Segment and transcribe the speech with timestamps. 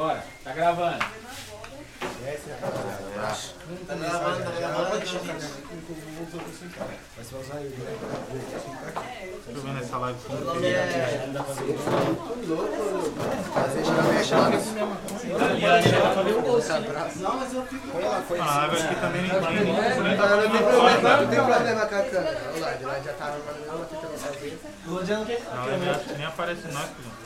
[0.00, 0.96] Bora, tá gravando.
[0.96, 1.08] Tá
[3.94, 4.90] gravando, tá gravando.
[9.44, 11.28] Tô vendo essa live nome é.
[17.16, 17.98] Não, mas eu fico.
[18.40, 19.22] A live aqui também.
[19.28, 19.38] Não
[21.28, 22.40] tem problema com a câmera.
[22.54, 23.84] Olha lá, de lá já tá arrumando não,
[24.16, 24.58] fazer.
[24.86, 27.19] Não, nem aparece nós, filho.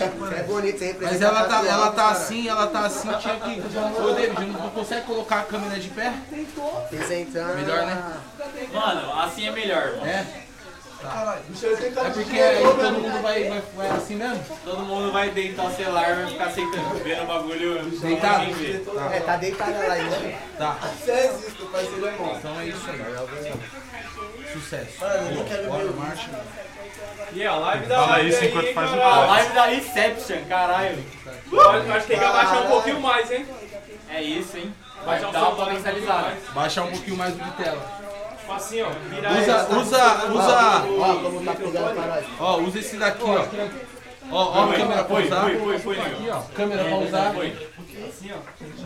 [0.00, 3.62] É bonito, você representa Mas ela tá, ela tá assim, ela tá assim, tinha que.
[4.00, 6.12] Ô David, não consegue colocar a câmera de pé?
[6.84, 7.56] Apresentando.
[7.56, 8.16] Melhor, né?
[8.72, 10.06] Mano, assim é melhor, mano.
[10.06, 10.26] É?
[11.04, 14.40] É porque aí todo mundo vai, vai, vai assim mesmo?
[14.64, 18.52] Todo mundo vai deitar o celular, vai ficar sentando, vendo o bagulho Deitado?
[18.52, 18.84] ver.
[19.12, 20.38] É, tá deitada lá ainda.
[20.56, 20.78] Tá.
[21.00, 22.14] Você existe, parceiro é.
[22.36, 23.52] Então é isso aí.
[24.52, 25.00] Sucesso.
[25.00, 25.94] Mano, eu não quero Bora, ver.
[25.96, 26.30] marcha.
[27.34, 29.00] E a live da Fala live isso aí, enquanto faz o.
[29.02, 30.98] A live da Inception, caralho.
[31.50, 33.46] Eu acho que tem que abaixar um pouquinho mais, hein?
[34.10, 34.74] É isso, hein?
[35.04, 36.22] Vai Baixar dar uma um pouquinho potencializada.
[36.28, 36.38] mais.
[36.54, 38.02] Baixar um pouquinho mais de tela.
[38.38, 38.88] Tipo assim, ó.
[38.88, 40.84] Usa, usa, usa.
[40.98, 42.24] Ó, como tá pegando pra nós.
[42.38, 43.46] Ó, usa esse daqui, ó.
[44.30, 45.42] Ó, ó a câmera pra usar.
[45.42, 46.40] foi, foi, foi, Aqui, ó.
[46.54, 47.32] Câmera pra usar.
[47.34, 47.68] Foi.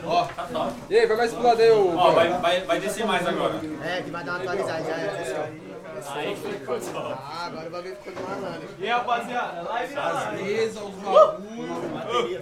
[0.05, 0.73] Ó, Tá top.
[0.89, 1.95] E aí, vai mais pro lado aí, ô.
[1.97, 3.55] Ó, vai, vai, vai descer mais agora.
[3.83, 4.83] É, que vai dar uma atualizada.
[4.83, 5.61] Já é, assim,
[6.05, 7.15] Aí ficou top.
[7.19, 8.69] Ah, agora o bagulho ficou de malandro.
[8.77, 10.43] E aí, rapaziada, live da live.
[10.43, 12.41] beleza, os bagulhos.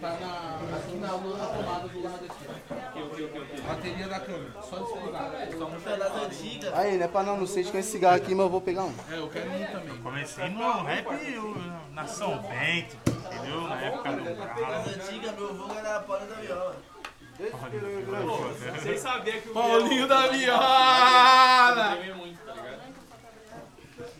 [0.00, 3.62] Tá na, aqui na, na tomada do lado aqui.
[3.66, 5.98] Bateria da câmera, só desligar.
[5.98, 6.74] das antigas.
[6.74, 8.60] Aí, não é pra não, não sei de com esse cigarro aqui, mas eu vou
[8.60, 8.94] pegar um.
[9.10, 9.98] É, eu quero um também.
[10.02, 11.06] Comecei no rap
[11.92, 13.62] na São Bento, entendeu?
[13.62, 14.90] Na época do carro.
[14.90, 16.91] antigas, meu avô era a bola da viola.
[17.50, 21.96] Vocês sabiam que o Paulinho da Viola!
[21.96, 22.82] Treme muito, tá ligado?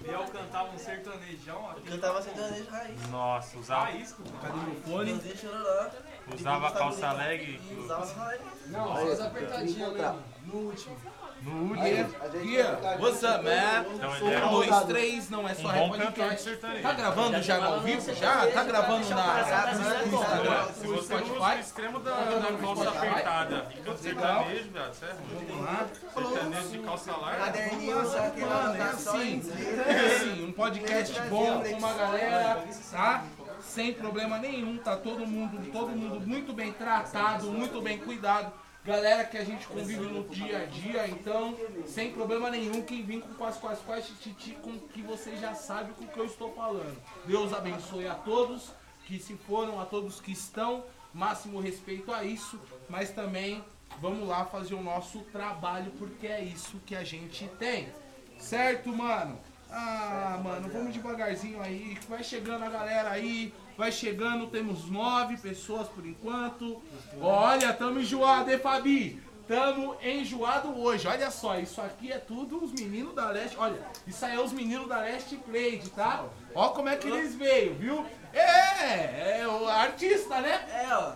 [0.02, 1.74] Biel cantava um sertanejão, ó.
[1.88, 3.08] Cantava sertanejo raiz.
[3.08, 4.54] Nossa, usava, Raiz, cara.
[4.84, 5.14] Fone.
[5.14, 5.90] Fazia chororó.
[6.34, 8.40] usava calça leg E usava só raiz.
[8.66, 10.22] Não, faz apertadinho mesmo.
[10.46, 10.96] No último.
[11.44, 11.86] No último.
[11.86, 12.08] Yeah,
[12.42, 13.84] yeah, what's up, man?
[13.94, 16.42] Então Um, um dois, três, não é só de podcast.
[16.42, 16.82] sertanejo.
[16.82, 18.14] Tá gravando já ao vivo?
[18.14, 18.46] Já?
[18.46, 21.60] Tá gravando na, no Instagram, Se no você usa o Spotify?
[21.60, 22.12] extremo da,
[22.60, 25.46] calça apertada, fica sertanejo, viado, você é ruim.
[25.48, 25.86] Vamos lá.
[26.14, 27.44] Sertanejo de calça larga.
[27.44, 29.42] Caderninho, só aquela Mano, é assim,
[29.86, 33.24] é assim, um podcast bom com uma galera, tá?
[33.60, 38.52] Sem problema nenhum, tá todo mundo, todo mundo muito bem tratado, muito bem cuidado.
[38.84, 41.56] Galera que a gente convive no dia a dia, então,
[41.86, 45.92] sem problema nenhum, quem vem com quase, quase, quase, titi, com que você já sabe
[45.92, 47.00] com o que eu estou falando.
[47.24, 48.72] Deus abençoe a todos
[49.06, 50.84] que se foram, a todos que estão,
[51.14, 53.64] máximo respeito a isso, mas também
[54.00, 57.88] vamos lá fazer o nosso trabalho, porque é isso que a gente tem.
[58.36, 59.38] Certo, mano?
[59.70, 61.96] Ah, mano, vamos devagarzinho aí.
[62.08, 63.54] Vai chegando a galera aí.
[63.76, 66.82] Vai chegando, temos nove pessoas por enquanto.
[67.20, 69.22] Olha, tamo enjoado, hein, Fabi?
[69.48, 71.08] Tamo enjoado hoje.
[71.08, 73.56] Olha só, isso aqui é tudo os meninos da Leste.
[73.58, 76.24] Olha, isso aí é os meninos da Leste Plate, tá?
[76.54, 78.06] Ó como é que eles veio, viu?
[78.32, 80.64] É, é o artista, né?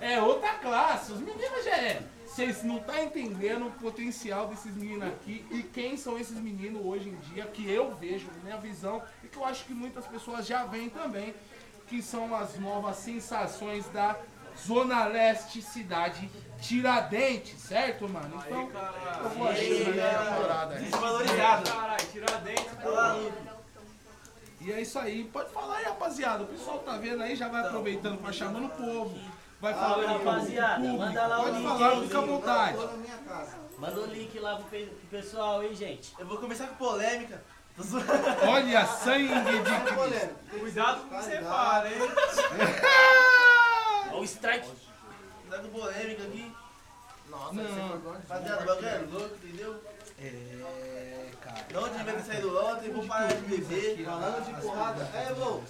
[0.01, 0.15] É.
[0.15, 1.13] É outra classe.
[1.13, 2.03] Os meninos já é.
[2.27, 7.09] Vocês não tá entendendo o potencial desses meninos aqui e quem são esses meninos hoje
[7.09, 10.67] em dia que eu vejo, minha visão, e que eu acho que muitas pessoas já
[10.67, 11.35] veem também,
[11.87, 14.17] que são as novas sensações da
[14.67, 16.31] Zona Leste Cidade
[16.61, 18.43] Tiradentes, certo, mano?
[18.47, 18.71] Então,
[19.23, 20.85] eu vou achando aí a parada aí.
[20.85, 21.71] Desvalorizado.
[21.71, 22.95] Caralho, tira dentro.
[22.95, 23.57] Maluco.
[24.63, 25.25] E é isso aí.
[25.25, 26.45] Pode falar aí, rapaziada.
[26.45, 29.19] O pessoal tá vendo aí, já vai aproveitando pra chamando o povo.
[29.61, 30.99] Vai falando aí com o rapaziada, público.
[30.99, 32.03] manda lá o Pode link falar, aí.
[32.03, 32.79] fica à vontade.
[33.79, 36.15] Manda o link lá pro pessoal, hein, gente.
[36.19, 37.43] Eu vou começar com polêmica.
[38.49, 40.35] Olha, sangue de Cristo.
[40.59, 42.01] Cuidado com o que você fala, hein?
[44.13, 44.67] Ó o strike.
[44.67, 46.53] Começar com polêmica aqui.
[47.29, 48.13] Nossa, Não.
[48.13, 49.83] Rapaziada, o bagulho é louco, entendeu?
[50.19, 50.33] É.
[51.73, 54.05] Não devia ter saído ontem, vou parar de beber.
[54.05, 55.11] Falando de porrada.
[55.15, 55.63] É, bro.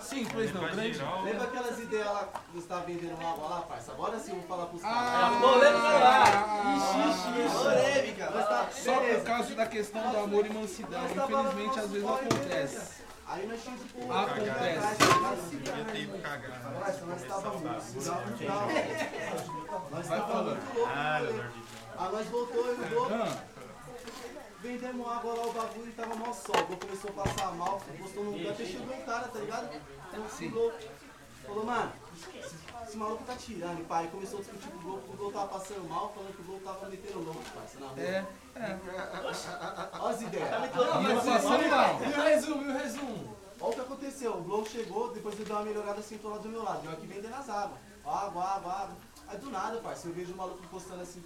[0.00, 0.98] Sim, pois não, Vai grande.
[1.24, 3.92] Lembra aquelas ideias lá que você tava vendendo água lá, parça?
[3.92, 5.38] Agora sim vou falar pros Ah, caras.
[5.40, 6.24] polêmica lá.
[6.24, 8.30] ah, Polêmica.
[8.34, 11.04] Mas tá, Só por causa da questão do amor e mansidão.
[11.04, 13.02] Infelizmente, às vezes acontece.
[13.26, 14.12] Aí nós tínhamos tipo.
[14.12, 15.56] Acontece.
[15.56, 16.72] Devia ter cagar.
[16.80, 17.64] Parça, nós tava muito.
[19.90, 20.88] Nós louco.
[20.94, 23.08] Ah, nós voltou, eu mudou.
[24.62, 26.54] Vendemos água lá, o bagulho e tava mal sol.
[26.80, 29.74] Começou a passar mal, postou no lugar, até chegou um cara, tá ligado?
[30.08, 30.50] Então, Sim.
[30.50, 30.72] Falou,
[31.44, 31.92] falou, mano,
[32.86, 34.06] esse, maluco tá tirando, pai.
[34.06, 36.44] Começou a discutir com o gol, que o gol tava passando mal, falando que o
[36.44, 38.00] gol tava metendo louco, parça, na rua.
[38.00, 38.24] é,
[38.54, 38.78] é.
[39.98, 40.48] Olha as ideias.
[41.68, 42.00] Mal.
[42.02, 43.36] E o resumo, e o resumo?
[43.60, 46.48] Olha o que aconteceu, o Globo chegou, depois ele deu uma melhorada, sentou lá do
[46.48, 46.84] meu lado.
[46.84, 47.80] Eu aqui vendendo as águas.
[48.04, 48.96] Água, água, água.
[49.28, 51.22] Aí do nada, parceiro, eu vejo o maluco postando assim,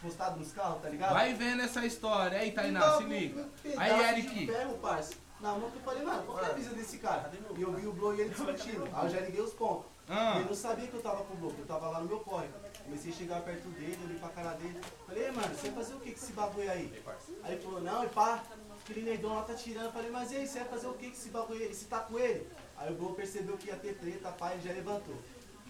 [0.00, 1.12] postado nos carros, tá ligado?
[1.12, 2.38] Vai vendo essa história.
[2.38, 3.40] Aí, Tainá, Então, se liga.
[3.42, 4.46] um Aí, de Eric.
[4.46, 5.14] ferro, parça.
[5.40, 7.30] Na mão que eu falei, mano, qual que é a brisa desse cara?
[7.56, 8.88] E eu vi o Blow e ele discutindo.
[8.92, 9.86] Aí eu já liguei os pontos.
[10.08, 10.36] Ah.
[10.36, 12.18] Ele não sabia que eu tava com o Blow, que eu tava lá no meu
[12.20, 12.48] corre.
[12.84, 14.80] Comecei a chegar perto dele, olhei pra cara dele.
[15.06, 17.02] Falei, "Ei, mano, você vai fazer o que com esse bagulho aí?
[17.44, 18.42] Aí ele falou, não, e pá,
[18.82, 19.84] aquele negão lá tá tirando.
[19.84, 21.74] Eu falei, mas e aí, você vai fazer o que com esse bagulho aí?
[21.74, 22.48] Você tá com ele?
[22.78, 25.14] Aí o Blow percebeu que ia ter treta, pá, ele já levantou.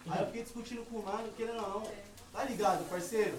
[0.09, 1.83] Aí eu fiquei discutindo com o mano, querendo ou não.
[2.33, 3.37] Tá ligado, parceiro?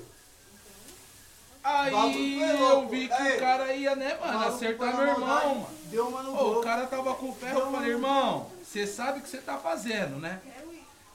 [1.64, 5.56] Aí foi eu vi que Ei, o cara ia, né, mano, acertar meu maldade, irmão,
[5.56, 5.68] mano.
[5.86, 9.22] Deu uma no Ô, o cara tava com ferro, eu falei, irmão, você sabe o
[9.22, 10.40] que você tá fazendo, né?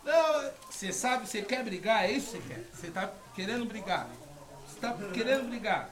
[0.05, 2.65] Não, você sabe, você quer brigar, é isso que você quer?
[2.75, 4.07] Você tá querendo brigar?
[4.69, 5.89] Você tá querendo brigar?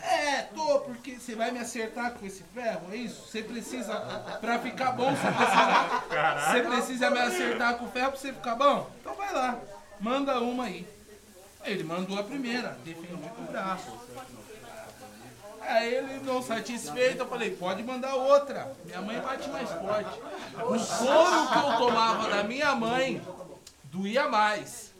[0.00, 3.26] É, tô, porque você vai me acertar com esse ferro, é isso?
[3.26, 3.94] Você precisa,
[4.40, 8.54] pra ficar bom, você precisa, você precisa me acertar com o ferro pra você ficar
[8.56, 8.90] bom?
[9.00, 9.58] Então vai lá,
[10.00, 10.86] manda uma aí.
[11.64, 13.92] Ele mandou a primeira, defendeu com o braço.
[15.60, 18.76] Aí ele não satisfeito, eu falei, pode mandar outra.
[18.84, 20.20] Minha mãe bate mais forte.
[20.62, 23.22] O soro que eu tomava da minha mãe
[23.84, 24.92] doía mais.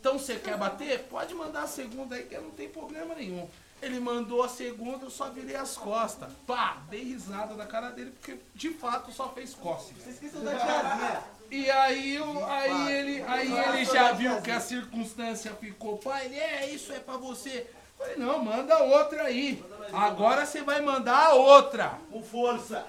[0.00, 1.00] Então você quer bater?
[1.04, 3.46] Pode mandar a segunda aí que não tem problema nenhum.
[3.82, 6.30] Ele mandou a segunda, eu só virei as costas.
[6.46, 10.02] Pá, dei risada na cara dele, porque de fato só fez cócegas.
[10.02, 11.22] Você esqueceu da tiazinha.
[11.50, 16.38] E aí, eu- aí, ele, aí ele já viu que a circunstância ficou, pai, ele,
[16.38, 17.66] é, isso é pra você.
[17.98, 19.62] Falei, não, manda outra aí.
[19.92, 21.94] Agora você vai mandar a outra.
[22.10, 22.84] Com força.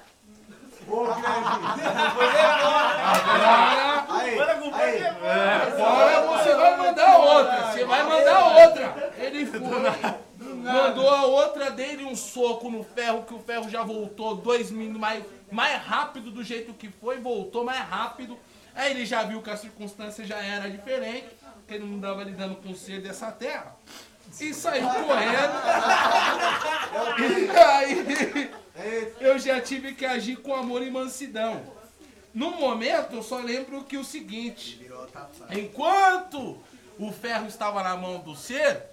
[0.88, 1.16] Agora,
[5.68, 7.72] agora você vai mandar outra.
[7.72, 9.14] Você vai mandar outra.
[9.18, 9.60] Ele foi.
[10.64, 15.00] Mandou a outra dele um soco no ferro, que o ferro já voltou dois minutos
[15.00, 18.38] mais, mais rápido do jeito que foi, voltou mais rápido.
[18.78, 21.28] Aí ele já viu que a circunstância já era diferente,
[21.68, 23.76] que ele não andava lidando com o ser dessa terra.
[24.40, 25.58] E saiu correndo.
[27.20, 28.52] E aí
[29.20, 31.76] eu já tive que agir com amor e mansidão.
[32.32, 34.88] No momento, eu só lembro que o seguinte:
[35.50, 36.62] enquanto
[37.00, 38.84] o ferro estava na mão do ser,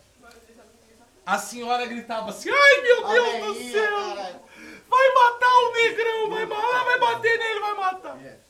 [1.27, 4.43] a senhora gritava assim: Ai meu Deus do céu!
[4.89, 6.31] Vai matar o negrão!
[6.31, 8.44] Vai, ah, vai bater nele, vai matar!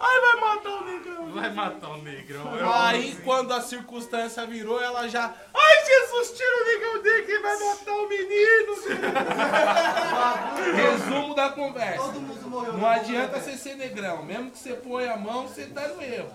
[0.00, 1.30] Ai, vai matar o negrão!
[1.30, 2.72] Vai matar o negrão.
[2.72, 5.34] Aí, quando a circunstância virou, ela já.
[5.52, 8.74] Ai, Jesus, tira o negão dele que vai matar o menino!
[10.74, 12.02] Resumo da conversa.
[12.02, 12.72] Todo mundo morreu.
[12.72, 14.22] Não adianta você ser negrão.
[14.22, 16.34] Mesmo que você põe a mão, você tá no erro.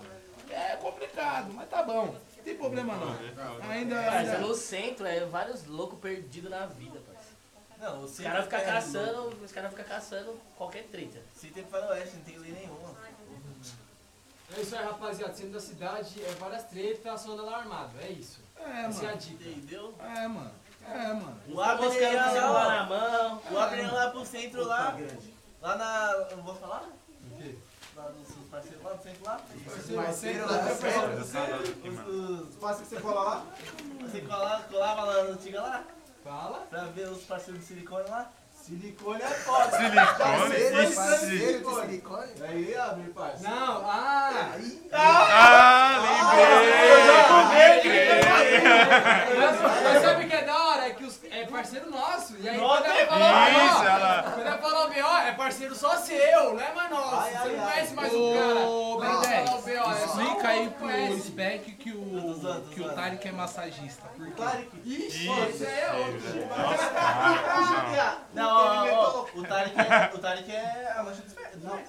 [0.50, 2.06] É complicado, mas tá bom.
[2.38, 3.18] Não tem problema não.
[3.70, 4.00] Ainda.
[4.12, 4.38] Ainda...
[4.38, 7.02] no centro é vários loucos perdidos na vida.
[7.80, 11.20] Não, o Os caras ficam é caçando, os caras ficam caçando qualquer treta.
[11.34, 12.85] Se tem faroeste, não tem lei nenhuma.
[14.58, 15.34] É isso aí, rapaziada.
[15.34, 17.92] Centro da cidade é várias tretas, só andando armado.
[18.02, 18.40] É isso.
[18.58, 19.18] É, Essa é a mano.
[19.18, 19.44] dica.
[19.50, 19.94] Entendeu?
[20.00, 20.52] É, mano.
[20.88, 21.40] É, mano.
[21.50, 23.42] O Abner Os caras ia o celular lá, na mão.
[23.52, 24.92] O Abner ia lá pro centro lá.
[24.92, 25.34] grande.
[25.62, 26.12] Lá na.
[26.30, 26.90] Eu não vou falar?
[27.96, 29.42] Lá dos seus parceiros lá do centro lá.
[30.04, 30.60] Parceiro lá,
[31.86, 33.46] Os, os Passa que você cola lá.
[34.02, 35.84] Você colava, colava lá na antiga lá?
[36.24, 36.60] Fala.
[36.70, 38.30] Pra ver os parceiros de silicone lá?
[38.66, 39.78] Silicone é foda.
[39.78, 40.50] Silicone?
[40.50, 40.88] De
[41.82, 42.32] silicone?
[42.48, 43.54] Aí, abre, parceiro.
[43.56, 44.32] Não, ah!
[44.92, 46.66] Ah, lembrei!
[49.38, 50.88] Mas, mas sabe o que é da hora?
[50.88, 52.36] É que os, é parceiro nosso.
[52.40, 55.32] E aí Nossa, quando ela fala Isso, ó, ela- quando ela fala o B.O., é
[55.34, 57.16] parceiro só seu, não é mais nosso.
[57.16, 58.56] Ai, Você não conhece mais Ô, o cara.
[58.56, 61.22] Ben Quando ela 10, fala o B.O., é explica aí que pro conhece.
[61.28, 64.08] Spec que o, que o Tarek é massagista.
[64.16, 64.32] Por quê?
[64.42, 64.70] Tarek.
[64.84, 66.22] Ixi, esse aí é outro.
[68.34, 71.64] Não, ó, ó, ó, o Tarek é, o Tarek é a dos pés.
[71.64, 71.80] Não.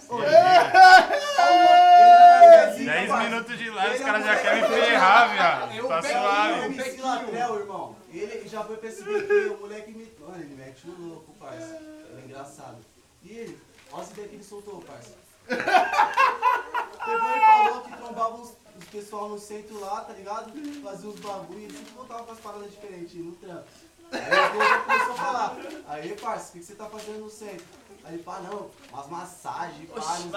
[2.84, 5.74] 10 minutos de live, os caras já querem ferrar, viado.
[5.74, 6.64] Eu Tá pego O suave.
[6.66, 10.06] MC Latrell, irmão, ele já foi pra SBT, o moleque me...
[10.20, 11.76] Mano, ele mete o louco, parça.
[11.76, 12.78] Ele é engraçado.
[13.22, 13.60] E ele,
[13.92, 15.14] olha as ideias que ele soltou, parça.
[15.46, 20.52] Pegou e falou que trombava os, os pessoal no centro lá, tá ligado?
[20.82, 23.64] Fazia uns bagulho, ele sempre voltava com as paradas diferentes no trampo.
[24.12, 24.20] Aí
[24.52, 25.56] povo começou a falar,
[25.88, 27.64] aí parça, o que, que você tá fazendo no centro?
[28.04, 30.30] Aí ele fala, não, umas massagens, pá, Massagem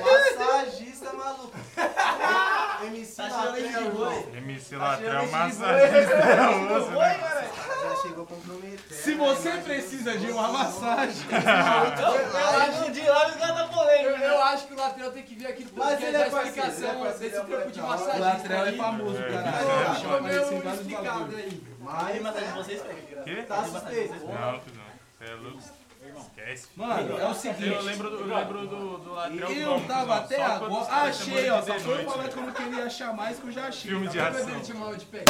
[0.00, 1.52] Massagista, maluco.
[2.86, 3.28] MC Tá
[3.58, 4.24] irmão.
[4.36, 6.92] MC Tá Latrão, chamando ele de massagista.
[6.92, 7.50] Foi, cara.
[7.82, 8.92] Já chegou comprometendo.
[8.94, 14.22] Se você precisa de uma massagem, Eu acho de lá os caras tá Eu, polêmico.
[14.22, 17.06] eu acho que o Latrell tem que vir aqui depois Mas que ele é explicação
[17.06, 17.96] é desse é trampo de da hora.
[17.96, 18.18] o massagista.
[18.28, 18.76] Latrell é aí.
[18.76, 19.68] famoso, É, caralho.
[20.28, 21.69] Eu sem um vários explicado bagulho.
[21.88, 22.12] Aí.
[22.14, 23.22] Aí, massagem de vocês, pega.
[23.22, 23.42] Quê?
[23.42, 24.14] Tá suspeito.
[24.14, 24.90] Não, filho, não.
[25.18, 25.58] Você é louco?
[26.18, 26.68] Esquece.
[26.76, 27.68] Mano, é o seguinte.
[27.68, 30.92] Eu lembro do, eu lembro do, do Latrell Eu Gomes, tava até só agora.
[30.94, 31.62] Achei, ó.
[31.62, 33.90] Só foi falar que eu não queria achar mais que eu já achei.
[33.90, 34.48] Filme de ação.
[34.48, 35.24] Ele chamava de pé.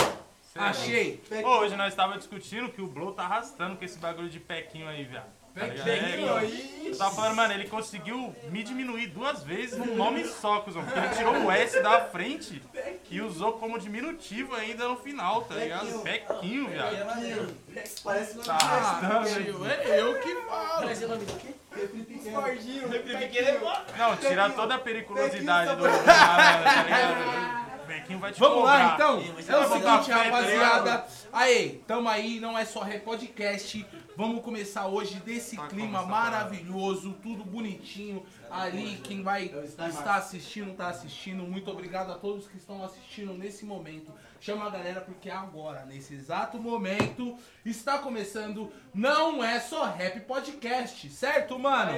[0.54, 1.22] Achei.
[1.44, 4.88] Ô, hoje nós tava discutindo que o Blow tá arrastando com esse bagulho de pequinho
[4.88, 5.39] aí, viado.
[5.54, 5.66] Tá?
[5.66, 6.80] Pequinho É, aí.
[6.86, 10.82] Eu tava falando, mano, ele conseguiu me diminuir duas vezes num nome só, cuzão.
[10.84, 12.62] Porque ele tirou o S da frente
[13.08, 16.00] e usou como diminutivo ainda no final, tá ligado?
[16.02, 17.56] Pequinho, viado.
[18.02, 18.58] Parece que Tá
[19.84, 20.86] é eu que falo.
[20.86, 21.54] Mas é nome do quê?
[23.96, 27.60] Não, tira toda a periculosidade do, tá ligado?
[27.80, 29.18] O Pequinho vai te Vamos lá então.
[29.48, 31.06] É o seguinte, tá rapaziada.
[31.32, 33.84] Aí, tamo aí, não é só rap podcast.
[34.16, 38.24] Vamos começar hoje desse clima maravilhoso, tudo bonitinho.
[38.50, 41.44] Ali, quem vai estar assistindo, tá assistindo.
[41.44, 44.12] Muito obrigado a todos que estão assistindo nesse momento.
[44.40, 51.08] Chama a galera porque agora, nesse exato momento, está começando Não É Só Rap Podcast,
[51.10, 51.92] certo, mano?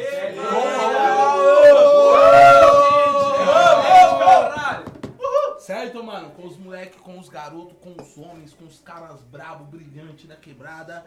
[5.58, 6.30] Certo, mano?
[6.30, 10.36] Com os moleques, com os garotos, com os homens, com os caras brabo, brilhante da
[10.36, 11.06] quebrada.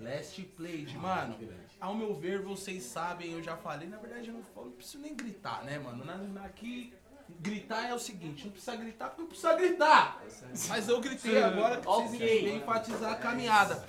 [0.00, 1.36] Last Played, mano.
[1.80, 4.98] Ao meu ver, vocês sabem, eu já falei, na verdade eu não, falo- não preciso
[4.98, 6.04] nem gritar, né, mano?
[6.44, 6.92] Aqui,
[7.40, 10.22] gritar é o seguinte, não precisa gritar porque não precisa gritar.
[10.68, 12.56] Mas eu gritei agora que vocês Ok.
[12.56, 13.86] enfatizar a caminhada.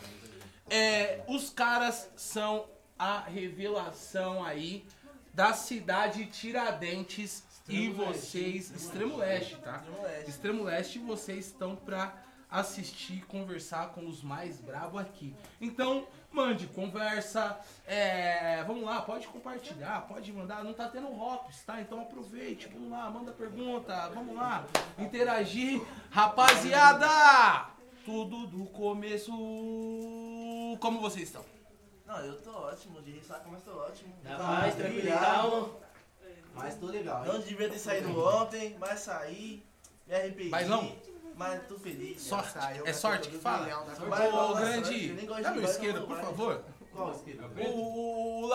[0.69, 4.85] É, os caras são a revelação aí
[5.33, 9.83] da cidade Tiradentes e vocês, Extremo Leste, tá?
[10.27, 12.15] Extremo Leste, vocês estão pra
[12.49, 15.35] assistir, conversar com os mais bravos aqui.
[15.61, 21.79] Então, mande conversa, é, vamos lá, pode compartilhar, pode mandar, não tá tendo hops, tá?
[21.79, 24.65] Então aproveite, vamos lá, manda pergunta, vamos lá,
[24.97, 25.81] interagir.
[26.09, 27.69] Rapaziada,
[28.03, 29.31] tudo do começo,
[30.79, 31.45] como vocês estão?
[32.05, 34.11] Não, eu tô ótimo, de ressaca, mas tô ótimo.
[34.23, 35.79] Na paz, tranquilo e calmo.
[36.55, 37.31] Mas tô legal, hein?
[37.31, 39.63] Não devia ter saído ontem, mas saí,
[40.07, 40.49] me arrependi.
[40.49, 40.91] Mas não.
[41.39, 42.21] Mas tô feliz.
[42.21, 43.65] Sorte, Saiu, é sorte que fala?
[44.09, 46.65] Vai, Ô, grande, dá meu isqueiro, não, por favor.
[46.91, 47.47] Qual esquerda?
[47.65, 48.47] O, o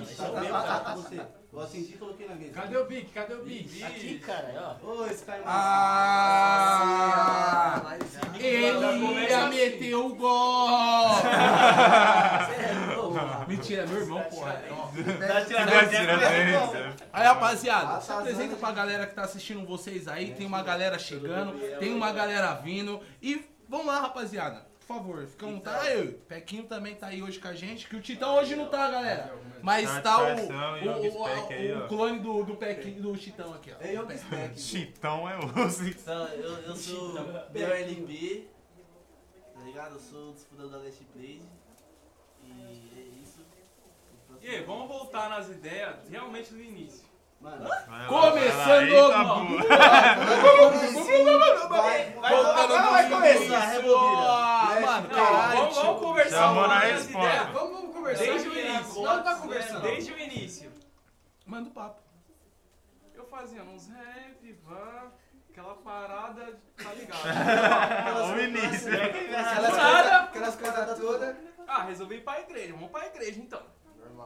[0.00, 0.94] Esse é o meu, cara.
[0.94, 1.20] Você.
[1.52, 2.52] Eu acendi e coloquei na mesa.
[2.52, 3.06] Cadê o Big?
[3.10, 3.84] Cadê o Big?
[3.84, 4.86] Aqui, cara, ó.
[4.86, 6.72] Ô, esse cara é Ah!
[8.38, 11.08] Ele ia meter o gol!
[11.08, 11.26] Você
[12.54, 12.72] é.
[13.46, 14.52] Mentira, meu irmão, porra.
[14.52, 20.08] Tá tirando Tá tirando Aí, rapaziada, se tá apresenta pra galera que tá assistindo vocês
[20.08, 20.32] aí.
[20.32, 23.00] Tem uma galera chegando, tem uma galera vindo.
[23.20, 24.71] E vamos lá, rapaziada.
[24.86, 25.86] Por favor, fica à vontade.
[25.86, 27.88] Aí, o Pequinho também tá aí hoje com a gente.
[27.88, 29.34] Que o Titão hoje não tá, galera.
[29.62, 33.72] Mas Tá tá o, o, o, aí, o clone do, do Pequinho, do Titão aqui,
[33.72, 33.82] ó.
[33.82, 34.06] É eu.
[34.56, 35.84] Chitão é osso.
[35.86, 37.14] Então, eu, eu sou
[37.50, 38.48] BLP,
[39.54, 39.94] tá ligado?
[39.94, 41.42] Eu sou disputador da Last Play.
[42.44, 42.50] E
[42.98, 43.46] é isso.
[44.40, 47.11] E aí, vamos voltar nas ideias realmente do início.
[47.42, 47.68] Mano,
[48.08, 49.12] Começando-
[52.20, 54.80] vai, começar, rebobina.
[54.80, 55.70] Mano, caralho.
[55.74, 57.44] vamos, conversar Chamou na resposta.
[57.52, 58.24] Vamos, conversar.
[58.24, 59.02] Desde o início.
[59.02, 59.80] Não tá conversando.
[59.82, 60.72] Desde o início.
[61.46, 62.00] Manda o papo.
[63.14, 65.12] Eu fazia uns rap, van,
[65.50, 67.22] aquela parada, tá ligado?
[68.34, 68.90] O início.
[68.90, 69.78] Coisas-
[70.12, 71.36] Aquelas coisas todas.
[71.66, 73.62] Ah, resolvi ir pra igreja, vamos pra igreja então.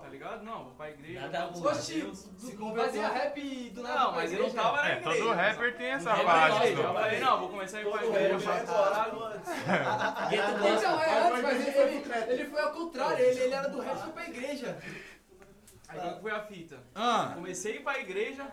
[0.01, 0.43] Tá ligado?
[0.45, 1.21] Não, vou pra igreja.
[1.21, 3.99] Nada a Oxi, se fazia rap do nada.
[3.99, 5.19] Não, mas eu não tava na É, igreja.
[5.19, 6.81] todo rapper tem essa igreja.
[6.83, 8.51] Eu falei, não, vou começar a ir pra igreja.
[10.31, 13.81] Gueto Então, é antes, mas ele, ele, ele foi ao contrário, ele, ele era do
[13.81, 14.79] rap e foi pra igreja.
[15.89, 16.79] Aí qual foi a fita?
[16.95, 18.47] Ah, Comecei a ir pra igreja.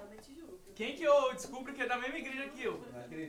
[0.76, 2.82] Quem que eu descubro que é da mesma igreja que eu?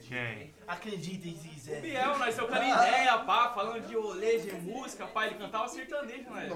[0.08, 0.54] Quem?
[0.66, 1.80] Acreditem se O.
[1.80, 6.48] Biel, nós trocando ideia, pá, falando de rolê, de música, pá, ele cantava sertanejo, né?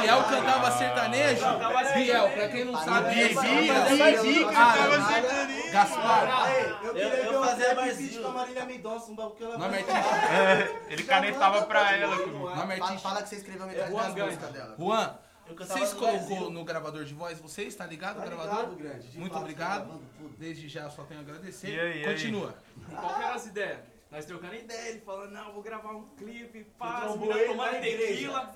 [0.00, 1.40] Biel cantava sertanejo?
[1.42, 5.72] Cantava Biel, pra quem não sabe, Bibi, é cantava sertanejo.
[5.72, 6.50] Gaspar.
[6.84, 8.08] Eu queria eu ver fazia rap barzinho.
[8.08, 10.32] feat com a Marília Mendonça, um bagulho que ela Nome vai- artístico.
[10.32, 12.16] É, ele canetava pra ela.
[12.16, 13.00] Nome Fala, artístico.
[13.00, 14.74] fala que você escreveu metade das músicas dela.
[14.78, 15.18] Juan,
[15.54, 17.38] vocês colocou no gravador de voz?
[17.38, 18.70] Vocês, tá ligado, Tá gravador?
[18.70, 19.08] ligado, grande.
[19.08, 20.02] De Muito fato, obrigado.
[20.38, 21.68] Desde já só tenho a agradecer.
[21.68, 22.12] E aí, e aí?
[22.12, 22.54] Continua.
[22.90, 23.78] Qual que eram as ideias?
[24.10, 28.54] Nós trocando ideia, ele falando, não, vou gravar um clipe, pá, tomando tequila.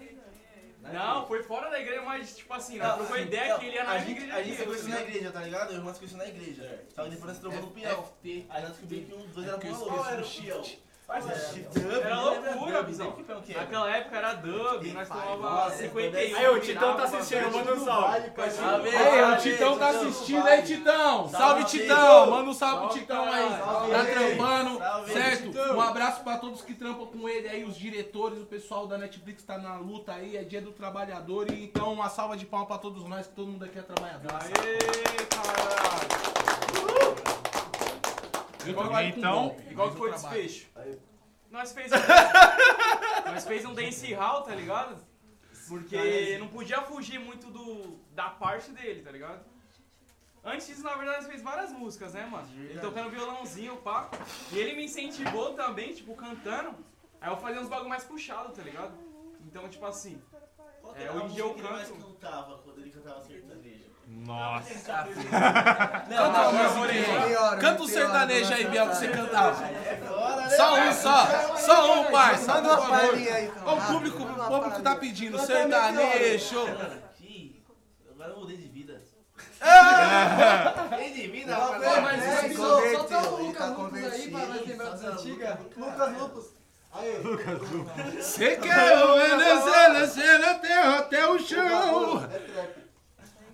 [0.83, 3.75] Não, foi fora da igreja, mas tipo assim, nós trocou sim, ideia não, que ele
[3.77, 5.69] ia na a gente, igreja a gente se conheceu na igreja, tá ligado?
[5.69, 6.85] Eu o irmão se conheceu na igreja.
[6.95, 8.03] Só que depois nós trocamos no Piel.
[8.03, 8.47] FT.
[8.49, 10.31] Aí nós descobrimos que um dos dois É era eu com esqueço era do o
[10.31, 10.65] Piel.
[11.13, 13.13] Era loucura, visão.
[13.13, 16.37] que Naquela época era dub, nós tomava nossa, 51.
[16.37, 18.31] Aí o Titão tá assistindo, manda um salve.
[18.97, 21.29] Aí, o Titão tá assistindo aí, Titão.
[21.29, 22.31] Salve, Titão.
[22.31, 23.49] Manda um salve pro Titão aí.
[23.91, 24.81] Tá trampando,
[25.13, 25.75] certo?
[25.75, 29.43] Um abraço pra todos que trampam com ele aí, os diretores, o pessoal da Netflix
[29.43, 31.51] tá na luta aí, é dia do trabalhador.
[31.51, 34.33] E então, uma salva de palmas pra todos nós, que todo mundo aqui é trabalhador.
[34.33, 34.79] Aê,
[35.27, 36.11] caralho.
[39.17, 40.70] Então, Igual que foi o desfecho.
[41.51, 41.97] Nós fez um,
[43.33, 44.97] nós fez um dance hall, tá ligado?
[45.69, 49.45] Porque não podia fugir muito do, da parte dele, tá ligado?
[50.43, 52.49] Antes disso, na verdade, nós fez várias músicas, né, mano?
[52.57, 54.11] Ele tocando violãozinho, pá.
[54.53, 56.75] E ele me incentivou também, tipo, cantando.
[57.21, 58.95] Aí eu fazia uns bagulho mais puxado, tá ligado?
[59.47, 60.21] Então, tipo assim,
[60.81, 62.01] Qual É, era a dia eu que ele mais canto.
[62.07, 63.60] cantava quando ele cantava sertanejo?
[64.31, 64.75] Nossa.
[66.09, 67.29] Canta uma musiquinha aí.
[67.29, 69.61] Pior, Canta um sertanejo aí, Biel, que você cantava.
[69.61, 70.51] Né?
[70.57, 71.57] Só um, só.
[71.57, 72.55] Só um, parça.
[72.55, 75.39] Manda uma palhinha aí, o público, o público tá pedindo.
[75.39, 76.61] Sertanejo.
[78.11, 79.01] Agora eu mudei de vida.
[80.91, 82.23] Mudei de vida, rapaz.
[82.23, 85.59] É, é, tá o Lucas tá Lupus aí pra nós lembrar das antigas.
[85.77, 86.61] Lucas Lupus.
[88.21, 92.25] Você quer o Venezuela, cena terra até o chão.
[92.25, 92.90] É trap.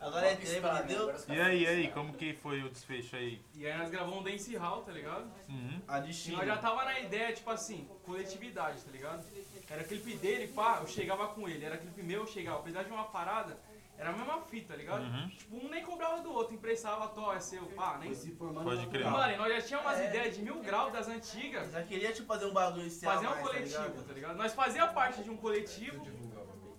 [0.06, 1.14] Agora é trap, entendeu?
[1.28, 3.40] E aí, e aí, como que foi o desfecho aí?
[3.54, 5.30] e aí nós gravamos um dance hall, tá ligado?
[5.48, 5.80] Uhum.
[5.88, 6.36] A E destino.
[6.38, 9.24] nós já tava na ideia, tipo assim, coletividade, tá ligado?
[9.68, 11.64] Era clipe dele, pá, eu chegava com ele.
[11.64, 12.60] Era clipe meu, eu chegava.
[12.60, 13.58] Apesar de uma parada,
[13.98, 15.02] era a mesma fita, tá ligado?
[15.02, 15.28] Uhum.
[15.30, 18.14] Tipo, um nem cobrava do outro, emprestava, tó, é seu, pá, nem...
[18.14, 19.10] Pode crer.
[19.10, 21.72] Mano, e nós já tínhamos umas ideias de mil graus das antigas.
[21.72, 24.06] Já queria, tipo, fazer um bagulho esse Fazer um mais, tá coletivo, ligado?
[24.06, 24.36] tá ligado?
[24.36, 26.06] Nós fazia parte de um coletivo,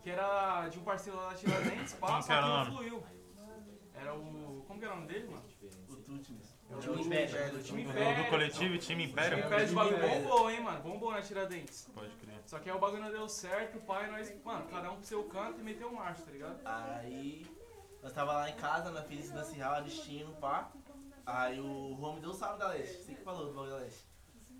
[0.01, 2.51] que era de um parceiro lá da Tiradentes, pá, Como só que era que o
[2.53, 2.77] não nome?
[2.77, 3.03] fluiu.
[4.07, 4.63] Era o...
[4.65, 5.43] Como que era o nome dele, mano?
[5.89, 6.57] O Tutmes.
[6.69, 7.57] O Time Império.
[7.57, 8.23] O time Do, Império.
[8.23, 9.37] do coletivo, time Império?
[9.37, 10.81] O time Império de bagulho bombou, hein, mano?
[10.81, 11.89] Bombou na Tiradentes.
[11.93, 12.41] Pode crer.
[12.45, 15.05] Só que aí o bagulho não deu certo, o pai, nós, mano, cada um pro
[15.05, 16.59] seu canto e meteu marcha, tá ligado?
[16.63, 17.45] Aí,
[18.01, 20.71] nós tava lá em casa, nós fizemos esse dance real, destino, pá.
[21.25, 23.77] Aí o Rô me deu um salve da Leste, você que falou do bagulho da
[23.79, 24.07] Leste.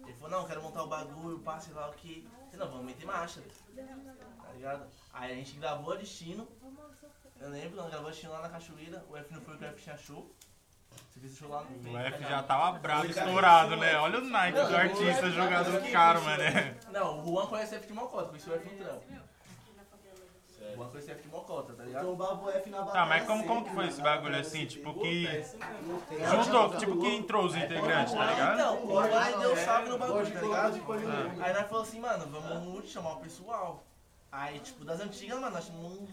[0.04, 2.28] Ele falou, não, quero montar o bagulho, pá, sei lá o que.
[2.58, 4.88] Não, vamos meter marcha, tá ligado?
[5.14, 6.48] Aí a gente gravou a destino,
[7.40, 9.66] eu lembro, nós gravou a destino lá na Cachoeira, o F não foi o que
[9.66, 10.36] o F tinha show.
[11.12, 13.96] Você fez o show lá no O F já tava bravo, estourado, né?
[13.98, 16.44] Olha o Nike do artista jogador caro, mano.
[16.92, 19.27] Não, o Juan conhece o F de Mocota, conheceu o F no trampo.
[20.86, 22.06] Conhece o F de Mocota, tá ligado?
[22.06, 24.66] Tombava o F na Tá, mas como, como que foi esse bagulho assim?
[24.66, 25.26] Tipo, que.
[26.30, 28.54] Juntou, tipo, que entrou os integrantes, tá ligado?
[28.54, 31.42] Então, o Juan deu salve no bagulho, tá ligado?
[31.42, 33.84] Aí nós falamos assim, mano, vamos chamar o pessoal.
[34.32, 36.10] Aí, tipo, das antigas, mano, nós chamamos uns.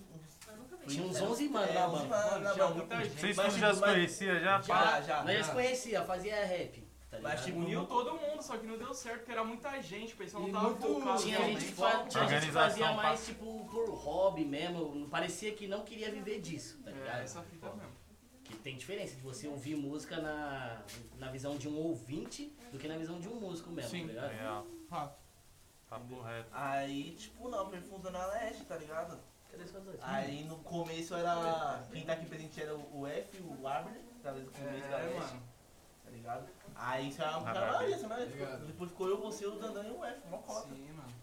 [0.86, 2.54] Tinha uns 11 mano é, na 11 banda.
[2.56, 3.20] mano muita gente.
[3.20, 4.60] Vocês tudo já tipo, se mas- conhecia já?
[4.60, 5.24] Já, já.
[5.24, 6.83] Nós já se conhecia, fazia rap.
[7.24, 7.44] Mas, ligado?
[7.46, 10.42] tipo, Uniu todo mundo, só que não deu certo, porque era muita gente, o pessoal
[10.44, 11.22] não tava muito- focado.
[11.22, 15.08] Tinha gente, fa- tinha gente que fazia mais tipo por hobby mesmo.
[15.08, 17.22] Parecia que não queria viver disso, tá É, ligado?
[17.22, 17.92] essa fita mesmo.
[18.44, 20.82] Que tem diferença de você ouvir música na,
[21.18, 24.02] na visão de um ouvinte do que na visão de um músico mesmo, Sim.
[24.02, 24.30] tá ligado?
[24.32, 24.66] Real.
[24.88, 25.18] Fato.
[25.88, 26.48] Papo reto.
[26.52, 29.18] Aí, tipo, não, foi fundando a Leste, tá ligado?
[30.02, 31.82] Aí no começo era.
[31.92, 34.40] Quem tá aqui presente era o F, o Abner, ligado?
[34.40, 35.42] No começo da É, Leste, mano.
[36.04, 36.48] tá ligado?
[36.76, 38.34] Aí isso era maioria, essa maioria.
[38.34, 38.66] Obrigado.
[38.66, 40.68] Depois ficou eu, você, o Dandan e o F, uma cota.
[40.68, 41.14] Sim, mano.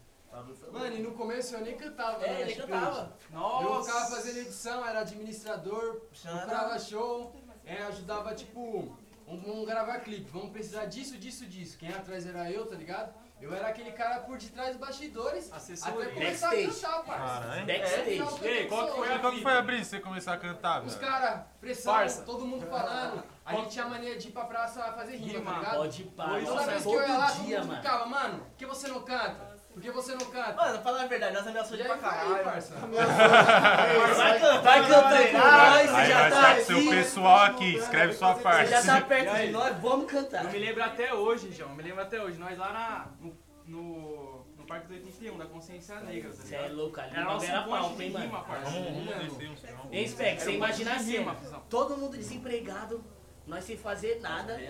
[0.72, 2.26] Mano, e no começo eu nem cantava, né?
[2.26, 3.16] É, ele Tipo, cantava.
[3.30, 3.90] Eu Nossa!
[3.92, 7.34] ficava fazendo edição, era administrador, procurava show,
[7.66, 11.76] é, ajudava, tipo, vamos, vamos gravar clipe, vamos precisar disso, disso, disso.
[11.76, 13.12] Quem atrás era eu, tá ligado?
[13.42, 16.04] Eu era aquele cara por detrás dos bastidores, Assessoria.
[16.04, 16.84] até começar Backstage.
[16.86, 17.40] a cantar, parça.
[17.40, 17.66] Caralho.
[17.66, 18.08] Backstage.
[18.44, 20.38] E aí, qual que foi a Qual que foi a brisa de você começar a
[20.38, 21.06] cantar, Os velho?
[21.10, 22.22] caras, pressão, Parça.
[22.22, 23.24] todo mundo falando.
[23.44, 25.50] A gente tinha mania de ir pra praça fazer rima, Rima.
[25.52, 25.76] tá ligado?
[25.78, 26.38] Pode parar.
[26.44, 29.00] Toda Nossa, vez que eu ia lá, todo mundo ficava, mano, por que você não
[29.02, 29.51] canta?
[29.72, 30.52] Por que você não canta?
[30.52, 32.44] Mano, fala a verdade, nós ameaçamos E ele aí pra aí, caralho.
[32.44, 32.74] parça.
[32.76, 36.90] Vai cantar, Vai cantando com nós, você Aí já tá com seu aqui.
[36.90, 38.70] pessoal aqui, escreve sua Você parte.
[38.70, 39.46] já tá perto aí?
[39.46, 40.44] de nós, vamos cantar.
[40.44, 42.38] Eu me lembro até hoje, João, eu me lembro até hoje.
[42.38, 43.34] Nós lá na, no,
[43.66, 47.32] no, no Parque do 81, da Consciência Negra, tá Você é louco, ali Era não
[47.32, 48.44] nosso era ponte palco, de hein, rima, mano.
[48.44, 48.70] parça.
[48.70, 49.88] Vamos, vamos descer um som.
[49.90, 51.26] Hein, Spec, você imagina de assim,
[51.70, 53.02] todo mundo desempregado,
[53.46, 54.60] nós sem fazer nada,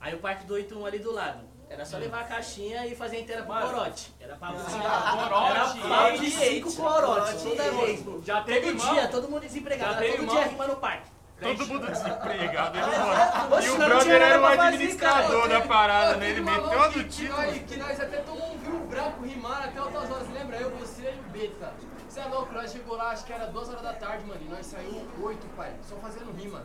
[0.00, 1.48] aí o Parque do 81 ali do lado.
[1.70, 3.68] Era só levar a caixinha e fazer inteira pro Mano.
[3.68, 4.12] corote.
[4.20, 7.96] Era papo de Corote, Era papo de cinco corote, toda ei.
[7.96, 8.24] vez.
[8.26, 11.08] Já teve Todo dia, todo mundo desempregado, Já todo dia rima no parque.
[11.40, 13.62] Todo mundo desempregado, ele mano.
[13.62, 16.30] E o brother era o administrador da parada, né?
[16.30, 17.40] Ele meteu a noite do que título.
[17.40, 20.56] nós, que nós até todo mundo viu o branco rimar até altas horas, lembra?
[20.56, 21.72] Eu, você e o Beta.
[22.08, 24.48] Você é louco, nós chegou lá, acho que era 2 horas da tarde, mano, e
[24.48, 26.64] nós saímos 8, pai, só fazendo rima.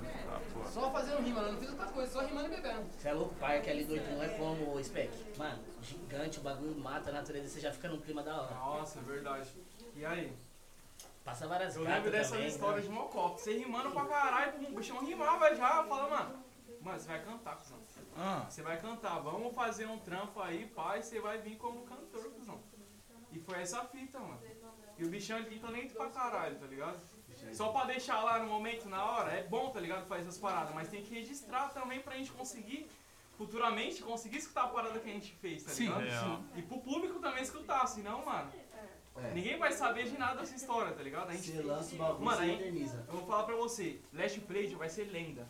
[0.75, 2.83] Só fazendo rima, eu não fiz outra coisa, só rimando e bebendo.
[2.99, 5.09] Você é louco, pai, aquele doido não é como o Spec.
[5.37, 8.53] Mano, gigante, o bagulho mata a natureza, você já fica num clima da hora.
[8.55, 9.49] Nossa, é verdade.
[9.95, 10.35] E aí?
[11.23, 12.89] Passa várias Eu lembro dessas também, histórias né?
[12.89, 13.29] de Mocó.
[13.29, 15.81] Você rimando pra caralho, o bichão rimava já.
[15.85, 16.43] Fala, mano,
[16.81, 17.79] mano, você vai cantar, cuzão.
[18.17, 22.31] Ah, Você vai cantar, vamos fazer um trampo aí, pai, você vai vir como cantor,
[22.31, 22.59] cuzão.
[23.31, 24.41] E foi essa fita, mano.
[24.97, 26.99] E o bichão ele tem talento pra caralho, tá ligado?
[27.55, 30.05] Só pra deixar lá no momento, na hora, é bom, tá ligado?
[30.07, 32.89] Fazer essas paradas, mas tem que registrar também pra gente conseguir,
[33.37, 35.83] futuramente, conseguir escutar a parada que a gente fez, tá Sim.
[35.83, 36.03] ligado?
[36.05, 36.39] É, ó.
[36.57, 38.51] E pro público também escutar, senão, mano,
[39.17, 39.31] É.
[39.31, 41.29] ninguém vai saber de nada dessa história, tá ligado?
[41.29, 42.91] A gente Você lança o bagulho, Mano, você aí-.
[43.07, 45.47] Eu vou falar pra você, Last Plate vai ser lenda.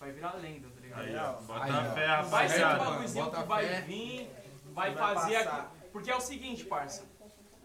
[0.00, 1.02] Vai virar lenda, tá ligado?
[1.02, 1.32] Aí, ó.
[1.42, 1.94] Bota Aí, ó.
[1.94, 3.80] fé, vai ser um bagulhozinho que vai fé.
[3.82, 4.30] vir,
[4.72, 5.66] vai Vai fazer aqui.
[5.92, 7.04] Porque é o seguinte, parça.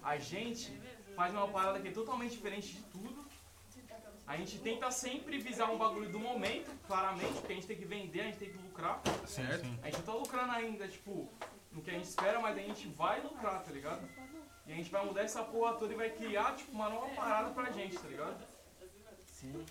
[0.03, 0.79] A gente
[1.15, 3.16] faz uma parada que é totalmente diferente de tudo.
[4.27, 7.85] A gente tenta sempre visar um bagulho do momento, claramente, porque a gente tem que
[7.85, 9.01] vender, a gente tem que lucrar.
[9.25, 9.65] certo?
[9.65, 9.79] Sim.
[9.81, 11.31] A gente não tá lucrando ainda, tipo,
[11.71, 14.01] no que a gente espera, mas a gente vai lucrar, tá ligado?
[14.65, 17.51] E a gente vai mudar essa porra toda e vai criar, tipo, uma nova parada
[17.51, 18.35] pra gente, tá ligado?
[19.27, 19.65] Sim.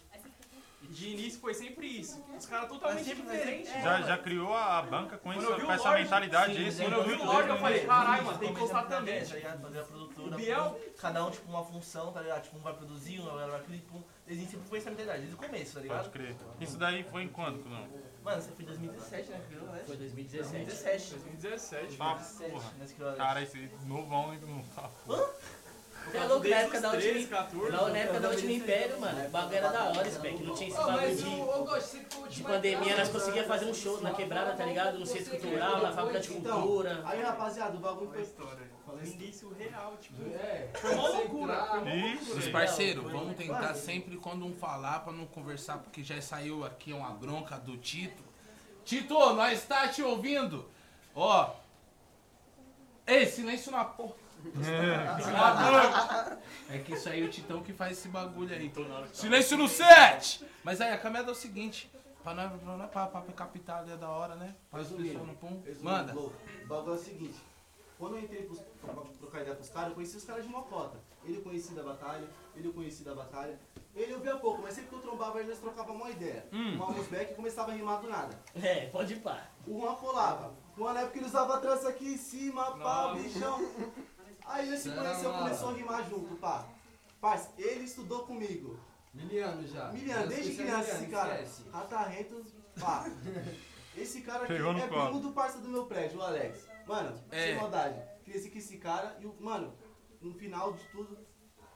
[0.83, 2.23] E de início foi sempre isso.
[2.37, 3.71] Os caras totalmente diferentes.
[3.83, 6.55] Já, já criou a banca com, isso, com essa Lorde- mentalidade.
[6.55, 9.25] Sim, esse quando eu vi o Lorde, eu falei, caralho, mano, tem que postar também.
[9.25, 9.61] Tá ligado?
[9.63, 10.29] Fazer a produtora.
[10.29, 12.43] O Biel- Cada um, tipo, uma função, tá ligado?
[12.45, 14.29] Tipo, um vai produzir, um vai clipe, um...
[14.29, 16.11] Desde sempre foi essa mentalidade, desde o começo, tá Pode ligado?
[16.11, 16.37] crer.
[16.61, 17.87] Isso daí foi em quando, não?
[18.25, 19.41] Mano, você foi em 2017, né?
[19.49, 19.83] Criou, né?
[19.87, 20.65] Foi 2017.
[20.65, 21.11] 2017.
[21.11, 21.97] 2017.
[22.01, 23.15] Ah, 2017, porra.
[23.17, 24.91] Cara, esse novão não tá.
[26.07, 27.13] Você é louco, na época da última...
[27.13, 27.73] 13, 14.
[27.73, 30.43] Na, na época da última Império, mano, o bagulho era da hora, Spec.
[30.43, 32.29] Não tinha esse bagulho de...
[32.37, 33.61] De pandemia, nós conseguíamos mano.
[33.61, 34.99] fazer um show na quebrada, tá ligado?
[34.99, 37.03] No centro cultural, na fábrica de Então, cultura.
[37.05, 38.23] aí rapaziada, o bagulho Foi
[38.97, 39.09] a foi.
[39.09, 39.21] história.
[39.21, 40.23] O início real, tipo.
[40.35, 41.83] É, Foi uma loucura.
[42.37, 46.93] Os parceiros, vamos tentar sempre quando um falar pra não conversar, porque já saiu aqui
[46.93, 48.25] uma bronca do Tito.
[48.85, 50.69] Tito, nós tá te ouvindo?
[51.15, 51.51] Ó.
[53.07, 54.15] Ei, silêncio na porra.
[56.69, 58.71] É que isso aí é o Titão que faz esse bagulho aí.
[59.13, 60.45] Silêncio no set!
[60.63, 61.91] Mas aí a caminhada é o seguinte.
[62.23, 62.51] Pra nós,
[62.91, 64.55] pra pra, pra captar ali é da hora, né?
[64.71, 65.63] Faz o Resumindo, pessoal no pum.
[65.65, 66.13] resumindo, Manda.
[66.13, 67.37] louco, O bagulho é o seguinte.
[67.99, 70.51] Quando eu entrei pros, pra trocar ideia com os caras, eu conheci os caras de
[70.51, 70.99] Mocota.
[71.25, 73.59] Ele eu conheci da batalha, ele eu conheci da batalha.
[73.95, 76.47] Ele eu via pouco, mas sempre que eu trombava ele, nós trocava uma ideia.
[76.53, 76.75] Hum.
[76.75, 78.39] Uma Musbeck começava a rimar do nada.
[78.55, 79.49] É, pode ir pá.
[79.67, 80.55] O Juan colava.
[80.77, 83.59] Juan na época ele usava trança aqui em cima, pá, bichão.
[84.45, 86.67] Aí nesse Será conheceu, começou a rimar junto, pá.
[87.21, 88.79] Parça, ele estudou comigo.
[89.15, 89.91] Miliano já.
[89.91, 91.43] Miliano, desde criança Miliano, esse cara.
[91.43, 91.63] esquece.
[91.71, 92.45] Ratarrento,
[92.79, 93.11] pá.
[93.97, 96.69] Esse cara aqui Pegou é primo do parça do meu prédio, o Alex.
[96.87, 97.47] Mano, É.
[97.47, 98.01] sem maldade.
[98.25, 99.73] Cresci com esse cara e, o- mano,
[100.21, 101.19] no final de tudo,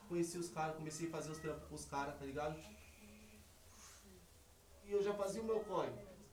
[0.08, 2.56] conheci os caras, comecei a fazer os trampos com os caras, tá ligado?
[4.84, 5.90] E eu já fazia o meu corre.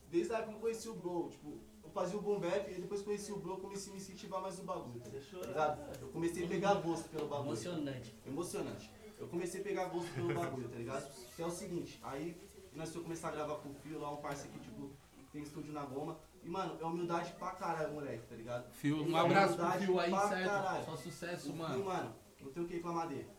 [0.10, 2.82] Desde a época que eu conheci o Bro, tipo, eu fazia o boom bap e
[2.82, 6.02] depois conheci o Bro, comecei a me incentivar mais no bagulho, tá ligado?
[6.02, 7.50] Eu comecei a pegar gosto pelo bagulho.
[7.52, 8.16] Emocionante.
[8.26, 8.92] Emocionante.
[9.20, 11.12] Eu comecei a pegar gosto pelo bagulho, tá ligado?
[11.36, 12.40] Que é o seguinte, aí
[12.74, 14.92] nós fomos começar a gravar com o Fio lá, um parceiro que, tipo,
[15.32, 16.18] tem estúdio na goma.
[16.48, 18.72] E, mano, é humildade pra caralho, moleque, tá ligado?
[18.72, 20.46] Fio, um É abraço pro Fio aí, pra certo?
[20.50, 20.86] caralho.
[20.86, 21.74] Só sucesso, O mano.
[21.76, 23.30] Fio, mano, não tenho o que reclamar dele.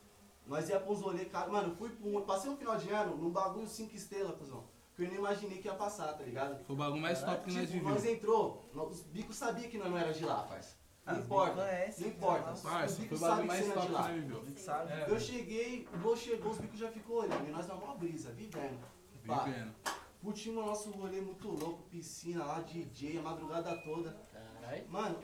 [0.46, 1.50] Nós ia pra uns rolê, cara.
[1.50, 4.64] Mano, fui pra um, passei um final de ano num bagulho 5 estrelas, cuzão.
[4.94, 6.62] Que eu nem imaginei que ia passar, tá ligado?
[6.64, 8.18] Foi o bagulho mais top que nós Tipo, nós vivemos.
[8.18, 10.76] entrou, nós- os bicos sabiam que nós não era de lá, parça.
[11.06, 11.54] Não Ah, os importa,
[12.00, 12.44] não importa.
[12.62, 14.02] Parça, foi bicos o bagulho sabem que mais você não é top de que lá.
[14.02, 14.68] nós vivemos.
[14.90, 15.10] É.
[15.10, 17.48] Eu cheguei, o Gol chegou, os bicos já ficou olhando.
[17.48, 18.78] E nós na mó brisa, vivendo.
[19.26, 19.72] Pá, Vivendo.
[20.22, 24.16] Curtimos o nosso rolê muito louco, piscina lá, DJ, a madrugada toda.
[24.32, 24.88] Caralho.
[24.88, 25.18] Mano,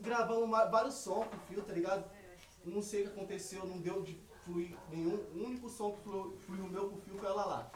[0.00, 2.04] gravamos vários sons com o fio, tá ligado?
[2.64, 5.16] Não sei o que aconteceu, não deu de fluir nenhum.
[5.34, 7.70] O único som que fluiu, fluiu o meu com o fio foi ela lá.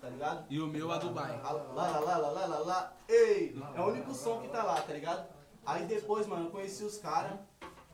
[0.00, 0.46] Tá ligado?
[0.50, 1.38] E o meu a Dubai.
[1.44, 2.96] A- Lá, lá, lá, lá, lá, lá, lá.
[3.08, 3.54] Ei!
[3.74, 5.28] É o único som que tá lá, tá ligado?
[5.66, 7.38] Aí depois, mano, eu conheci os caras,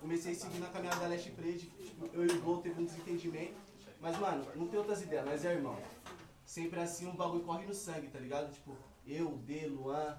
[0.01, 2.85] comecei a seguir na caminhada da Leste Prede, tipo, eu e o Gol teve um
[2.85, 3.57] desentendimento.
[4.01, 5.77] Mas, mano, não tem outras ideias, nós é irmão.
[6.47, 8.51] Sempre assim, um bagulho corre no sangue, tá ligado?
[8.53, 8.75] Tipo,
[9.07, 10.17] eu, o D, Luan,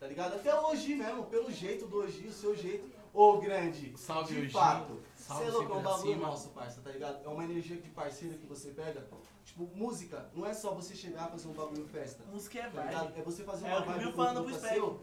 [0.00, 0.34] tá ligado?
[0.36, 2.88] Até o Ogi mesmo, pelo jeito do Ogi, o seu jeito.
[3.12, 4.50] Ô, grande, Salve, de Ogi.
[4.50, 4.98] fato.
[5.14, 6.26] Salve Você é louco, é um bagulho cima.
[6.26, 7.22] nosso, parça, tá ligado?
[7.24, 9.06] É uma energia de parceiro que você pega.
[9.44, 12.24] Tipo, música, não é só você chegar e fazer um bagulho festa.
[12.30, 13.04] Música é Tá ligado?
[13.06, 13.20] vibe.
[13.20, 14.74] É você fazer É uma o que vibe com um grupo Spec.
[14.74, 15.00] seu,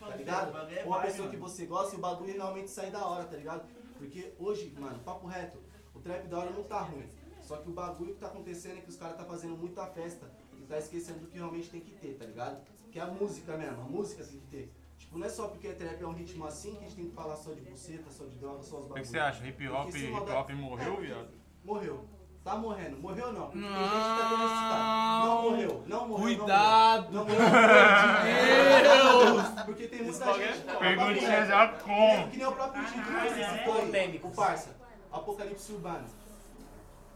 [0.00, 0.56] tá ligado?
[0.72, 1.48] É Ou vibe, pessoa que mano.
[1.48, 3.68] você gosta e o bagulho realmente sair da hora, tá ligado?
[3.96, 5.58] Porque hoje, mano, papo reto,
[5.94, 7.08] o trap da hora não tá ruim.
[7.48, 10.30] Só que o bagulho que tá acontecendo é que os caras tá fazendo muita festa
[10.58, 12.60] e tá esquecendo do que realmente tem que ter, tá ligado?
[12.92, 14.74] Que é a música mesmo, a música tem que ter.
[14.98, 17.14] Tipo, não é só porque trap é um ritmo assim que a gente tem que
[17.14, 19.08] falar só de buceta, só de droga, só os O que bagulhos.
[19.08, 19.46] você acha?
[19.46, 21.28] Hip hop, hip hop morreu, É, viado?
[21.64, 22.04] Morreu.
[22.44, 22.98] tá morrendo.
[22.98, 23.46] Morreu ou não?
[23.46, 25.22] Porque tem gente que tá.
[25.24, 26.36] Não morreu, não morreu.
[26.38, 27.40] Cuidado, não morreu.
[27.46, 29.64] amor de Deus.
[29.64, 30.68] Porque tem muita Esse gente.
[30.68, 32.28] ó, Perguntinha já com.
[32.30, 34.20] Que nem o próprio Dito que citou aí.
[34.22, 34.76] O parça.
[35.10, 36.04] Apocalipse Urbano.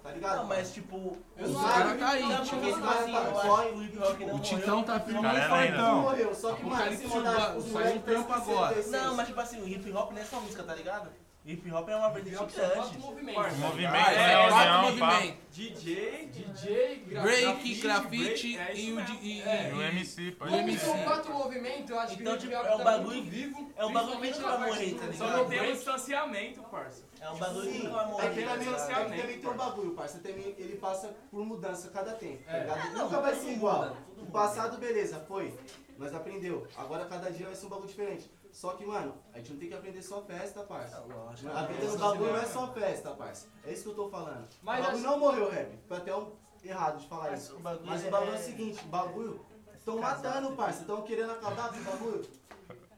[0.02, 0.36] Tá ligado?
[0.38, 3.74] Não, mas tipo, Eu os caras tá aí, tipo, tipo assim, não, eu acho que
[3.74, 6.02] o hip hop não O Titão tá firme Cara, e fortão.
[6.02, 8.82] morreu, só que, mano, se mandar os moleques um trampo agora.
[8.88, 11.08] Não, mas tipo assim, o hip hop não é só música, tá ligado?
[11.44, 12.98] Hip hop é uma Hip hop só falta grande.
[12.98, 13.55] movimento.
[13.57, 15.35] Movimento, Ah, é, é quatro movimentos.
[15.50, 19.70] DJ, DJ, Break, grafite, break, é e o e- É.
[19.70, 22.61] E o MC, pode Como são quatro movimentos, eu acho que Então, o tipo, é
[22.61, 23.72] um tá bagulho- muito vivo.
[23.76, 25.37] é um bagulho que nunca na vai morrer, tá Só ligado?
[25.37, 27.05] não tem um distanciamento, parça.
[27.20, 28.22] É um bagulho que não vai é morrer.
[28.22, 29.20] que também, tá é que ligado?
[29.20, 30.18] também tem um bagulho, parça.
[30.20, 32.61] Também ele passa por mudança cada tempo, tá É.
[32.61, 32.78] ligado?
[32.78, 33.96] É, não, Nunca vai ser não igual.
[34.16, 35.52] O passado, beleza, foi.
[35.98, 36.66] Nós aprendeu.
[36.76, 38.31] Agora cada dia vai ser um bagulho diferente.
[38.52, 40.98] Só que, mano, a gente não tem que aprender só festa, parça.
[40.98, 43.46] A vida no bagulho não é só festa, parça.
[43.64, 44.46] É isso que eu tô falando.
[44.62, 45.78] Mas o bagulho assim- não morreu, rap.
[45.88, 46.30] Foi até um
[46.62, 47.58] errado de falar Mas isso.
[47.58, 50.80] bagulho Mas é- o bagulho é o seguinte, o bagulho estão matando, parça.
[50.82, 52.28] Estão querendo acabar com o bagulho.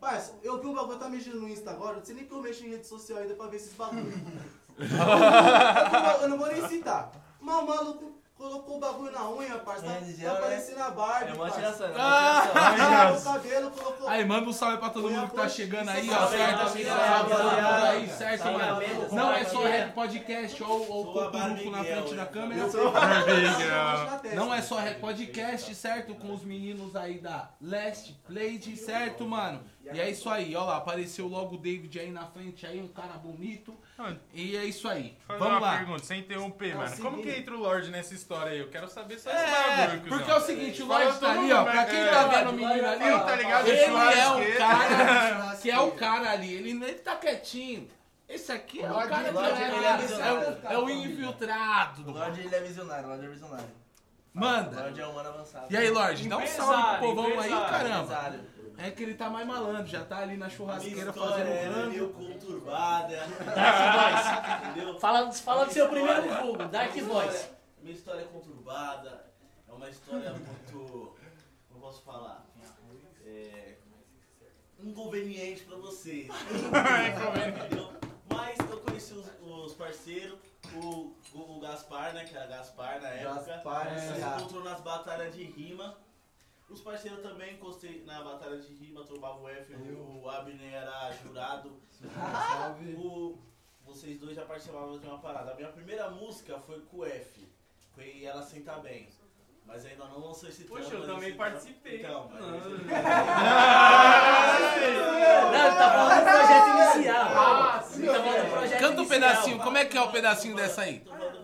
[0.00, 2.42] Parça, eu vi um bagulho, tá mexendo no Insta agora, não sei nem que eu
[2.42, 4.12] mexo em rede social ainda pra ver esses bagulhos.
[4.76, 4.88] eu,
[5.92, 7.12] não vou- eu não vou nem citar.
[7.40, 8.13] Mas o maluco
[8.44, 9.86] colocou o bagulho na unha, parça.
[9.86, 10.40] Tá, É, tá né?
[10.40, 12.42] parecendo a Barbie, É uma tiração, é uma Ah!
[12.74, 13.16] tiração.
[13.18, 14.08] o cabelo, colocou...
[14.08, 16.26] Aí, manda um salve pra todo mundo que tá chegando aí, ó.
[16.26, 16.84] Certo, salve,
[17.86, 18.82] aí, certo, mano?
[19.12, 19.62] Não é só.
[19.64, 20.86] Rap Podcast ou, a
[21.30, 22.66] Cocuruco na frente da eu- câmera.
[24.34, 26.14] Não é só Rap Podcast, certo?
[26.14, 29.62] Com os meninos aí da Last Plate, certo, mano?
[29.92, 32.88] E é isso aí, ó lá, apareceu logo o David aí na frente, aí um
[32.88, 33.74] cara bonito.
[34.32, 35.16] E é isso aí.
[35.26, 35.76] Fazer Vamos uma lá.
[35.78, 36.96] pergunta, sem interromper, Não, mano.
[36.96, 37.32] Como seguinte.
[37.34, 38.58] que entra o Lorde nessa história aí?
[38.58, 40.34] Eu quero saber só esse É, bagulho, porque cuzão.
[40.34, 41.58] é o seguinte, o Lorde tá ali, ó.
[41.60, 41.86] mundo, Pra né?
[41.86, 42.10] quem É.
[42.10, 43.18] tá vendo o menino ali, ó.
[43.20, 43.68] Tá ligado?
[43.68, 46.52] Ele é o cara que é o cara ali.
[46.54, 47.88] Ele, ele tá quietinho.
[48.28, 50.90] Esse aqui é o Lorde- cara que Lorde, é, ele é é, o, é o
[50.90, 53.66] infiltrado O Lorde ele é visionário, o Lorde é visionário.
[54.34, 54.80] O Manda.
[54.80, 55.66] Lorde é humano avançado.
[55.70, 57.98] E aí, Lorde, dá um salve pro povão aí, caramba.
[58.02, 58.40] Empresário.
[58.78, 62.12] É que ele tá mais malandro, já tá ali na churrasqueira fazendo história é meio
[62.12, 62.32] rango.
[62.32, 63.18] conturbada.
[64.70, 64.98] Entendeu?
[65.00, 67.28] Fala, fala do seu Minha primeiro história- fogo, Dark minha Voice.
[67.36, 69.24] história- Minha história é conturbada,
[69.68, 71.14] é uma história muito.
[71.68, 72.44] Como posso falar?
[73.26, 73.74] É.
[74.82, 76.28] Inconveniente pra vocês.
[76.28, 77.92] Entendeu?
[78.28, 80.38] Mas eu conheci os, os parceiros,
[80.74, 82.24] o, o, o Gaspar, né?
[82.24, 83.34] Que era Gaspar na época.
[83.52, 85.96] Gaspar, Nós se encontrou nas batalhas de rima.
[86.68, 91.72] Os parceiros também encostei na batalha de rima, trombava o F, o Abner era jurado.
[92.96, 93.38] O-
[93.84, 95.52] vocês dois já participavam de uma parada.
[95.52, 97.46] A minha primeira música foi com o F.
[97.94, 99.08] Foi Ela Senta Bem.
[99.66, 102.00] Mas ainda não lançou esse Poxa, trampo, eu também esse participei.
[102.00, 102.40] Então, mas
[105.52, 107.24] Não, ele tá falando do projeto inicial.
[107.24, 108.06] Ah, sim.
[108.06, 109.20] Tá falando do projeto Canta um inicial.
[109.20, 111.00] pedacinho, como é que é o pedacinho dessa aí?
[111.00, 111.43] Tô falando.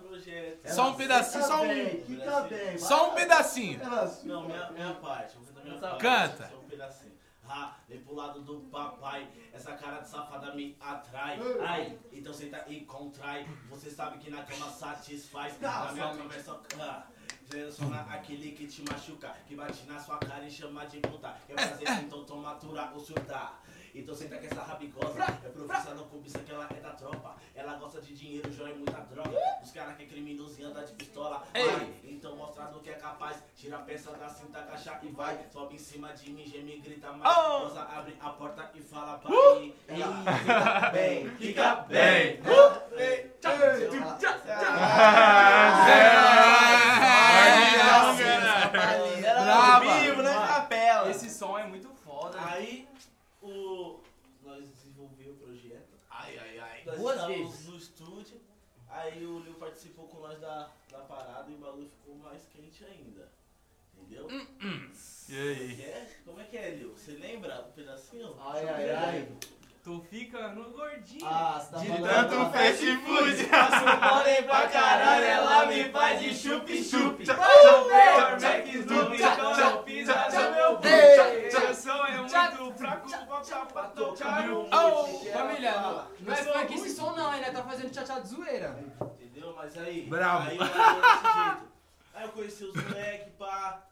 [0.74, 2.20] Só um pedacinho, só um.
[2.24, 2.78] Tá bem.
[2.78, 3.80] Só um pedacinho.
[4.24, 5.36] Não, minha, minha parte.
[5.36, 6.00] Vou cantar minha parte.
[6.00, 6.48] Canta.
[6.48, 7.10] Só um pedacinho.
[7.52, 9.28] Ah, vem pro lado do papai.
[9.52, 11.38] Essa cara de safada me atrai.
[11.66, 13.46] Ai, então senta e contrai.
[13.68, 15.60] Você sabe que na cama satisfaz.
[15.60, 16.60] Na minha conversa.
[16.80, 17.06] Ah,
[17.50, 21.34] Seleciona aquele que te machuca, que bate na sua cara e chama de puta.
[21.48, 23.60] Quer fazer isso, então toma aturar ou surtar.
[23.94, 27.36] Então senta que essa rabigosa é profissa, não cobiça que ela é da tropa.
[27.54, 29.36] Ela gosta de dinheiro, joia e muita droga.
[29.62, 31.44] Os caras que é criminoso e anda de pistola.
[31.52, 33.42] Vai, então mostra do que é capaz.
[33.56, 35.44] Tira a peça da cinta, agacha e vai.
[35.52, 37.36] Sobe em cima de mim, geme e grita mais.
[37.36, 39.74] Rosa abre a porta e fala pra mim.
[39.88, 39.96] Ei,
[40.38, 42.40] fica bem, fica bem.
[42.40, 43.52] Uh, ei, tchau,
[44.18, 44.40] tchau,
[49.22, 49.84] Era Brava.
[49.84, 51.10] ao vivo, né, capela?
[51.10, 52.38] Esse som é muito foda.
[52.42, 52.88] Aí,
[53.42, 54.00] o...
[54.42, 55.98] nós desenvolvemos o projeto.
[56.10, 56.82] Ai, ai, ai.
[56.86, 57.68] Nós Duas estávamos vezes.
[57.68, 58.40] no estúdio.
[58.88, 62.84] Aí o Lil participou com nós da, da parada e o bagulho ficou mais quente
[62.84, 63.28] ainda.
[63.96, 64.26] Entendeu?
[65.28, 65.82] E aí?
[65.82, 66.08] É?
[66.24, 66.92] Como é que é, Lil?
[66.96, 68.34] Você lembra um pedacinho?
[68.40, 69.28] Ai, ai, ai.
[69.84, 70.48] Tu fica
[71.00, 71.26] no gordinho.
[71.26, 71.88] Ah, tá De.
[71.88, 73.44] Tanto fast food.
[73.46, 73.84] Passo
[74.14, 77.18] mole pra caralho, ela me faz de chup-chup.
[77.18, 80.90] Melhor Max no bincão, não pisa no meu boot.
[80.90, 84.68] Esse som é muito fraco, volta pra tocar no.
[84.68, 88.78] Família, não, é funk esse som não, ainda tá fazendo tchá-tchá de zoeira.
[89.20, 89.54] Entendeu?
[89.56, 90.02] Mas aí.
[90.02, 90.48] Bravo.
[90.50, 91.70] Aí o jeito.
[92.14, 93.86] Aí eu conheci os moleques, pá.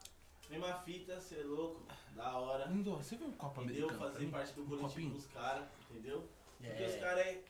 [0.51, 1.83] Mesma fita, cê é louco.
[2.15, 2.65] Da hora.
[2.67, 3.85] Lindo, você viu um copo Entendeu?
[3.89, 4.11] americano?
[4.11, 6.29] pra Fazer parte do coletivo dos caras, entendeu?
[6.59, 6.87] Porque É.
[6.87, 7.43] os caras é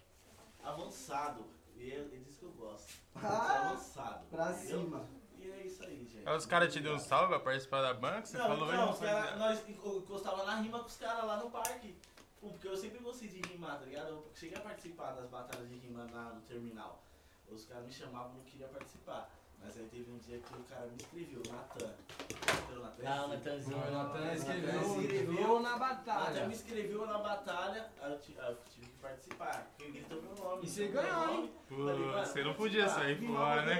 [0.62, 1.44] avançado.
[1.76, 2.92] E é, é disso que eu gosto.
[3.14, 4.26] Ah, avançado.
[4.26, 4.80] Pra entendeu?
[4.82, 5.08] cima.
[5.38, 6.28] E é isso aí, gente.
[6.28, 8.26] Aí os caras te deu um salve pra participar da banca?
[8.26, 8.92] Você Não, falou não, aí?
[8.92, 11.96] os cara, nós enco- encostava na rima com os caras lá no parque.
[12.40, 14.08] Porque eu sempre gostei de rimar, tá ligado?
[14.08, 17.02] Eu cheguei a participar das batalhas de rima na- no terminal.
[17.48, 19.30] Os caras me chamavam e não queriam participar.
[19.62, 21.92] Mas aí teve um dia que o cara me escreveu, Natan.
[22.68, 23.02] Pelo Natan.
[23.06, 23.76] Ah, o Natanzinho.
[23.76, 26.46] O Natan Natan escreveu, escreveu escreveu na Natan batalha.
[26.46, 29.66] me inscreveu na batalha, aí eu, eu tive que participar.
[29.68, 30.64] Porque ele gritou meu nome.
[30.64, 31.52] E você ganhou, hein?
[31.68, 31.76] Pô,
[32.24, 33.76] você não podia sair fora, né?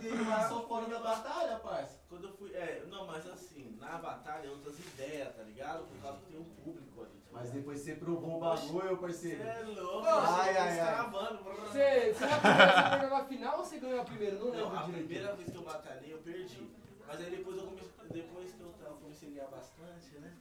[0.00, 2.00] queria ir só fora da batalha, parça.
[2.08, 2.52] Quando eu fui.
[2.54, 5.84] É, não, mas assim, na batalha outras ideias, tá ligado?
[5.86, 6.91] Por causa que tem um público
[7.32, 9.42] Mas depois você provou o bagulho, Você parceiro.
[9.42, 11.10] é louco, Ai, você ai, ai.
[11.10, 14.36] Você, você, você perdeu na final ou você ganhou a primeira?
[14.38, 15.06] Não Não, a direito.
[15.06, 16.70] primeira vez que eu batalhei, eu perdi.
[17.06, 20.32] Mas aí depois eu comecei, depois que eu tava, comecei a ganhar bastante, né?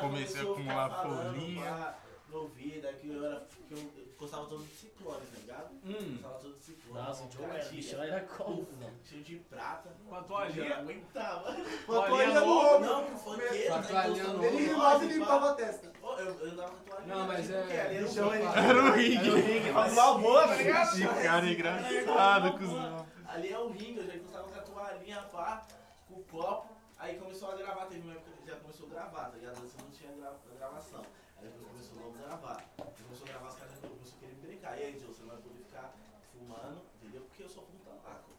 [0.00, 1.94] Comecei a acumular ficar falando, folhinha.
[2.28, 3.46] No ouvido, que eu era.
[3.68, 5.70] Que eu gostava todo de ciclone, tá ligado?
[5.84, 6.12] Hum.
[6.14, 6.98] Gostava todo de ciclone.
[7.06, 8.90] Nossa, o Joe era, o Gatilha, bichão era como, não?
[9.04, 9.90] Cheio de prata.
[10.08, 10.76] Com a toalhinha.
[10.78, 11.56] aguentava.
[11.86, 12.80] Toalhinha no ombro.
[12.86, 14.66] Não, com funkeiro, Com a tá toalhinha no no Ele ombro.
[14.74, 15.92] rimava e limpava a testa.
[16.02, 17.14] Eu, eu dava com a toalhinha.
[17.16, 17.76] Não, mas tipo, é.
[17.76, 18.44] era Bichão ringue.
[18.46, 19.16] Era o ringue.
[19.16, 20.88] Era o ringue, uma boa, tá ligado?
[20.94, 23.06] Esse cara é engraçado, cuzão.
[23.28, 25.66] Ali é o ringue, eu já encostava com a toalhinha, pá,
[26.08, 26.68] com o copo.
[26.98, 29.58] Aí começou a gravar, teve uma época que já começou a gravar, tá ligado?
[29.60, 31.02] Antes não tinha gra- gravação.
[31.42, 32.64] Aí começou logo a gravar.
[32.78, 34.78] Aí começou a gravar, os caras começaram a querer me brincar.
[34.78, 35.92] E aí, Joe, você não vai poder ficar
[36.32, 37.22] fumando, entendeu?
[37.22, 38.30] Porque eu sou um tabaco.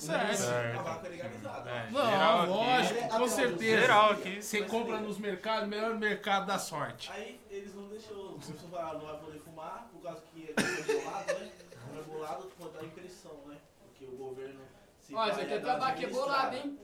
[0.00, 0.36] Certo.
[0.36, 0.76] Certo.
[0.76, 1.68] Tabaco é legalizado.
[1.68, 3.80] É, Não, geral lógico, com certeza.
[3.80, 4.42] Geral aqui.
[4.42, 7.10] Você compra nos mercados, melhor mercado da sorte.
[7.12, 10.94] Aí eles não deixou, começou a falar, não vai poder fumar, por causa que é
[10.94, 11.50] bolado, né?
[11.92, 13.56] Não é bolado, pode dar impressão, né?
[13.84, 14.60] Porque o governo.
[15.00, 16.78] Se Ó, isso aqui é uma tabaco é bolado, hein?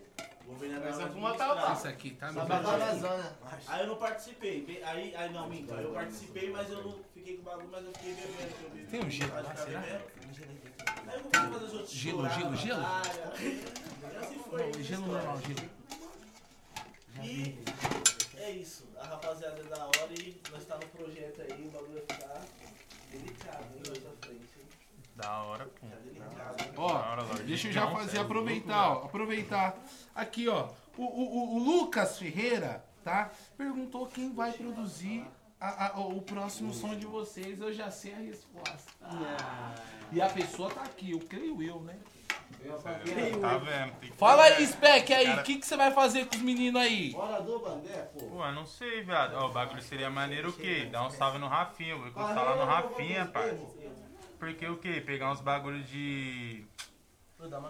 [0.44, 1.72] O governo é dar fuma administrada.
[1.72, 3.59] Isso aqui tá Só no.
[3.66, 4.83] Aí eu não participei.
[4.85, 5.74] Aí, aí não, minto.
[5.74, 8.90] Aí eu participei, mas eu não fiquei com o bagulho, mas eu fiquei bebendo.
[8.90, 9.83] Tem um de lá, será?
[11.88, 12.83] Gelo, gelo, gelo?
[14.53, 15.70] Não, gelo normal, gelo.
[17.22, 17.59] E
[18.37, 18.85] é isso.
[19.01, 22.42] A rapaziada é da hora e nós tá no projeto aí, o bagulho vai ficar
[23.11, 24.40] delicado, hein, mais pra frente.
[24.59, 24.66] hein?
[25.16, 25.87] Da hora, pô.
[25.87, 26.72] Fica delicado.
[26.77, 29.77] Ó, deixa eu já fazer, é aproveitar, ó, aproveitar.
[30.14, 33.31] Aqui, ó, o, o, o- o Lucas Ferreira, tá?
[33.57, 35.27] Perguntou quem vai produzir
[35.61, 37.61] a- a- o próximo som de vocês.
[37.61, 38.92] Eu já sei a resposta.
[40.12, 41.97] E a pessoa tá aqui, eu creio eu, né?
[43.40, 43.92] Tá vendo?
[44.01, 46.42] Tem que- Fala aí, Spec, aí, o Cara- que, que você vai fazer com os
[46.42, 47.11] meninos aí?
[47.12, 48.21] Bora do Bandé, pô.
[48.27, 49.35] Pô, eu não sei, viado.
[49.35, 50.88] Ó, o bagulho seria maneiro o quê?
[50.90, 51.90] Dar um salve no Rafinha.
[51.92, 53.59] Eu vou encostar lá no Rafinha, pai.
[54.38, 55.01] Porque o quê?
[55.05, 56.66] Pegar uns bagulhos de.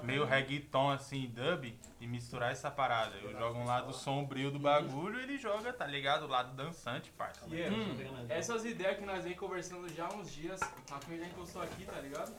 [0.02, 3.16] Meio reggaeton assim, dub, e misturar essa parada.
[3.16, 6.24] Eu jogo um lado sombrio do bagulho e ele joga, tá ligado?
[6.24, 7.40] O lado dançante, parça.
[7.50, 7.74] Yeah.
[7.76, 8.26] Hum.
[8.28, 11.84] Essas ideias que nós vem conversando já há uns dias, a Cunha já encostou aqui,
[11.84, 12.32] tá ligado?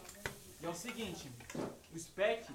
[0.62, 1.32] E é o seguinte,
[1.94, 2.46] o Spec,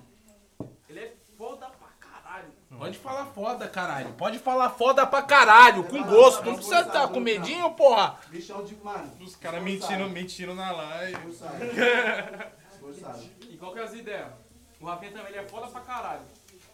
[0.88, 2.53] ele é foda pra caralho.
[2.77, 4.12] Pode falar foda, caralho.
[4.14, 6.45] Pode falar foda pra caralho, com gosto.
[6.45, 8.18] Não precisa estar com medinho, porra.
[8.29, 9.11] Bichão de mano.
[9.21, 11.31] Os caras mentindo, mentindo na live.
[11.31, 12.53] Esforçado.
[13.49, 14.27] E qual que é as ideias?
[14.83, 16.23] O Rafinha também ele é foda pra caralho.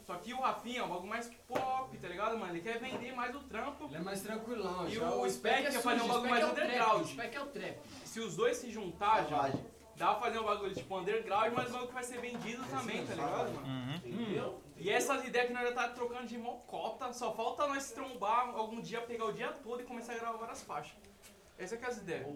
[0.07, 2.53] Só que o Rafinha é um bagulho mais pop, tá ligado, mano?
[2.53, 3.85] Ele quer vender mais o trampo.
[3.85, 4.89] Ele é mais tranquilão.
[4.89, 7.03] E já o Spec é quer fazer um o bagulho mais é o underground.
[7.03, 7.79] O Spec é o trap.
[8.07, 9.67] Se os dois se juntar, já, Savagem.
[9.97, 13.07] dá pra fazer um bagulho tipo underground, mas um bagulho que vai ser vendido também,
[13.07, 13.67] tá ligado, mano?
[13.67, 13.95] Uhum.
[13.97, 14.63] Entendeu?
[14.79, 18.81] E essas ideias que nós já tá trocando de mocota, só falta nós trombar algum
[18.81, 20.97] dia, pegar o dia todo e começar a gravar várias faixas.
[21.59, 22.27] Essa que é as ideias.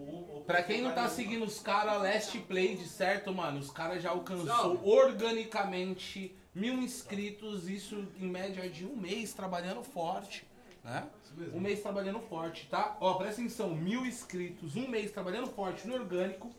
[0.45, 4.09] Pra quem não tá seguindo os caras, Last Play de certo, mano, os caras já
[4.09, 10.45] alcançou organicamente mil inscritos, isso em média de um mês trabalhando forte,
[10.83, 11.07] né?
[11.53, 12.97] Um mês trabalhando forte, tá?
[12.99, 16.51] Ó, presta atenção, mil inscritos, um mês trabalhando forte no orgânico,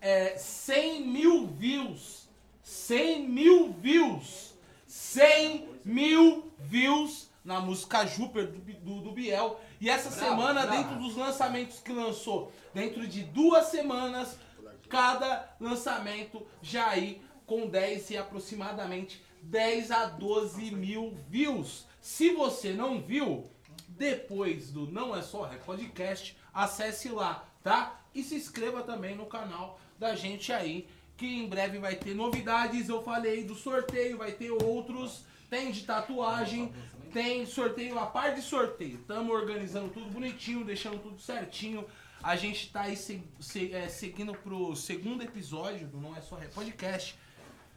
[0.00, 2.28] é 100 mil views,
[2.62, 4.54] 100 mil views,
[4.86, 9.58] 100 mil views na música Júpiter do, do, do Biel.
[9.80, 14.36] E essa semana, dentro dos lançamentos que lançou, dentro de duas semanas,
[14.90, 21.86] cada lançamento já aí com 10 e aproximadamente 10 a 12 mil views.
[22.00, 23.50] Se você não viu,
[23.88, 28.00] depois do Não É Só Rap Podcast, acesse lá, tá?
[28.14, 32.88] E se inscreva também no canal da gente aí, que em breve vai ter novidades.
[32.88, 35.24] Eu falei do sorteio, vai ter outros.
[35.50, 36.72] Tem de tatuagem,
[37.12, 39.00] tem sorteio, a par de sorteio.
[39.00, 41.84] Estamos organizando tudo bonitinho, deixando tudo certinho.
[42.22, 46.36] A gente tá aí se- se- é, seguindo pro segundo episódio do Não É Só
[46.36, 47.18] Rap Podcast.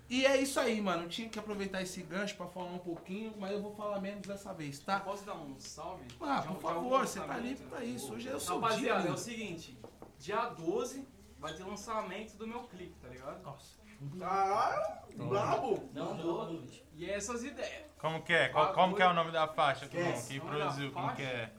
[0.09, 1.07] E é isso aí, mano.
[1.09, 4.53] Tinha que aproveitar esse gancho pra falar um pouquinho, mas eu vou falar menos dessa
[4.53, 4.99] vez, tá?
[4.99, 6.03] Posso dar um salve?
[6.21, 8.13] Ah, por um- favor, você tá livre pra isso.
[8.13, 8.67] Hoje é o seu dia.
[8.69, 9.75] Rapaziada, é o seguinte,
[10.19, 11.07] dia 12
[11.39, 13.41] vai ter lançamento do meu clipe, tá ligado?
[13.41, 13.81] Nossa.
[14.19, 15.89] Caralho, brabo.
[15.93, 16.67] Não, não, não.
[16.95, 17.85] E é essas ideias.
[17.97, 18.49] Como que é?
[18.49, 19.85] Qual- como que é o nome da faixa?
[19.85, 20.27] Esquece.
[20.29, 20.91] quem Nome produziu?
[20.91, 21.21] Como faixa?
[21.21, 21.53] que é?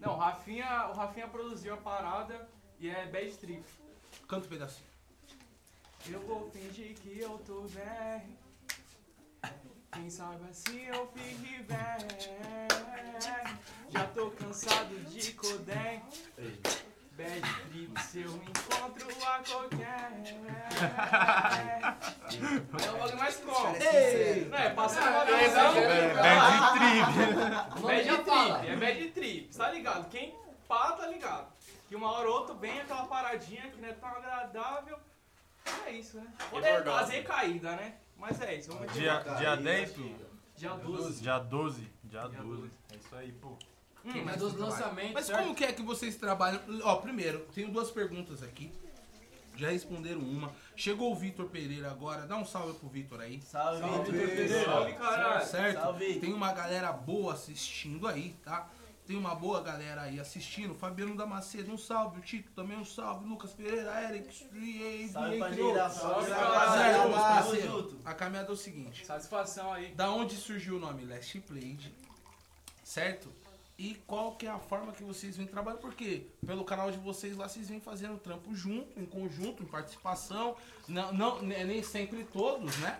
[0.00, 3.64] Não, o Rafinha, o Rafinha produziu a parada e é Bad Trip.
[4.28, 4.86] Canta um pedacinho.
[6.08, 8.36] Eu vou fingir que eu tô bem.
[9.92, 12.78] Quem sabe assim eu fique bem.
[13.90, 16.02] Já tô cansado de codem.
[17.16, 17.40] Bad
[17.70, 20.10] trip, se eu encontro a qualquer.
[22.36, 23.76] É o bagulho mais como?
[23.76, 24.44] Ei!
[24.50, 25.74] Não é, passa uma É, visão.
[26.14, 27.80] Bad trip.
[27.80, 30.08] Nome já Bad trip, é bad trip, tá ligado?
[30.10, 30.34] Quem
[30.68, 31.46] pá, tá ligado?
[31.88, 34.98] Que uma hora ou outra vem aquela paradinha que não é tão agradável.
[35.86, 36.26] É isso, né?
[36.50, 36.98] Pode Overdose.
[36.98, 37.94] fazer caída, né?
[38.18, 40.02] Mas é isso, vamos Dia, dia 10, pô.
[40.56, 41.22] Dia 12.
[41.22, 41.92] Dia 12.
[42.04, 42.70] Dia Dia 12.
[42.92, 43.56] É isso aí, pô.
[44.12, 45.40] Quem Mas dos lançamentos, Mas certo?
[45.40, 46.60] como que é que vocês trabalham?
[46.84, 48.72] Ó, primeiro, tenho duas perguntas aqui.
[49.56, 50.52] Já responderam uma.
[50.76, 52.26] Chegou o Vitor Pereira agora.
[52.26, 53.40] Dá um salve pro Vitor aí.
[53.40, 54.64] Salve, Salve, Vitor Pereira.
[54.64, 55.46] Salve, caralho.
[55.46, 55.80] Certo?
[55.80, 56.20] Salve.
[56.20, 58.68] Tem uma galera boa assistindo aí, tá?
[59.06, 60.74] Tem uma boa galera aí assistindo.
[60.74, 62.18] Fabiano Damascedo, um salve.
[62.18, 63.26] O Tito também, um salve.
[63.26, 64.32] Lucas Pereira, Eric,
[65.10, 65.90] Salve pra.
[65.90, 67.98] Salve, junto.
[68.04, 69.06] a caminhada é o seguinte.
[69.06, 69.94] Satisfação aí.
[69.94, 71.94] Da onde surgiu o nome Last Played,
[72.84, 73.32] certo?
[73.78, 75.80] E qual que é a forma que vocês vêm trabalhando?
[75.80, 80.56] Porque pelo canal de vocês lá vocês vêm fazendo trampo junto, em conjunto, em participação,
[80.88, 82.98] não, não ne- nem sempre todos, né?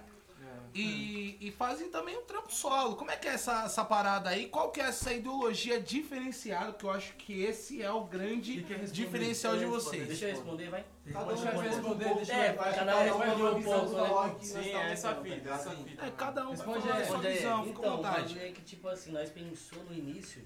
[0.75, 2.97] E, e fazem também um trampo solo.
[2.97, 4.47] Como é que é essa, essa parada aí?
[4.49, 6.75] Qual que é essa ideologia diferenciada?
[6.75, 8.61] Que eu acho que esse é o grande
[8.93, 10.07] diferencial de vocês.
[10.07, 10.85] Deixa eu responder, vai.
[11.11, 13.95] Cada um Deixa eu vai responder, deixa eu É, vai cada um responde um pouco,
[13.95, 14.37] né?
[14.43, 16.05] Sim, é essa fita, essa fita.
[16.05, 18.23] É, cada um vai Responde a sua visão, fica à Então, o vontade.
[18.35, 20.45] bagulho é que, tipo assim, nós pensou no início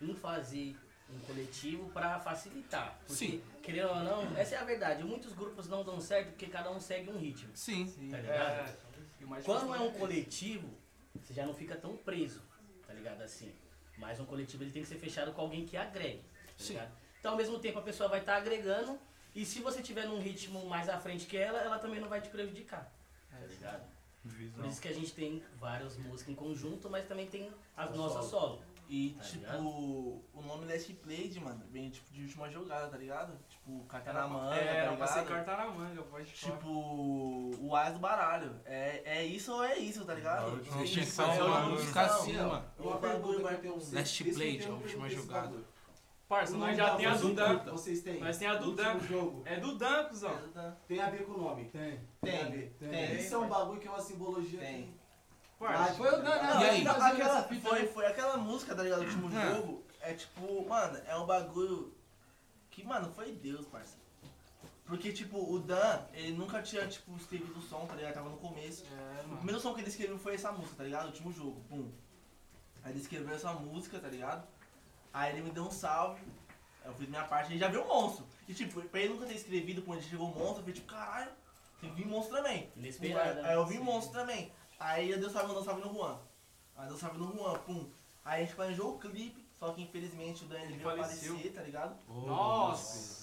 [0.00, 0.76] em fazer
[1.10, 2.98] um coletivo pra facilitar.
[3.06, 3.42] Porque, Sim.
[3.62, 5.02] querendo ou não, essa é a verdade.
[5.02, 7.50] Muitos grupos não dão certo porque cada um segue um ritmo.
[7.54, 7.86] Sim.
[7.86, 8.20] Sim, Tá é.
[8.20, 8.76] ligado?
[9.22, 10.68] O mais Quando é um coletivo,
[11.20, 12.42] você já não fica tão preso,
[12.86, 13.20] tá ligado?
[13.22, 13.52] Assim.
[13.96, 16.72] Mas um coletivo ele tem que ser fechado com alguém que agregue, tá Sim.
[16.74, 16.92] ligado?
[17.18, 18.98] Então, ao mesmo tempo, a pessoa vai estar agregando.
[19.34, 22.20] E se você tiver num ritmo mais à frente que ela, ela também não vai
[22.20, 22.90] te prejudicar,
[23.30, 23.86] tá ligado?
[24.22, 24.66] Por Visão.
[24.68, 28.62] isso que a gente tem várias músicas em conjunto, mas também tem as nossas solo.
[28.88, 29.62] E, Tá tipo, ligado?
[30.32, 33.38] o nome Last Played, mano, vem tipo de última jogada, tá ligado?
[33.46, 34.98] Tipo, carta na manga, É, tá ligado?
[35.26, 36.56] carta na manga, pode falar.
[36.56, 36.70] Tipo,
[37.60, 38.58] o as do baralho.
[38.64, 40.52] É, é isso ou é isso, tá ligado?
[40.52, 42.04] Não, Isso, fazer é opção.
[42.04, 42.64] assim, mano.
[42.78, 43.74] Uma pergunta vai eu tenho.
[43.74, 45.78] Last eu a última jogada.
[46.26, 47.58] Parça, nós já tem a do Dan.
[47.70, 48.20] Vocês têm?
[48.20, 48.92] Nós tem a do No Dan.
[48.94, 49.42] último jogo.
[49.46, 50.38] É do Dan, cuzão.
[50.86, 51.64] Tem a ver com o nome?
[51.70, 52.00] Tem.
[52.20, 52.76] Tem a ver.
[52.78, 53.16] Tem.
[53.16, 54.94] Isso é um bagulho que é uma simbologia Tem.
[55.96, 56.60] Foi o Dan, né?
[56.60, 56.86] E aí?
[56.86, 57.88] Aquela, foi, né?
[57.88, 59.00] foi aquela música, tá ligado?
[59.00, 59.54] Do último É.
[59.54, 59.84] jogo.
[60.00, 61.92] É tipo, mano, é um bagulho
[62.70, 63.96] que, mano, foi Deus, parça.
[64.86, 68.14] Porque, tipo, o Dan, ele nunca tinha, tipo, escrevido o som, tá ligado?
[68.14, 68.84] Tava no começo.
[68.90, 71.04] É, O primeiro som que ele escreveu foi essa música, tá ligado?
[71.04, 71.90] O último jogo, pum.
[72.82, 74.46] Aí ele escreveu essa música, tá ligado?
[75.12, 76.22] Aí ele me deu um salve.
[76.84, 78.24] Eu fiz minha parte, ele já viu o monstro.
[78.48, 80.86] E tipo, pra ele nunca ter escrevido, quando ele chegou o monstro, eu falei tipo,
[80.86, 81.30] caralho,
[81.82, 82.72] tem que vir monstro também.
[82.76, 83.48] Inesperado, né?
[83.48, 84.50] Aí eu vi monstro também.
[84.78, 86.18] Aí eu dei salve, mandou salve no Juan.
[86.76, 87.88] Aí deu salve no Juan, pum.
[88.24, 91.32] Aí a gente planejou o clipe, só que infelizmente o Dan ele Ele veio faleceu.
[91.32, 91.96] falecer, tá ligado?
[92.08, 93.18] Nossa.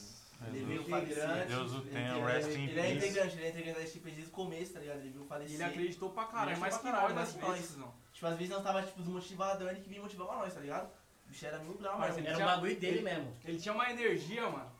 [0.47, 1.47] Ele veio falecer.
[1.47, 2.97] Deus o tenha, Ele- rest in Ele é peace.
[2.97, 4.97] integrante, ele é integrante da STP desde o começo, tá ligado?
[4.99, 5.56] Ele veio falecer.
[5.56, 7.93] ele acreditou pra caralho, Ele mais que pra nós, caralho, das que vezes, não.
[8.12, 10.88] Tipo, às vezes nós tava tipo desmotivado, ele que vinha motivar nós, tá ligado?
[11.26, 13.34] O bicho era mil graus, Mas ele Era um tinha- bagulho dele mesmo.
[13.45, 14.72] Ele tinha uma energia, mano.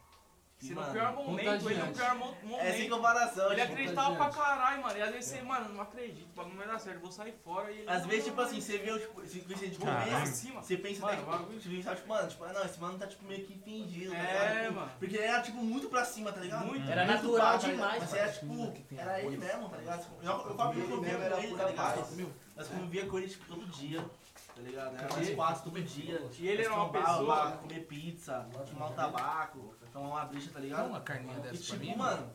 [0.58, 2.62] Se no Mano, pior momento, ele no pior mo- momento.
[2.66, 4.98] É sem comparação, Ele tipo, acreditava pra caralho, mano.
[4.98, 7.34] E às vezes você, mano, não acredito, o bagulho não vai dar certo, vou sair
[7.44, 7.90] fora e ele.
[7.90, 10.62] Às vezes, tipo assim, você vê, tipo, você vê de começo, cima.
[10.64, 12.98] você pensa Mano, até, o tipo, tipo, você acha, tipo, mano, tipo, não, esse mano
[12.98, 14.62] tá, tipo, meio que fingindo, tá É, ligado?
[14.68, 14.92] Tipo, mano.
[14.98, 16.66] Porque ele era, tipo, muito pra cima, tá ligado?
[16.66, 16.90] Muito.
[16.90, 18.22] Era Muito natural demais, Mas mano.
[18.24, 20.06] era, tipo, era ele mesmo, tá ligado?
[20.22, 21.06] Eu, eu, eu, convivia com
[21.38, 22.34] ele, tá ligado?
[22.56, 24.02] Nós convivia com ele, tipo, todo dia,
[24.56, 24.96] tá ligado?
[24.98, 26.26] Era nós quatro todo dia.
[26.40, 30.60] E ele era uma pessoa- comer pizza, fumar um tabaco, tomar uma bricha, tá Dá
[30.60, 30.88] ligado?
[30.90, 32.30] uma carninha E dessa pra tipo, mim, mano,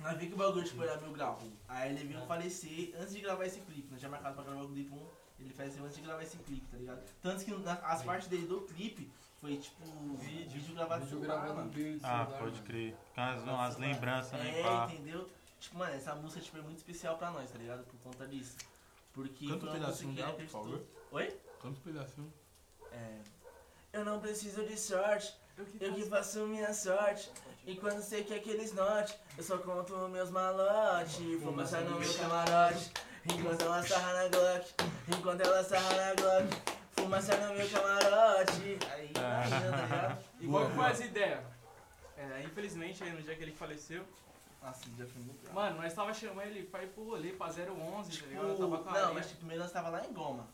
[0.00, 1.38] nós vimos que o bagulho tipo, era mil grau.
[1.68, 3.88] Aí ele veio falecer antes de gravar esse clipe.
[3.92, 5.06] Nós já marcado pra gravar o clipe 1,
[5.38, 7.00] ele faleceu antes de gravar esse clipe, tá ligado?
[7.22, 9.08] Tanto que na- as partes dele do clipe
[9.40, 9.84] foi tipo
[10.16, 12.00] vídeo, vídeo gravado no Vídeo gravado no vídeo.
[12.02, 12.96] Ah, pode crer.
[13.16, 14.58] As, as lembranças, né?
[14.60, 14.88] É, Pá.
[14.90, 15.30] entendeu?
[15.60, 17.84] Tipo, mano, essa música tipo, é muito especial pra nós, tá ligado?
[17.84, 18.56] Por conta disso.
[19.12, 20.82] Porque Canta um pedacinho dela, por favor.
[21.12, 21.26] Oi?
[21.62, 22.32] Canta um pedacinho.
[22.92, 23.18] É.
[23.92, 26.46] Eu não preciso de sorte, Eu que eu que faço.
[26.46, 27.30] minha sorte.
[27.66, 31.16] E quando quer que eles note, eu só conto meus malotes.
[31.42, 32.90] Fumaça no meu camarote,
[33.26, 34.74] enquanto ela sarra na Glock.
[35.08, 36.56] Enquanto ela sarra na Glock,
[36.92, 38.78] fumaça no meu camarote.
[38.92, 40.24] Aí, imagina, tá ligado?
[40.40, 41.40] E qual que foi as ideias?
[42.16, 44.04] É, infelizmente, aí no dia que ele faleceu,
[44.62, 47.46] Nossa, esse dia foi muito mano, nós tava chamando ele pra ir pro rolê, pra
[47.46, 48.48] 011, tá Tipo, ligado?
[48.48, 49.14] Eu tava com a não, areia.
[49.14, 50.46] mas tipo, primeiro nós tava lá em Goma.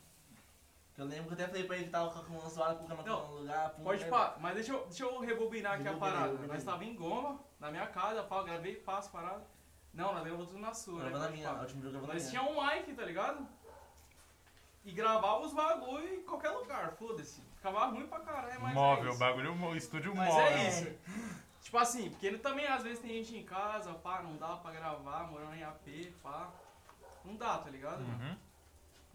[0.97, 3.29] Eu lembro que eu até falei pra ele que tava com uma zoada, colocando Não,
[3.29, 3.71] no lugar.
[3.71, 4.11] pum, Pode né?
[4.11, 6.33] pá, mas deixa eu, deixa eu rebobinar aqui a parada.
[6.47, 9.45] Nós tava em Goma, na minha casa, pá, eu gravei, passo, parada.
[9.93, 11.11] Não, nós levamos tudo na sua, né?
[11.11, 12.41] Gravando a pode minha, a última jogo gravando a Nós minha.
[12.41, 13.47] tinha um mic, tá ligado?
[14.85, 17.43] E gravava os bagulho em qualquer lugar, foda-se.
[17.57, 19.19] Ficava ruim pra caralho, mas é Móvel, isso.
[19.19, 20.47] bagulho, estúdio Mas móvel.
[20.47, 20.99] é isso.
[21.61, 24.71] Tipo assim, porque ele também às vezes tem gente em casa, pá, não dá pra
[24.71, 26.51] gravar, morando em AP, pá.
[27.25, 28.01] Não dá, tá ligado?
[28.01, 28.25] mano?
[28.31, 28.37] Uhum.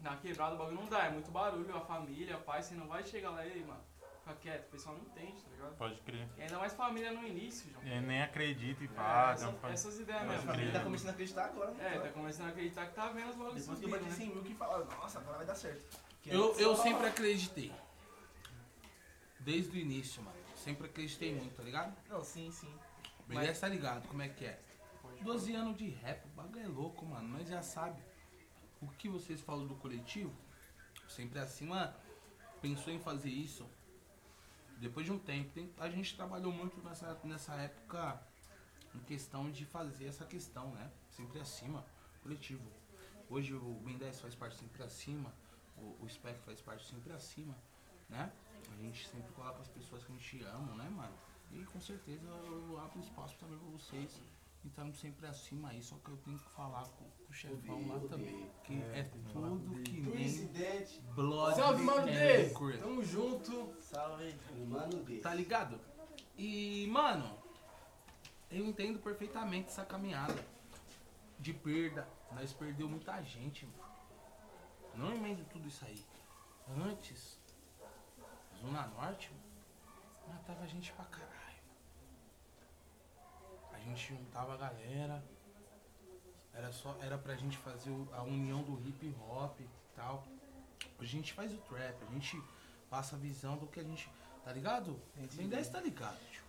[0.02, 3.04] Na quebrada o bagulho não dá, é muito barulho, a família, pai, você não vai
[3.04, 3.80] chegar lá e, mano,
[4.18, 5.76] fica quieto, o pessoal não entende, tá ligado?
[5.76, 6.28] Pode crer.
[6.36, 7.84] E ainda mais família no início, João.
[7.86, 9.40] E nem acredita e É, faz.
[9.42, 10.52] essa- não faz- essas ideias mesmo.
[10.52, 10.60] crer.
[10.64, 11.94] Ele tá começando a acreditar agora, né?
[11.96, 14.10] É, tá começando a acreditar que tá vendo os bagulhos Depois que eu bati né?
[14.10, 16.00] 100 mil que falaram, nossa, agora vai dar certo.
[16.20, 17.72] Que Eu, eu sempre acreditei.
[19.40, 20.36] Desde o início, mano.
[20.56, 21.96] Sempre acreditei muito, tá ligado?
[22.08, 22.72] Não, sim, sim.
[23.20, 24.60] O Beleza tá ligado como é que é.
[25.22, 27.28] 12 anos de rap, o bagulho é louco, mano.
[27.28, 28.02] Nós já sabe.
[28.82, 30.32] O que vocês falam do coletivo,
[31.08, 31.94] sempre acima,
[32.60, 33.66] pensou em fazer isso
[34.78, 35.50] depois de um tempo.
[35.52, 38.20] Tem- a gente trabalhou muito nessa, nessa época
[38.94, 40.90] em questão de fazer essa questão, né?
[41.10, 41.84] Sempre acima,
[42.22, 42.68] coletivo.
[43.30, 45.32] Hoje o Ben 10 faz parte sempre acima,
[45.76, 47.56] o, o Spec faz parte sempre acima,
[48.08, 48.30] né?
[48.70, 51.14] A gente sempre coloca as pessoas que a gente ama, né, mano?
[51.52, 54.20] E com certeza eu abro espaço também pra vocês.
[54.64, 57.88] E estamos sempre acima aí, só que eu tenho que falar com, com o chefão
[57.88, 58.50] lá também.
[58.62, 61.00] Que é, tudo que nem Coincidente.
[61.14, 62.50] Blood Salve, mano D!
[62.78, 63.74] Tamo junto.
[63.80, 64.34] Salve.
[64.68, 65.20] Mano dele.
[65.20, 65.80] Tá ligado?
[66.36, 67.38] E, mano,
[68.50, 70.44] eu entendo perfeitamente essa caminhada
[71.38, 72.06] de perda.
[72.32, 73.92] Nós perdeu muita gente, mano.
[74.94, 76.04] Não emendo tudo isso aí.
[76.86, 77.40] Antes,
[78.60, 81.32] Zona Norte, mano, matava gente pra caralho.
[83.72, 85.31] A gente juntava a galera.
[86.54, 90.24] Era só, era pra gente fazer o- a união do hip hop e tal.
[91.00, 92.40] Hoje a gente faz o trap, a gente
[92.90, 94.08] passa a visão do que a gente.
[94.44, 95.00] Tá ligado?
[95.36, 96.42] Ben 10 tá ligado, tio.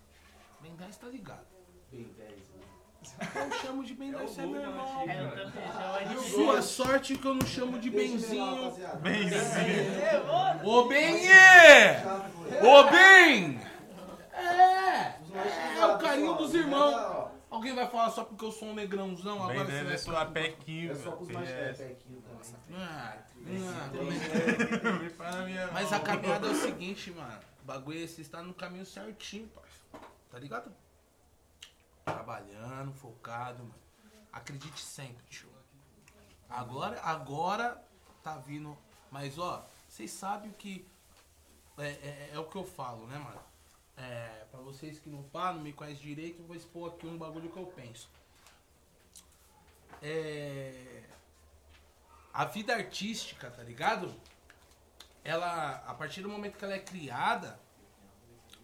[0.62, 1.45] Ben 10 tá ligado.
[1.91, 2.62] Bem 10, né?
[3.36, 5.01] Eu chamo de Ben 10, você é meu irmão.
[5.10, 5.64] É, eu também
[6.08, 8.72] chamo de Sua sorte que eu não chamo de Benzinho.
[9.01, 10.66] Benzinho.
[10.66, 11.30] Ô Benê!
[12.66, 13.60] Ô Ben!
[14.34, 15.20] É!
[15.80, 17.23] É o carinho dos irmãos.
[17.54, 20.91] Alguém vai falar só porque eu sou um negrãozão Bem agora você vai é pequinho.
[20.91, 21.72] É só pros mais É.
[21.74, 22.80] pequinho também.
[22.82, 27.39] Ah, ah, para minha Mas a caminhada é o seguinte, mano.
[27.62, 29.84] O bagulho é você está no caminho certinho, parça.
[30.32, 30.74] Tá ligado?
[32.04, 33.76] Trabalhando, focado, mano.
[34.32, 35.47] Acredite sempre, tio.
[36.49, 37.80] Agora, agora
[38.24, 38.76] tá vindo.
[39.12, 40.88] Mas ó, vocês sabem que.
[41.78, 43.39] É, é- é o que eu falo, né, mano?
[43.98, 47.18] É, pra vocês que não falam, não me conhecem direito, eu vou expor aqui um
[47.18, 48.10] bagulho que eu penso.
[50.02, 51.04] É.
[52.34, 54.14] A vida artística, tá ligado?
[55.24, 57.60] Ela, a partir do momento que ela é criada,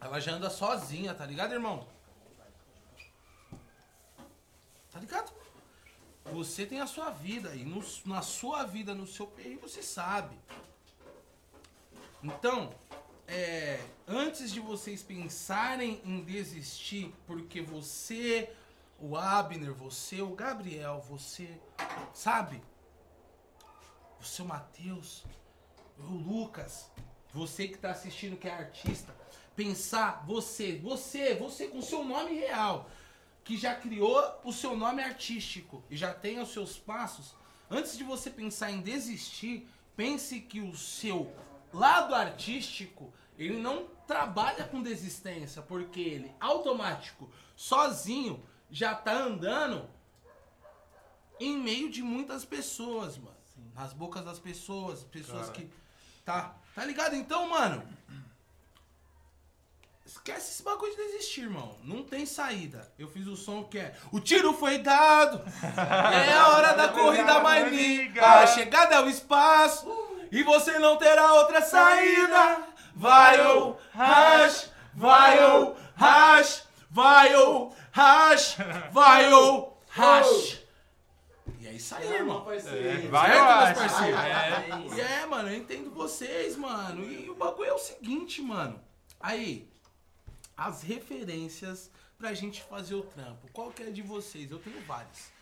[0.00, 1.86] ela já anda sozinha, tá ligado, irmão?
[4.90, 5.32] Tá ligado?
[6.32, 10.36] Você tem a sua vida e no- na sua vida, no seu perrengue, você sabe.
[12.22, 12.74] Então,
[13.30, 13.78] é,
[14.08, 18.50] antes de vocês pensarem em desistir, porque você,
[18.98, 21.48] o Abner, você, o Gabriel, você,
[22.12, 22.60] sabe?
[24.20, 25.24] Você, o Matheus,
[25.96, 26.90] o Lucas,
[27.32, 29.14] você que tá assistindo que é artista,
[29.54, 32.90] pensar, você, você, você com seu nome real,
[33.44, 37.36] que já criou o seu nome artístico e já tem os seus passos,
[37.70, 41.32] antes de você pensar em desistir, pense que o seu
[41.72, 49.88] lado artístico, ele não trabalha com desistência, porque ele automático, sozinho, já tá andando
[51.40, 53.40] em meio de muitas pessoas, mano.
[53.74, 55.52] Nas bocas das pessoas, pessoas Cara.
[55.52, 55.70] que
[56.24, 57.16] tá, tá ligado?
[57.16, 57.82] Então, mano,
[60.04, 61.78] Esquece esse bagulho de desistir, irmão.
[61.84, 62.92] Não tem saída.
[62.98, 63.94] Eu fiz o som que é.
[64.10, 65.40] O tiro foi dado.
[65.62, 68.26] É a hora da corrida mais liga.
[68.26, 69.86] A chegada é o espaço.
[70.32, 72.69] E você não terá outra saída.
[73.00, 78.56] Vai ou rash, vai ou rash, vai ou rash,
[78.92, 80.60] vai ou rash.
[81.58, 82.46] E é isso aí, irmão.
[82.50, 82.58] É,
[83.08, 84.98] vai, Certo, meus parceiros?
[84.98, 85.22] É.
[85.22, 87.02] É, mano, eu entendo vocês, mano.
[87.10, 88.78] E o bagulho é o seguinte, mano.
[89.18, 89.66] Aí,
[90.54, 93.48] as referências pra gente fazer o trampo.
[93.50, 94.50] Qual que é de vocês?
[94.50, 95.32] Eu tenho várias.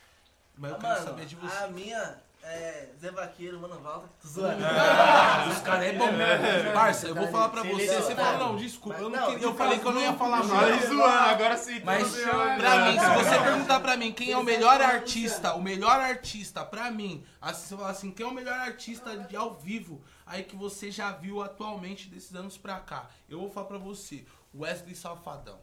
[0.56, 1.62] Mas eu Ah, quero mano, saber de vocês.
[1.62, 4.08] a minha é Zé Vaqueiro, Mano Walter.
[4.20, 4.64] Tô zoando.
[4.64, 6.06] Ah, os caras é bom.
[6.74, 7.86] Parça, eu vou falar pra você.
[7.86, 8.38] Você Selecionado.
[8.38, 8.98] falou, não, desculpa.
[8.98, 10.84] Eu, não Mas não, queria- eu falei que eu não ia falar mais.
[10.88, 11.80] zoando, agora sim.
[11.84, 12.12] Mas
[12.58, 16.64] pra mim, se você perguntar pra mim quem é o melhor artista, o melhor artista
[16.64, 20.42] pra mim, assim, você falar assim, quem é o melhor artista de ao vivo, aí
[20.42, 24.24] que você já viu atualmente desses anos pra cá, eu vou falar pra você,
[24.54, 25.58] Wesley Safadão.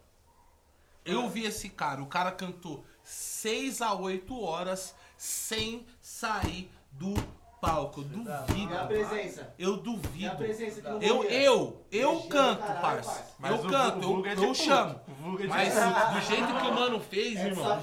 [1.04, 7.14] Eu vi esse cara, o cara cantou 6 a 8 horas sem sair do
[7.62, 8.02] palco.
[8.02, 8.74] Eu duvido.
[8.74, 9.54] É a presença.
[9.58, 10.36] Eu É a duvido.
[10.38, 13.28] presença Eu, eu, eu canto, caralho, parça.
[13.44, 15.00] Eu canto, Vuga é eu, eu chamo.
[15.40, 16.14] É Mas puto.
[16.14, 17.80] do jeito que o mano fez, É irmão.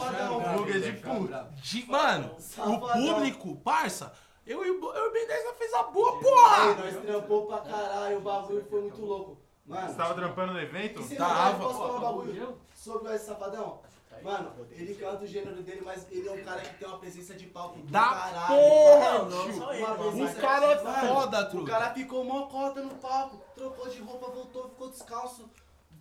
[0.57, 1.47] Vuga é de puto.
[1.57, 3.15] De, mano, o Safadão.
[3.15, 4.13] público, parça,
[4.47, 6.75] eu e o eu o Ben 10 nós fez a boa, Aí, porra!
[6.75, 9.39] nós trampou pra caralho, o bagulho foi muito louco.
[9.67, 11.17] Mano, Você tava trampando no evento?
[11.17, 11.59] Tava.
[11.59, 13.81] posso falar um bagulho sobre esse safadão?
[14.23, 17.35] Mano, ele canta o gênero dele, mas ele é um cara que tem uma presença
[17.35, 18.47] de palco do Da caralho.
[18.47, 19.55] porra, Não, tio.
[19.59, 20.25] só ele, Uma mano.
[20.25, 21.71] O cara é Mano, foda, O truta.
[21.73, 25.51] cara ficou mó cota no palco, trocou de roupa, voltou, ficou descalço,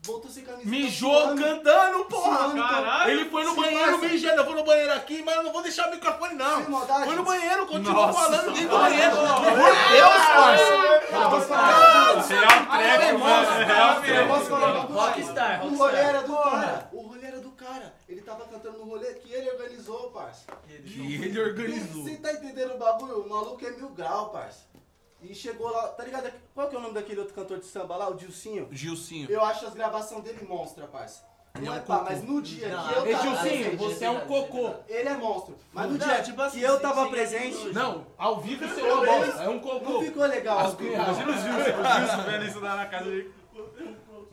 [0.03, 0.70] voltou sem camisa.
[0.70, 2.38] Mijou suando, cantando, porra!
[2.38, 3.12] suando, Caralho!
[3.12, 5.88] Ele foi no banheiro mijando, eu vou no banheiro aqui, mas eu não vou deixar
[5.88, 6.64] o microfone não.
[7.05, 8.20] Foi no banheiro, continuou Nossa.
[8.20, 9.16] falando dentro do banheiro.
[9.16, 10.91] Por Deus, parça!
[11.12, 13.51] É um treco, mano.
[13.51, 14.93] É real bagulho?
[14.93, 15.78] Rockstar, O rockstar.
[15.78, 16.89] rolê era do cara.
[16.91, 17.93] O rolê era do cara.
[18.07, 20.46] Ele tava cantando no rolê que ele organizou, parça.
[20.86, 22.04] E ele organizou.
[22.04, 23.22] Você tá entendendo o bagulho?
[23.22, 24.70] O maluco é mil grau, parça.
[25.22, 26.32] E chegou lá, tá ligado?
[26.56, 28.10] Qual que é o nome daquele outro cantor de samba lá?
[28.10, 28.68] O Dilcinho?
[28.72, 29.30] Gilcinho.
[29.30, 31.24] Eu acho as gravações dele monstra, parça.
[31.54, 33.78] Ele Não é é um pá, mas no dia Não, que eu Ei, tava Gilcinho,
[33.78, 34.74] você é um cocô.
[34.88, 35.58] ele é monstro.
[35.74, 37.74] Mas no Não, dia tipo assim, que eu tava presente.
[37.74, 40.02] Não, ao vivo você é uma bosta, é um não cocô.
[40.02, 40.60] ficou legal.
[40.80, 43.34] Imagina o Gilson, o Gilson vendo isso lá na casa dele.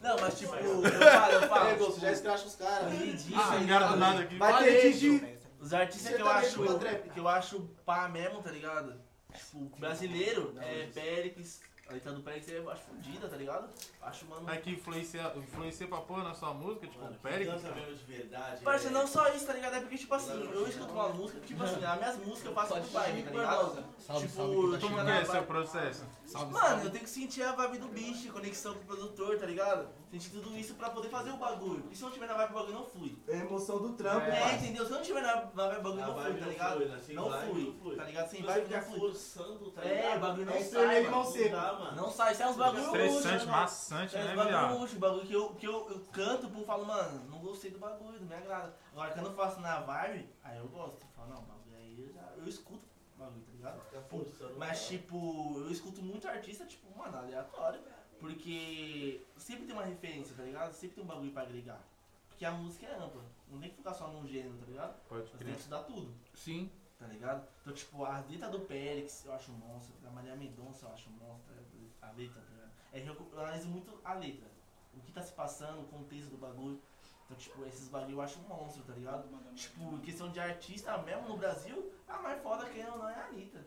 [0.08, 1.68] Não, mas tipo, eu falo, eu falo.
[1.68, 2.90] Ei, Bolso, já escracha os caras.
[3.34, 4.38] Ah, engano do nada aqui.
[4.38, 5.38] Vai ter de...
[5.60, 8.94] Os artistas Você que eu acho que eu acho pá mesmo, tá ligado?
[9.34, 13.68] Tipo, brasileiro é Péricles, a letra do Péricles eu acho fodida, tá ligado?
[14.02, 14.50] Acho, mano.
[14.50, 17.62] É que influencia, influencia pra porra na sua música, tipo, o Péricles.
[17.62, 18.62] de verdade.
[18.62, 19.76] Parça, não só isso, tá ligado?
[19.76, 22.80] É porque, tipo assim, eu escuto uma música, tipo assim, as minhas músicas eu faço
[22.80, 23.84] de vibe, tá ligado?
[23.98, 26.04] Salve, tipo, salve, que tá Como que é seu processo?
[26.26, 26.84] Salve, Mano, salve.
[26.84, 29.88] eu tenho que sentir a vibe do bicho, conexão com o produtor, tá ligado?
[30.10, 31.84] Sentir tudo isso pra poder fazer o bagulho.
[31.90, 33.18] E se eu não tiver na vibe do bagulho, não flui.
[33.28, 34.86] É a emoção do trampo, É, entendeu?
[34.86, 36.78] Se eu não tiver na, vibe do bagulho, não flui, tá não ligado?
[36.86, 37.00] né?
[37.10, 37.96] Não flui, não flui.
[37.96, 38.28] tá ligado?
[38.30, 38.98] Sem Se vibe não ficar flui.
[39.00, 40.16] forçando, tá É, ligado?
[40.16, 41.24] o bagulho não É sai, mano.
[41.26, 41.56] seca.
[41.56, 41.96] Não dá, mano.
[41.96, 45.32] Não sai, sai uns bagulho Estressante, luxo, maçante, É né, uns bagulho luxo, bagulho que
[45.34, 48.74] eu, que eu, eu canto, pô, falo, mano, não gostei do bagulho, não me agrada.
[48.92, 51.02] Agora, quando eu faço na vibe, aí eu gosto.
[51.02, 54.56] Eu falo, não, o bagulho aí eu, já, eu escuto o bagulho, tá ligado?
[54.56, 57.80] Mas, tipo, eu escuto muito artista, tipo, mano, aleatório.
[58.20, 60.72] Porque sempre tem uma referência, tá ligado?
[60.72, 61.80] Sempre tem um bagulho pra agregar.
[62.28, 63.22] Porque a música é ampla.
[63.50, 65.00] Não tem que ficar só num gênero, tá ligado?
[65.08, 66.70] Pode Você tem que estudar tudo, Sim.
[66.98, 67.48] tá ligado?
[67.60, 71.54] Então, tipo, a letra do Périx eu acho monstro, da Maria Mendonça eu acho monstro,
[72.02, 72.70] a letra, tá ligado?
[72.92, 74.48] É, eu analiso muito a letra.
[74.94, 76.80] O que tá se passando, o contexto do bagulho.
[77.24, 79.28] Então, tipo, esses bagulho eu acho monstro, tá ligado?
[79.54, 83.26] Tipo, em questão de artista, mesmo no Brasil, a mais foda que não é a
[83.26, 83.64] Anitta.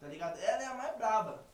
[0.00, 0.38] Tá ligado?
[0.38, 1.51] Ela é a mais braba.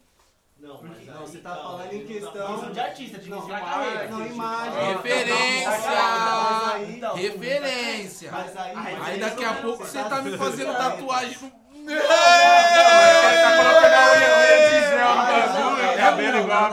[0.61, 2.73] Não, Porque- não, você tá Não, falando em Em questão...
[2.73, 4.09] de artista, de Não, carreira.
[4.09, 4.89] não, imagem.
[4.89, 5.81] Referência!
[5.81, 8.33] Mas Então, Referência!
[8.33, 8.75] Mas aí...
[9.05, 11.97] Aí daqui a pouco você tá me fazendo tatuagem no.
[11.97, 16.71] Tá colocando a unha, unha de gel no bagulho, cabelo igual a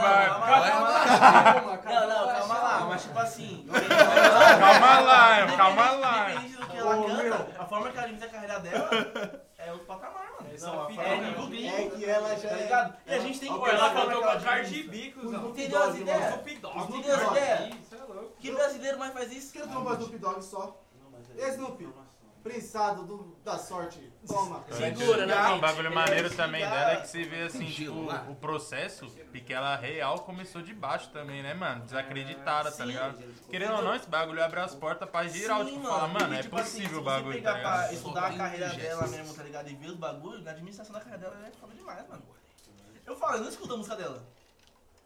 [1.86, 3.66] Não, não, calma lá, mas tipo assim.
[4.58, 6.30] Calma lá, calma lá.
[6.32, 8.90] Independente do que ela canta, a forma que ela limita a carreira dela
[9.58, 10.50] é outro patamar, mano.
[10.66, 11.76] Não, a É nível gringo.
[11.76, 12.96] É que ela já Tá é- ligado?
[13.06, 14.90] E a gente tem que cantou que com ela a Cardi administra.
[14.90, 15.48] B, cuzão.
[15.50, 16.34] Entendeu as ideias?
[16.60, 16.78] Dogg.
[16.80, 17.60] Entendeu as ideias?
[17.60, 17.70] É.
[18.40, 19.52] Que brasileiro mais faz isso?
[19.52, 20.76] Que eu trombou Snoop Dogg só.
[21.36, 21.88] E Snoop?
[22.46, 24.12] Prensado do, da sorte.
[24.24, 24.64] Toma.
[24.70, 25.60] Segura, né, o gente?
[25.60, 30.20] bagulho maneiro também dela é que você vê assim, tipo, o processo, porque ela real
[30.20, 31.84] começou de baixo também, né, mano?
[31.84, 33.18] Desacreditada, tá ligado?
[33.50, 36.42] Querendo ou não, esse bagulho abre as portas pra geral, tipo, fala, mano, porque, é
[36.42, 37.92] tipo assim, possível o bagulho, tá ligado?
[37.92, 39.68] estudar a carreira dela mesmo, tá ligado?
[39.68, 42.22] E ver os bagulhos, na administração da carreira dela é foda demais, mano.
[43.04, 44.24] Eu falo, eu não escuto a música dela.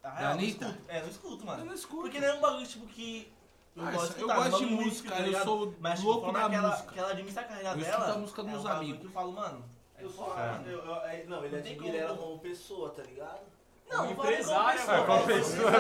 [0.03, 0.66] A real, eu não Anitta?
[0.66, 0.84] escuto.
[0.88, 1.62] É, não escuto, mano.
[1.62, 2.03] Eu não escuto.
[2.03, 3.32] Porque não é um bagulho, tipo, que...
[3.76, 5.44] Eu Parça, gosto de eu escutar, gosto é um de música, tá eu ligado?
[5.44, 6.92] sou Mas, tipo, louco a forma da que ela, música.
[6.92, 7.88] que ela administra a carreira Eu dela...
[7.90, 9.00] escuto a música é dos um bagulho amigos.
[9.00, 9.64] que eu falo, mano...
[9.98, 10.62] é Eu só, foda.
[10.66, 13.40] eu, eu, é- não, ele Não admira ela como pessoa, tá ligado?
[13.90, 15.34] Não, Um não empresário, pessoa, é, como né?
[15.34, 15.72] pessoa.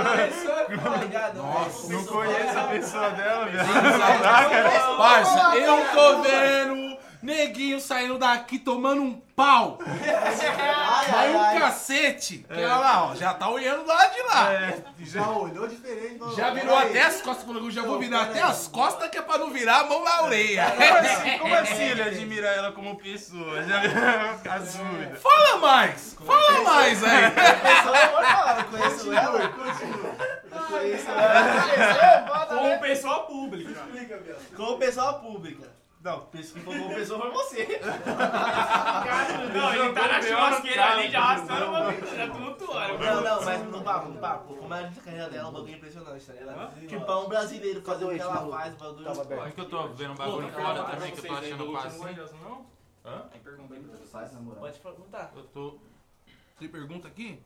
[0.90, 1.36] Tá ligado?
[1.36, 4.96] Nossa, Não conheço a pessoa dela, viado.
[4.96, 9.78] Parça, eu tô vendo neguinho saindo daqui tomando um pau.
[9.80, 12.38] Mas um cacete.
[12.48, 14.52] Que olha lá, ó, já tá olhando lá de lá.
[14.52, 16.20] É, Já olhou diferente.
[16.36, 19.38] Já virou até as costas, falou já vou virar até as costas que é pra
[19.38, 20.70] não virar a mão na orelha.
[20.70, 23.62] Como assim, como assim ele admira ela como pessoa?
[23.62, 25.22] Já dúvidas.
[25.22, 27.30] Fala mais, fala mais aí.
[28.70, 29.42] Conheço ela.
[29.42, 29.52] Eu
[30.62, 32.46] conheço ela.
[32.46, 33.70] Como pessoa pública.
[33.70, 34.56] Explica, viado.
[34.56, 35.79] Como pessoa pública.
[36.02, 37.80] Não, uma pessoa foi você.
[39.52, 42.98] Não, ele tá na churrasqueira ali, já arrastando o bagulho, já tumultuando.
[42.98, 44.54] Não, não, mas no papo, no papo.
[44.56, 46.86] Como é a carreira dela, o bagulho é impressionante, tá ligado?
[46.88, 49.08] Tipo, pra um brasileiro fazer o que ela faz, o bagulho.
[49.40, 52.28] Olha que eu tô vendo um bagulho fora também, que eu tô achando facinho.
[52.42, 52.66] não?
[53.04, 53.24] Hã?
[53.32, 53.40] Aí.
[54.58, 55.32] Pode perguntar.
[55.36, 55.78] Eu tô...
[56.58, 57.42] Tem pergunta aqui?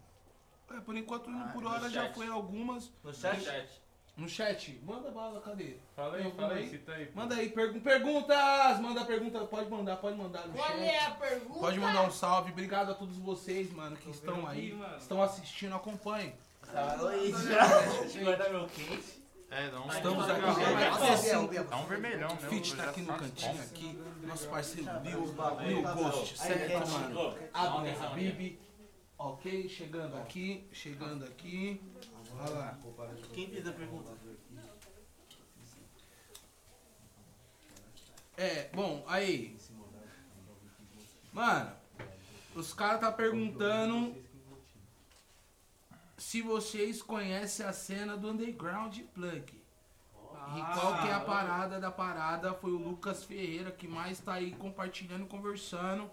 [0.72, 2.86] É, por enquanto, Ah, por no hora já foi algumas.
[3.02, 3.82] No No chat?
[4.16, 5.76] No chat, manda bala, cadê?
[5.96, 6.68] Fala aí, fala aí, falei.
[6.68, 7.10] cita aí.
[7.14, 8.80] Manda aí, pergun perguntas!
[8.80, 10.82] Manda pergunta, pode mandar, pode mandar no Qual chat.
[10.82, 11.58] é a pergunta?
[11.58, 12.52] Pode mandar um salve.
[12.52, 14.96] Obrigado a todos vocês, mano, que estão aí, aqui, mano.
[14.98, 16.32] estão assistindo, acompanhem.
[16.72, 18.22] Tá, Luiz, já.
[18.22, 19.24] Guardar meu quente.
[19.50, 19.88] É, um...
[19.88, 21.64] Estamos aqui.
[21.70, 22.50] Dá um vermelhão mesmo.
[22.50, 25.34] Fit tá aqui no faço cantinho aqui, nosso parceiro Lil,
[25.66, 27.34] Lil Ghost, certo, mano?
[27.52, 28.58] Abner Habib,
[29.18, 31.80] ok, chegando aqui, chegando aqui,
[32.44, 32.78] olha lá.
[33.32, 34.12] Quem fez a pergunta?
[38.36, 39.56] É, bom, aí,
[41.32, 41.72] mano,
[42.54, 44.14] os caras tá perguntando
[46.18, 49.64] se vocês conhecem a cena do Underground Plug.
[50.56, 52.52] E qual que é a parada da parada?
[52.54, 56.10] Foi o Lucas Ferreira que mais tá aí compartilhando, conversando.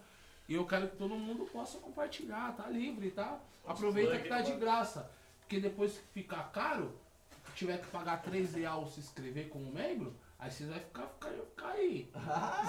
[0.48, 3.40] E eu quero que todo mundo possa compartilhar, tá livre, tá?
[3.66, 5.10] Aproveita que tá de graça.
[5.52, 6.98] Porque depois que ficar caro,
[7.56, 11.72] tiver que pagar 3 reais se inscrever como membro, aí vocês vão ficar, ficar, ficar
[11.72, 12.10] aí.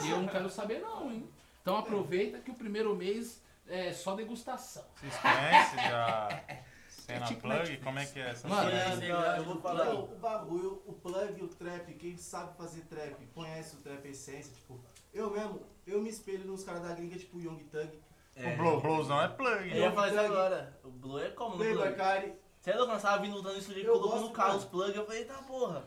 [0.04, 1.30] E eu não quero saber não, hein?
[1.60, 4.84] Então aproveita que o primeiro mês é só degustação.
[4.96, 6.44] Vocês conhecem já
[6.88, 7.54] cena tipo plug?
[7.54, 7.84] Netflix.
[7.84, 8.96] Como é que é essa Mano, cena?
[8.96, 9.84] Não, eu vou falar.
[9.84, 14.52] Não, o bagulho, o plug, o trap, quem sabe fazer trap, conhece o trap essência,
[14.54, 17.92] tipo, eu mesmo, eu me espelho nos caras da gringa, tipo Young Thug,
[18.34, 19.70] O blow, blowzão é plug.
[19.70, 20.80] Eu ia falar isso agora.
[20.82, 22.41] O Blue é como Playboy plug?
[22.62, 24.64] Você é louco, nós tava vindo lutando isso ali, Eu colocou no gosto, carro os
[24.64, 25.84] plug, eu falei, tá porra.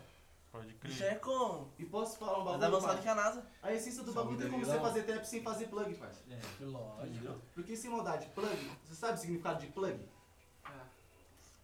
[0.52, 1.14] Pode Isso crer.
[1.14, 1.72] é como?
[1.80, 3.46] E posso falar um bagulho, avançado que a NASA.
[3.64, 6.42] A essência do bagulho tem como você fazer trap sem fazer plug, parceiro.
[6.60, 7.42] Lógico.
[7.54, 10.00] Porque sem maldade, plug, você sabe o significado de plug?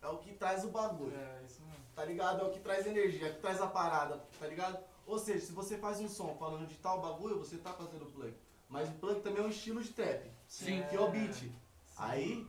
[0.01, 1.13] É o que traz o bagulho.
[1.15, 1.83] É, isso mesmo.
[1.93, 2.41] tá ligado?
[2.41, 4.79] É o que traz energia, é o que traz a parada, tá ligado?
[5.05, 8.33] Ou seja, se você faz um som falando de tal bagulho, você tá fazendo plug.
[8.69, 10.31] Mas o plug também é um estilo de trap.
[10.47, 10.83] Sim.
[10.89, 11.51] Que é o beat.
[11.97, 12.47] Aí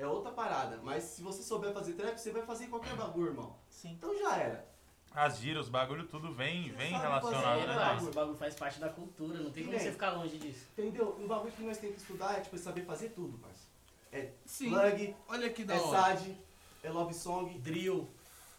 [0.00, 0.78] é outra parada.
[0.82, 3.56] Mas se você souber fazer trap, você vai fazer qualquer bagulho, irmão.
[3.68, 3.90] Sim.
[3.92, 4.70] Então já era.
[5.12, 7.74] As gírias, os bagulho, tudo vem, vem relacionado, fazer, É, né?
[7.74, 10.66] mas esse bagulho faz parte da cultura, não tem como você ficar longe disso.
[10.78, 11.16] Entendeu?
[11.18, 13.70] Um bagulho que nós temos que estudar é tipo saber fazer tudo, parceiro.
[14.12, 14.70] É Sim.
[14.70, 16.00] plug, Olha que da é hora.
[16.00, 16.38] sad,
[16.82, 17.58] é love song.
[17.58, 18.08] Drill.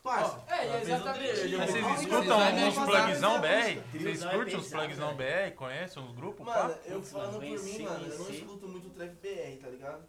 [0.04, 0.44] Parça.
[0.48, 1.56] É, e exatamente.
[1.58, 3.98] Mas vocês escutam uns plugzão BR?
[4.00, 5.16] Vocês curtem uns plugzão.
[5.16, 5.52] BR?
[5.56, 6.46] Conhecem uns grupos?
[6.46, 10.04] Mano, eu falando por mim, mano, eu não escuto muito trap BR, tá ligado?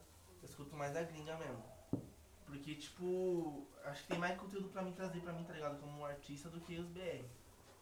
[0.52, 1.64] Eu escuto mais da gringa mesmo.
[2.44, 5.80] Porque, tipo, acho que tem mais conteúdo pra mim trazer pra mim, tá ligado?
[5.80, 7.24] Como um artista do que os BR.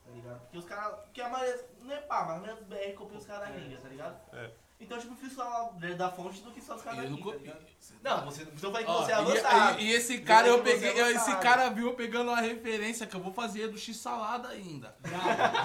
[0.05, 0.41] Tá ligado?
[0.43, 1.01] Porque os caras.
[1.01, 1.69] Porque a maioria.
[1.83, 4.37] Não é pá, mas a maioria dos BR copia os caras da gringa, tá ligado?
[4.37, 4.53] É.
[4.81, 7.33] Então, tipo, eu prefiro falar da fonte do que só dos caras Eu não tá
[7.37, 7.61] ligado?
[8.03, 8.43] Não, você.
[8.43, 9.81] Então eu falei que Ó, você é e, avançado.
[9.81, 13.15] e- e esse cara eu peguei, é esse cara viu eu pegando uma referência que
[13.15, 14.97] eu vou fazer do X salada ainda.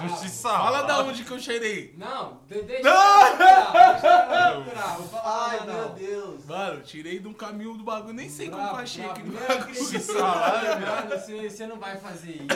[0.08, 0.50] Justiça.
[0.50, 1.94] Fala da onde que eu cheirei.
[1.96, 5.94] Não, de- deixa eu deixa vou falar Ai, nada, meu não.
[5.94, 6.44] Deus.
[6.44, 9.30] Mano, tirei de um caminho do bagulho, nem sei como que eu Bravo, achei aquele
[9.30, 9.58] Não bagulho.
[9.62, 10.14] acredito.
[10.14, 12.46] Mano, você, você não vai fazer isso.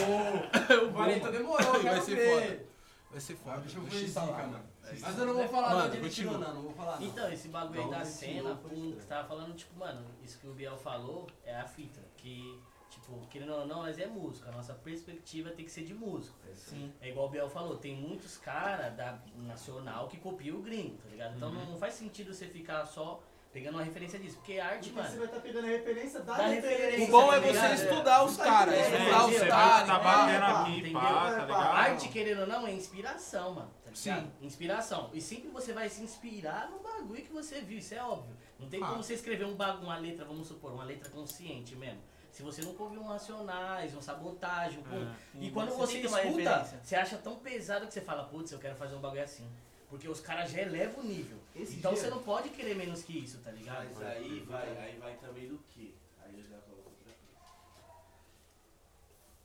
[0.00, 0.50] Eu vou.
[0.70, 2.70] Eu O Valeta demorou, eu Vai quero ser ver.
[3.10, 3.56] Vai ser foda.
[3.58, 4.42] Deixa eu do ver zica, salada.
[4.46, 4.70] mano.
[5.00, 6.10] Mas eu não vou falar Mano, continua.
[6.10, 7.06] tirou, não, não vou falar não.
[7.06, 8.94] Então, esse bagulho aí Então, da cena, estranho.
[8.94, 12.00] você tava falando, tipo, mano, isso que o Biel falou é a fita.
[12.16, 12.58] Que,
[12.90, 14.48] tipo, querendo ou não, nós é músico.
[14.48, 16.36] A nossa perspectiva tem que ser de músico.
[16.54, 16.92] Sim.
[17.00, 21.08] É igual o Biel falou, tem muitos caras da nacional que copiam o gringo, tá
[21.08, 21.36] ligado?
[21.36, 21.70] Então Uhum.
[21.72, 23.22] não faz sentido você ficar só
[23.52, 24.36] pegando uma referência disso.
[24.36, 25.18] Porque arte, Porque você mano.
[25.18, 26.76] vai estar pegando a referência da, Da referência.
[26.86, 27.74] referência, O bom é tá você ligado?
[27.74, 29.86] estudar os caras, É, estudar você os vai caras.
[29.88, 31.00] tá batendo aqui, pá,
[31.32, 31.52] tá ligado?
[31.62, 33.70] Arte, querendo ou não, é inspiração, mano.
[33.90, 34.10] Tá Sim.
[34.10, 34.32] ligado?
[34.42, 35.10] Inspiração.
[35.12, 38.36] E sempre você vai se inspirar no bagulho que você viu, isso é óbvio.
[38.58, 38.86] Não tem Ah.
[38.88, 42.00] como você escrever um bagulho, uma letra, vamos supor, uma letra consciente mesmo.
[42.30, 44.82] Se você nunca ouviu um Racionais, um Sabotagem, um...
[44.84, 45.12] pum.
[45.34, 48.58] E Sim, quando você você escuta, você acha tão pesado que você fala, putz, eu
[48.58, 49.50] quero fazer um bagulho assim.
[49.88, 51.38] Porque os caras já elevam o nível.
[51.56, 53.84] Esse então dia- você não pode querer menos que isso, tá ligado?
[53.92, 55.92] Mas aí vai, aí vai também do que?
[56.22, 57.18] Aí eu já coloco outra coisa.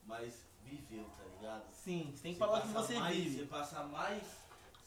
[0.05, 1.63] Mas viveu, tá ligado?
[1.71, 3.37] Sim, você tem que falar o que você mais, vive.
[3.39, 4.23] Você passa mais,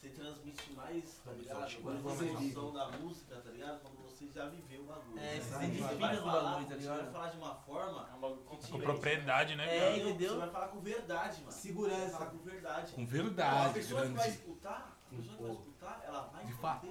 [0.00, 1.82] você transmite mais, tá ligado?
[1.82, 3.80] Quando A você emoção da música, tá ligado?
[3.80, 5.18] Quando você já viveu o bagulho.
[5.18, 7.02] É, você Você se identifica com o bagulho, tá Você ligado?
[7.02, 9.98] vai falar de uma forma É que Com propriedade, né, É, cara?
[9.98, 10.30] Entendeu?
[10.32, 11.52] Você vai falar com verdade, mano.
[11.52, 11.96] Segurança.
[11.96, 12.92] Você vai falar com verdade.
[12.92, 14.38] Com Então, a verdade, pessoa que vai grande.
[14.38, 16.60] escutar, a pessoa que vai escutar, ela vai De entender.
[16.62, 16.86] fato.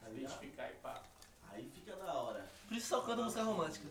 [0.00, 0.32] Tá ligado?
[0.32, 1.02] Identificar e pá.
[1.50, 2.46] Aí fica da hora.
[2.68, 3.88] Por isso só canta música romântica.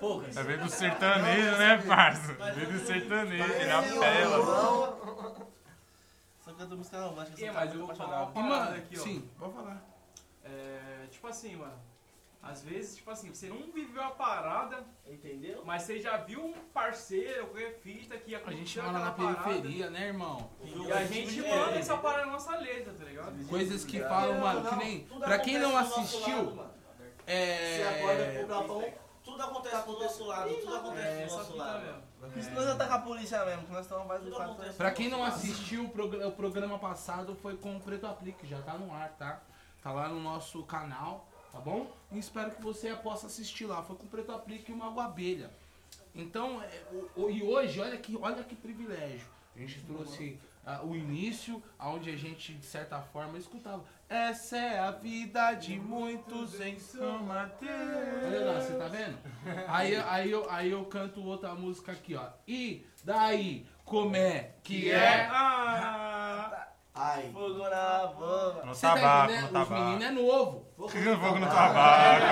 [0.00, 0.36] Poucas.
[0.36, 2.32] É veio do sertanejo, né, parça?
[2.54, 4.98] Veio do sertanejo, na pela.
[6.56, 9.02] canto música romântica, É, mas eu vou falar uma E, parada aqui, ó.
[9.02, 9.82] sim, pode falar.
[10.44, 11.88] É, tipo assim, mano.
[12.40, 15.62] Às vezes, tipo assim, você não viveu a parada, Entendeu?
[15.66, 19.42] mas você já viu um parceiro, qualquer fita que A gente aconteceu mora na parada,
[19.42, 20.48] periferia, né, irmão?
[20.62, 23.46] E a gente manda essa parada na nossa letra, tá ligado?
[23.48, 25.00] Coisas que falam, mano, que nem.
[25.00, 26.58] Pra quem não assistiu,
[27.28, 28.38] Você acorda é.
[28.38, 28.92] pro Gabão,
[29.24, 31.84] tudo acontece do nosso lado, tudo É, acontece do essa nosso lado.
[31.84, 32.38] mesmo.
[32.38, 34.74] Isso nós já tá com a polícia mesmo, que nós estamos mais de fato.
[34.76, 38.60] Pra quem não assistiu, o, progr- o programa passado foi com o Preto Aplique, já
[38.62, 39.40] tá no ar, tá?
[39.82, 41.90] Tá lá no nosso canal, tá bom?
[42.10, 43.82] E espero que você possa assistir lá.
[43.82, 45.50] Foi com o Preto Aplique e uma água abelha.
[46.14, 49.26] Então, é, o- o- e hoje, olha que, olha que privilégio.
[49.54, 53.84] A gente trouxe ah, o início, onde a gente, de certa forma, escutava.
[54.08, 58.24] Essa é a vida de muitos em São Mateus.
[58.24, 59.18] Olha lá, você tá vendo?
[59.68, 62.24] Aí, aí, eu, aí eu canto outra música aqui, ó.
[62.46, 65.28] E daí, como é que é?
[65.30, 68.66] Ah, Ai, Fogo na boca.
[68.66, 69.52] No Você tá tabaco, entendendo?
[69.52, 70.02] no Os meninos tabaco.
[70.02, 70.66] é novo.
[70.76, 72.24] Fogo no tabaco.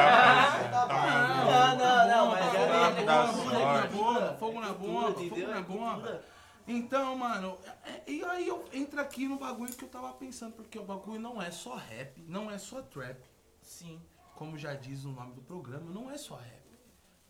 [1.46, 6.20] Não, não, não, mas fogo é na bomba, fogo na bomba, fogo na bomba,
[6.66, 6.72] É.
[6.72, 10.78] Então, mano, é- e aí eu entro aqui no bagulho que eu tava pensando, porque
[10.78, 13.20] o bagulho não é só rap, não é só trap.
[13.62, 14.00] Sim.
[14.34, 16.66] Como já diz o nome do programa, não é só rap.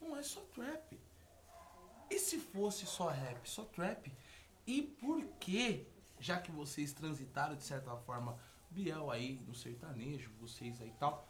[0.00, 0.98] Não é só trap.
[2.10, 4.12] E se fosse só rap, só trap?
[4.66, 5.86] E por que,
[6.18, 8.38] já que vocês transitaram de certa forma,
[8.70, 11.28] Biel aí no sertanejo, vocês aí e tal,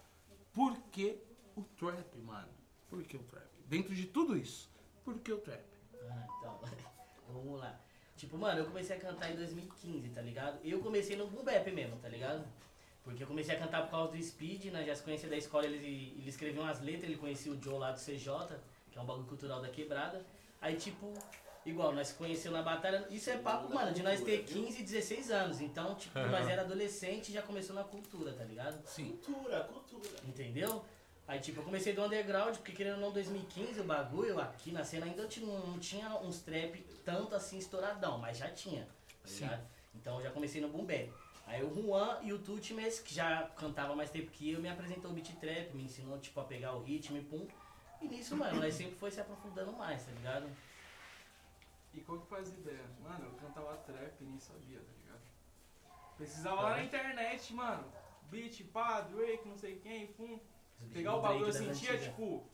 [0.52, 1.22] por que
[1.54, 2.52] o trap, mano?
[2.88, 3.46] Por que o trap?
[3.66, 4.70] Dentro de tudo isso,
[5.04, 5.64] por que o trap?
[6.11, 6.61] Ah, então,
[7.28, 7.78] vamos lá.
[8.17, 10.59] Tipo, mano, eu comecei a cantar em 2015, tá ligado?
[10.64, 12.45] Eu comecei no bap mesmo, tá ligado?
[13.05, 14.85] Porque eu comecei a cantar por causa do Speed, né?
[14.85, 15.77] Já se conhecia da escola, ele,
[16.19, 18.57] ele escrevia umas letras, ele conhecia o Joe lá do CJ,
[18.91, 20.25] que é um bagulho cultural da quebrada.
[20.61, 21.12] Aí, tipo,
[21.64, 23.07] igual, nós se conhecemos na batalha.
[23.11, 25.61] Isso é papo, mano, de nós ter 15, 16 anos.
[25.61, 28.85] Então, tipo, nós era adolescente e já começou na cultura, tá ligado?
[28.87, 29.17] Sim.
[29.23, 30.17] cultura, cultura.
[30.25, 30.85] Entendeu?
[31.29, 34.85] Aí, tipo, eu comecei do underground, porque querendo ou não, 2015 o bagulho, aqui na
[34.85, 38.87] cena ainda não tinha uns trap tanto assim estouradão, mas já tinha,
[39.49, 39.61] tá?
[39.95, 41.12] Então eu já comecei no boom bap.
[41.47, 45.11] Aí o Juan e o Tutmes, que já cantava mais tempo que eu, me apresentou
[45.11, 47.47] o beat trap, me ensinou, tipo, a pegar o ritmo e pum.
[48.01, 50.49] E nisso, mano, nós sempre foi se aprofundando mais, tá ligado?
[51.95, 52.85] E qual que faz ideia?
[53.03, 55.20] Mano, eu cantava trap e nem sabia, tá ligado?
[56.18, 57.85] Pesquisava lá na internet, mano.
[58.31, 60.39] Beat, pá, Drake, não sei quem, pum.
[60.93, 62.45] Pegar o bagulho, eu Drake das sentia, tipo,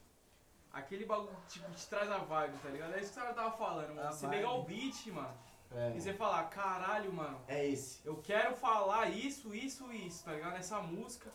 [0.73, 2.95] aquele bagulho, tipo, te traz a vibe, tá ligado?
[2.95, 4.09] É isso que o cara tava falando, mano.
[4.09, 4.37] A Você vibe.
[4.39, 5.35] pegar o beat, mano,
[5.75, 8.01] É, e você falar, caralho, mano, é esse.
[8.07, 10.53] eu quero falar isso, isso, isso, tá ligado?
[10.55, 11.31] Nessa música,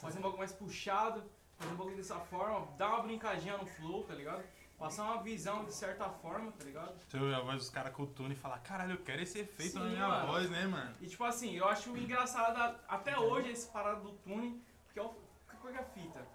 [0.00, 1.22] fazer um bagulho mais puxado,
[1.58, 4.42] fazer um bagulho dessa forma, dar uma brincadinha no flow, tá ligado?
[4.78, 6.94] Passar uma visão de certa forma, tá ligado?
[7.06, 9.40] Você ouve a voz dos caras com o tune e fala, caralho, eu quero esse
[9.40, 10.26] efeito na Sim, minha mano.
[10.28, 10.94] voz, né, mano?
[11.02, 15.14] E tipo assim, eu acho engraçado até hoje esse parado do tune, porque é o-
[15.60, 16.26] qual que é a fita?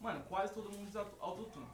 [0.00, 1.66] Mano, quase todo mundo usa autotune.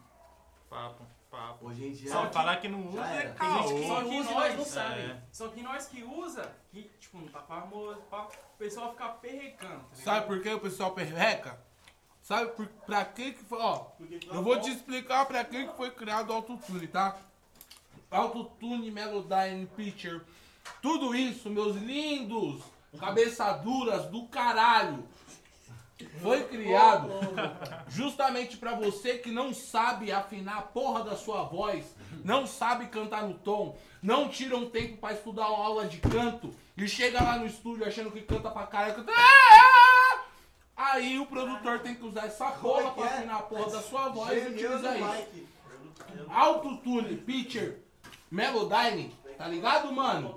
[0.68, 1.66] Papo, papo.
[1.66, 2.10] Hoje em dia.
[2.10, 3.58] Só falar que não usa é caô.
[3.64, 4.64] Tem gente que Só que usa e nós nós não É.
[4.66, 5.22] sabe.
[5.32, 9.80] Só que nós que usa, que tipo, não tá famoso, pá, o pessoal fica perrecando,
[9.80, 9.94] tá?
[9.96, 11.58] Sabe por que o pessoal perreca?
[12.22, 13.86] Sabe por, pra que que foi, ó,
[14.32, 17.16] eu vou te explicar pra que que foi criado o autotune, tá?
[18.10, 20.22] Autotune, Melodyne, Pitcher,
[20.80, 22.62] tudo isso, meus lindos,
[23.00, 25.06] cabeçaduras do caralho,
[26.20, 27.10] foi criado
[27.88, 31.94] justamente pra você que não sabe afinar a porra da sua voz,
[32.24, 36.54] não sabe cantar no tom, não tira um tempo pra estudar uma aula de canto
[36.76, 39.12] e chega lá no estúdio achando que canta pra caralho, canta...
[40.74, 44.36] Aí o produtor tem que usar essa porra pra afinar a porra da sua voz
[44.36, 45.46] e no isso.
[46.28, 47.80] Autotune, pitcher,
[48.30, 50.36] Melodyne, tá ligado, mano?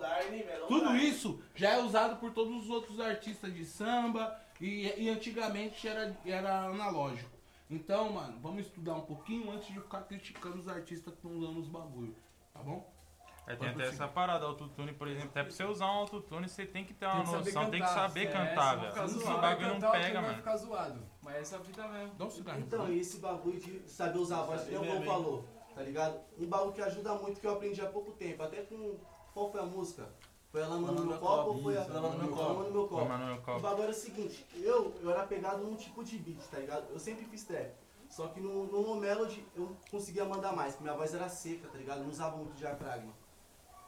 [0.68, 5.88] Tudo isso já é usado por todos os outros artistas de samba e, e antigamente
[5.88, 7.30] era, era analógico.
[7.70, 11.58] Então, mano, vamos estudar um pouquinho antes de ficar criticando os artistas que estão usando
[11.60, 12.16] os bagulho,
[12.54, 12.94] tá bom?
[13.48, 15.30] Aí tem até essa parada, autotune, por exemplo.
[15.30, 17.70] Até pra você usar um autotune, você tem que ter uma Tem que saber noção,
[17.70, 18.08] tem que cantar.
[18.10, 19.08] saber É, cantar, velho.
[19.10, 20.38] Se o bagulho não Cantar, pega, vai mano.
[20.38, 21.00] ficar zoado.
[21.22, 22.16] Mas essa vida mesmo.
[22.16, 22.60] Dá um cigarro.
[22.60, 25.46] Então, e esse bagulho de saber usar a voz, que nem o falou,
[25.76, 26.20] tá ligado?
[26.40, 28.98] Um bagulho que ajuda muito, que eu aprendi há pouco tempo, até com.
[29.32, 30.10] Qual foi a música?
[30.56, 32.44] Foi a Lama no meu copo ou foi a Isso, Lama no meu copo.
[32.48, 33.06] Lama no meu copo?
[33.10, 33.60] mano, meu O copo.
[33.60, 36.86] bagulho era o seguinte, eu, eu era pegado num tipo de beat, tá ligado?
[36.94, 37.74] Eu sempre fiz trap.
[38.10, 41.78] Só que no, no Melody eu conseguia mandar mais, porque minha voz era seca, tá
[41.78, 41.98] ligado?
[41.98, 43.12] Eu não usava muito diafragma.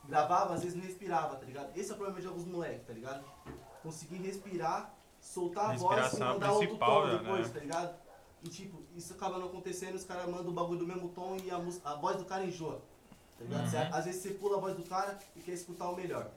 [0.03, 1.71] Gravava, às vezes não respirava, tá ligado?
[1.73, 3.23] Esse é o problema de alguns moleques, tá ligado?
[3.81, 7.17] Conseguir respirar, soltar a voz e é o mandar outro tom né?
[7.17, 7.97] depois, tá ligado?
[8.43, 11.49] E tipo, isso acaba não acontecendo, os caras mandam o bagulho do mesmo tom e
[11.49, 11.55] a,
[11.85, 12.81] a voz do cara enjoa.
[13.37, 13.61] Tá ligado?
[13.63, 13.69] Uhum.
[13.69, 16.29] Você- às vezes você pula a voz do cara e quer escutar o melhor.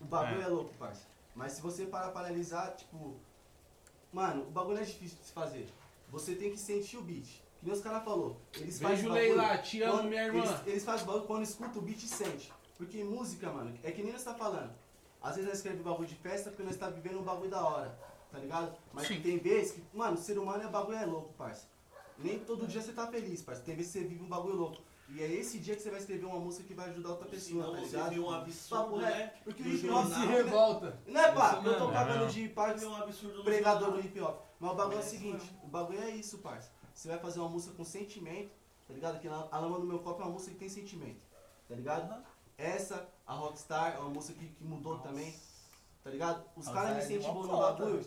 [0.00, 0.44] O bagulho É.
[0.44, 0.48] é.
[0.48, 1.06] louco, parça.
[1.34, 3.14] Mas se você parar pra analisar, tipo.
[4.12, 5.68] Mano, o bagulho é difícil de se fazer.
[6.10, 7.42] Você tem que sentir o beat.
[7.58, 8.36] Que nem os caras falou.
[8.54, 9.62] Eles fazem Beijo, bagulho.
[9.62, 10.38] Te amo, quando- minha irmã.
[10.44, 12.52] Eles, eles fazem bagulho quando escuta o beat e sente.
[12.78, 14.72] Porque música, mano, é que nem nós tá falando.
[15.20, 17.98] Às vezes nós escrevemos bagulho de festa porque nós tá vivendo um bagulho da hora.
[18.30, 18.76] Tá ligado?
[18.92, 19.20] Mas Sim.
[19.20, 21.66] tem vezes que, mano, o ser humano é bagulho é louco, parça.
[22.18, 23.62] Nem todo dia você tá feliz, parça.
[23.62, 24.82] Tem vezes que você vive um bagulho louco.
[25.14, 27.66] E é esse dia que você vai escrever uma música que vai ajudar outra pessoa,
[27.66, 28.14] tá você ligado?
[28.14, 29.32] vê um absurdo, né?
[29.44, 30.98] Porque o hip hop se revolta.
[31.06, 34.40] Não é pá, eu tô pagando de parte Vê um absurdo pregador do hip hop.
[34.58, 36.72] Mas o bagulho é o seguinte, o bagulho é isso, parça.
[36.92, 38.50] Você vai fazer uma música com sentimento,
[38.88, 39.20] tá ligado?
[39.20, 41.20] Que a Lama do Meu Copo é uma música que tem sentimento,
[41.68, 42.24] tá ligado?
[42.58, 45.32] Essa, a Rockstar, é uma música que, que mudou também,
[46.02, 46.44] tá ligado?
[46.56, 48.04] Os Nossa, caras me é uma no bagulho,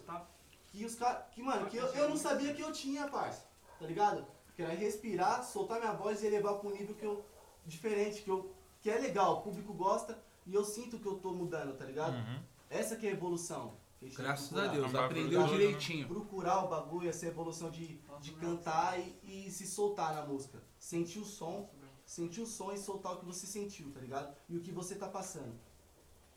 [0.68, 3.46] que os caras, que mano, que eu, eu não sabia que eu tinha, parça,
[3.80, 4.28] tá ligado?
[4.58, 7.24] Que era respirar, soltar minha voz e elevar pra um nível que eu,
[7.64, 8.52] diferente, que eu,
[8.82, 12.16] que é legal, o público gosta e eu sinto que eu tô mudando, tá ligado?
[12.16, 12.42] Uhum.
[12.68, 13.78] Essa que é a evolução.
[14.02, 14.74] a Graças a procurar.
[14.74, 15.48] Deus, É aprendeu né?
[15.48, 16.08] direitinho.
[16.08, 20.64] Procurar o bagulho, essa evolução de, de cantar e, e se soltar na música.
[20.80, 21.70] Sentir o som,
[22.04, 24.36] sentir o som e soltar o que você sentiu, tá ligado?
[24.50, 25.54] E o que você tá passando,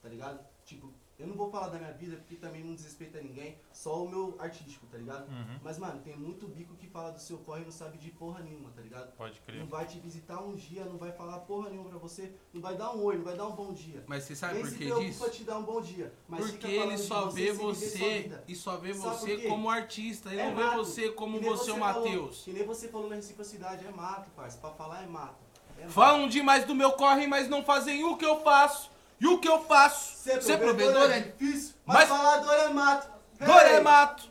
[0.03, 0.45] tá ligado?
[0.67, 4.09] Tipo, eu não vou falar da minha vida porque também não desrespeita ninguém, só o
[4.09, 5.29] meu artístico, tá ligado?
[5.31, 5.59] Uhum.
[5.63, 8.41] Mas, mano, tem muito bico que fala do seu corre e não sabe de porra
[8.43, 9.13] nenhuma, tá ligado?
[9.17, 9.61] Pode crer.
[9.61, 12.77] Não vai te visitar um dia, não vai falar porra nenhuma pra você, não vai
[12.77, 14.03] dar um oi, não vai dar um bom dia.
[14.07, 15.31] Mas você sabe Nem por se que preocupa disso?
[15.31, 16.13] te dar um bom dia.
[16.29, 20.31] Mas Porque ele só vê você e só vê você como artista.
[20.31, 20.77] Ele É não vê mato.
[20.79, 22.43] você como nem você, o falou, Matheus.
[22.45, 24.59] Que nem você falou na reciprocidade, é mato, parça.
[24.59, 25.35] Pra falar é mato.
[25.79, 25.93] É mato.
[25.93, 28.91] Falam demais do meu corre, mas não fazem o que eu faço.
[29.21, 30.10] E o que eu faço?
[30.21, 31.21] Ser Ser provedor provedor é é.
[31.23, 33.11] difícil, Mas- mas falador é mato.
[33.39, 34.31] Dor é mato.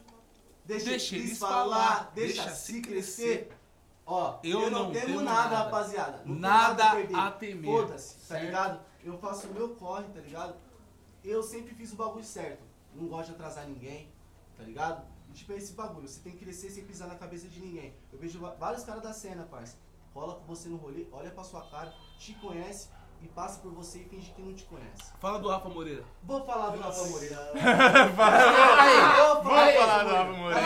[0.63, 3.51] Deixa, Deixa eles falar, falar, deixa, deixa se crescer.
[4.05, 5.55] Ó, eu, Eu não, não temo nada, nada.
[5.63, 6.17] rapaziada.
[6.19, 6.83] Não tenho Nada
[7.15, 7.71] a a temer.
[7.71, 8.79] Foda-se, tá ligado?
[9.03, 10.55] Eu faço o meu corre, tá ligado?
[11.23, 12.61] Eu sempre fiz o bagulho certo.
[12.93, 14.11] Não gosto de atrasar ninguém,
[14.55, 15.03] tá ligado?
[15.29, 16.07] E tipo, é esse bagulho.
[16.07, 17.95] Você tem que crescer sem pisar na cabeça de ninguém.
[18.13, 19.75] Eu vejo vários caras da cena, parça.
[20.13, 22.89] Rola com você no rolê, olha pra sua cara, te conhece
[23.21, 25.11] e passa por você e finge que não te conhece.
[25.19, 26.03] Fala do Rafa Moreira.
[26.23, 27.51] Vou falar do Rafa Moreira.
[28.79, 28.99] Aí,
[29.43, 30.61] Vou falar do Rafa Moreira.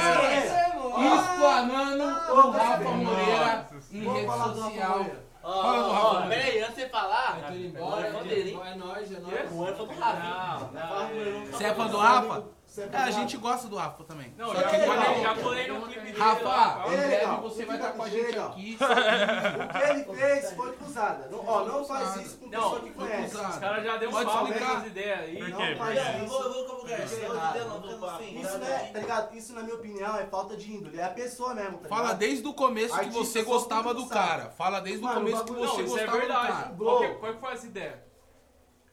[1.16, 5.06] explanando o Rafa Moreira em Vou rede do Rafa social.
[5.42, 6.30] Fala do Rafa Moreira.
[6.30, 7.34] pera aí, antes de você falar.
[7.36, 9.52] Aí tô indo embora, é é nóis, é nóis.
[9.52, 9.56] O
[9.88, 10.70] pro Rafinha.
[10.74, 12.44] Não, não, Você é fã do Rafa?
[12.76, 14.34] É É, a gente gosta do Rafa também.
[14.36, 16.18] Não, Só já, que colei, não- já colei no clipe dele.
[16.20, 17.42] Rafa, Ele é legal.
[17.42, 18.50] você vai estar com a gente legal.
[18.50, 18.78] aqui.
[18.84, 21.28] O que ele fez foi cruzada.
[21.30, 23.36] Não, ó, não faz isso com pessoa que conhece.
[23.36, 24.50] Os caras já deu um explicar.
[24.50, 25.40] nessas ideias aí.
[25.40, 26.88] Não faz isso.
[26.88, 28.40] é assim.
[28.40, 29.36] Isso não é, tá ligado?
[29.36, 31.00] Isso, na minha opinião, é falta de índole.
[31.00, 34.50] É a pessoa mesmo, tá Fala desde o começo que você gostava do cara.
[34.50, 36.48] Fala desde o começo que você é gostava do verdade.
[36.48, 36.76] cara.
[36.76, 38.04] Qual que, foi essa ideia?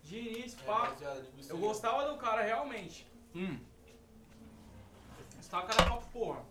[0.02, 0.92] De início, É, pá,
[1.48, 3.08] eu gostava do cara realmente.
[3.34, 3.58] Hum.
[5.50, 6.42] Cara era papo porra.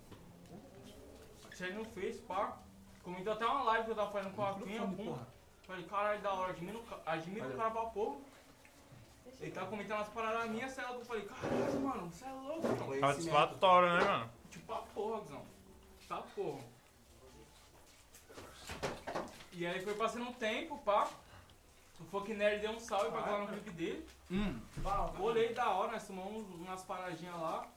[1.51, 2.57] Isso aí não fez, pá.
[3.03, 4.95] Comentou até uma live que eu tava fazendo com a pum.
[4.95, 5.27] porra.
[5.65, 8.17] Falei, caralho, da hora, admiro, admiro o cara pra porra.
[9.39, 12.61] Ele tava comentando umas paradas minhas, sei lá, eu falei, caralho, mano, você é louco,
[12.67, 12.85] mano.
[12.85, 13.13] Conhecimento.
[13.13, 14.29] Satisfatório, né, mano?
[14.49, 15.45] Tipo, pra porra, Guzão.
[16.07, 16.59] Tá porra.
[19.53, 21.07] E aí foi passando um tempo, pá.
[21.99, 24.07] O Folk Nerd deu um salve pra colar no clipe dele.
[24.31, 24.59] Hum.
[24.83, 27.67] Pá, olhei da hora, nós tomamos umas paradinhas lá.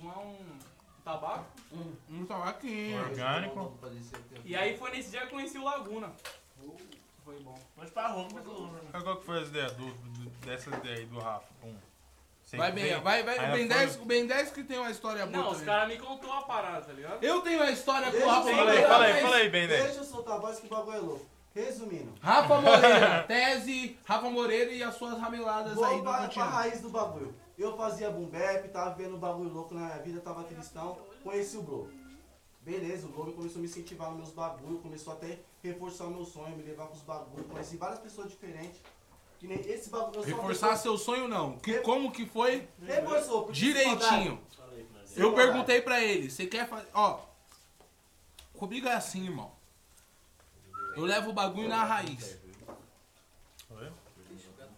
[0.00, 0.36] Fumar um
[1.04, 1.44] tabaco.
[2.10, 3.00] Um tabaquinho.
[3.00, 3.78] Orgânico.
[4.44, 6.12] E aí foi nesse dia que eu conheci o Laguna.
[7.24, 7.58] Foi bom.
[7.76, 8.68] Mas pra roupa, pelo
[9.02, 11.46] Qual que foi as ideias do, do- dessa ideia aí do Rafa?
[11.60, 11.74] Pum.
[12.56, 13.36] Vai bem, vai, vai.
[13.38, 15.66] O Ben foi- 10, o Ben 10 que tem uma história boa Não, os também.
[15.74, 17.24] caras me contou a parada, tá ligado?
[17.24, 18.88] Eu tenho uma história com o Rafa Fala aí, Moreira.
[18.88, 19.82] fala aí, fala aí, Ben 10.
[19.84, 21.26] Deixa eu soltar a voz que o bagulho é louco.
[21.54, 26.22] Resumindo, Rafa Moreira, tese, Rafa Moreira e as suas rameladas aí vou do pra, pra
[26.22, 26.50] cotidiano.
[26.50, 27.34] raiz do bagulho.
[27.56, 31.56] Eu fazia boom bap, tava vendo um bagulho louco na minha vida, tava cristão, conheci
[31.56, 31.88] o Blow.
[32.60, 36.24] Beleza, o Blow começou a me incentivar nos meus bagulhos, começou até reforçar o meu
[36.24, 37.46] sonho, me levar pros bagulhos.
[37.46, 38.80] Conheci várias pessoas diferentes.
[39.38, 40.22] Que nem esse bagulho.
[40.22, 41.58] Reforçar pessoa- seu sonho não.
[41.58, 42.66] Que, como que foi?
[42.82, 44.40] Reforçou, Direitinho.
[45.14, 46.88] Eu perguntei pra ele, você quer fazer.
[46.94, 47.20] Ó.
[48.54, 49.52] Comigo é assim, irmão.
[50.96, 52.38] Eu levo o bagulho na raiz.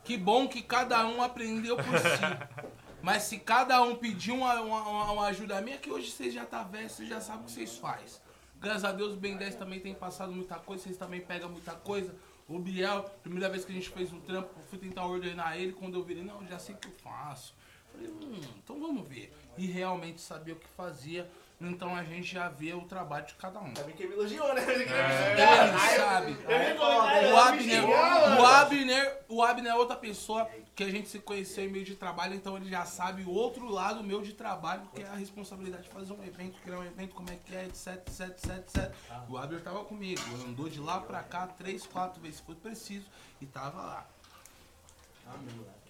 [0.06, 2.70] Que bom que cada um aprendeu por si.
[3.02, 6.62] Mas se cada um pedir uma, uma, uma- ajuda minha, que hoje vocês já tá
[6.62, 8.20] velho, vocês já sabem o que vocês fazem.
[8.58, 11.72] Graças a Deus o Ben 10 também tem passado muita coisa, vocês também pegam muita
[11.72, 12.14] coisa.
[12.48, 15.94] O Biel, primeira vez que a gente fez um trampo, fui tentar ordenar ele, quando
[15.98, 17.54] eu virei, não, já sei o que eu faço.
[17.92, 19.32] Falei, hum, então vamos ver.
[19.58, 21.28] E realmente sabia o que fazia.
[21.58, 23.72] Então a gente já vê o trabalho de cada um.
[23.72, 24.62] Também que me elogiou, né?
[24.62, 26.36] Ele Ele sabe.
[27.32, 27.84] O Abner,
[28.38, 31.94] o Abner, o Abner é outra pessoa que a gente se conheceu em meio de
[31.94, 35.84] trabalho, então ele já sabe o outro lado meu de trabalho, que é a responsabilidade
[35.84, 38.94] de fazer um evento, criar um evento, como é que é, etc, etc, etc, etc.
[39.26, 43.06] O Abner tava comigo, andou de lá pra cá três, quatro vezes foi preciso
[43.40, 44.06] e tava lá.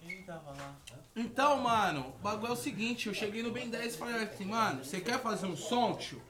[0.07, 0.73] Quem tava lá?
[1.13, 4.45] Então, mano, o bagulho é o seguinte, eu cheguei no Ben 10 e falei assim,
[4.45, 6.21] mano, você quer fazer um som, tio?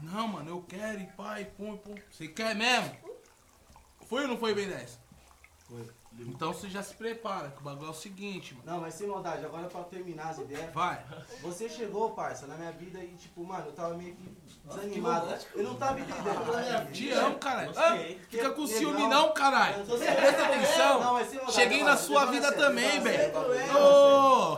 [0.00, 1.96] Não, mano, eu quero, e pai, pum, pum.
[2.12, 2.96] Você quer mesmo?
[4.06, 4.98] Foi ou não foi Ben 10?
[5.68, 5.90] Foi.
[6.20, 8.66] Então você já se prepara, que o bagulho é o seguinte, mano.
[8.66, 10.72] Não, mas sem maldade, agora pra terminar as ideias.
[10.72, 11.04] Vai.
[11.42, 14.30] Você chegou, parça, na minha vida e, tipo, mano, eu tava meio que
[14.64, 15.34] desanimado.
[15.54, 16.92] Eu não tava entendendo.
[16.92, 17.72] Te amo, caralho.
[17.76, 17.96] Ah,
[18.28, 18.78] fica com Legal.
[18.78, 19.84] ciúme não, caralho.
[19.84, 21.00] Presta atenção.
[21.00, 23.32] Não, mas sem maldade, Cheguei na sua vida também, velho.
[23.76, 24.56] Ô,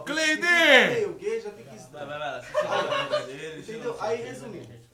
[1.18, 1.50] gay, já
[1.96, 2.40] Vai, vai, vai.
[2.40, 3.58] vai.
[3.58, 3.96] Entendeu?
[4.00, 4.85] Aí, resumindo.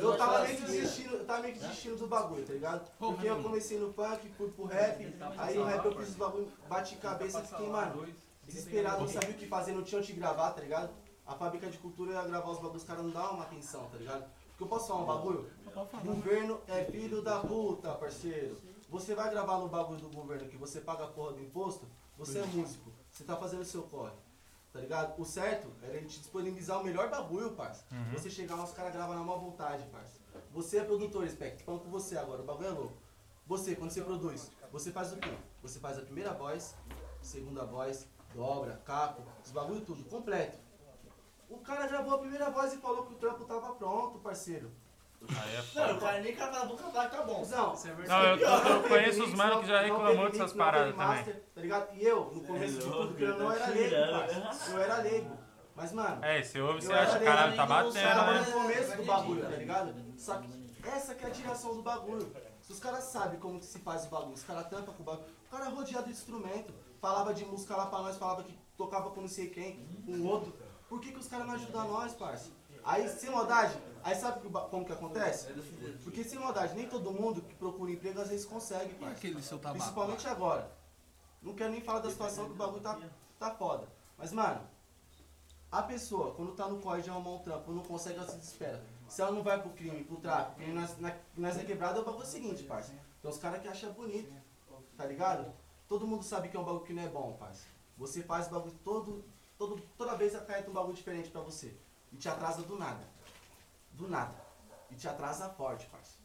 [0.00, 2.90] Eu tava meio que desistindo, eu tava meio que desistindo do bagulho, tá ligado?
[2.98, 6.52] Porque eu comecei no funk, fui pro rap, aí no rap eu fiz os bagulho,
[6.68, 8.06] bati cabeça, fiquei, mano,
[8.46, 10.90] desesperado, não sabia o que fazer, não tinha onde gravar, tá ligado?
[11.26, 13.98] A fábrica de cultura ia gravar os bagulhos, os caras não davam uma atenção, tá
[13.98, 14.24] ligado?
[14.50, 15.50] Porque eu posso falar um bagulho?
[16.04, 18.56] Governo é filho da puta, parceiro.
[18.88, 21.86] Você vai gravar no bagulho do governo que você paga a porra do imposto,
[22.16, 24.12] você é músico, você tá fazendo o seu corre.
[24.72, 25.20] Tá ligado?
[25.20, 27.84] O certo era a gente disponibilizar o melhor bagulho, parça.
[28.12, 30.20] Você chegar lá, os caras gravam na maior vontade, parça.
[30.52, 32.96] Você é produtor, Spec, falando com você agora, o bagulho é louco.
[33.46, 35.36] Você, quando você produz, você faz o quê?
[35.62, 36.76] Você faz a primeira voz,
[37.20, 40.58] segunda voz, dobra, capo, os bagulho tudo, completo.
[41.48, 44.70] O cara gravou a primeira voz e falou que o trampo tava pronto, parceiro.
[45.28, 45.94] Aí é Não, foda.
[45.94, 47.46] o cara nem cava a boca que tá bom.
[47.46, 47.74] Não,
[48.08, 51.24] Não, eu, eu conheço os manos não- que já não reclamou dessas não paradas também.
[51.54, 51.94] Tá ligado?
[51.94, 53.94] E eu, no começo de tudo, que eu não era leigo.
[53.94, 55.38] Eu era leigo.
[55.76, 58.32] Mas, mano, É, você ouve, você eu era acha, leigo, caralho, tá eu tava batendo,
[58.32, 58.40] né?
[58.46, 59.94] no começo do bagulho, tá ligado?
[60.18, 60.48] Só que
[60.84, 62.32] essa que é a direção do bagulho.
[62.60, 65.06] Se os caras sabem como que se faz o bagulho, os caras tampam com o
[65.06, 65.26] bagulho.
[65.46, 69.10] O cara é rodeado de instrumento, falava de música lá pra nós, falava que tocava
[69.10, 70.54] com não sei quem, com o outro.
[70.88, 72.50] Por que, que os caras não ajudam nós, parça?
[72.84, 75.52] Aí, sem maldade, aí sabe como que acontece?
[76.02, 79.14] Porque sem maldade, nem todo mundo que procura emprego às vezes consegue, E parça.
[79.16, 79.78] aquele seu tabaco?
[79.78, 80.70] Principalmente agora.
[81.42, 82.98] Não quero nem falar da situação que o bagulho tá,
[83.38, 83.88] tá foda.
[84.18, 84.60] Mas, mano,
[85.72, 88.82] a pessoa, quando tá no corre de arrumar um trampo, não consegue, ela se desespera.
[89.08, 92.04] Se ela não vai pro crime, pro tráfico, porque nós, na, é quebrada, é o
[92.04, 92.92] bagulho seguinte, parça.
[93.22, 94.32] Tem os caras que acham bonito,
[94.96, 95.52] tá ligado?
[95.88, 97.66] Todo mundo sabe que é um bagulho que não é bom, parça.
[97.98, 99.24] Você faz bagulho todo,
[99.58, 101.74] todo, toda vez acarreta um bagulho diferente pra você.
[102.12, 103.02] E te atrasa do nada.
[103.92, 104.34] Do nada.
[104.90, 106.18] E te atrasa forte, parça.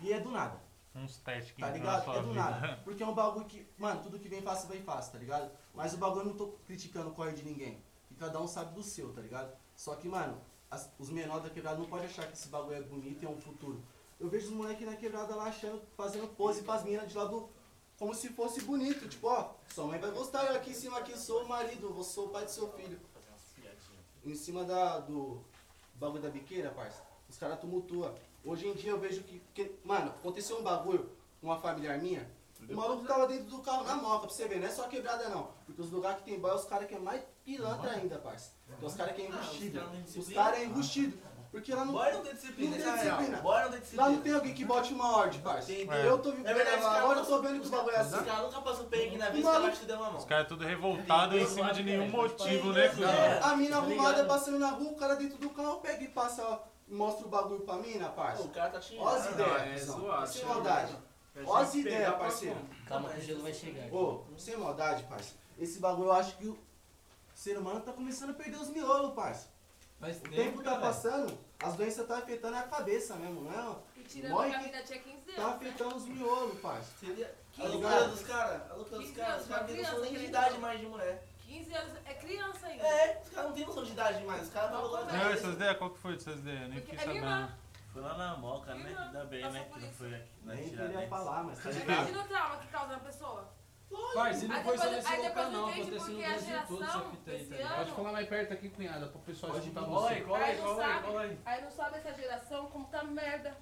[0.00, 0.60] E é do nada.
[0.94, 2.10] Uns testes que Tá ligado?
[2.10, 2.34] É do vida.
[2.42, 2.80] nada.
[2.84, 5.50] Porque é um bagulho que, mano, tudo que vem fácil, vem fácil, tá ligado?
[5.74, 7.82] Mas o bagulho eu não tô criticando o corre de ninguém.
[8.10, 9.56] E cada um sabe do seu, tá ligado?
[9.74, 12.82] Só que, mano, as- os menores da quebrada não podem achar que esse bagulho é
[12.82, 13.82] bonito e é um futuro.
[14.20, 17.48] Eu vejo os moleques na quebrada lá achando, fazendo pose pras minas de lado
[17.98, 19.08] como se fosse bonito.
[19.08, 22.02] Tipo, ó, sua mãe vai gostar, eu aqui em cima aqui sou o marido, eu
[22.04, 23.00] sou o pai do seu filho.
[24.24, 25.40] Em cima da, do
[25.94, 28.14] bagulho da biqueira, parça, os caras tumultuam.
[28.44, 31.10] Hoje em dia eu vejo que, que- Mano, aconteceu um bagulho
[31.40, 32.28] com uma familiar minha.
[32.68, 35.28] O maluco tava dentro do carro na moca, pra você ver, não é só quebrada
[35.28, 35.50] não.
[35.66, 38.52] Porque os lugares que tem boy, os caras que é mais pilantra ainda, parça.
[38.68, 39.80] Então os caras que é embustido.
[39.90, 41.18] têm Os caras é embustido.
[41.52, 43.38] Porque lá não, Boy não tem disciplina, não tem é disciplina.
[43.42, 44.02] Boy não tem disciplina.
[44.02, 45.66] Lá não tem alguém que bote uma ordem, parça.
[45.66, 46.06] Tem, É.
[46.08, 48.16] Eu tô vivendo É verdade, lá, agora eu tô vendo que os bagulho é assim.
[48.16, 49.60] Os caras nunca passam perrengue na vida, Mano.
[49.60, 50.18] caras te dão uma mão.
[50.18, 53.10] Os caras tudo revoltados em cima de nenhum motivo, né, cuzão?
[53.10, 53.38] É.
[53.42, 54.28] A mina Tá arrumada ligado?
[54.28, 57.60] passando na rua, o cara dentro do carro pega e passa, ó, mostra o bagulho
[57.60, 58.42] pra mina, parça.
[58.44, 59.90] O cara tá te Ó as é ideias,
[60.28, 60.96] sem maldade.
[61.44, 62.56] Ó as ideias, parceiro.
[62.86, 63.92] Calma que o gelo vai chegar.
[63.94, 65.34] Ô, sem maldade, parça.
[65.58, 66.58] Esse bagulho eu acho que o
[67.34, 69.51] ser humano tá começando a perder os miolos, parça.
[70.02, 70.80] Faz O tempo tá cara.
[70.80, 73.76] passando, as doenças tá afetando a cabeça mesmo, não é?
[73.96, 75.68] E tirando Morre que a tinha 15 Tá anos, né?
[75.68, 76.90] afetando os miolos, parça.
[76.98, 77.26] Seria
[77.56, 78.70] a Tá loucura dos caras.
[78.70, 79.42] A loucura dos caras.
[79.42, 80.60] Os caras não têm criança, noção nem de idade criança.
[80.60, 81.22] mais de mulher.
[81.46, 82.82] 15 anos é criança ainda.
[82.84, 84.42] É, os caras não têm noção de idade mais.
[84.42, 85.12] Os caras estão loucos.
[85.12, 86.68] Não, essas ideias, qual que foi dessas ideias?
[86.68, 87.52] Nem fiquei é sabendo.
[87.92, 88.96] Foi lá na Moca, né?
[88.98, 89.68] Ainda bem, né?
[89.72, 91.96] Que não foi aqui na Nem queria falar, mas tá Você ligado?
[91.98, 93.48] imagina o trauma que causa na pessoa.
[93.92, 97.30] E não Aí foi só nesse aí local não, aconteceu no Brasil todo essa fita
[97.30, 97.76] aí, tá ligado?
[97.76, 99.90] Pode falar mais perto aqui, cunhada, pro pessoal Pode escutar vir.
[99.90, 100.20] você.
[100.22, 101.38] Cola aí, Aí não cola aí, cola aí.
[101.44, 103.56] aí não sabe essa geração como tá merda.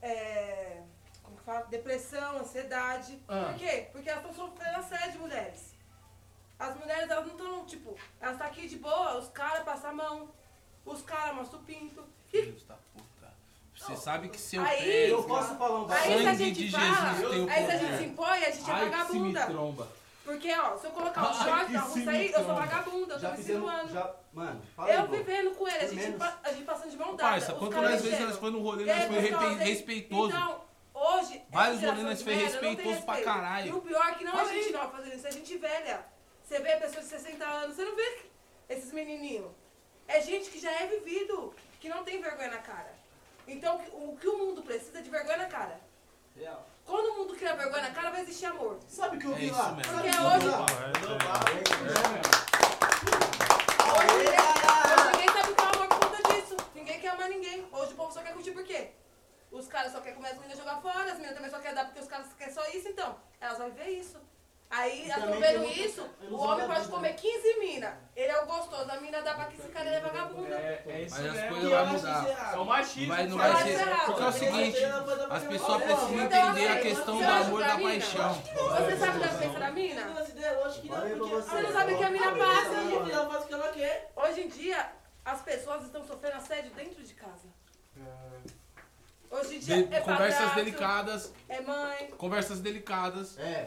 [0.00, 0.82] é,
[1.22, 1.66] como que fala?
[1.66, 3.20] Depressão, ansiedade.
[3.26, 3.46] Ah.
[3.50, 3.88] Por quê?
[3.92, 5.74] Porque elas estão sofrendo assédio, mulheres.
[6.58, 9.92] As mulheres, elas não estão, tipo, elas estão aqui de boa, os caras passam a
[9.94, 10.34] mão,
[10.84, 12.04] os caras mostram o pinto.
[12.28, 13.07] E Filhos da puta.
[13.78, 16.64] Você sabe que seu Aí- pé, Eu posso falar um aí se a sangue gente
[16.66, 16.84] de fala,
[17.14, 19.18] Jesus tem o aí se a gente se impõe, a gente é Ai, que se
[19.18, 19.46] me vagabunda.
[19.46, 19.88] tromba.
[20.24, 23.18] Porque, ó, se eu colocar o Ai, short na rua sair, eu sou vagabunda, eu
[23.18, 23.92] Já tô me fizemos- insinuando.
[23.94, 27.16] já- mano, fala aí, Eu vivendo com ele, a gente, a gente passando de mão
[27.16, 27.30] dada.
[27.30, 30.36] Parça, quantas vezes nós foi no rolê, nós aí, foi respeitoso.
[30.36, 33.66] Então, hoje, Vários essa rolês nós foi não respeitoso pra caralho.
[33.68, 34.72] E o pior é que não é Fala gente aí.
[34.72, 36.04] nova fazendo isso, é gente velha.
[36.44, 38.18] Você vê pessoas de 60 anos, você não vê
[38.68, 39.50] esses menininhos.
[40.06, 42.97] É gente que já é vivido, que não tem vergonha na cara.
[43.48, 45.80] Então, o que- o mundo precisa é de vergonha na cara.
[46.84, 48.78] Quando o mundo cria vergonha na cara, vai existir amor.
[48.88, 49.74] Sabe o que eu É vi isso lá?
[49.74, 50.48] Porque hoje-?
[53.88, 56.56] Hoje ninguém, ninguém sabe o que é amor por conta disso.
[56.74, 57.66] Ninguém quer amar ninguém.
[57.72, 58.90] Hoje o povo só quer curtir por quê?
[59.50, 61.86] Os caras só querem comer as meninas jogar fora, as meninas também só querem dar
[61.86, 63.16] porque os caras querem só isso, então.
[63.40, 64.18] Elas vão ver isso.
[64.70, 65.08] Aí
[65.40, 67.94] vendo isso, o homem pode comer 15 minas.
[68.14, 70.54] Ele é o gostoso, a mina dá pra que esse cara ele é vagabunda.
[70.54, 71.48] É, é isso Mas as mesmo.
[71.48, 72.18] coisas vão mudar.
[72.20, 72.54] isso errado.
[72.54, 73.14] É o machismo.
[73.14, 73.68] Vai, não vai Mas ser.
[73.68, 74.06] é errado.
[74.06, 74.78] Porque é o seguinte,
[75.30, 78.34] as pessoas precisam entender a questão do amor da paixão.
[78.34, 80.02] Você sabe da doença da mina?
[80.08, 81.62] Você.
[81.62, 82.64] Não sabe o que a mina passa.
[82.64, 84.12] falei, a menina faz o que ela quer.
[84.16, 84.92] Hoje em dia,
[85.24, 87.48] as pessoas estão sofrendo assédio dentro de casa.
[89.30, 92.08] Hoje em dia De- é conversas delicadas, É mãe.
[92.18, 93.38] conversas delicadas.
[93.38, 93.66] É,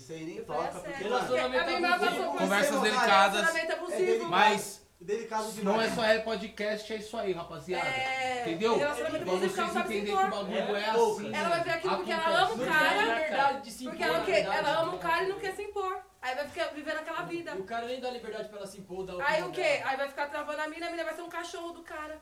[0.00, 0.82] isso aí nem Foi toca, assédio.
[0.82, 3.40] porque, Porque mano, a minha irmã passou por Conversas delicadas.
[3.40, 3.98] Relacionamento É abusivo.
[4.06, 4.30] delicado.
[4.30, 5.64] Mas delicado demais.
[5.64, 7.86] não é só é podcast, é isso aí, rapaziada.
[7.88, 8.76] É, Entendeu?
[8.78, 10.30] relacionamento abusivo que ela vocês entenderem que o impor.
[10.44, 11.20] bagulho é Pouco.
[11.20, 11.34] assim.
[11.34, 13.02] Ela vai ver aquilo porque ela ama o cara.
[13.02, 15.02] liberdade de se Porque impor, ela verdade, Ela ama o né?
[15.02, 16.00] cara e não quer se impor.
[16.22, 17.52] Aí vai ficar vivendo aquela vida.
[17.56, 19.62] E o cara nem dá liberdade pra ela se impor, dá Aí o quê?
[19.62, 19.90] dela.
[19.90, 22.20] Aí vai ficar travando a mina, a mina vai ser um cachorro do cara.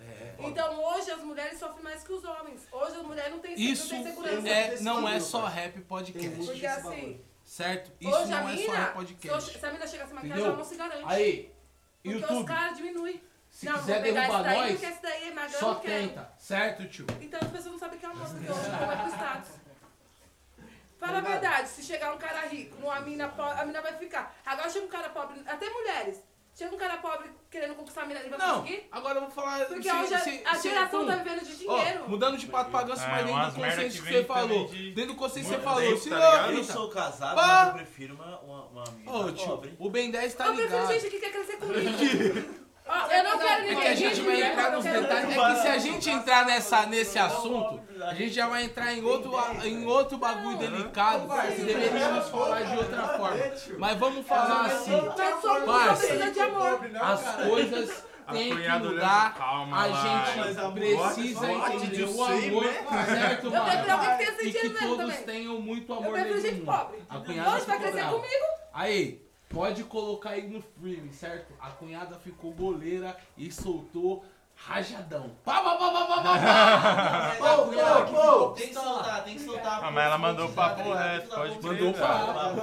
[0.00, 0.34] É.
[0.38, 2.66] Então hoje as mulheres sofrem mais que os homens.
[2.72, 4.48] Hoje as mulheres não têm, Isso não têm segurança.
[4.48, 7.92] é, não é só rap podcast, Porque assim, certo?
[8.00, 9.58] Isso hoje a não é só mina, rap se, podcast.
[9.58, 11.04] se a mina chegar a se maquiar, ela não se garante.
[11.06, 11.52] Aí,
[12.02, 13.22] porque os YouTube, caras diminuem.
[13.50, 15.80] se não, quiser vou pegar derrubar esse daí, nós, porque esse daí é só não
[15.80, 16.08] quero.
[16.08, 17.06] tenta, certo, tio?
[17.20, 19.50] Então as pessoas não sabem que é amor, porque hoje o povo é pro status.
[20.98, 24.36] Fala a verdade, se chegar um cara rico, uma mina pobre, a mina vai ficar.
[24.44, 26.22] Agora chega um cara pobre, até mulheres.
[26.60, 28.86] Chega um cara pobre querendo conquistar a mina, ele vai Não, conseguir?
[28.92, 29.64] agora eu vou falar.
[29.64, 32.06] Porque se- hoje a- se- a se- geração hum, tá vivendo de ó, dinheiro.
[32.10, 34.66] mudando de pato pra ganso, É, mas dentro do consenso que você falou.
[34.66, 35.96] de- Dentro do consenso que você falou.
[35.96, 36.52] Se tá não, ligado?
[36.52, 37.46] Eu então, sou casado, Pá.
[37.46, 39.74] mas eu prefiro uma, uma, uma mina Ô, tio, pobre.
[39.78, 40.92] o Ben 10 tá eu prefiro ligado.
[41.00, 41.80] gente que quer crescer comigo.
[42.86, 44.50] Ó, eu não quero É ninguém que a gente vai né?
[44.50, 45.36] entrar Eu nos detalhes.
[45.36, 49.04] É que se a gente entrar nessa, nesse assunto, a gente já vai entrar em
[49.04, 49.32] outro,
[49.64, 53.52] em outro bagulho delicado que deveríamos falar de outra forma.
[53.78, 55.00] Mas vamos falar assim,
[55.66, 56.06] Parça.
[56.06, 56.80] precisa de amor.
[57.00, 63.04] as coisas têm que mudar, calma a gente precisa entender de o amor, né?
[63.06, 64.40] certo, Eu prefiro alguém que tenha mano?
[64.40, 65.22] E sentido mesmo todos também.
[65.26, 66.64] tenham muito Eu amor prefiro gente mundo.
[66.66, 66.98] pobre.
[67.08, 68.44] A cunhada Hoje vai crescer comigo.
[68.72, 71.52] Aí, pode colocar aí no frame, certo?
[71.60, 74.24] A cunhada ficou goleira e soltou
[74.54, 75.30] rajadão.
[75.44, 76.38] Pá, pá, pá, pá, pá, pá, pá.
[77.40, 78.16] Mas a Ô, cunhada ô, que ô.
[78.22, 79.84] ficou Tem que soltar, tem que soltar.
[79.84, 82.60] Ah, mas ela mandou papo reto, pode crer, Mandou papo.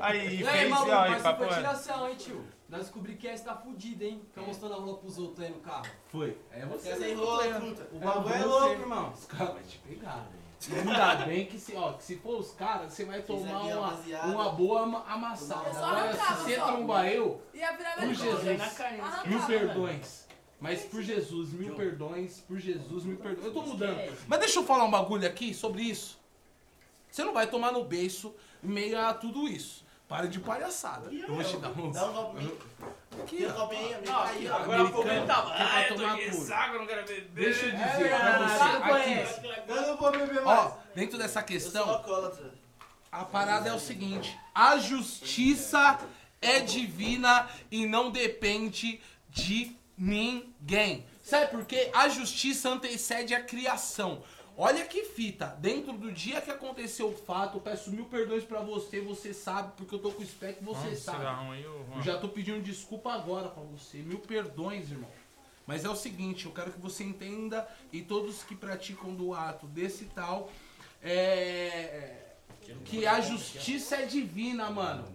[0.00, 1.58] Aí, E aí, fez, maluco, ó, aí, mas papo foi reto.
[1.60, 2.44] tiração, hein, tio?
[2.68, 4.20] Nós descobri que essa tá fudido, hein?
[4.26, 5.86] Fica mostrando a rola pros outros aí no carro.
[6.08, 6.36] Foi.
[6.50, 6.88] É você.
[6.88, 7.54] Essa enrola, Cleia.
[7.60, 7.88] truta.
[7.92, 9.12] O bagulho é louco, irmão.
[9.12, 10.45] Os caras vão te pegar, velho.
[10.74, 13.92] Ainda bem que se, ó, que se for os caras, você vai tomar uma,
[14.26, 15.70] uma boa ama- amassada.
[15.70, 17.40] Agora, se você trombar eu,
[18.00, 18.14] por.
[18.14, 18.60] Jesus.
[18.60, 19.28] Arrancava.
[19.28, 20.26] mil perdões.
[20.58, 23.46] Mas por Jesus, mil perdões, por Jesus, mil perdões.
[23.46, 24.16] Eu tô mudando.
[24.26, 26.18] Mas deixa eu falar um bagulho aqui sobre isso.
[27.10, 29.84] Você não vai tomar no beiço em meio a tudo isso.
[30.08, 31.12] Para de palhaçada.
[31.12, 31.90] Eu vou te dar um.
[33.22, 34.56] Aqui, Aí, ó.
[34.56, 37.30] agora que é pra Ah, eu tô tomar aqui, saco, eu não quero beber.
[37.32, 38.62] Deixa eu É dizer pra você.
[39.18, 40.58] Aqui, Eu não vou beber mais.
[40.58, 42.04] ó, dentro dessa Eu questão,
[43.12, 45.98] a parada é o seguinte: a justiça
[46.40, 51.04] é divina e não depende de ninguém.
[51.22, 51.90] Sabe por quê?
[51.94, 54.22] A justiça antecede a criação.
[54.58, 58.60] Olha que fita, dentro do dia que aconteceu o fato, eu peço mil perdões pra
[58.60, 61.62] você, você sabe, porque eu tô com o spec, você Vamos, sabe.
[61.62, 62.02] Eu Juan.
[62.02, 63.98] já tô pedindo desculpa agora pra você.
[63.98, 65.10] Mil perdões, irmão.
[65.66, 69.66] Mas é o seguinte, eu quero que você entenda e todos que praticam do ato
[69.66, 70.50] desse tal,
[71.02, 72.14] é,
[72.84, 75.06] que a justiça é divina, mano.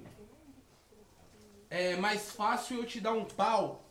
[1.68, 3.84] É mais fácil eu te dar um pau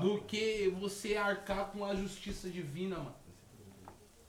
[0.00, 3.23] do que você arcar com a justiça divina, mano.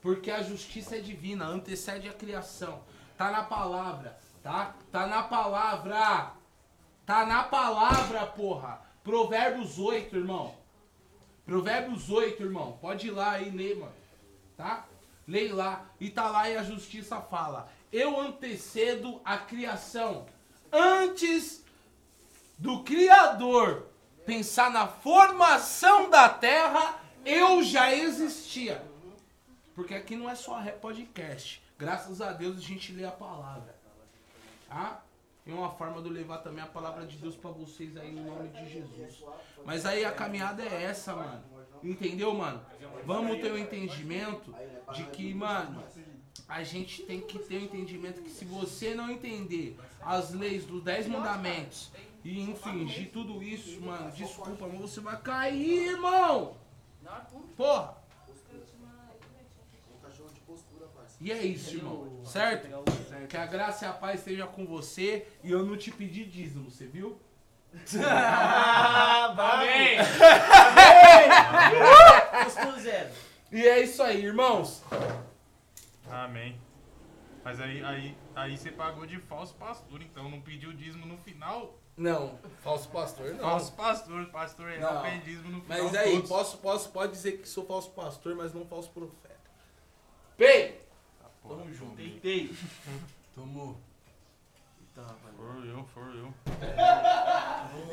[0.06, 2.80] Porque a justiça é divina, antecede a criação.
[3.18, 4.72] Tá na palavra, tá?
[4.92, 6.30] Tá na palavra.
[7.04, 8.80] Tá na palavra, porra.
[9.02, 10.54] Provérbios 8, irmão.
[11.44, 12.78] Provérbios 8, irmão.
[12.80, 13.96] Pode ir lá e ler, mano.
[14.56, 14.86] Tá?
[15.26, 15.84] Lê lá.
[15.98, 17.68] E tá lá e a justiça fala.
[17.92, 20.26] Eu antecedo a criação.
[20.70, 21.64] Antes
[22.56, 23.88] do Criador
[24.24, 28.94] pensar na formação da terra, eu já existia.
[29.76, 31.62] Porque aqui não é só podcast.
[31.78, 33.76] Graças a Deus a gente lê a palavra.
[34.66, 35.02] tá?
[35.46, 38.20] E uma forma de eu levar também a palavra de Deus pra vocês aí, em
[38.20, 39.22] nome de Jesus.
[39.64, 41.44] Mas aí a caminhada é essa, mano.
[41.84, 42.64] Entendeu, mano?
[43.04, 44.52] Vamos ter o entendimento
[44.94, 45.84] de que, mano,
[46.48, 50.82] a gente tem que ter o entendimento que se você não entender as leis dos
[50.82, 51.92] 10 mandamentos
[52.24, 56.56] e infringir tudo isso, mano, desculpa, mas você vai cair, irmão!
[57.56, 58.05] Porra!
[61.20, 62.20] E é isso, irmão.
[62.24, 62.68] Certo?
[63.28, 65.26] Que a graça e a paz esteja com você.
[65.42, 67.18] E eu não te pedi dízimo, você viu?
[69.38, 69.98] Amém.
[72.80, 73.10] Zero.
[73.52, 74.82] E é isso aí, irmãos.
[76.10, 76.58] Amém.
[77.44, 81.78] Mas aí, aí, aí você pagou de falso pastor, então não pediu dízimo no final.
[81.96, 83.38] Não, falso pastor não.
[83.38, 85.20] Falso pastor, pastor real Não.
[85.20, 85.84] dízimo no final.
[85.84, 86.28] Mas aí, todos.
[86.28, 89.40] posso, posso, pode dizer que sou falso pastor, mas não falso profeta.
[90.36, 90.85] Pei!
[91.48, 91.96] Tamo junto.
[91.96, 92.54] Deitei.
[93.34, 93.76] Tomou.
[94.96, 95.36] Rapaz.
[95.36, 96.34] For eu, for eu.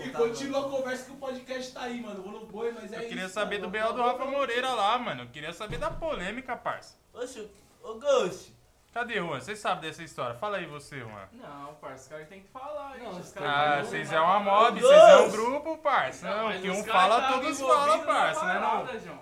[0.05, 2.23] E continua a conversa que o podcast tá aí, mano.
[2.23, 3.71] Vou no boi, mas é Eu queria isso, saber mano.
[3.71, 5.23] do BL do Rafa Moreira lá, mano.
[5.23, 6.95] Eu queria saber da polêmica, parça.
[7.13, 7.51] Oxe,
[7.83, 8.53] ô Ghost.
[8.93, 9.39] Cadê, Juan?
[9.39, 10.35] Você sabe dessa história?
[10.35, 11.27] Fala aí você, Juan.
[11.33, 12.97] Não, parça, os caras têm que falar.
[12.99, 16.29] Não, os caras Ah, vocês é uma mob, vocês é um grupo, parça.
[16.29, 19.19] Não, mas que um fala, tavam todos falam, parça, né não?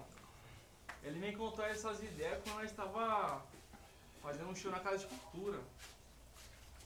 [1.04, 3.42] Ele me contou essas ideias quando nós estava
[4.22, 5.60] fazendo um show na Casa de Cultura.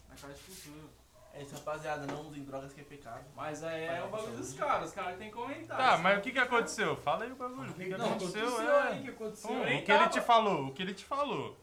[0.10, 0.88] Na Casa de Cultura.
[1.34, 2.06] É isso, rapaziada.
[2.08, 3.26] Não usem drogas que é pecado.
[3.36, 5.78] Mas aí é o bagulho dos caras, os caras têm que comentar.
[5.78, 6.96] Tá, isso mas o que que aconteceu?
[6.96, 7.70] Fala aí o bagulho.
[7.72, 8.48] O que que Não, aconteceu?
[8.48, 8.88] aconteceu É.
[8.88, 9.52] aí, que aconteceu.
[9.52, 10.10] Hum, o que ele tava.
[10.10, 10.68] te falou?
[10.68, 11.58] O que ele te falou?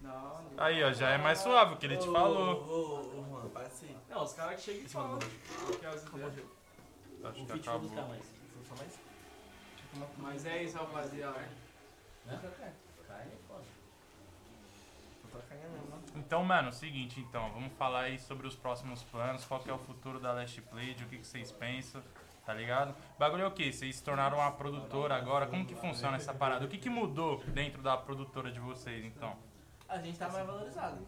[0.00, 0.62] Não, não.
[0.62, 2.62] Aí, ó, já é mais suave o que ele te falou.
[2.62, 3.96] Ô, ô, ô, Juan, para assim.
[4.10, 5.18] Não, os caras que chegam e falam.
[5.18, 6.34] Que as ideias.
[7.24, 7.90] Acho O que acabou.
[10.18, 11.38] Mas é isso, rapaziada.
[12.26, 12.40] Né?
[13.08, 13.64] Carne é foda.
[15.22, 15.23] Tô trocando mesmo, mano.
[16.16, 19.78] Então, mano, seguinte, então, vamos falar aí sobre os próximos planos, qual que é o
[19.78, 22.02] futuro da Last Play, o que, que vocês pensam,
[22.46, 22.94] tá ligado?
[23.16, 23.72] O bagulho é o quê?
[23.72, 26.64] Vocês se tornaram uma produtora agora, como que funciona essa parada?
[26.64, 29.36] O que que mudou dentro da produtora de vocês, então?
[29.88, 31.04] A gente tá mais valorizado.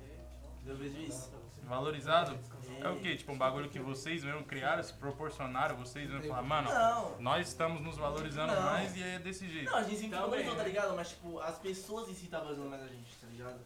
[0.66, 1.32] Eu vejo isso.
[1.62, 2.38] Valorizado?
[2.80, 3.16] É o quê?
[3.16, 7.20] Tipo, um bagulho que vocês mesmo criaram, se proporcionaram, vocês mesmo falaram, mano, Não.
[7.20, 8.62] nós estamos nos valorizando Não.
[8.62, 9.70] mais e é desse jeito.
[9.70, 10.68] Não, a gente sempre valorizou, tá né?
[10.68, 10.94] ligado?
[10.94, 13.60] Mas, tipo, as pessoas em si tá valorizando mais a gente, tá ligado?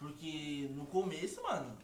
[0.00, 1.76] Porque no começo, mano,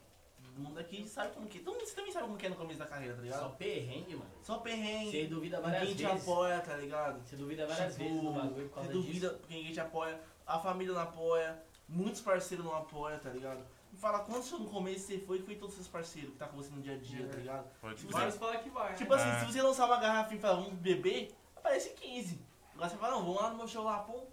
[0.56, 1.58] o mundo aqui sabe como que.
[1.60, 3.56] Todo mundo você também sabe como que é no começo da carreira, tá Só ligado?
[3.56, 4.30] perrengue, mano.
[4.42, 5.10] Só perrengue.
[5.10, 6.22] Você duvida várias Ninguém te vezes.
[6.28, 7.22] apoia, tá ligado?
[7.28, 9.38] Você duvida várias Tipo, vezes do bagulho por causa Você duvida disso.
[9.40, 13.60] porque ninguém te apoia, a família não apoia, muitos parceiros não apoiam, tá ligado?
[13.92, 16.46] Me fala quantos no começo você foi que foi todos os seus parceiros que tá
[16.46, 17.66] com você no dia a dia, tá ligado?
[17.80, 18.18] Pode Tipo, crer.
[18.20, 18.94] Vários falam que vai.
[18.94, 19.40] Tipo assim, É.
[19.40, 22.40] se você lançar uma garrafa e falar, vamos beber, aparece 15.
[22.74, 24.24] Agora você fala, não, vamos lá no meu show lá, pô.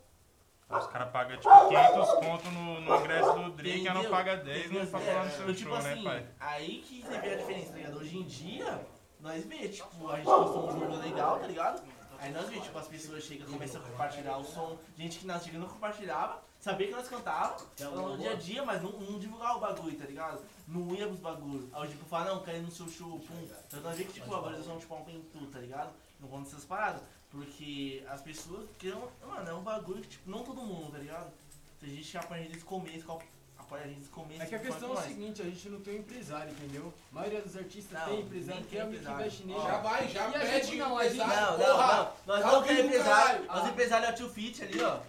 [0.70, 4.58] Os caras pagam tipo 500 conto no, no ingresso do Drake, e não paga 10
[4.72, 4.88] não Entendeu?
[4.88, 6.28] pra falar no seu Então, tipo show, assim, né, pai?
[6.40, 7.98] aí que você vê a diferença, tá ligado?
[7.98, 8.88] Hoje em dia,
[9.20, 11.84] nós vê, tipo, a gente postou um jogo legal, tá ligado?
[12.20, 15.44] Aí nós vê, tipo, as pessoas chegam, começam a compartilhar o som, gente que nós
[15.44, 19.20] chegamos não compartilhava, sabia que nós cantávamos, alguma no dia a dia, mas não, não
[19.20, 20.42] divulgava o bagulho, tá ligado?
[20.68, 21.66] Não ia pros bagulhos.
[21.74, 23.48] Aí tipo, fala, não, quero ir no seu show, pum.
[23.68, 25.92] Então nós vê que, tipo, a valorização tipo, aumentou, tá ligado?
[26.20, 27.02] Não conta essas paradas.
[27.34, 28.96] Porque as pessoas querem,
[29.28, 31.32] mano, é um bagulho que, tipo, não todo mundo, tá ligado?
[31.80, 33.22] Se a gente apoia a gente desde o começo, qual-
[33.58, 34.42] apoia a gente desde o começo.
[34.44, 35.04] É que a questão é o nós.
[35.06, 36.94] seguinte, a gente não tem um empresário, entendeu?
[37.12, 39.60] A maioria dos artistas Não, tem empresário, que é tem amigo que investe nele.
[39.62, 41.96] Já vai, já E a pede gente não, a gente- Não, não, porra.
[41.98, 42.14] não.
[42.36, 43.26] Nós Tá não temos empresário.
[43.26, 43.46] caralho?
[43.48, 45.00] Nosso empresário é o tio Fit ali, ó.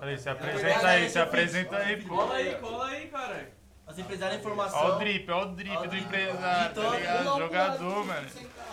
[0.00, 2.16] Peraí, se apresenta aí, se apresenta aí, pô.
[2.16, 3.50] Cola aí, cola aí, cara.
[3.88, 4.78] Nosso empresário é informação.
[4.78, 7.38] Ó o drip, ó o drip Ó do empresário, tá ligado?
[7.38, 8.28] Jogador, mano.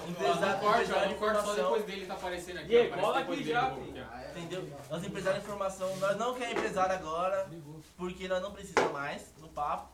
[0.10, 2.76] Empresário, corte, corta só depois dele tá aparecendo aqui.
[2.76, 4.06] E cola aqui já, filho.
[4.36, 4.70] Entendeu?
[4.92, 5.96] Nosso empresário é informação.
[5.96, 7.50] Nós não queremos empresário agora,
[7.96, 9.90] porque nós não precisamos mais papo.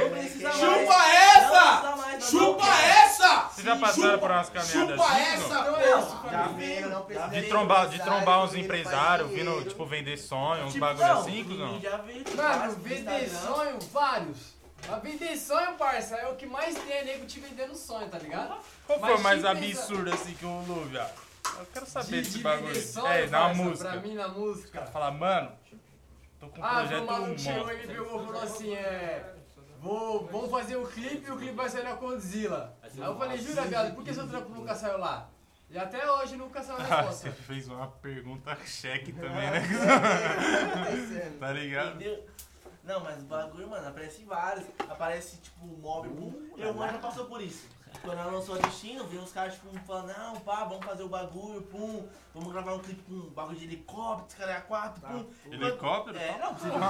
[0.00, 0.58] Não precisa mais.
[0.58, 1.76] Chupa Não essa!
[1.76, 3.40] precisa mais, não Chupa essa!
[3.50, 5.74] Vocês já passaram por umas caminhadas Chupa assim, essa, não?
[5.74, 6.30] porra!
[6.30, 10.72] Já veio, não precisa De trombar, de trombar uns empresários, vindo, tipo, vender sonho, uns
[10.72, 11.80] Tipo, bagulho não, assim, cuzão.
[11.80, 14.54] Já veio tipo, Mano, vender sonho, vários.
[14.86, 18.18] Mas vender sonho, parça, é o que mais tem é nego te vendendo sonho, tá
[18.18, 18.56] ligado?
[18.86, 21.10] Qual foi o mais empresa- absurdo assim que rolou, viado?
[21.58, 22.82] Eu quero saber De- desse de bagulho.
[22.82, 23.88] sonho, É, na parça, música.
[23.90, 24.82] Pra mim, na música.
[24.92, 25.52] Falar, mano,
[26.48, 27.82] tô com um Ah, projeto o maluco chegou monstro.
[27.82, 29.34] e pegou e falou assim, é...
[29.80, 32.74] Vou, vamos fazer o clipe e o clipe vai sair na Condzilla.
[32.82, 35.28] Aí eu falei, jura, viado, por que seu trampo nunca saiu lá?
[35.68, 37.30] E até hoje nunca saiu a Ah, resposta.
[37.30, 39.60] você fez uma pergunta cheque também, né?
[40.72, 41.38] acontecendo.
[41.38, 41.96] tá ligado?
[41.96, 42.26] Entendeu?
[42.82, 44.66] Não, mas o bagulho, mano, aparece vários.
[44.88, 46.48] Aparece tipo mob, boom.
[46.56, 47.66] Eu, mano, já passou por isso.
[48.02, 51.08] Quando ela lançou a Destino, veio os caras, tipo, falando, não, pá, vamos fazer o
[51.08, 55.26] bagulho, pum, vamos gravar um clipe com um bagulho de helicóptero, cara, quatro, pum.
[55.50, 56.18] Helicóptero?
[56.18, 56.80] É, não, você Ah, viu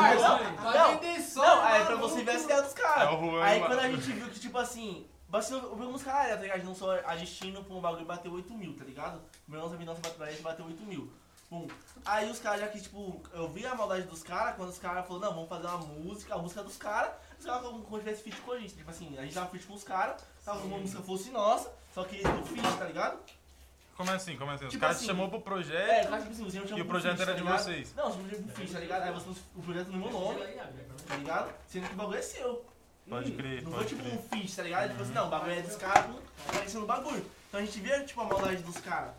[0.00, 0.72] mas os é.
[0.78, 1.00] Não,
[1.46, 1.86] não, aí mano.
[1.86, 3.08] pra você ver a ideia dos caras.
[3.08, 6.64] É Aí quando a gente viu que, tipo assim, bateu, vimos caras, tá ligado?
[6.64, 9.20] Não só a Destino, pum, o bagulho bateu 8 mil, tá ligado?
[9.48, 11.10] O meu lançamento nossa bateu, bateu 8 mil.
[11.50, 11.66] Pum.
[12.04, 15.04] Aí os caras já que, tipo, eu vi a maldade dos caras, quando os caras
[15.06, 18.22] falaram, não, vamos fazer uma música, a música dos caras, os caras como se tivesse
[18.22, 18.74] feat com a gente.
[18.74, 21.70] Tipo assim, a gente tava feat com os caras, tava como uma música fosse nossa,
[21.92, 23.18] só que do feat, tá ligado?
[23.96, 24.36] Como assim?
[24.36, 24.64] Como assim?
[24.64, 26.66] Os Tipo caras assim, te chamou pro projeto É, cara, tipo assim, você e o
[26.76, 27.94] pro projeto era tá de vocês.
[27.96, 29.02] Não, você chamou pro feat, tá ligado?
[29.02, 30.40] Aí você, o projeto no meu nome,
[31.06, 31.52] tá ligado?
[31.68, 32.64] Sendo que o bagulho é seu.
[33.08, 34.14] Pode Hum, crer, Não pode foi tipo crer.
[34.14, 34.90] um feat, tá ligado?
[34.90, 36.06] Tipo assim, não, o bagulho é dos caras,
[36.46, 37.26] tá sendo bagulho.
[37.48, 39.10] Então a gente via, tipo, a maldade dos caras.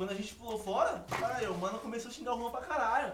[0.00, 3.12] Quando a gente pulou fora, cara, o mano começou a xingar o Juan pra caralho.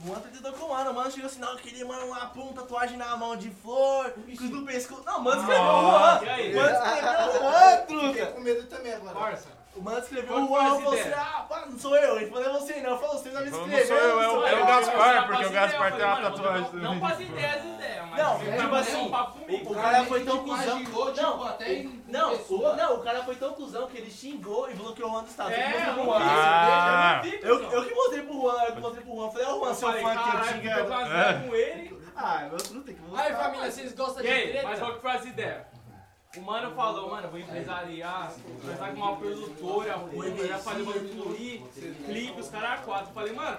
[0.00, 2.52] O Juan tentou com o mano, o mano chegou assim, não, aquele mano lá, pum,
[2.52, 5.04] tatuagem na mão de flor, cruz no pescoço.
[5.04, 6.20] Não, o mano escreveu o Juan.
[6.24, 6.52] E aí?
[6.52, 8.08] O mano escreveu o Juan, truta.
[8.08, 9.14] Fiquei com medo também agora.
[9.14, 9.59] Parça.
[9.76, 11.16] O mano escreveu o Juan, essa falou assim, ideia?
[11.20, 12.16] ah, não sou eu.
[12.16, 12.98] Ele falou, é você não.
[12.98, 13.98] Falou, você já me Falou, não escreveu.
[14.00, 14.66] sou eu, é o- não é o eu.
[14.66, 17.00] Gaspar, porque o Gaspar tem uma tatuagem Não, não também.
[17.00, 19.12] faz ideia as ideias, mas Não, fica tipo bom assim.
[19.70, 20.78] O cara foi tão Tipo, cuzão.
[20.78, 25.08] tipo, Não, até não, não, o cara foi tão cuzão que ele xingou e bloqueou
[25.08, 25.52] o Juan do estado.
[25.52, 26.18] É, eu, eu Juan.
[26.20, 27.22] Ah.
[27.24, 29.26] eu, eu que mostrei pro Juan, eu que mostrei pro Juan.
[29.26, 30.74] Eu Falei, ó, Juan, Eu seu fã que eu caralho, xinga.
[30.74, 32.00] fica com ele.
[32.16, 33.22] Ah, meu truta tem que mostrar.
[33.24, 34.68] Aí, família, vocês gostam de treta?
[34.68, 35.62] mas qual que foi as ideias?
[36.36, 41.60] O mano falou, mano, vou empresariar, empresar com uma produtora, vou empresariar fazer uma fluir,
[42.06, 43.08] clipe, os caras a quatro.
[43.10, 43.58] Eu Falei, mano,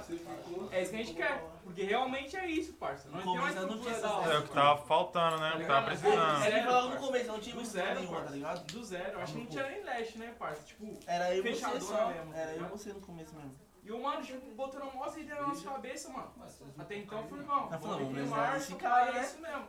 [0.72, 1.44] é isso que a gente quer.
[1.66, 3.10] Porque realmente é isso, parça.
[3.10, 4.40] Nós temos uma Começando não estrutura tinha da É hora.
[4.40, 5.52] o que tava faltando, né?
[5.54, 6.46] O que tava precisando.
[6.46, 8.66] Ele falou no começo, não tinha Do zero, nenhuma, tá ligado?
[8.72, 9.20] Do zero.
[9.20, 10.64] Acho que não tinha nem leste, né, parça?
[10.64, 12.08] Tipo, Era eu e você Fechadona só.
[12.08, 13.52] mesmo, tá Era eu e você no começo mesmo.
[13.84, 16.32] E o mano, tipo, botando uma maior ideia na nossa cabeça, mano.
[16.80, 19.22] Até então, eu falei, irmão, Tá vamos esse cara, é né?
[19.24, 19.68] isso mesmo.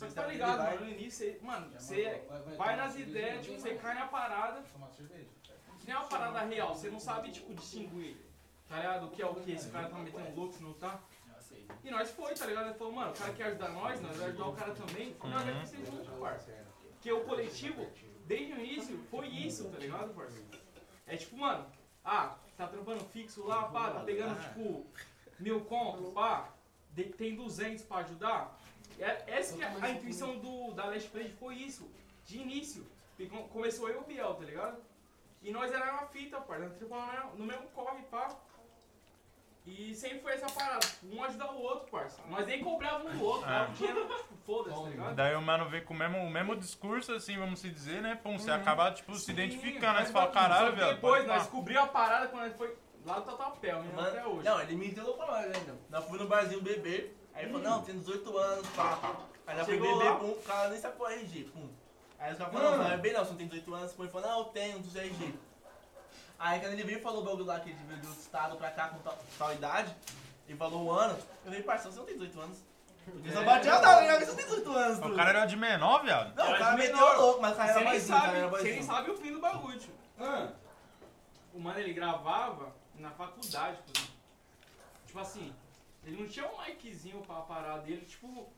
[0.00, 2.22] Só que tá ligado, mano, no início, você- mano, você
[2.56, 4.62] vai nas ideias, tipo, você cai na parada,
[5.78, 8.16] que nem uma parada real, você não sabe, tipo, distinguir,
[8.66, 9.06] tá ligado?
[9.06, 10.98] O que é o que, se o cara tá metendo louco, se não tá.
[11.84, 12.68] E nós foi, tá ligado?
[12.68, 15.28] Ele falou, mano, o cara quer ajudar nós, nós vai ajudar o cara também, e
[15.28, 16.50] nós vai crescer junto, parça.
[16.92, 17.86] Porque o coletivo,
[18.26, 20.42] desde o início, foi isso, tá ligado, parça?
[21.06, 21.66] É tipo, mano,
[22.02, 24.86] ah, tá trampando fixo lá, pá, tá pegando, tipo,
[25.38, 26.48] mil conto, pá,
[27.18, 28.58] tem 200 pra ajudar.
[29.00, 31.90] É- Essa que é a intuição do, da Last Play, foi isso,
[32.24, 32.86] de início.
[33.30, 34.78] Com- começou eu e o Biel, tá ligado?
[35.42, 38.28] E nós era uma fita, parça, nós trampamos no mesmo corre, pá.
[39.66, 42.20] E sempre foi essa parada, um ajudar o outro, parça.
[42.28, 43.52] Nós nem cobrávamos um do outro, É.
[43.52, 45.14] dava dinheiro, tipo, foda-se, tá ligado?
[45.14, 48.18] Daí o mano vem com o mesmo, o mesmo discurso, assim, vamos se dizer, né?
[48.22, 49.86] Pum, você acaba, tipo, se Sim, identificando.
[49.86, 50.94] Aí mas você fala, caralho, velho.
[50.94, 52.74] Depois, nós pá." descobrimos a parada quando nós foi
[53.04, 53.92] lá do Tatuapé, né?
[53.94, 54.44] Mano, Até hoje.
[54.48, 55.78] Não, ele me entregou pra nós ainda.
[55.90, 58.98] Nós fomos no barzinho beber, aí ele falou, não, tem 18 anos, pá.
[59.46, 60.16] Aí fomos Chegou beber, lá.
[60.16, 61.68] pum, o cara nem sabe qual é RG, pum.
[62.18, 64.02] Aí os caras falaram, não, não é bem não, você não tem 18 anos, pum,
[64.02, 65.34] ele falou, não, eu tenho, não sei RG.
[66.38, 68.56] Aí quando ele veio e falou o bagulho lá que ele veio de outro estado
[68.56, 69.94] pra cá com tal, tal idade,
[70.48, 72.58] ele falou o ano, eu falei, parceiro, você não tem 18 anos.
[73.04, 76.02] Porque só batia a data, você não tem 18 anos, O cara era de menor,
[76.02, 76.34] viado.
[76.34, 78.26] Não, o cara de meteu louco, mas o cara Você era nem mais o cara
[78.26, 79.94] sabe, você nem sabe o fim do bagulho, tio.
[81.52, 84.00] O mano, ele gravava na faculdade, pô.
[85.06, 85.52] Tipo assim,
[86.04, 88.52] ele não tinha um miczinho pra parar dele, tipo...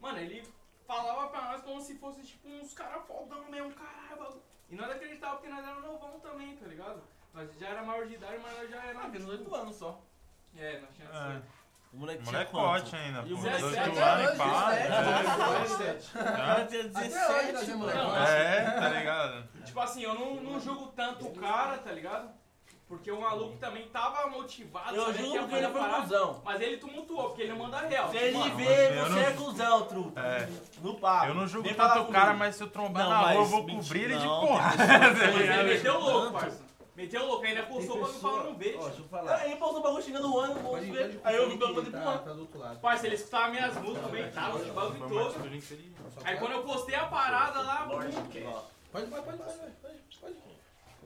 [0.00, 0.46] Mano, ele
[0.86, 4.42] falava pra nós como se fosse, tipo, uns caras fodão mesmo, caralho.
[4.68, 7.02] E nós acreditávamos porque nós era novão também, tá ligado?
[7.32, 8.98] Nós já era maior de idade, mas nós já era...
[8.98, 10.00] Ah, tem 18 anos só.
[10.56, 11.16] É, nós tínhamos...
[11.16, 11.42] É.
[11.94, 13.28] O moleque Molecote ainda, pô.
[13.28, 14.44] E o 18 moleque anos até e pá.
[14.44, 14.48] O
[16.66, 18.04] tinha hoje 17, nós é mano.
[18.04, 18.32] moleque.
[18.32, 19.48] É, tá ligado?
[19.64, 22.34] Tipo assim, eu não, não julgo tanto o cara, tá ligado?
[22.94, 26.40] Porque o maluco também tava motivado, Eu ia porque ele foi cuzão.
[26.44, 28.08] Mas ele tumultuou, porque ele manda real.
[28.08, 30.20] Se ele Mano, vê, você não- é cuzão, truta.
[30.20, 30.48] É.
[30.80, 31.26] No papo.
[31.26, 33.44] Eu não julgo tanto falar o cara, mas se eu trombar Não, na rua, eu
[33.46, 34.78] vou mentira, cobrir ele de não, tá Mas
[35.50, 36.64] ele meteu louco, parça.
[36.94, 38.76] Meteu louco, ainda postou pra não falar não ver.
[38.78, 39.34] Ó, deixa eu falar.
[39.34, 41.20] Aí ele postou o bagulho xingando o ano, vamos ver.
[41.24, 42.18] Aí eu vi o bagulho pro ano.
[42.20, 42.78] Tá do outro lado.
[42.78, 46.24] Parça, ele escutava minhas músicas, comentava, o bagulho Foi uma todo.
[46.24, 48.12] Aí quando eu postei a parada lá, pum, pode,
[48.92, 50.53] pode, pode, pode.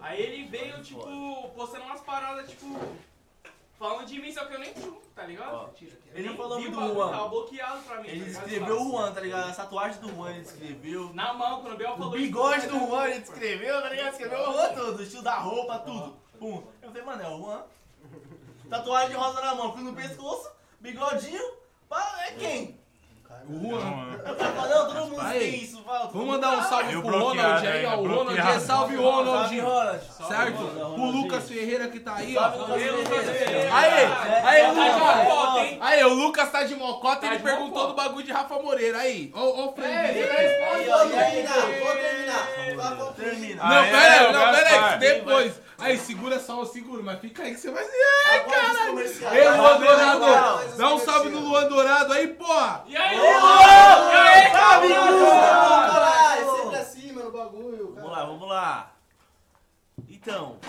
[0.01, 2.67] Aí ele veio, tipo, postando umas paradas, tipo,
[3.79, 5.55] falando de mim, só que eu nem junto, tá ligado?
[5.55, 5.69] Ó,
[6.15, 7.11] ele Nem falou vi o do Juan.
[7.11, 8.09] Tava bloqueado pra mim.
[8.09, 8.45] Ele tá ligado?
[8.45, 9.51] descreveu o Juan, tá ligado?
[9.51, 11.15] Essa tatuagem do Juan ele descreveu.
[11.15, 14.13] Na mão, quando o Bel O falou bigode isso, do Juan ele descreveu, tá ligado?
[14.13, 16.17] Escreveu o Juan todo, o estilo da roupa, tudo.
[16.39, 16.63] Pum.
[16.83, 17.65] Eu falei, mano, é o Juan.
[18.69, 20.51] Tatuagem de rosa na mão, cruz no pescoço,
[20.81, 21.59] bigodinho.
[21.89, 22.79] Pá, é quem?
[23.49, 23.81] O Juan.
[23.81, 26.11] Não, todo mundo Aí, tem isso, fala.
[26.13, 27.97] Vamos mandar um salve Eu pro bloqueado, Ronald aí, é, ó.
[27.97, 28.07] O.
[28.09, 29.27] Ronald é salve Ronald.
[29.39, 30.01] Salve, Ronald.
[30.29, 30.57] Certo?
[30.59, 31.01] Ronald.
[31.01, 32.41] O Lucas Ferreira que tá aí, ó.
[32.43, 33.75] Salve, Lucas Ferreira.
[33.75, 33.91] Aí,
[34.45, 35.17] aí, É, o tá de Lucas.
[35.25, 35.79] mocota, hein?
[35.81, 38.99] Aí, o Lucas tá de mocota e Tá ele perguntou do bagulho de Rafa Moreira.
[38.99, 39.91] Aí, ô, ô, Fred.
[39.93, 43.13] Aí, ó, e aí, Terminar, vou terminar.
[43.17, 43.63] Termina.
[43.65, 44.99] Não, Aí, pera é, aí, não, pera aí, Gaspar.
[44.99, 45.68] depois.
[45.79, 47.85] Aí, segura só o seguro, mas fica aí que você vai.
[47.85, 48.45] Ai,
[48.89, 49.37] comerciais.
[49.39, 50.77] Ei, Luan Dourado.
[50.77, 52.85] Dá um salve no Luan Dourado aí, porra.
[52.89, 57.95] E aí, Ô, E aí, Ah, é sempre assim, mano, o bagulho.
[57.95, 58.93] Vamos lá, vamos lá.
[60.09, 60.57] Então.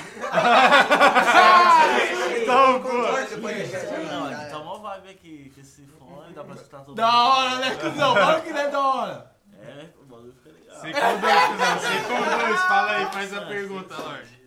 [2.41, 2.89] Então, pô.
[2.89, 7.23] Não, a gente tá mó vibe aqui com esse fone, dá pra escutar todo Da
[7.27, 8.13] hora, né, cuzão?
[8.15, 9.31] Fala que não é da hora.
[9.61, 10.79] É, o bagulho fica legal.
[10.79, 11.79] Você conduz, não.
[11.79, 12.61] Você conduz.
[12.61, 14.38] Fala aí, faz a pergunta, Lorde.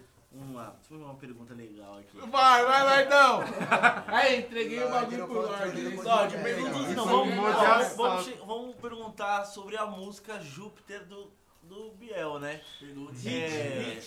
[0.63, 2.19] Lá, eu ver uma pergunta legal aqui.
[2.19, 3.41] Vai, vai, Lordão.
[4.07, 5.97] Aí, entreguei o bagulho pro Lorde.
[5.97, 11.33] Lorde, pergunta não, vamos, é, vamos, vamos, vamos perguntar sobre a música Júpiter do,
[11.63, 12.61] do Biel, né?
[13.27, 14.01] É,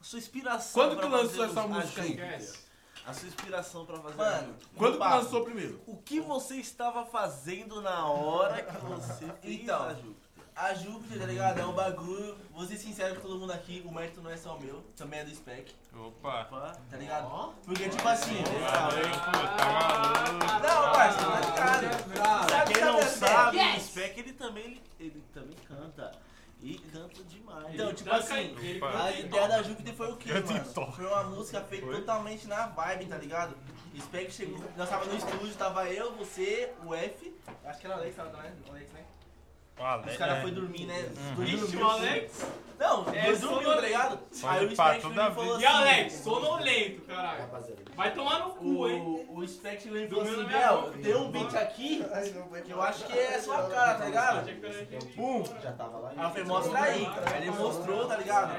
[0.00, 0.72] sua inspiração.
[0.72, 2.18] Quando tu lançou essa música aí?
[3.06, 4.68] A sua inspiração pra fazer Mano, Júpiter.
[4.78, 5.16] Quando Papo.
[5.16, 5.82] lançou primeiro?
[5.86, 10.23] O que você estava fazendo na hora que você fez Então, a Júpiter?
[10.56, 11.58] A Júpiter, tá ligado?
[11.58, 12.36] É um bagulho.
[12.52, 15.24] Vou ser sincero com todo mundo aqui, o mérito não é só meu, também é
[15.24, 16.42] do Spec, Opa.
[16.42, 16.72] Opa.
[16.88, 17.54] tá ligado?
[17.64, 18.36] Porque, tipo assim.
[18.44, 18.50] Pô.
[19.56, 20.44] Tá maluco.
[20.62, 22.46] Não, parceiro, tá ligado?
[22.46, 26.12] Pra quem não sabe, o Spec ele também, ele, ele também canta.
[26.60, 27.74] E canta demais.
[27.74, 30.92] Então, tipo assim, a ideia da Júpiter foi o quê, mano?
[30.92, 33.54] Foi uma música feita totalmente na vibe, tá ligado?
[33.92, 37.96] O Spec chegou, nós tava no estúdio, tava eu, você, o F, acho que era
[37.96, 39.04] o Alex, tava também, o Alex, né?
[39.76, 40.06] Valeu.
[40.06, 41.10] Os caras foi dormir, né?
[41.34, 42.46] Dois Ixi, o Alex.
[42.78, 44.18] Não, É, dois dormiu, tá ligado?
[44.44, 45.76] Aí o pá, Spec toda chegou e falou E assim...
[45.76, 47.44] Alex, sonolento, caralho.
[47.96, 49.26] Vai tomar no cu, hein?
[49.28, 52.04] O, o Spec chegou e falou Dormiu assim, Bel, tem um beat aqui
[52.64, 54.50] que eu acho que é sua cara, tá ligado?
[55.14, 55.44] Pum.
[55.62, 56.10] Já tava lá.
[56.16, 57.08] Aí eu falei, mostra aí.
[57.32, 58.56] Aí ele mostrou, tá ligado?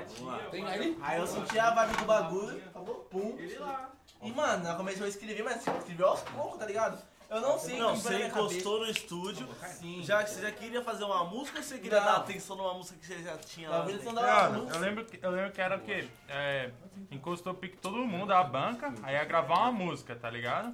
[1.01, 1.17] Aí?
[1.17, 2.61] Eu senti a vibe do bagulho,
[3.09, 3.35] pum.
[3.37, 3.89] Ele lá.
[4.21, 6.97] E, mano, ela começou a escrever, mas escreveu aos poucos, tá ligado?
[7.29, 9.47] Eu não sei Não, que você encostou no estúdio.
[9.79, 10.03] Sim.
[10.03, 12.05] Já, você já queria fazer uma música ou você queria Não.
[12.05, 13.77] dar atenção numa música que você já tinha lá?
[13.77, 14.13] Talvez dentro?
[14.13, 16.07] não dava Mano, eu lembro, que, eu lembro que era o quê?
[16.29, 16.69] É,
[17.11, 20.73] encostou o pique todo mundo, a banca, aí ia gravar uma música, tá ligado?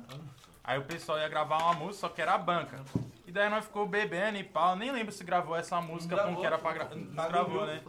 [0.63, 2.79] Aí o pessoal ia gravar uma música, só que era a banca.
[3.25, 6.39] E daí nós ficou bebendo e pau, nem lembro se gravou essa música Não como
[6.41, 6.95] que era pra gravar.
[6.95, 7.81] Não gravou, né?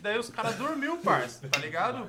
[0.00, 2.08] Daí os caras dormiu, parça, tá ligado?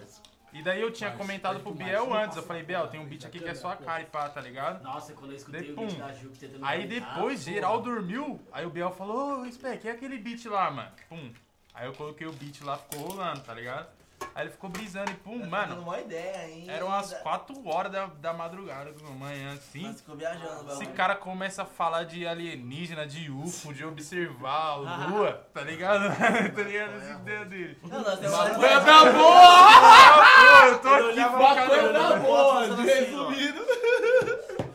[0.56, 3.40] E daí eu tinha comentado pro Biel antes, eu falei, Biel, tem um beat aqui
[3.40, 4.82] que é só a cara e pá, tá ligado?
[4.82, 6.66] Nossa, quando eu escutei o beat da Júpiter também.
[6.66, 10.72] Aí depois, ah, geral dormiu, aí o Biel falou, ô, Spec, é aquele beat lá,
[10.72, 10.92] mano.
[11.10, 11.34] Pum.
[11.74, 13.90] Aí eu coloquei o beat lá, ficou rolando, tá ligado?
[14.34, 15.82] Aí ele ficou brisando e pum, Dando mano.
[15.82, 16.72] uma ideia ainda.
[16.72, 19.84] Eram umas 4 horas da, da madrugada da manhã, assim.
[19.84, 24.76] Mas ficou viajando, Esse cara começa a falar de alienígena, de UFO, de observar a
[25.08, 26.04] lua, tá ligado?
[26.54, 26.96] tá ligado?
[26.98, 27.78] Essa ideia dele.
[27.84, 30.68] Não, nós temos Bagulho uma é da boa!
[30.68, 33.66] Eu tô Eu aqui Bagulho é da boa, Assim, resumido.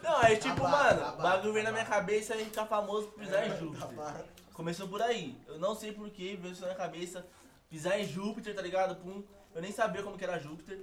[0.02, 3.56] Não, aí tipo, mano, bagulho veio na minha cabeça e ficar famoso por pisar em
[3.58, 3.88] Júpiter.
[4.54, 5.38] Começou por aí.
[5.46, 7.24] Eu não sei porquê, veio isso na minha cabeça.
[7.70, 8.96] Pisar em Júpiter, tá ligado?
[8.96, 9.22] Pum.
[9.54, 10.80] Eu nem sabia como que era Júpiter,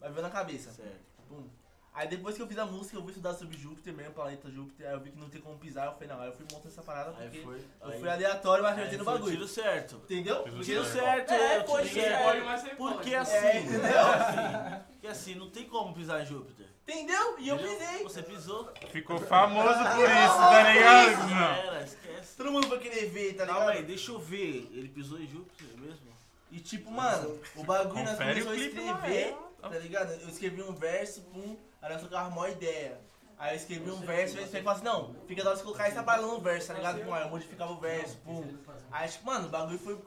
[0.00, 0.70] mas veio na cabeça.
[0.72, 1.00] Certo.
[1.28, 1.46] Pum.
[1.92, 4.88] Aí depois que eu fiz a música, eu fui estudar sobre Júpiter mesmo, planeta Júpiter.
[4.88, 5.86] Aí eu vi que não tem como pisar.
[5.86, 7.58] Eu falei, não, aí eu fui montando essa parada Aí porque foi.
[7.82, 9.30] eu aí- fui aleatório, mas acertei no bagulho.
[9.32, 9.96] Tiro certo.
[10.04, 10.42] Entendeu?
[10.62, 12.00] Tiro certo, É, eu foi tiro sim.
[12.00, 12.24] certo.
[12.24, 14.00] Pode, mas você Porque assim, É, entendeu?
[14.08, 16.66] assim, porque assim, não tem como pisar em Júpiter.
[16.82, 17.38] Entendeu?
[17.38, 17.78] E eu entendeu?
[17.78, 18.02] pisei.
[18.02, 18.72] Você pisou.
[18.90, 21.30] Ficou famoso por isso, tá ligado?
[21.30, 21.54] Não.
[21.54, 22.36] Era, esquece.
[22.36, 23.56] Todo mundo vai querer ver, tá ligado?
[23.58, 24.68] Calma aí, deixa eu ver.
[24.72, 26.12] Ele pisou em Júpiter mesmo?
[26.54, 29.68] E tipo, mano, o bagulho nós Confere começamos a clipe lá, escrever, é.
[29.68, 30.12] tá ligado?
[30.12, 33.00] Eu escrevi um verso, pum, aí nós trocava uma ideia.
[33.36, 35.88] Aí eu escrevi um verso, e ele falou assim, não, fica da hora você colocar
[35.88, 37.00] essa parada no verso, tá ligado?
[37.00, 38.44] Pum, aí eu modificava o verso, pum.
[38.92, 40.00] Aí, tipo, mano, o bagulho foi...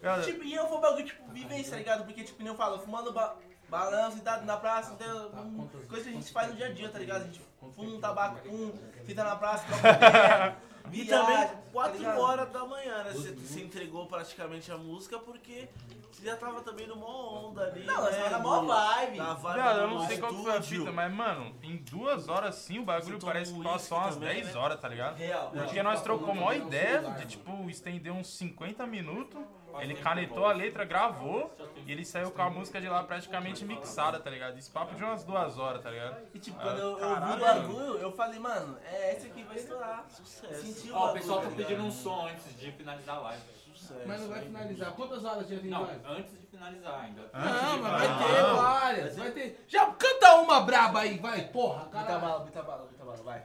[0.00, 2.04] Cara, Tipo, e eu foi um bagulho, tipo, vivência, tá ligado?
[2.04, 3.36] Porque, tipo, nem eu falo, fumando ba
[3.68, 5.32] balanço, sentado na praça, entendeu?
[5.34, 7.22] Hum, coisa que a gente faz no dia a dia, tá ligado?
[7.22, 7.40] A gente
[7.74, 8.72] fuma um tabaco, pum,
[9.04, 10.56] senta na praça, troca ideia,
[10.90, 12.20] E viaja, também tá 4 ligado?
[12.20, 13.12] horas da manhã, né?
[13.12, 15.68] Você, você entregou praticamente a música porque
[16.10, 17.84] você já tava também numa onda ali.
[17.84, 18.18] Não, nós né?
[18.18, 19.16] tava na maior No- vibe.
[19.18, 22.28] Na vibe Cara, eu não sei qual que foi a fita, mas, mano, em duas
[22.28, 24.60] horas sim o bagulho Você parece que passou umas também, 10 né?
[24.60, 25.16] horas, tá ligado?
[25.16, 25.50] Real.
[25.50, 29.40] Porque nós trocamos uma ideia de, tipo, estender uns 50 minutos.
[29.80, 31.54] Ele canetou a letra, gravou.
[31.86, 34.56] E ele saiu com a música de lá praticamente mixada, tá ligado?
[34.58, 36.16] Esse papo de umas duas horas, tá ligado?
[36.32, 39.42] E tipo, quando eu, eu vi Caralho, o bagulho, eu falei, mano, é esse aqui
[39.42, 40.04] que vai estourar.
[40.08, 40.90] Sucesso.
[40.92, 41.66] Ó, o pessoal tá ligado?
[41.66, 43.42] pedindo um som antes de finalizar a live.
[43.74, 44.00] Sucesso.
[44.06, 44.92] Mas não vai finalizar.
[44.92, 45.98] Quantas horas já tem Não, mais?
[46.06, 47.22] antes de finalizar ainda.
[47.32, 49.16] Não, mas vai ter várias.
[49.16, 49.64] Vai ter.
[49.66, 52.18] Já canta uma braba aí, vai, porra, Bita cara.
[52.18, 53.42] bala, bita bala, bita bala, vai.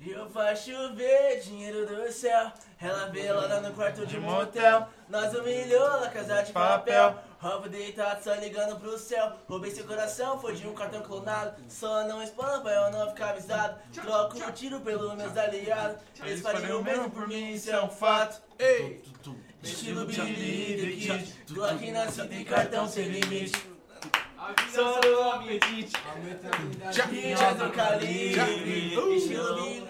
[0.00, 2.50] E eu faço chover dinheiro do céu.
[2.80, 4.88] Ela veio lá no quarto de motel.
[5.08, 7.14] Nós humilhou na casa de papel.
[7.38, 9.32] Roubo deitado, só ligando pro céu.
[9.46, 11.54] Roubei seu coração, foi de um cartão clonado.
[11.68, 13.78] Só não expõe pra eu não ficar avisado.
[13.92, 16.00] Troco o tiro pelos meus aliados.
[16.22, 18.40] Eles fariam o mesmo por mim, isso é um fato.
[18.58, 19.02] Ei!
[19.62, 21.34] Estilo Billy the Kid.
[21.50, 23.62] Glock na cinta e cartão sem limite.
[24.74, 25.92] Só no apetite.
[27.10, 29.16] Rinha do calibre.
[29.16, 29.86] Estilo Billy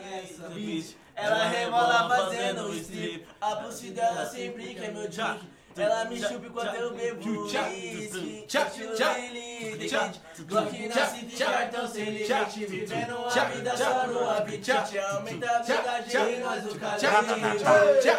[0.55, 0.97] Kid.
[1.21, 3.27] Ela rebola fazendo strip.
[3.41, 5.41] A pulse dela sempre quer meu drink.
[5.77, 8.45] Ela me chupa enquanto eu bebo whisky.
[8.47, 10.21] Estilo Kid.
[10.47, 12.67] Glock na cinta e cartão sem limite.
[12.67, 14.99] Vivendo a vida só no apetite.
[14.99, 17.59] Aumenta a verdade e nós o calibre.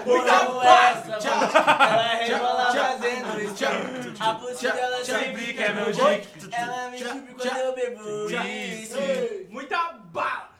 [0.03, 4.21] Como essa, ela rebola fazendo strip.
[4.21, 6.27] A pulse dela sempre quer meu drink.
[6.51, 9.47] Ela me chupa quando eu bebo whisky.
[9.49, 10.50] Muita bala!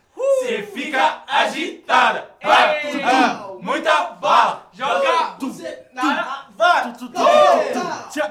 [0.41, 2.29] Cê fica agitada.
[2.43, 3.03] Vai, Ei.
[3.03, 4.67] ah, muita bala.
[4.73, 5.37] Joga
[5.93, 6.93] Na vai,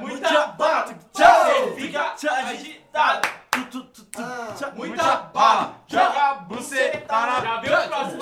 [0.01, 0.87] muita bala!
[1.13, 3.41] Cê fica agitada!
[4.75, 5.75] Muita bala.
[5.87, 8.21] Joga buceta na Já viu o próximo?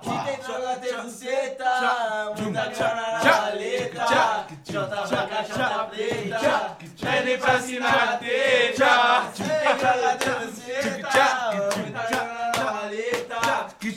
[0.00, 0.38] Que tem
[0.80, 4.46] de buceta, muita grana na maleta.
[4.64, 6.76] Jota vaca, jota preta.
[7.00, 9.22] Pede pra cima na teta.
[9.36, 12.31] Tem joga de buceta, muita grana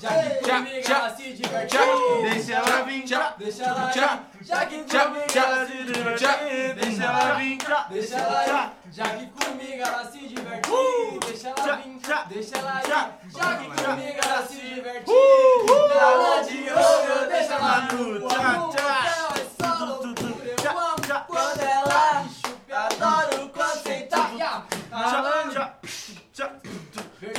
[0.00, 1.80] Já que comigo ela se divertiu.
[2.22, 3.04] deixa ela vir,
[3.38, 4.46] Deixa ela tchá, ir.
[4.46, 6.16] Já que comigo ela se divertiu.
[6.16, 6.36] tchá,
[6.76, 7.58] deixa ela vir,
[7.90, 11.20] Deixa ela ir, já que comigo ela se divertiu.
[11.26, 15.14] Deixa ela vir, deixa ela ir, já que comigo ela se divertiu.
[15.88, 18.76] Nada de ouro, deixa ela no amor.
[18.78, 22.76] Ela é só loucura, eu amo quando ela me chupa.
[22.78, 24.16] Adoro quando senta.
[24.90, 27.32] Falando, perdi a música.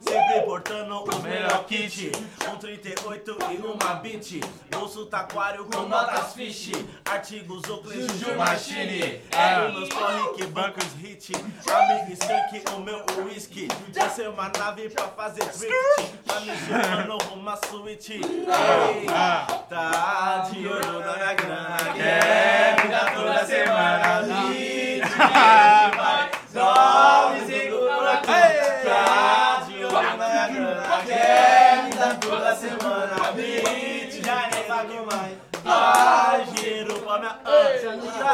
[0.00, 2.10] Sempre portando o melhor kit.
[2.50, 4.40] Um 38 e uma beat.
[4.70, 6.72] Bolso taquário com notas fish.
[7.04, 9.20] Artigos Oakley, Juju Machine.
[9.30, 11.32] É meus corre que bancos hit.
[11.34, 13.68] Amigo skunk, o meu whisky.
[13.94, 16.18] Essa é uma nave pra fazer drift.
[16.26, 18.14] Tá me jogando uma suíte.
[18.14, 19.06] Ei,
[19.68, 21.76] tá de olho na minha grana.
[21.94, 24.48] Quer me dar toda semana.
[24.48, 25.00] Hit,
[25.96, 26.30] vai.
[26.52, 28.30] Dorme seguro aqui.
[31.04, 31.16] Grana.
[31.16, 33.32] Quer me dar toda semana.
[33.36, 35.38] Hit, já nem pago mais.
[35.64, 37.40] Ai, dinheiro pra minha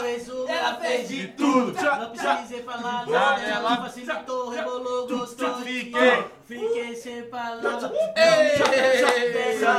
[0.07, 1.73] conheço, ela fez de tudo.
[1.83, 5.55] Não precisei falar nada, ela facilitou, rebolou, gostou.
[5.57, 6.25] Fiquei.
[6.47, 7.91] Fiquei sem palavras.
[8.15, 8.69] Dessa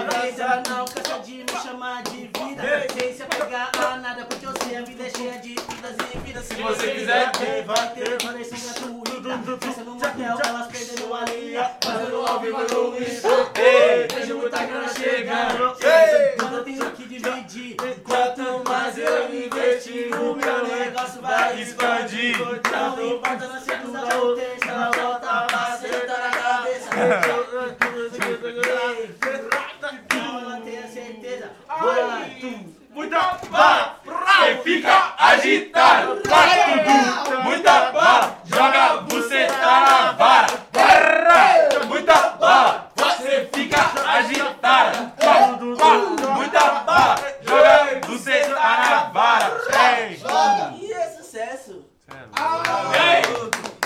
[0.03, 2.87] vez ela não cansa de me chamar de vida.
[2.99, 5.55] Sem se apegar a nada, porque eu sei a vida é cheia de.
[6.43, 9.65] Se você quiser ter, vai ter conexão gratuita.
[9.65, 11.71] Festa no motel, elas perdendo a linha.
[11.83, 13.29] Fazendo ao vivo no Insta.
[14.13, 15.75] Vejo muita grana chegando.
[16.37, 17.75] Quando eu tenho que dividir.
[18.03, 22.37] Quanto mais eu investir, o meu negócio vai expandir.
[22.37, 26.89] Não importa na segunda ou terça, ela volta pra acertar na cabeça.
[30.13, 31.51] Ela tem a certeza.
[31.67, 32.77] Vai, tu.
[32.97, 33.99] Muita bala,
[34.39, 36.15] cê fica agitado.
[36.15, 40.47] Tudo, muita bala, joga buceta na vara.
[41.87, 45.13] Muita bala, você fica agitada.
[45.15, 45.59] Pá,
[46.33, 49.61] Muita bala, joga buceta na vara.
[49.99, 50.19] Ei.
[50.81, 51.85] E é sucesso.
[52.09, 53.21] E aí?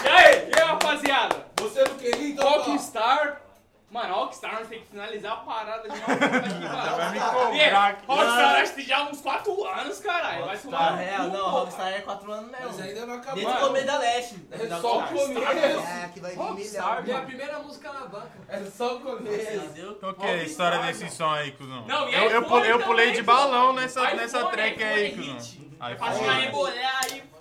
[0.06, 0.50] E aí?
[0.56, 1.36] E aí, rapaziada?
[1.58, 2.50] Você não queria então?
[2.50, 3.42] Rockstar.
[3.92, 6.96] Mano, Rockstar, nós temos que finalizar a parada de uma puta aqui, mano.
[6.96, 8.06] Vai me cobrar aqui.
[8.08, 10.46] Rockstar, acho que já há uns 4 anos, caralho.
[10.46, 10.96] Vai Tá tomar.
[10.96, 11.50] real, não.
[11.50, 12.68] Rockstar é 4 anos mesmo.
[12.68, 13.36] Mas ainda não acabou.
[13.44, 14.48] Desde o começo da Leste.
[14.50, 15.40] É só o começo.
[15.42, 17.02] É, que vai vir milhão.
[17.04, 18.32] Minha primeira música na banca.
[18.48, 19.52] É só o começo.
[19.58, 19.96] Entendeu?
[19.96, 21.86] Qual que é a história desse som aí, cuzão?
[21.86, 25.62] Não, e eu, eu, eu pulei de balão nessa, nessa track aí, iPhone cuzão.
[25.98, 27.41] Faz uma rebolhar aí, pum,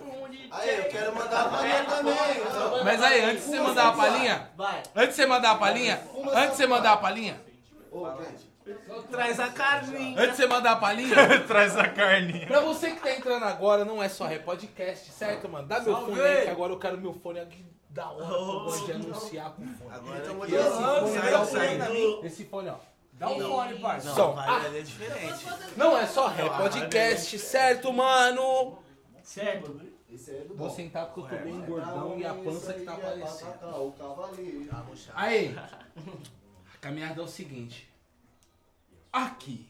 [0.51, 2.83] Aí, eu quero mandar a palhinha também.
[2.83, 4.83] Mas aí, antes de você mandar a palhinha, Vai.
[4.95, 6.01] antes de você mandar a palhinha,
[6.33, 7.41] antes de você mandar a palhinha,
[7.91, 8.51] Ô, gente.
[9.09, 10.17] Traz a carninha.
[10.21, 11.15] Antes de você mandar a palhinha,
[11.47, 12.47] Traz a carninha.
[12.47, 15.67] pra você que tá entrando agora, não é só rap podcast, certo, mano?
[15.67, 18.59] Dá meu fone aí, que agora eu quero meu fone aqui da hora, que eu
[18.63, 19.89] gosto de anunciar com fone.
[19.93, 22.75] Agora Então, aqui, esse ó, fone sai- é o sai do- Esse fone, ó.
[23.13, 24.07] Dá um fone, parça.
[24.09, 24.31] Não, Som.
[24.33, 25.45] vai, ele é diferente.
[25.75, 28.79] Não é só rap podcast, certo, mano?
[29.23, 29.81] Certo.
[30.13, 30.75] Esse aí é do Vou bom.
[30.75, 33.87] sentar porque eu tô bem gordão e a pança que tá aparecendo.
[33.87, 34.69] O cavaleiro.
[35.13, 37.89] Aí, a caminhada é o seguinte.
[39.11, 39.69] Aqui.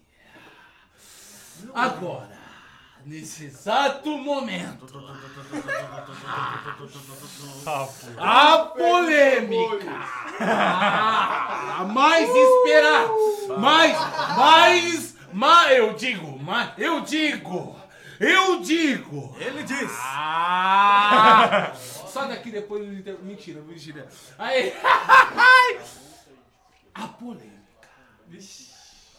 [1.73, 2.41] Agora.
[3.03, 4.85] Nesse exato momento.
[8.17, 9.91] A polêmica.
[10.39, 13.09] A mais esperada.
[13.57, 13.97] Mais,
[14.37, 17.80] mais, mais, eu digo, mais, eu digo.
[18.23, 19.35] Eu digo.
[19.39, 19.91] Ele diz.
[19.99, 21.71] Ah!
[21.75, 23.17] Só daqui depois do inter...
[23.21, 24.07] Mentira, mentira.
[24.37, 24.73] Aí.
[26.93, 27.89] A polêmica.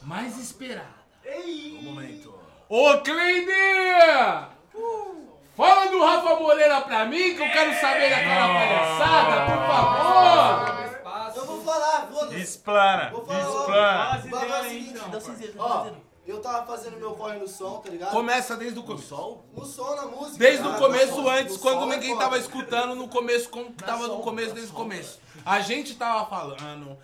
[0.03, 1.03] Mais esperada.
[1.27, 2.39] O momento.
[2.69, 3.51] Ô, Cleide!
[5.57, 11.37] Fala do Rafa Moreira pra mim, que eu quero saber daquela palhaçada, por favor!
[11.37, 12.41] Eu vou falar, foda-se.
[12.41, 13.61] Explana, Vou falar logo.
[13.61, 14.23] explana.
[14.31, 16.11] Bagulho é o seguinte, Dá o cinzeiro, dá o cinzeiro.
[16.27, 18.12] Eu tava fazendo meu corre no som, tá ligado?
[18.12, 19.43] Começa desde o começo.
[19.53, 20.39] No som, na música.
[20.39, 23.49] Desde cara, o começo, no som, antes, no quando é ninguém tava escutando, no começo,
[23.49, 25.20] como que tava no começo, desde o começo.
[25.44, 26.97] A gente tava falando.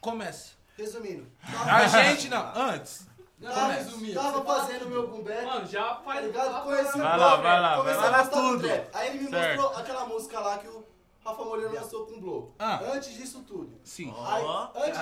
[0.00, 0.52] Começa.
[0.76, 1.26] Resumindo.
[1.66, 3.08] A gente não, antes.
[3.42, 6.26] Tava, resumir, tava fazendo meu boom bap, Mano, já tá faz.
[6.26, 6.64] ligado?
[6.64, 8.68] Conheci o Vai lá, Blow, vai lá, vai a lá tudo.
[8.92, 9.60] Aí ele me Certo.
[9.60, 10.84] mostrou aquela música lá que o
[11.24, 12.54] Rafa Moreira lançou com o Blow.
[12.58, 12.80] Ah.
[12.92, 13.78] Antes disso tudo.
[13.84, 14.12] Sim.
[14.26, 14.98] Aí, Ó, antes,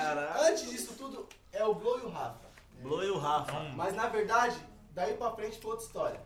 [0.47, 2.46] antes disso tudo, é o Blow e o Rafa.
[2.81, 3.59] Blow e o Rafa.
[3.75, 4.57] Mas na verdade,
[4.93, 6.21] daí pra frente foi outra história.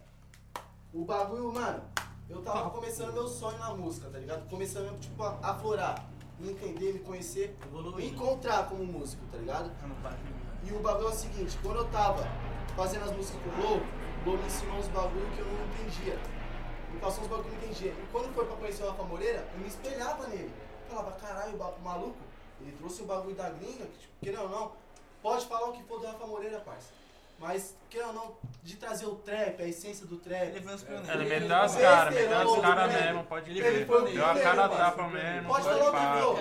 [0.94, 1.82] O bagulho, mano,
[2.30, 4.48] eu tava começando meu sonho na música, tá ligado?
[4.50, 6.06] Começando mesmo, tipo, a aflorar,
[6.40, 7.58] me entender, me conhecer,
[7.96, 9.72] me encontrar como músico, tá ligado?
[10.64, 12.24] E o bagulho é o seguinte, quando eu tava
[12.76, 15.66] fazendo as músicas com o Blow, o Blow me ensinou uns bagulho que eu não
[15.66, 16.20] entendia.
[16.92, 17.92] Me passou uns bagulho que eu não entendia.
[17.92, 20.54] E quando foi pra conhecer o Rafa Moreira, eu me espelhava nele.
[20.90, 22.18] Falava, caralho, o maluco,
[22.60, 24.72] ele trouxe o bagulho da gringa, que, tipo, querendo ou não,
[25.22, 26.90] pode falar o que for do Rafa Moreira, parça.
[27.40, 30.50] Mas, querendo ou não, de trazer o trap, a essência do trap.
[30.50, 31.10] Ele foi os pioneiros.
[31.10, 34.40] Ele Ele meteu as caras, meteu as ele caras mesmo, pode Ele o Deu a
[34.40, 36.22] cara tapa mesmo, Pode falar o que pá.
[36.22, 36.40] for.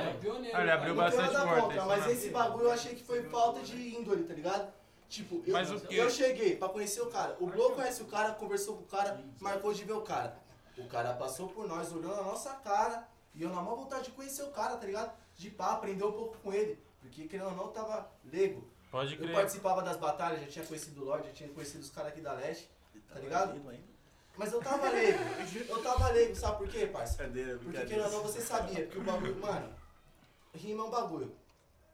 [0.57, 0.61] É.
[0.61, 4.35] Ele abriu bastante porta, mas esse bagulho eu achei que foi falta de índole, tá
[4.35, 4.71] ligado?
[5.09, 5.97] Tipo, eu, Mas o quê?
[5.97, 7.35] eu cheguei pra conhecer o cara.
[7.41, 10.37] O Blow conhece o cara, conversou com o cara, marcou de ver o cara.
[10.79, 14.11] O cara passou por nós, olhou na nossa cara, e eu na maior vontade de
[14.13, 15.11] conhecer o cara, tá ligado?
[15.37, 16.79] De pá, aprender um pouco com ele.
[17.01, 18.69] Porque, querendo ou não, eu tava leigo.
[18.91, 19.33] Pode Eu crer.
[19.35, 22.33] participava das batalhas, já tinha conhecido o Lorde, já tinha conhecido os caras aqui da
[22.33, 22.69] Leste,
[23.13, 23.61] tá ligado?
[24.37, 25.19] Mas eu tava leigo.
[25.69, 27.17] Eu tava leigo, sabe por quê, parça?
[27.25, 29.69] Brincadeira, Porque querendo ou não, você sabia que o bagulho, mano,
[30.55, 31.35] rima é um bagulho.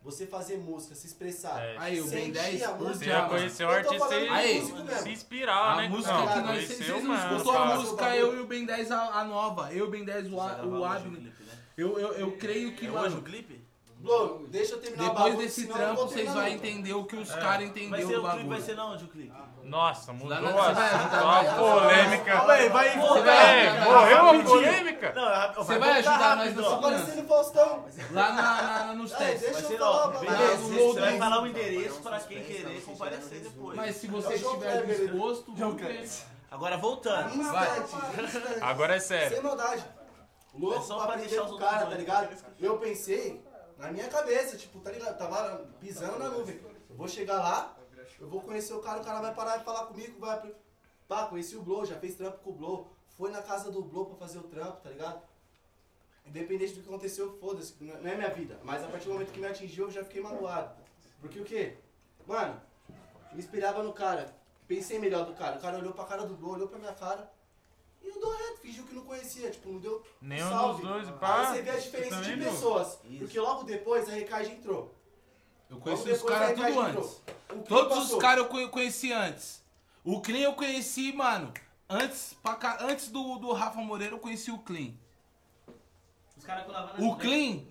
[0.02, 1.60] Você fazer música, se expressar.
[1.60, 1.76] É.
[1.78, 2.98] Aí, o Ben sentir 10 a por música.
[2.98, 3.28] Você já mano.
[3.30, 5.88] conheceu o Eu artista e se inspirar, A né?
[5.88, 9.02] música Não, que nós conheceu, mano, escutou a música, eu e o Ben 10 a,
[9.20, 9.72] a nova.
[9.72, 11.20] Eu e o Ben 10 o, A- o Abner.
[11.20, 11.32] né?
[11.76, 13.55] Eu, eu, eu creio que, É hoje o mano, clipe?
[13.98, 17.28] Blow, deixa eu terminar o depois bagulho, desse trampo vocês vão entender o que os
[17.34, 18.62] caras Vai entenderam ser do o clipe, vai bagulho.
[18.62, 19.32] ser na onde o clipe?
[19.64, 21.54] Nossa, mudou Lá a na- você vai ajudar só a nós?
[21.80, 22.44] polêmica.
[22.46, 23.22] Ué, vai Você voltar.
[23.24, 25.06] vai- É, morreu a polêmica?
[25.08, 26.74] É Você vai ajudar nós segurança.
[26.76, 27.84] Aparecendo Faustão.
[28.12, 29.40] Lá na, na- nos É, testes.
[29.40, 30.92] deixa Vai eu ser, falar ó, o bagulho.
[30.92, 31.18] você vai aí.
[31.18, 33.76] falar o endereço pra quem querer comparecer depois.
[33.76, 36.08] Mas se você João estiver disposto, ver.
[36.48, 37.30] Agora voltando.
[38.62, 39.30] Agora é sério.
[39.34, 39.84] Sem maldade.
[40.54, 42.28] Louco É só pra deixar com os o cara, tá ligado?
[42.58, 43.44] Eu pensei,
[43.78, 45.16] na minha cabeça, tipo, tá ligado?
[45.18, 46.60] Tava pisando na nuvem.
[46.88, 47.76] Eu vou chegar lá,
[48.18, 50.54] eu vou conhecer o cara, o cara vai parar de falar comigo, vai...
[51.06, 52.88] Pá, conheci o Blow, já fez trampo com o Blow.
[53.16, 55.22] Foi na casa do Blow pra fazer o trampo, tá ligado?
[56.24, 58.58] Independente do que aconteceu, foda-se, não não é minha vida.
[58.64, 60.74] Mas a partir do momento que me atingiu, eu já fiquei magoado.
[61.20, 61.76] Porque o quê?
[62.26, 62.60] Mano,
[63.32, 64.34] me inspirava no cara.
[64.66, 65.58] Pensei melhor do cara.
[65.58, 67.30] O cara olhou pra cara do Blow, olhou pra minha cara.
[68.06, 69.50] E eu dou reto, fingiu que não conhecia.
[69.50, 70.82] Tipo, não deu Nenhum salve.
[70.82, 71.40] dos dois, pá.
[71.50, 72.98] Aí você vê a diferença de pessoas.
[73.18, 74.94] Porque logo depois a Recage entrou.
[75.68, 76.88] Eu conheci os caras tudo antes.
[76.88, 77.20] entrou.
[77.50, 78.18] O que Todos os passou?
[78.18, 79.60] caras eu conhe- conheci antes.
[80.04, 81.52] O Clean eu conheci, mano.
[81.88, 84.92] Antes, pra antes do, do Rafa Moreira eu conheci o Clean.
[86.36, 87.62] Os caras colavam na O Clean,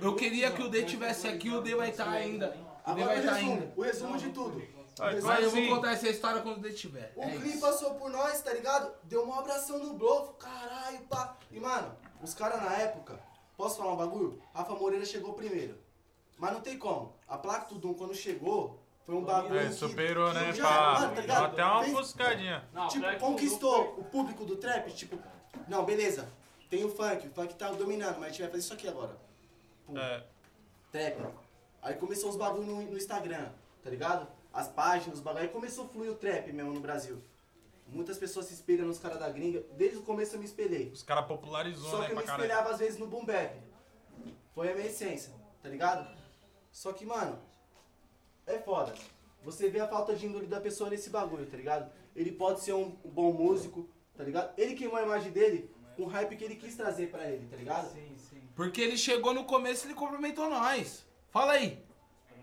[0.00, 2.48] eu queria que o D tivesse aqui, o D vai estar ainda.
[2.86, 3.72] O D Agora vai o estar resumo, ainda.
[3.76, 4.62] o resumo de tudo.
[4.96, 5.68] Vai, O resumo- Mas eu vou Sim.
[5.68, 7.12] contar essa história quando D tiver.
[7.16, 8.92] O É Clean passou por nós, tá ligado?
[9.04, 11.36] Deu uma abração no bloco, caralho, pá.
[11.50, 13.18] E mano, os caras na época,
[13.56, 14.42] posso falar um bagulho?
[14.54, 15.78] Rafa Moreira chegou primeiro.
[16.38, 17.14] Mas não tem como.
[17.28, 19.58] A placa Tudum, quando chegou, foi um bagulho.
[19.58, 20.92] É, que- superou, que né, já- pá?
[21.00, 21.44] mano, tá ligado?
[21.46, 22.14] até uma Fez-.
[22.72, 25.18] Não, tipo, conquistou o público do trap, tipo,
[25.68, 26.28] não, beleza,
[26.68, 29.16] tem o funk, o funk tá dominando, mas a gente vai fazer isso aqui agora.
[29.86, 30.24] Pum, É,
[30.90, 31.26] Trap.
[31.80, 33.48] Aí começou os bagulho no, no Instagram.
[33.82, 34.28] tá ligado?
[34.52, 35.44] As páginas, os bagulho.
[35.44, 37.22] Aí começou a fluir o trap mesmo no Brasil.
[37.86, 39.62] Muitas pessoas se espelham nos caras da gringa.
[39.76, 40.90] Desde o começo eu me espelhei.
[40.92, 42.44] Os caras popularizou, Só né, que eu me caralho.
[42.44, 43.54] espelhava às vezes no boom bap.
[44.54, 46.08] Foi a minha essência, tá ligado?
[46.70, 47.38] Só que, mano,
[48.46, 48.94] é foda.
[49.44, 51.90] Você vê a falta de índole da pessoa nesse bagulho, tá ligado?
[52.14, 54.52] Ele pode ser um bom músico, tá ligado?
[54.58, 57.56] Ele queimou a imagem dele com o hype que ele quis trazer pra ele, tá
[57.56, 57.92] ligado?
[57.92, 58.42] Sim, sim.
[58.54, 61.04] Porque ele chegou no começo ele cumprimentou nós.
[61.30, 61.82] Fala aí.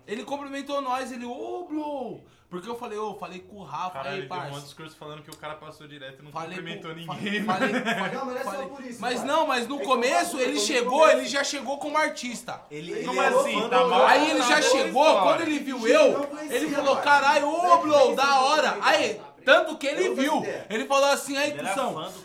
[0.06, 2.20] Ele cumprimentou nós, ele, ô, Blue.
[2.48, 4.58] Porque eu falei, ô, falei com o Rafa, Caralho, aí, ele deu um parça.
[4.58, 7.44] de discurso falando que o cara passou direto e não Falei cumprimentou com- ninguém.
[7.44, 7.84] fa- falei- mano.
[7.84, 9.26] falei- Não, mas não é só por isso, Mas pai.
[9.28, 12.60] não, mas no É começo ele chegou, ele já chegou como artista.
[12.68, 13.68] Ele, Ele Como é assim?
[13.68, 14.04] Tá mal?
[14.04, 15.22] Aí ele já chegou, história.
[15.22, 18.78] quando ele viu eu, ele falou, caralho, ô, Blow, conhecia, da hora.
[18.82, 20.42] Aí, tanto que ele Eu viu.
[20.68, 21.74] Ele falou assim, aí, cara.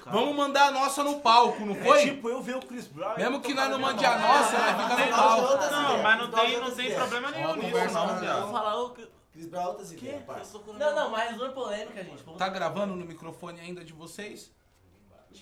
[0.06, 2.02] vamos mandar a nossa no palco, não É foi?
[2.04, 3.16] tipo eu ver o Chris Brown.
[3.18, 5.72] Mesmo que nós não na mande minha a nossa, nós fica Não, no palco.
[5.72, 8.42] Não, mas não tem, não tem problema nenhum nisso, não, viado.
[8.44, 8.96] vou falar o.
[9.34, 9.98] Chris Brown, outras Que?
[10.06, 10.58] ideias, parça.
[10.66, 12.24] Não, não, mas não é polêmica, gente.
[12.38, 14.50] Tá gravando no microfone ainda de vocês?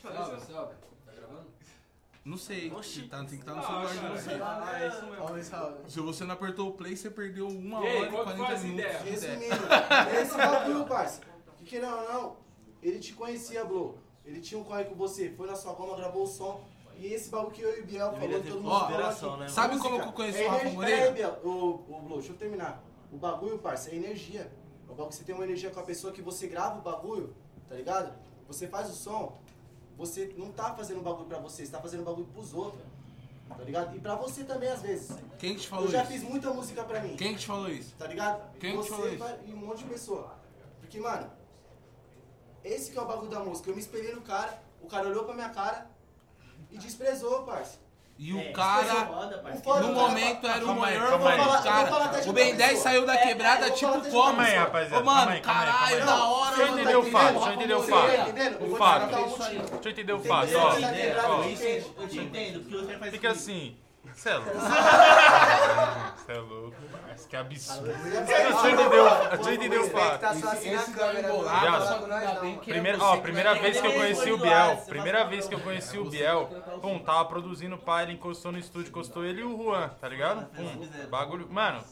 [0.01, 0.73] Salve, salve.
[1.05, 1.45] Tá gravando?
[2.25, 2.71] Não sei.
[2.71, 3.03] Oxi.
[3.03, 4.41] Tá, tem que estar no celular de vocês.
[4.41, 5.89] Ah, é isso mesmo.
[5.89, 8.29] Se você não apertou o play, você perdeu uma E aí, hora e qual que
[8.31, 8.89] foi 40 essa minutos.
[8.89, 9.03] ideia.
[9.03, 11.21] Resumindo, esse bagulho, parça.
[11.63, 12.35] Que querendo ou não,
[12.81, 13.95] ele te conhecia, Blue.
[14.25, 16.61] Ele tinha um corre com você, foi na sua goma, gravou o som.
[16.97, 19.39] E esse bagulho que eu e o Biel falou, todo mundo Ó, falou consideração, aqui.
[19.41, 21.11] né, Sabe Música como que eu conheço é o Rafa Moreira?
[21.11, 22.83] Biel, o, o Blue, deixa eu terminar.
[23.11, 24.41] O bagulho, parça, é energia.
[24.87, 26.81] É o bagulho que você tem uma energia com a pessoa que você grava o
[26.81, 27.35] bagulho,
[27.67, 28.13] tá ligado?
[28.47, 29.37] Você faz o som,
[29.97, 32.81] você não tá fazendo bagulho pra você, você tá fazendo bagulho pros outros.
[33.49, 33.95] Tá ligado?
[33.95, 35.15] E pra você também, às vezes.
[35.37, 36.11] Quem que te falou Eu já isso?
[36.11, 37.15] fiz muita música pra mim.
[37.15, 37.93] Quem que te falou isso?
[37.97, 38.41] Tá ligado?
[38.59, 39.23] Quem que Você falou isso?
[39.45, 40.33] e um monte de pessoa.
[40.79, 41.29] Porque, mano,
[42.63, 43.69] esse que é o bagulho da música.
[43.69, 45.87] Eu me espelhei no cara, o cara olhou pra minha cara
[46.71, 47.81] e desprezou, parça.
[48.15, 49.63] E o É, cara, foda, O parceiro.
[49.63, 50.93] foda, no cara momento, era o maior calma aí.
[50.95, 52.29] Eu vou falar- eu vou falar cara.
[52.29, 52.83] O Ben 10 pessoa.
[52.83, 54.11] saiu da É, quebrada eu vou tipo como?
[54.11, 55.01] Calma aí, rapaziada.
[55.01, 56.19] Ô, mano, calma aí, calma caralho, calma aí.
[56.19, 57.37] da hora, Deixa eu entender tá o fato, entendendo?
[57.37, 57.83] deixa eu entender o
[58.77, 59.09] fato.
[59.09, 59.49] tá O fato.
[59.51, 60.75] Deixa eu entender o fato, ó.
[60.75, 63.77] quebrada, Ó, eu te entendo, porque você faz Fica assim.
[64.15, 64.51] Cê é louco.
[66.25, 66.75] Cê é louco,
[67.13, 67.27] parça.
[67.29, 67.85] Que absurdo.
[67.85, 70.19] Deixa Deixa eu entender o- deixa eu entender o fato.
[70.19, 74.37] Tá só assim na câmera, é Primeira, você ó, primeira vez que eu conheci o
[74.37, 76.17] Biel, você primeira vez que eu conheci o você.
[76.17, 76.45] Biel,
[76.81, 80.45] pum, tava produzindo pá, ele encostou no estúdio, encostou ele e o Juan, tá ligado?
[80.55, 81.83] Pum, bagulho, mano,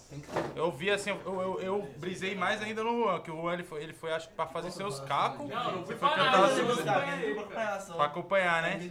[0.55, 3.63] eu vi assim, eu, eu, eu brisei mais ainda no Juan, que o Juan ele
[3.63, 6.31] foi, ele foi acho que pra fazer seus cacos, Não, não Você foi pra cantar
[6.31, 6.95] nada, as eu vou músicas.
[6.97, 7.77] escutar ele, cara.
[7.95, 8.89] pra acompanhar, Né?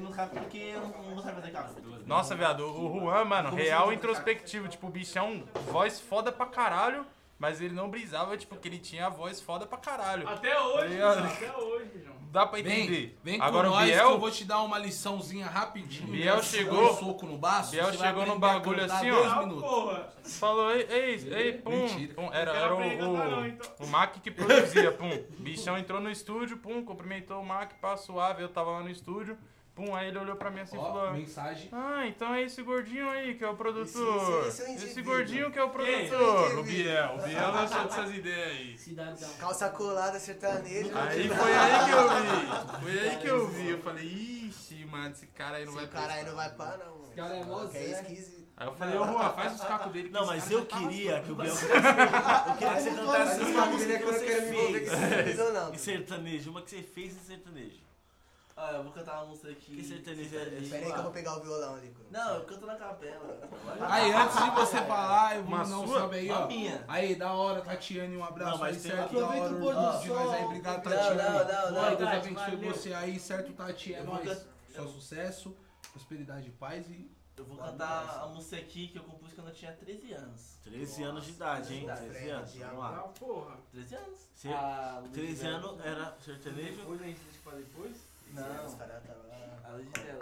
[2.06, 7.06] Nossa, viado, o Juan, mano, real introspectivo, tipo, o bichão, voz foda pra caralho,
[7.38, 10.28] mas ele não brisava, tipo, que ele tinha a voz foda pra caralho.
[10.28, 11.18] Até hoje, ligado?
[11.20, 12.20] João, até hoje, João.
[12.30, 13.18] Dá pra Vem, entender.
[13.24, 16.06] vem com Agora o nós que Biel, eu vou te dar uma liçãozinha rapidinho.
[16.12, 17.72] Biel chegou- Um soco no baço.
[17.72, 19.14] Biel chegou no bagulho assim, ó.
[19.16, 19.62] dois Ah, minutos.
[19.68, 20.08] porra.
[20.38, 22.14] Falou, ei, ei, ei, pum, Mentira.
[22.14, 22.32] pum.
[22.32, 23.66] Era, era não, o, então.
[23.80, 25.10] o, o Mac que produzia, pum.
[25.38, 29.36] Bichão entrou no estúdio, pum, cumprimentou o Mac, pá, suave, eu tava lá no estúdio.
[29.74, 31.12] Pum, aí ele olhou pra mim assim e Ó, falou...
[31.12, 31.68] mensagem.
[31.72, 34.46] Ah, então é esse gordinho aí que é o produtor.
[34.46, 35.14] Esse- esse é Esse indivíduo.
[35.14, 36.58] gordinho que é o produtor.
[36.58, 37.14] O Biel.
[37.16, 38.78] O Biel lançou dessas ideias aí.
[38.78, 39.30] Cidadão.
[39.38, 40.90] Calça colada, sertanejo.
[40.94, 42.82] Aí foi aí que eu vi.
[42.82, 43.68] Foi aí que eu vi.
[43.70, 46.76] Eu falei, ixi, mano, esse cara aí não vai Esse cara aí não vai pá,
[46.76, 46.98] não.
[46.98, 47.12] mano.
[47.16, 48.00] cara é Que é Zé.
[48.02, 48.40] esquisito.
[48.56, 50.10] Aí eu falei, ô Juan, faz os cacos dele.
[50.10, 51.46] Não, esse mas eu tá queria que o Biel.
[51.54, 54.88] Eu queria que você cantasse Esse uma bagulho música é que você fez.
[54.92, 55.72] esse.
[55.72, 57.89] Em sertanejo, uma que você fez em sertanejo.
[58.56, 59.74] Ah, eu vou cantar uma música aqui.
[59.76, 61.88] Que sertanejo é- é Pera aí que eu vou pegar o violão ali.
[61.90, 62.04] Cru.
[62.10, 63.38] Não, eu canto na capela.
[63.88, 65.98] Aí, antes de você falar, eu vou um sua?
[66.00, 66.46] salve aí, ó.
[66.46, 66.84] minha.
[66.86, 69.14] Aí, da hora, Tatiane, um abraço Não, mas aí, tem- certo?
[69.14, 70.38] Da Aproveita hora, o pôr do orgulho de nós aí.
[70.38, 70.46] sol.
[70.46, 71.16] Obrigado, Não, Tatiane.
[71.16, 71.80] não, não, não.
[71.92, 72.74] Ó, Deus abençoe valeu.
[72.74, 73.94] você aí, certo, Tati?
[73.94, 74.28] É nóis.
[74.28, 74.44] can-
[74.74, 75.56] Só sucesso,
[75.92, 77.10] prosperidade e paz e...
[77.36, 80.58] Eu vou cantar a música aqui que eu compus quando eu tinha 13 anos.
[80.62, 81.86] 13 anos de idade, hein?
[81.86, 82.54] 13 anos.
[82.54, 82.98] Vamos Ah, lá.
[83.18, 83.56] porra.
[83.72, 84.20] 13 anos.
[84.34, 85.56] Você- A Luiz 13 Dela.
[85.56, 86.76] anos era sertanejo.
[86.76, 87.96] Depois a gente pra depois.
[88.32, 89.70] Não, Os caras tá lá.
[89.70, 90.20] a Luiz dela.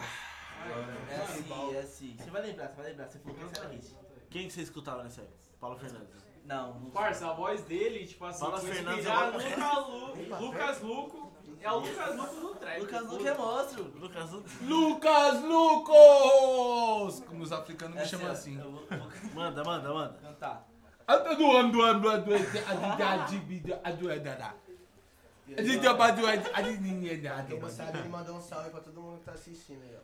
[1.11, 2.17] É assim, é assim.
[2.19, 3.07] Você vai lembrar, você vai lembrar.
[3.09, 3.97] Você falou que esse era hit.
[4.31, 5.37] Quem que você escutava nessa época?
[5.61, 6.09] Paulo Fernandes.
[6.45, 10.81] Não, não Parça, a voz dele, tipo assim, foi Fernandes, inspirada no Lucas Lu- Lucas
[10.83, 11.33] Luco.
[11.61, 12.81] É o Lucas Luco do trap.
[12.81, 13.85] Lucas Luque é monstro.
[13.99, 14.53] Lucas Lucas.
[14.63, 17.21] Lucas Lucas!
[17.27, 18.59] Como os africanos me chamam é- assim.
[25.57, 26.43] Eu vou, eu vou Manda, manda, manda.
[26.43, 27.47] cantar.
[27.47, 30.01] Quem não sabe, ele mandou um salve pra todo mundo que tá assistindo aí, ó.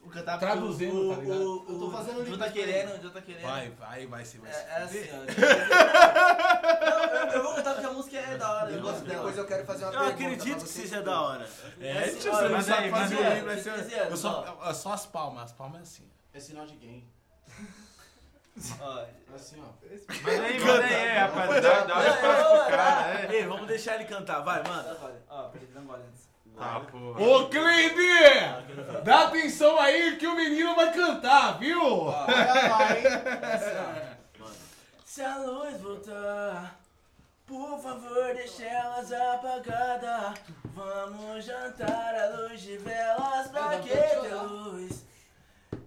[0.00, 1.40] Vou cantar Traduzindo, o, tá ligado?
[1.40, 3.42] o, o, Eu tô fazendo o Ju tá querendo, o tá querendo.
[3.42, 4.50] Vai, vai, vai, você vai.
[4.50, 5.36] É, se é assim, fuder.
[5.40, 6.54] ó.
[7.24, 9.16] Eu, eu vou cantar porque a música é da hora, eu Depois, gosto dela.
[9.18, 11.48] depois eu quero fazer uma Eu pergunta acredito pra que seja da hora.
[11.80, 14.10] É, Assim, tio, você não mas sabe aí, fazer mas o é, livro, vai ser-
[14.10, 16.10] Eu só, é só as palmas, as palmas é assim.
[16.34, 17.08] É sinal de game.
[18.80, 19.04] Ó,
[19.34, 19.66] Assim, ó.
[20.22, 21.62] Mas aí, aí, é, rapaz.
[21.62, 23.34] Dá, dá uma espaço pro cara, é.
[23.34, 24.96] Ei, vamos deixar ele cantar, vai, manda.
[25.28, 26.28] Ó, peraí, dá um gole antes.
[26.56, 27.20] Tá, porra.
[27.20, 29.02] Ô, Cleide!
[29.02, 31.82] Dá atenção aí que o menino vai cantar, viu?
[31.82, 34.16] Olha lá, hein?
[35.04, 36.78] Se a luz voltar,
[37.46, 40.34] por favor, deixe elas apagadas.
[40.66, 45.03] Vamos jantar à luz de velas, pra que ter luz?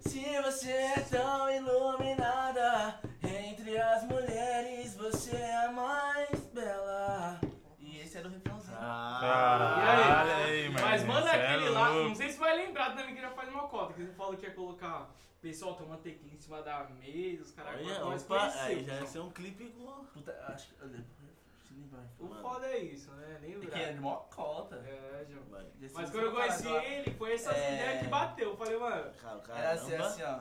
[0.08, 7.38] Se você é tão iluminada, entre as mulheres você é a mais bela.
[7.78, 8.74] E esse era o refrãozinho.
[8.74, 10.86] Caralho, aí, mano.
[10.86, 12.08] Mas manda é aquele lá, louco.
[12.08, 14.46] não sei se vai lembrar também que já faz uma cota, que você falou que
[14.46, 15.10] ia colocar
[15.42, 19.20] pessoal tomando tequila em cima da mesa, os caras Olha, opa, aí já ia ser
[19.20, 20.04] um clipe com.
[20.06, 20.74] Puta, acho que.
[22.18, 22.42] O Mano.
[22.42, 23.38] foda é isso, né?
[23.40, 23.70] Nem É lembrar.
[23.78, 24.76] que é de mó cota.
[24.76, 25.44] É, João.
[25.94, 26.84] Mas quando eu conheci agora.
[26.84, 27.74] ele, foi essas É.
[27.74, 28.50] ideias que bateu.
[28.50, 29.10] Eu falei, mano.
[29.22, 30.40] Cara, Era assim, assim, ó.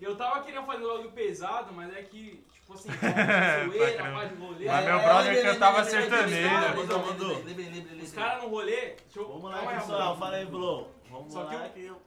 [0.00, 4.28] E eu tava querendo fazer logo pesado, mas é que, tipo assim, Tá zoeira, paz
[4.30, 4.66] de rolê.
[4.66, 8.02] Mas meu É, brother cantava sertanejo.
[8.02, 8.94] Os caras no rolê.
[8.94, 10.16] Deixa eu, Vamos lá, pessoal.
[10.16, 10.88] Fala aí, Blo.
[11.10, 12.00] Vamos Só lá que eu...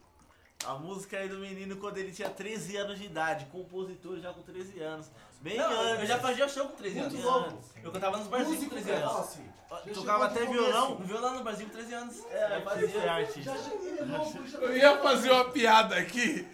[0.65, 4.43] A música aí do menino quando ele tinha 13 anos de idade, compositor já com
[4.43, 5.11] 13 anos.
[5.41, 6.01] Bem Não, antes.
[6.01, 7.13] eu já fazia show com 13 anos.
[7.13, 7.63] Muito louco.
[7.83, 9.27] Eu cantava nos barzinhos com Músico, 13 cara, anos.
[9.27, 9.45] assim.
[9.93, 10.89] Tocava até violão.
[10.99, 12.15] No violão no Brasil com 13 anos.
[12.29, 13.11] É, eu fazia fazia.
[13.11, 13.41] artista.
[13.41, 16.47] Já já- Eu ia fazer uma piada aqui.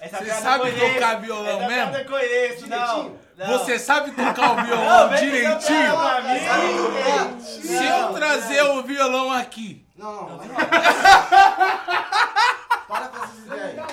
[0.00, 0.94] Essa Você sabe conheço.
[0.94, 1.96] tocar violão Essa mesmo?
[1.96, 3.16] eu conheço, não.
[3.36, 3.46] Não.
[3.58, 5.96] Você sabe tocar o Não, violão vem direitinho?
[5.96, 6.30] pra mim.
[6.30, 7.40] É.
[7.40, 10.38] Se eu trazer o violão aqui, Não, não.
[12.88, 13.86] Para com essas ideias.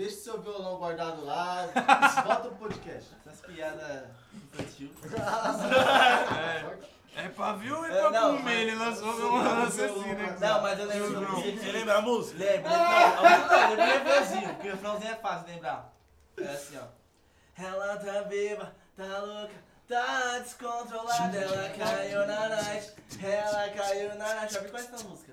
[0.00, 1.68] Deixa seu violão guardado lá.
[2.24, 3.10] Bota o podcast.
[3.20, 4.90] Essas piadas infantil.
[7.16, 8.60] É pra ver ou é É, pra não, comer?
[8.60, 10.36] Ele lançou um lance assim, né?
[10.40, 11.26] Não, mas eu lembro.
[11.26, 12.38] Você você lembra a música?
[12.38, 12.70] Lembro, lembro.
[12.70, 15.92] Não, a música eu lembro o refrãozinho, porque o refrãozinho é fácil de lembrar.
[16.38, 17.62] É assim, ó.
[17.62, 19.54] Ela tá viva, tá louca,
[19.88, 24.54] tá descontrolada, ela caiu na night, ela caiu na night.
[24.54, 25.32] Já vi qual é essa música?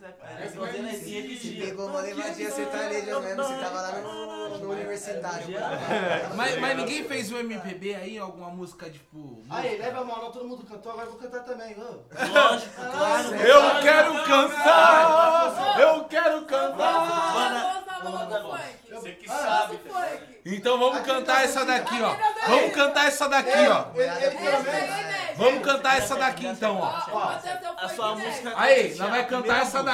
[0.00, 1.66] Nunca pensei, é Se tinha.
[1.66, 5.46] pegou uma levadinha sertaneja mesmo, você tava lá no, no universitário.
[6.34, 9.42] mas, mas ninguém fez o MPB aí, alguma música tipo.
[9.50, 11.76] Aí, leva a mão, não, todo mundo cantou, agora eu vou cantar também.
[11.78, 12.00] ô.
[12.32, 13.34] Lógico, claro.
[13.36, 15.80] Eu quero cantar!
[15.80, 17.80] Eu quero cantar!
[18.90, 19.80] Você que sabe.
[20.44, 22.16] Então vamos cantar essa daqui, ó.
[22.48, 23.84] Vamos cantar essa daqui, ó.
[25.36, 26.86] Vamos cantar essa daqui então, ó.
[27.76, 28.52] A sua música.
[28.56, 29.89] Aí, nós vai cantar essa daqui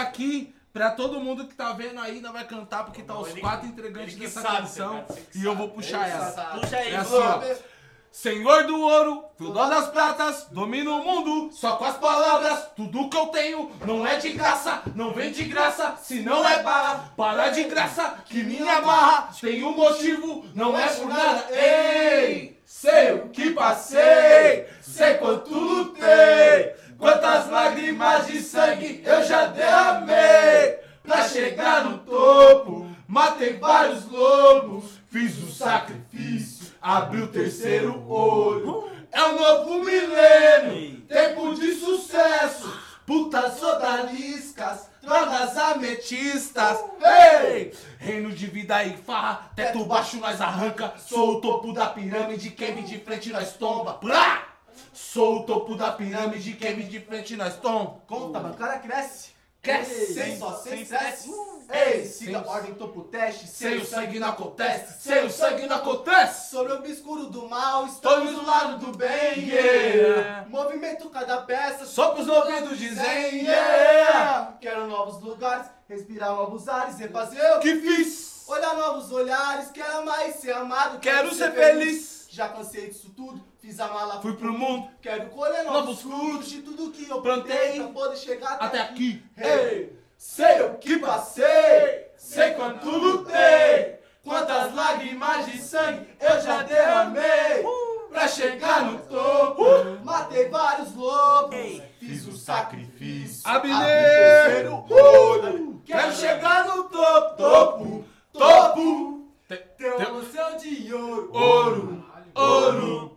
[0.73, 4.19] pra todo mundo que tá vendo aí, nós vai cantar porque tá os quatro que
[4.19, 5.19] dessa sabe, canção ligado?
[5.35, 6.31] e eu vou puxar ela.
[6.61, 7.77] Puxa aí, É assim, ó.
[8.17, 12.69] Senhor do ouro, tudo das pratas, domina o mundo, só com as palavras.
[12.75, 16.63] Tudo que eu tenho não é de graça, não vem de graça, se não é
[16.63, 17.13] barra.
[17.15, 21.45] Para de graça, que minha barra tem um motivo, não é por nada.
[21.51, 30.87] Ei, sei o que passei, sei quanto lutei, quantas lágrimas de sangue eu já derramei.
[31.03, 38.91] Pra chegar no topo, matei vários lobos, fiz o sacrifício, abri o terceiro olho.
[39.13, 46.85] É o novo milênio, tempo de sucesso, putas odaliscas, drogas ametistas.
[47.01, 47.73] Ei!
[47.99, 50.93] Reino de vida e farra, teto baixo nós arranca.
[50.99, 53.95] Sou o topo da pirâmide, quem vem de frente nós tomba.
[53.95, 54.56] Plá!
[54.97, 58.01] Sou o topo da pirâmide, quem vem de frente nós tomba.
[58.07, 59.29] Conta, bancária cresce.
[59.61, 60.15] Cresce.
[60.15, 61.31] Sem só, sem estresse.
[61.71, 63.47] Ei, Ei, siga a ordem, topo teste.
[63.47, 66.49] Sem o sangue não acontece, sem o sangue não acontece.
[66.49, 69.51] Sobre o obscuro do mal, estamos do lado do bem.
[69.51, 70.49] Yeah.
[70.49, 71.85] Movimento cada peça.
[71.85, 74.57] Sopra os ouvidos dizem, yeah.
[74.63, 78.49] Quero novos lugares, respirar novos ares, refazer o que fiz.
[78.49, 81.01] Olhar novos olhares, quero e ser amado.
[81.01, 82.17] Quero ser feliz.
[82.31, 86.49] Já cansei disso tudo, fiz a mala, Fui pro mundo, Quero colher Novos novos frutos
[86.49, 89.25] de tudo que eu plantei pra poder chegar até aqui.
[89.37, 97.65] Ei, sei o que passei, sei quanto lutei, quantas lágrimas de sangue eu já derramei.
[98.09, 99.65] Pra chegar no topo,
[100.05, 105.83] matei vários lobos, fiz o sacrifício, Abri o terceiro olho.
[105.85, 109.33] Quero chegar no topo, topo, topo.
[109.77, 111.31] Tem um céu de ouro.
[111.33, 113.16] Ouro, ouro,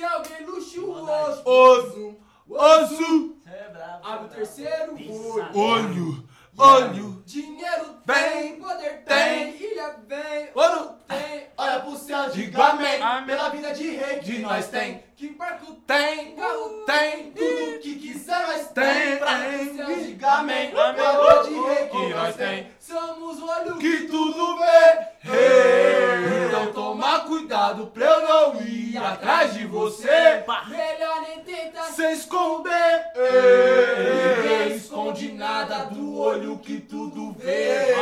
[0.00, 1.42] Se alguém luxuoso.
[1.44, 2.16] oso,
[2.48, 3.70] oso, É.
[4.02, 5.50] Abre o terceiro olho.
[5.54, 7.22] olho, olho.
[7.26, 9.52] Dinheiro Tem, tem, poder tem.
[9.52, 11.48] tem, ilha vem, Ouro tem.
[11.58, 13.02] Olha pro céu, Diga amém.
[13.02, 17.96] amém, pela vida de rei De nós tem, Que barco tem, carro tem, Tudo que
[17.96, 19.76] quiser nós Tem, pra tem.
[19.76, 20.94] céu, diga amém, Amém.
[20.94, 22.70] pela vida de rei Que nós tem.
[22.80, 25.19] Somos o olho que tudo vê.
[25.24, 30.42] Ei, Então toma cuidado pra eu não ir atrás de você.
[30.68, 33.04] Melhor nem tentar Se esconder.
[33.14, 37.94] Ei, Ninguém esconde nada do olho que tudo vê.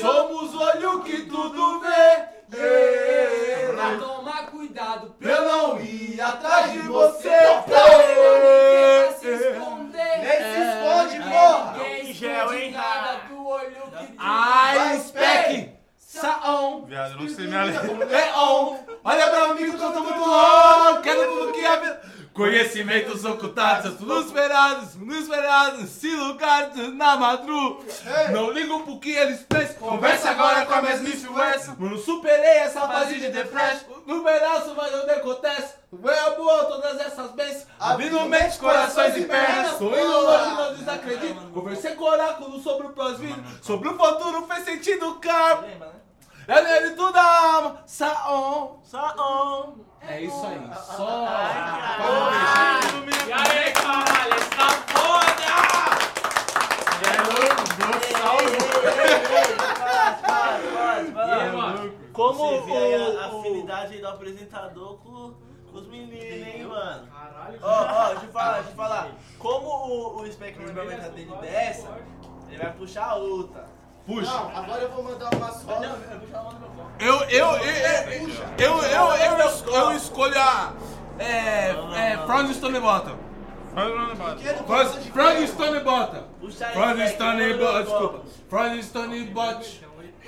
[0.00, 2.34] Somos olho que tudo vê.
[3.74, 7.30] Pra tomar cuidado Pra eu não ir atrás de você.
[7.66, 11.72] Ninguém se esconder Nem se esconde, porra.
[11.78, 12.70] Ninguém gel, esconde hein?
[12.72, 15.74] nada do olho que tudo Ai, spec!
[16.14, 16.84] Saon!
[16.86, 17.84] Viado, não sei me alegrar.
[17.84, 18.76] Leon!
[19.02, 21.02] Olha pra mim que eu tô muito louco!
[21.02, 22.14] Quero tudo que vida.
[22.32, 27.84] Conhecimentos ocultados, tudo esperados, inesperados, se lugares na madru.
[28.32, 29.74] Não ligo pro que eles pensam.
[29.76, 31.76] Conversa agora com a mesma influência.
[31.78, 34.02] Não superei essa fase de depressão.
[34.06, 35.74] No pedaço, mas não acontece.
[35.90, 37.66] Foi boa todas essas bênçãos.
[37.78, 39.78] Abrindo mente, corações e pernas.
[39.78, 41.40] Tô indo longe, não desacredito.
[41.52, 43.42] Conversei com oráculo sobre o pós-vida.
[43.62, 46.03] Sobre o futuro, fez sentido, cara.
[46.46, 47.82] É nele tudo a alma.
[47.86, 48.78] Saon.
[48.82, 49.74] Saon.
[50.02, 50.60] É isso aí.
[50.74, 51.26] Só.
[53.26, 55.44] E aí, caralho, essa foda!
[61.14, 61.92] E aí, mano?
[62.12, 65.34] Como Você vê aí a- a o, afinidade do apresentador com,
[65.70, 67.06] com os meninos, hein, mano?
[67.08, 67.58] Caralho.
[67.62, 69.08] Ó, ó, deixa eu falar, deixa eu falar.
[69.38, 71.88] Como o, o Spec mandou a meta dele dessa,
[72.48, 73.66] ele vai puxar a outra.
[74.06, 74.30] Puxa.
[74.30, 75.82] Não, agora eu vou mandar uma só.
[77.00, 78.28] Eu, eu, eu, eu,
[78.58, 80.72] eu, eu, eu, es- eu escolho a.
[81.18, 81.70] É.
[81.94, 82.18] É.
[82.26, 83.16] Frog Stone Bottom.
[83.72, 86.22] Frog- Frog Stone Bottom.
[86.40, 87.82] Puxa aí, Frog Stone Bottom.
[87.82, 88.22] Desculpa.
[88.48, 89.84] Frog Stone Bottom.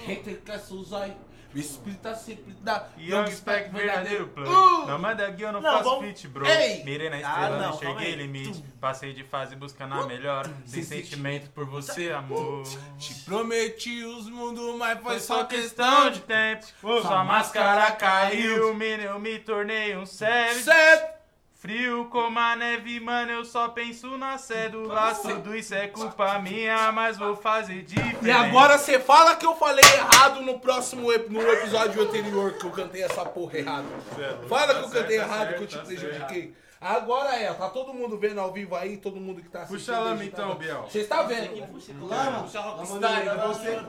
[0.07, 1.17] Hater que é Suzai.
[1.57, 2.87] O espírito tá sempre da.
[2.99, 4.51] Young Spec verdadeiro plano.
[4.51, 4.87] Uh!
[4.87, 6.47] Não manda aqui, eu não, Não, faço vamos- fit, bro.
[6.47, 6.85] Ei!
[6.85, 8.17] Mirei na Ah, estrela, não, não, calma cheguei aí.
[8.21, 8.63] limite.
[8.79, 10.47] Passei de fase buscando a melhor.
[10.67, 12.63] Sem sentimento por você, amor.
[12.99, 16.67] Te prometi os mundos, mas Foi só questão de tempo.
[16.81, 20.63] Sua máscara caiu, eu me tornei um sério.
[20.63, 21.16] Certo.
[21.59, 24.95] Frio como a neve, mano, eu só penso na cédula.
[25.37, 28.27] Tudo isso é culpa minha, mas vou fazer diferente.
[28.27, 32.65] E agora você fala que eu falei errado no próximo ep- no episódio anterior que
[32.67, 33.87] eu cantei essa porra errado.
[34.49, 36.55] Fala que eu cantei errado, que eu te prejudiquei.
[36.87, 39.79] Agora é, tá todo mundo vendo ao vivo aí, todo mundo que tá assistindo.
[39.81, 40.55] Puxa a lama tá então.
[40.55, 40.83] Biel.
[40.89, 41.53] Você está vendo?
[42.01, 43.81] Lama, Puxa Rockstar, Rockstar, você.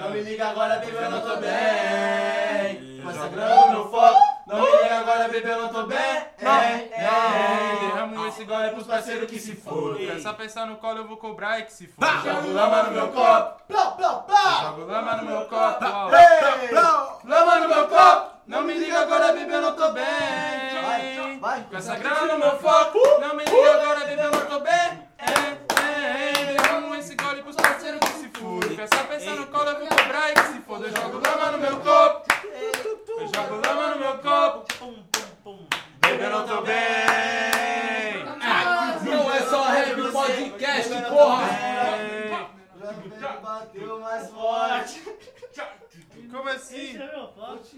[0.00, 3.00] Não me Não liga agora, bebê, eu não tô bem.
[3.04, 4.18] Mas sangrando meu foco.
[4.48, 5.96] Não me liga agora, bebê, eu não tô bem.
[5.96, 9.96] É, Não, derramo esse gole pros parceiros que se for.
[9.96, 12.04] Quer só pensar no colo, eu vou cobrar e que se for.
[12.04, 13.62] Jogo lama no meu copo.
[13.70, 15.84] Jogo lama no meu copo.
[17.24, 18.34] Lama no meu copo.
[18.46, 20.04] Não me liga agora, bebê, eu não tô bem.
[20.04, 21.64] Vai, vai.
[21.64, 22.98] Com essa grana no meu foco.
[23.20, 24.72] Não me liga agora, bebê, eu não tô bem.
[25.18, 25.30] É,
[25.80, 26.52] é, é.
[26.52, 28.24] Derramo esse gole pros parceiros que se.
[28.76, 30.82] Quer só pensar no colo, eu vou cobrar e que se for.
[30.82, 32.34] Eu jogo lama no meu copo.
[33.08, 34.94] Eu jogo lama no meu copo.
[36.00, 36.74] Bebê, eu não tô bem.
[39.04, 42.53] Não é só rap podcast, porra!
[43.42, 45.02] Bateu mais forte.
[46.30, 46.98] Como assim?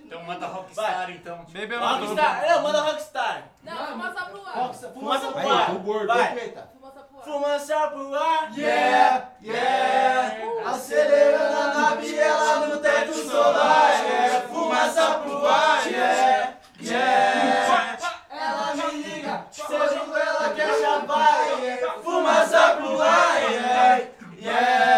[0.05, 1.45] Então manda Rockstar, então.
[1.51, 1.67] Bem.
[1.69, 3.43] Rockstar, não, manda Rockstar.
[3.63, 4.55] Não, fumaça pro ar.
[4.55, 5.75] Rockstar, Fumaça pro Aí, ar.
[5.77, 6.07] gordo.
[6.07, 6.33] Vai.
[6.33, 6.71] Preta.
[6.73, 7.25] Fumaça pro ar.
[7.25, 8.59] Fumaça pro ar.
[8.59, 10.71] Yeah, yeah.
[10.71, 13.91] Acelerando a nave, ela no teto solar.
[14.05, 15.87] Yeah, fumaça pro ar.
[15.91, 17.99] Yeah, yeah.
[18.31, 21.61] Ela me liga, quando ela quer chapar.
[21.61, 23.43] Yeah, fumaça pro ar.
[23.53, 24.09] Yeah,
[24.39, 24.96] yeah.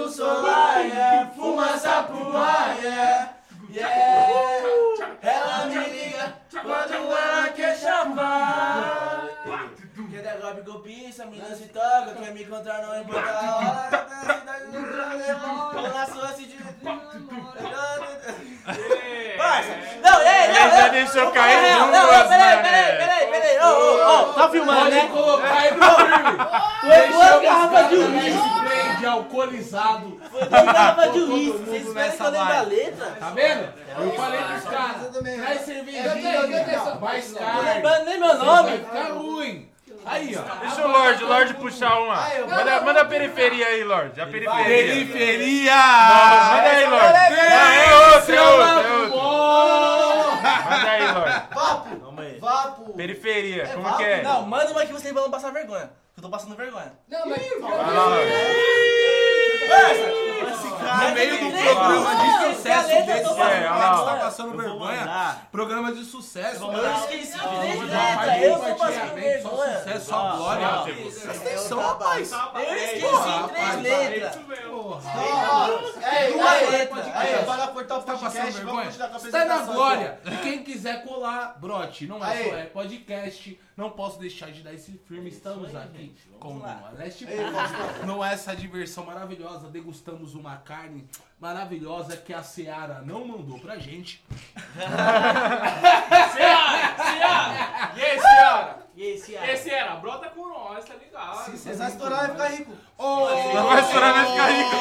[0.00, 0.86] Teto solar.
[0.86, 2.76] Yeah, fumaça pro ar.
[2.82, 3.34] Yeah,
[3.70, 5.18] yeah.
[5.22, 9.28] Ela me liga quando ela quer chamar.
[10.22, 13.90] Dar golpe com pinça, menina se toca, quer me encontrar não importa a hora.
[13.90, 16.60] Da cidade do Tô na sua cidade.
[19.38, 19.70] Parça,
[20.02, 20.90] não, ei, não, Ele já não.
[20.90, 22.62] deixou cair Não, não, duas, peraí, mané.
[22.62, 23.58] peraí, peraí, peraí.
[23.60, 25.08] Ô, ô, ô, tá filmando, né?
[25.08, 26.38] colocar aí no filme!
[26.80, 28.60] Foi duas garrafas de uísque.
[28.60, 30.20] blend alcoolizado!
[30.30, 31.58] Foi duas garrafas de uísque.
[31.64, 33.06] Vocês esperam que eu lembre a letra?
[33.18, 33.72] Tá vendo?
[33.98, 34.96] Eu falei pros caras,
[35.40, 38.70] traz cervejinha, mais Tô carne, lembrando nem meu vai nome.
[38.78, 39.69] ficar ruim!
[40.06, 40.42] Aí, ó.
[40.60, 42.16] Deixa o Lorde, o Lorde puxar uma.
[42.48, 44.20] Manda, manda a periferia aí, Lorde.
[44.20, 44.64] A periferia.
[44.64, 45.76] Periferia!
[45.76, 47.36] Manda aí, Lorde.
[47.36, 49.20] Não, é outro, é outro, é outro.
[50.70, 51.42] Manda aí, Lorde.
[51.54, 52.38] Vapo, Calma aí.
[52.38, 52.92] vapo.
[52.94, 53.96] Periferia, como vapo?
[53.98, 54.22] que é?
[54.22, 55.90] Não, manda uma que vocês vão passar vergonha.
[56.16, 56.92] Eu tô passando vergonha.
[57.08, 57.38] Não, mas.
[57.60, 58.30] Vai Lorde.
[59.70, 65.36] Esse cara No meio do programa de sucesso desse, é, tá passando vou vergonha.
[65.52, 66.64] Programa de sucesso.
[66.64, 69.78] Eu esqueci eu tô passando compartilhamento, Só vergonha.
[69.78, 70.68] sucesso, só glória.
[70.82, 72.32] Presta atenção, rapaz.
[72.32, 74.36] Eu esqueci três letras.
[76.32, 77.06] Duas letras.
[77.14, 78.84] Aí, para cortar o Tá passando podcast, vamos vergonha?
[78.86, 79.74] continuar com a na apresentação.
[79.74, 80.20] glória.
[80.24, 82.06] E quem quiser colar, brote.
[82.06, 83.60] Não é só é podcast.
[83.80, 85.30] Não posso deixar de dar esse firme.
[85.30, 87.26] Estamos aqui com a Leste.
[88.06, 89.70] Não é essa diversão maravilhosa.
[89.70, 91.08] Degustamos uma carne
[91.40, 94.22] maravilhosa que a Seara não mandou pra gente.
[96.36, 96.94] Seara!
[96.98, 97.92] Seara!
[97.96, 98.86] E aí, Seara?
[98.94, 99.50] E esse aí?
[99.50, 101.56] Esse era, brota com nós, tá ligado?
[101.56, 102.72] Se vai estourar, vai ficar rico.
[102.98, 104.76] Ô, Não vai estourar, vai ficar rico.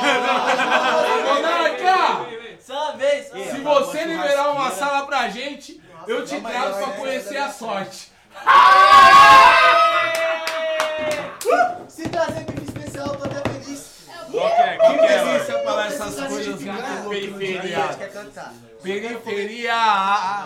[1.26, 2.59] Monarca!
[2.59, 3.27] Só uma vez.
[3.27, 8.19] Se você liberar uma sala pra gente, eu te trago pra conhecer a sorte.
[11.88, 13.28] Se trazer bife especial, eu
[14.94, 15.07] que é?
[15.07, 15.24] Que é?
[15.24, 17.80] delícia falar essas coisas muito periferia.
[18.82, 19.74] Periferia.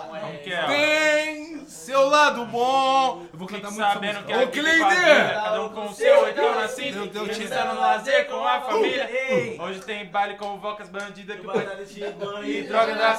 [0.10, 0.66] Como que é?
[0.66, 3.26] Tem seu lado bom.
[3.32, 4.80] Eu vou cantar muito sabendo que aqui Ô, Cleider!
[4.80, 9.10] quadrilha, cada um com o seu, então assim, Pensando no lazer com a família.
[9.60, 13.14] Hoje tem baile com vocas bandidas que de banho E droga da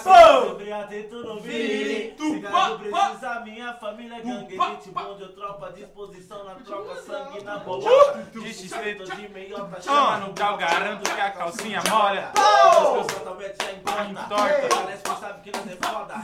[2.17, 5.03] Tu, Cigarro precisa, minha família gangue pá, Elite, pá.
[5.03, 9.05] bonde, tropa, disposição na troca Sangue na bola De X-Feito.
[9.17, 12.31] de meiota Chama no grau, garanto que a calcinha molha.
[12.35, 14.69] As pessoas talvez já importa Entorta.
[14.74, 16.15] Parece que sabe que nós é foda.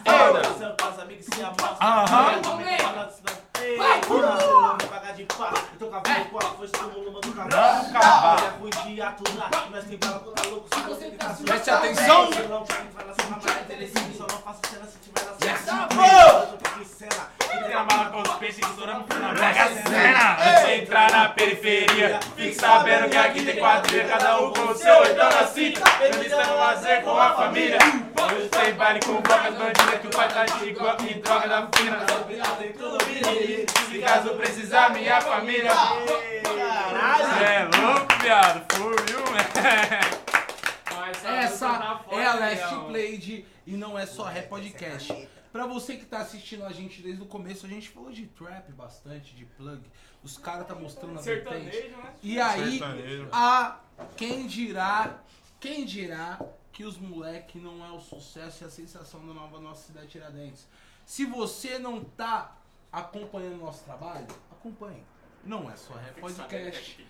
[1.22, 1.76] Se amostra.
[1.80, 3.49] Aham.
[3.62, 7.92] Ei, não vai pagar de pá Eu tô com a força do mundo, cavalo Vamos
[7.92, 8.38] cavar.
[8.38, 12.30] Olha, ruim de aturar Nós tem bala quando tá louco Se você tá Preste atenção.
[12.32, 15.52] Eu não na cena, mas é interessante, só não cena se tiver na cena.
[15.52, 17.30] Yes, Eu tô com cena.
[17.42, 20.36] E tem a mala com os peixes estourando na Mega Sena.
[20.38, 24.74] Antes de entrar na periferia, fique sabendo que aqui tem quadrilha, cada um com o
[24.74, 25.90] seu, então na cinta.
[25.90, 27.78] Feliz no lazer com a família.
[27.78, 31.68] Hoje tem baile com bocas bandidas que o pai tá de igual e droga da
[31.74, 31.96] fina.
[32.58, 32.98] Tem tudo
[33.88, 35.72] Se caso precisar, minha família.
[36.44, 37.44] Caralho.
[37.44, 38.60] É louco, viado.
[39.32, 40.00] Né?
[40.94, 42.86] Mas Essa é a Last.
[42.86, 45.28] Played e não é só Rap Podcast.
[45.52, 48.70] Pra você que tá assistindo a gente desde o começo, a gente falou de trap
[48.72, 49.82] bastante, de plug.
[50.22, 51.88] Os caras tá mostrando a vertente.
[51.88, 52.14] Né?
[52.22, 53.28] E aí, Sertanejo.
[53.32, 53.80] a
[54.16, 55.18] quem dirá,
[55.58, 56.38] quem dirá
[56.72, 60.68] que os moleque não é o sucesso e a sensação da nova nossa cidade Tiradentes.
[61.04, 62.56] Se você não tá
[62.92, 65.04] acompanhando o nosso trabalho, acompanhe.
[65.42, 67.08] Não é só Rap Podcast,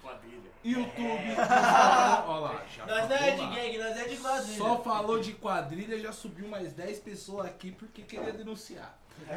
[0.63, 0.95] YouTube,
[1.35, 4.57] Olha lá, já Nós não é de gangue, nós é de quadrilha.
[4.57, 8.97] Só falou de quadrilha, já subiu mais 10 pessoas aqui porque queria denunciar.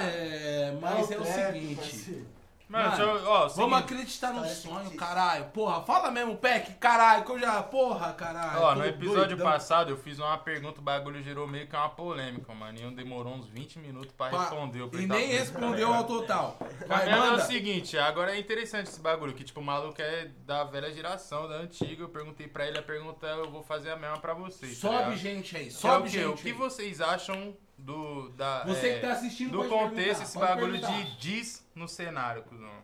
[0.00, 2.26] É, mas é o seguinte.
[2.72, 5.44] Mano, Mano, eu- ó, Vamos acreditar no sonho, caralho.
[5.46, 7.62] Porra, fala mesmo, Peck, caralho, que eu já.
[7.62, 8.60] Porra, caralho.
[8.62, 9.46] Ó, no episódio doidão.
[9.46, 12.78] passado eu fiz uma pergunta, o bagulho gerou meio que uma polêmica, mano.
[12.78, 14.88] E demorou uns 20 minutos pra Pá, responder.
[14.94, 15.38] E nem tá bom.
[15.38, 16.56] respondeu ao total.
[16.86, 17.44] Vai, Mas é o manda.
[17.44, 21.56] seguinte, agora é interessante esse bagulho, que tipo, o maluco é da velha geração, da
[21.56, 22.04] antiga.
[22.04, 24.80] Eu perguntei pra ele a pergunta, eu vou fazer a mesma pra vocês.
[24.80, 25.16] tá Sobe ligado?
[25.18, 26.18] gente aí, Que é sobe o quê?
[26.22, 26.54] gente O que aí.
[26.54, 28.30] vocês acham do.
[28.30, 31.04] Da, Você é, que tá assistindo Do contexto, perguntar, esse pode bagulho perguntar.
[31.04, 32.82] de diz no cenário, cuzão.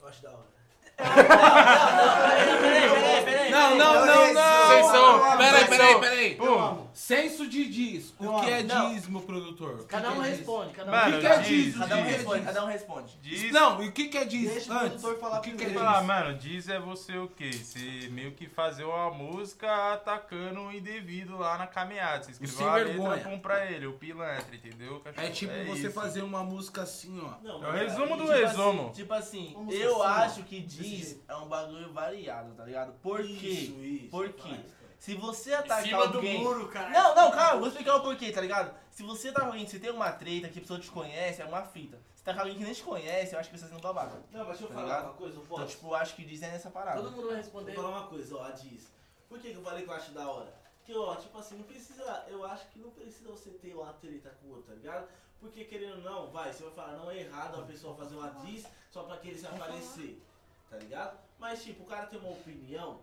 [0.00, 0.53] Eu acho da hora.
[2.60, 3.50] Peraí, peraí.
[3.50, 4.66] Não, não, não, não.
[4.66, 6.38] Vocês são- Peraí, peraí, peraí.
[6.92, 8.14] Senso de diz.
[8.18, 8.62] O que é
[9.08, 9.84] meu produtor?
[9.86, 11.76] Cada um é responde, cada um Mano, O que é diz, diz?
[11.78, 13.18] Cada um é responde, cada um responde.
[13.20, 13.52] Diz.
[13.52, 14.88] Não, e o que que é diz Deixa o antes?
[15.02, 15.80] produtor falar O que que é primeiro.
[15.80, 15.88] diz?
[15.92, 17.50] Falar, mano, diz é você o quê?
[17.52, 22.22] Você meio que fazer uma música atacando o indevido lá na caminhada.
[22.24, 23.08] Você escreveu sem uma vergonha.
[23.10, 25.02] letra pum pra ele, o pilantra, entendeu?
[25.16, 25.90] É tipo você isso.
[25.92, 27.32] fazer uma música assim, ó.
[27.46, 28.82] Não, É o resumo do tipo resumo.
[28.82, 31.24] Assim, tipo assim, eu assim, acho que diz jeito.
[31.28, 32.92] é um bagulho variado, tá ligado?
[33.00, 33.30] Por quê?
[33.48, 34.08] Isso, isso.
[34.10, 34.60] Por quê?
[34.98, 36.38] Se você atacar cima do alguém...
[36.40, 36.88] muro, cara.
[36.90, 38.74] Não, não, calma, vou explicar o porquê, tá ligado?
[38.90, 41.44] Se você tá com alguém, se tem uma treta que a pessoa te conhece, é
[41.44, 42.00] uma fita.
[42.14, 44.22] Se tá com alguém que nem te conhece, eu acho que você tá sendo babaca.
[44.30, 45.04] Não, mas deixa eu Tá falar ligado?
[45.04, 45.68] uma coisa, eu Então, posso?
[45.72, 47.02] tipo, eu acho que diz é nessa parada.
[47.02, 47.74] Todo mundo vai responder.
[47.74, 48.88] Vou falar uma coisa, ó, a Diz.
[49.28, 50.54] Por que, que eu falei que eu acho da hora?
[50.86, 52.24] Que, ó, tipo assim, não precisa.
[52.28, 55.08] Eu acho que não precisa você ter uma treta com o outro, tá ligado?
[55.40, 58.30] Porque querendo ou não, vai, você vai falar, não é errado a pessoa fazer uma
[58.46, 60.22] diz só pra que ele se aparecer,
[60.74, 61.18] tá ligado?
[61.38, 62.98] Mas tipo, o cara tem uma opinião,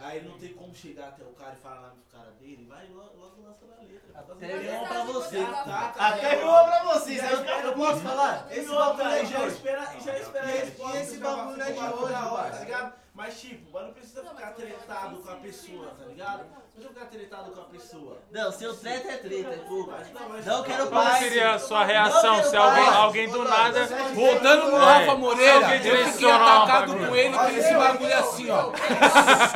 [0.00, 2.86] aí ele não tem como chegar até o cara e falar na cara dele, vai
[2.88, 4.20] logo, logo lança na letra.
[4.20, 5.44] Até rimou pra você.
[5.44, 7.16] Tá, Até rimou pra você.
[7.16, 8.46] Já você espera, não- eu posso falar?
[8.52, 9.54] Esse bagulho é já de hoje.
[9.56, 10.96] espera, já espera a E- resposta.
[10.96, 13.01] e esse bagulho é de hoje, tá ligado?
[13.14, 16.44] Mas tipo, mas não precisa ficar tretado com a pessoa, tá ligado?
[16.48, 18.18] Não precisa ficar tretado com a pessoa.
[18.30, 19.86] Não, seu treta é treta, pô.
[19.86, 21.18] mas- Não quero Qual paz.
[21.18, 23.86] seria a sua Não reação se alguém, alguém do nada.
[24.14, 24.76] Voltando no.
[24.78, 28.72] Rafa Moreira, Alguém eu fiquei atacado com ele com esse bagulho assim, ó.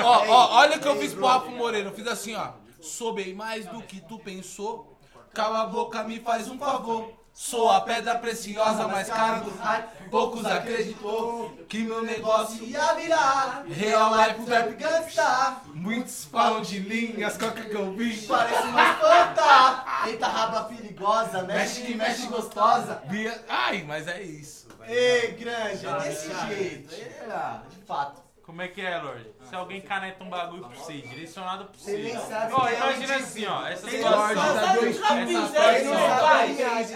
[0.04, 0.58] ó, ó.
[0.58, 2.50] Olha o que eu fiz pro Rafa Moreira, eu fiz assim, ó.
[2.82, 4.98] Sou bem mais do que tu pensou.
[5.32, 7.10] Cala a boca, me faz um favor.
[7.38, 10.08] Sou a pedra preciosa mais cara do hype.
[10.10, 15.60] Poucos acreditou que meu negócio Ia virar Real life rap gangsta.
[15.74, 18.16] Muitos falam de linhas, coca que eu vi.
[18.26, 19.84] Parece uma espanta.
[20.06, 23.02] Eita, raba perigosa, mexe que mexe gostosa.
[23.50, 24.66] Ai, mas é isso.
[24.88, 26.94] Ei, grande, é desse jeito.
[26.94, 28.25] É, de fato.
[28.46, 29.26] Como é que é, Lorde?
[29.42, 31.90] Se alguém caneta um bagulho pra você, direcionado pra você.
[31.90, 33.66] Você nem sabe Ó, é imagina assim, ó.
[33.66, 34.18] Essa situação.
[34.20, 34.80] Lorde, tá é,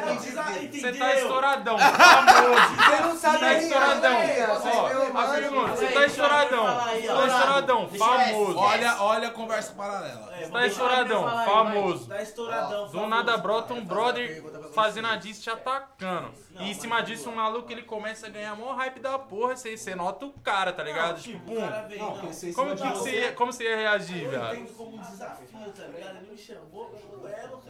[0.07, 0.17] não
[0.71, 2.77] Você tá estouradão, famoso.
[2.77, 4.13] Você não sabe Tá é, estouradão.
[4.13, 4.47] né?
[4.47, 6.65] Vocês Ó, a pergunta, você tá estouradão.
[6.65, 6.75] ó.
[6.77, 8.59] Tá estouradão, famoso.
[8.59, 10.33] Olha, olha a conversa paralela.
[10.39, 12.07] Você tá estouradão, famoso.
[12.09, 16.33] Tá estouradão, Do nada brota um brother fazendo a diss te atacando.
[16.61, 19.57] E em cima disso, um maluco ele começa a ganhar mó hype da porra.
[19.57, 21.21] Você, você nota o cara, tá ligado?
[21.21, 22.53] tipo, pum.
[22.55, 24.55] Como, que você ia, como você ia reagir, Eu velho?
[24.55, 25.47] entendo como um desafio,
[25.77, 26.17] tá ligado?
[26.17, 27.11] Ele me chamou pro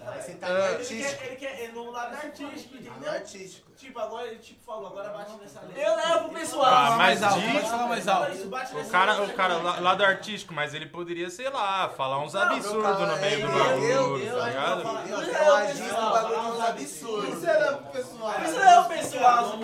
[0.00, 0.22] cara.
[0.22, 1.24] Você tá ele, no quer, artístico.
[1.24, 3.10] ele quer, ele no lado artístico, entendeu?
[3.12, 3.70] artístico.
[3.76, 5.82] Tipo, agora ele tipo falou, agora bate nessa letra.
[5.82, 6.66] Eu levo pro pessoal.
[6.66, 8.32] Ah, mas alto, diz- pode falar mais alto.
[8.32, 12.22] Isso, bate O cara, o cara lá, lado artístico, mas ele poderia, sei lá, falar
[12.22, 14.82] uns Não, absurdos no meio é, do bagulho, tá ligado?
[15.10, 17.34] Eu agista, um bagulho uns absurdos.
[17.36, 18.34] Isso era pro pessoal.
[18.44, 19.58] Isso é o pessoal, não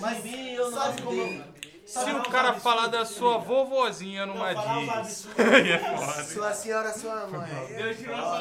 [0.00, 1.55] mas de mim, eu não sabe como-.
[1.86, 4.48] Se o cara falar da sua vovozinha numa
[5.38, 6.24] aí é.
[6.24, 7.48] Sua senhora, sua mãe.
[7.76, 8.40] Deus tirou essa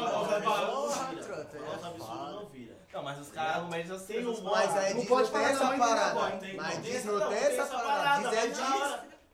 [1.92, 2.48] porra,
[2.92, 6.34] Não, mas os caras argumentam assim, mas aí Não pode falar essa parada.
[6.58, 8.30] Mas diz não tem essa parada.
[8.30, 8.58] Diz é diz.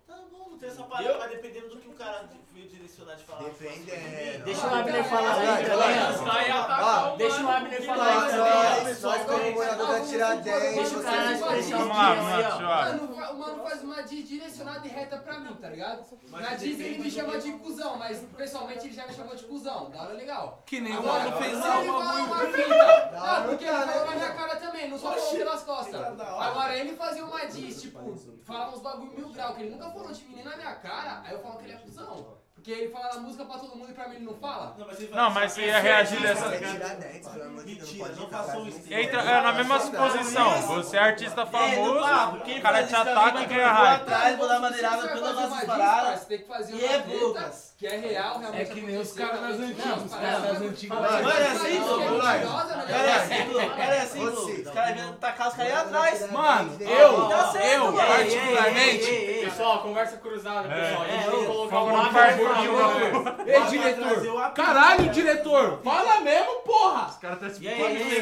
[0.05, 2.29] Tá bom, não tem essa parada, mas dependendo do que o cara
[2.61, 3.43] veio direcionar de falar.
[3.43, 4.43] Dependendo.
[4.45, 7.49] Deixa o Abner falar aí também, Deixa o.
[7.49, 11.95] Abner falar aí também, nós, como morador da Tiradentes, Deixa o cara vocês- expressar Vamos
[11.95, 16.05] o lá, o mano faz uma diz direcionada e reta pra mim, tá ligado?
[16.29, 19.89] Na diz ele me chama de cuzão, mas pessoalmente ele já me chamou de cuzão.
[19.89, 20.63] Da hora legal.
[20.65, 22.67] Que nem o mano fez fala bagulho.
[23.11, 26.19] não, porque ele falou na minha cara também, não só falou pelas costas.
[26.19, 30.11] Agora ele fazia uma diz, tipo, falar uns bagulho mil grau, que ele nunca falou
[30.11, 32.41] de mim nem na minha cara, aí eu falo que ele é cuzão.
[32.61, 34.77] Porque ele fala a música pra todo mundo e pra mim ele não fala.
[35.11, 36.45] Não, mas você ia reagir dessa.
[36.45, 38.43] É Tiradentes, pelo amor de Deus, não pode não entrar.
[38.43, 38.93] façam isso.
[38.93, 40.61] Entra é, na mesma suposição.
[40.61, 44.01] Você é artista famoso, o cara te ataca e ganha hype.
[44.01, 46.03] atrás, vou dar madeirada todas as paradas.
[46.03, 47.70] parça, Você tem que fazer E é poucas.
[47.81, 50.61] Que é real, realmente É que nem os caras das antigas, os as caras das
[50.61, 50.99] antigas.
[50.99, 52.85] Mas Mas é assim, é né?
[52.87, 53.69] Cara, é assim, Blue.
[53.71, 54.19] Cara, é assim.
[54.19, 54.51] Você.
[54.61, 56.31] Os caras vêm atacar os caras aí atrás.
[56.31, 57.97] Mano, eu, Tá certo, eu, mano.
[57.97, 59.41] particularmente.
[59.45, 61.05] Pessoal, conversa cruzada, pessoal.
[61.05, 63.43] É, A gente tem que colocar fogo o no Abner parque, pra fogo falar.
[63.45, 64.51] no Ei, diretor.
[64.51, 65.79] Caralho, diretor.
[65.83, 67.07] Fala mesmo, porra.
[67.07, 67.61] Os caras tá se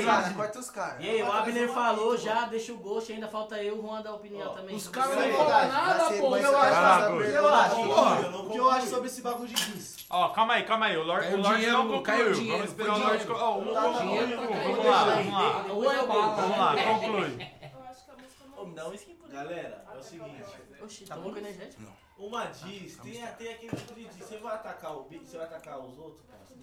[0.06, 0.96] Cara, corta os caras.
[1.02, 4.14] E aí, o Abner falou já, deixa o gosto, ainda falta eu, o Juan dar
[4.14, 4.74] opinião também.
[4.74, 6.40] Os caras é não falam nada, porra.
[6.40, 10.06] Eu acho, Ah, o o que eu acho sobre esse bagulho de bis.
[10.10, 10.98] Ó, calma aí, calma aí.
[10.98, 12.04] O Lorde, Caiu o Lorde dinheiro, não Lu, concluiu.
[12.04, 13.24] caiu dinheiro, Vamos esperar foi o Lorde.
[13.24, 13.44] dinheiro.
[13.46, 15.74] Ó, um, Tá, um, um, dinheiro um, pra um, cair, Vamos lá, vamos lá.
[15.74, 17.52] Ou é bala, Vamos lá, conclui.
[18.58, 20.44] Ô, me dá um skin por Galera, é o seguinte.
[20.82, 21.82] Oxi, tomou com energético?
[22.18, 24.26] Uma diz, tem, tem aquele tipo de diz.
[24.28, 26.54] Você vai atacar o você vai atacar os outros, parça.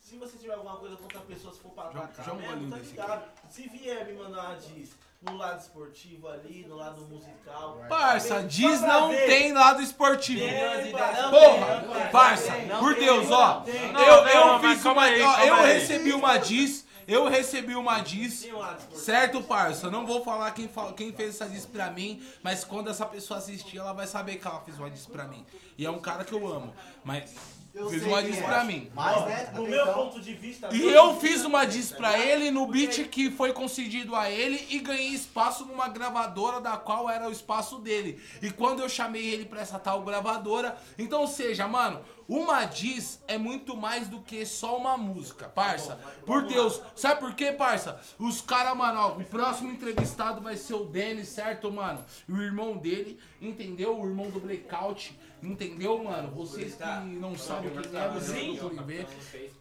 [0.00, 2.40] Se você tiver alguma coisa contra a pessoa, se for pra Joga- atacar joga um
[2.40, 3.30] mesmo, bolinho tá desse ligado?
[3.48, 7.84] Se vier me mandar uma diz no lado esportivo ali, no lado musical.
[7.88, 9.26] Parça, diz não ver.
[9.26, 10.40] tem lado esportivo.
[10.40, 10.92] Tem.
[10.92, 13.62] Porra, parça, por Deus, ó.
[13.92, 15.02] Não, Eu, não, eu fiz uma.
[15.02, 15.72] aí, ó, calma eu aí.
[15.78, 16.88] recebi uma diz.
[17.06, 18.48] Eu recebi uma diz.
[18.94, 19.90] Certo, parça?
[19.90, 23.78] Não vou falar quem, quem fez essa diz pra mim, mas quando essa pessoa assistir,
[23.78, 25.44] ela vai saber que ela fez uma diz pra mim.
[25.76, 26.72] E é um cara que eu amo.
[27.04, 27.34] Mas
[27.72, 28.42] Eu sei uma diz é.
[28.42, 28.90] pra mim.
[28.94, 30.68] Mas, né, No meu então- ponto de vista.
[30.72, 34.78] E eu fiz uma diz pra ele no beat que foi concedido a ele e
[34.80, 38.20] ganhei espaço numa gravadora da qual era o espaço dele.
[38.42, 43.20] E quando eu chamei ele pra essa tal gravadora, então ou seja, mano, uma diz
[43.26, 45.98] é muito mais do que só uma música, parça.
[46.24, 48.00] Por Deus, sabe por quê, parça?
[48.18, 52.04] Os caras, mano, ó, o próximo entrevistado vai ser o Denis, certo, mano?
[52.28, 53.98] E o irmão dele, entendeu?
[54.00, 56.30] O irmão do Blackout, entendeu, mano?
[56.30, 59.06] Vocês que não sabem é, vocês procurem ver.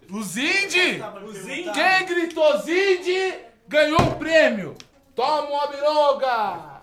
[0.10, 1.02] O Zindi!
[1.24, 1.72] O?
[1.74, 3.36] Quem gritou Zindi
[3.68, 4.76] ganhou um prêmio.
[5.16, 6.80] Toma uma biroga!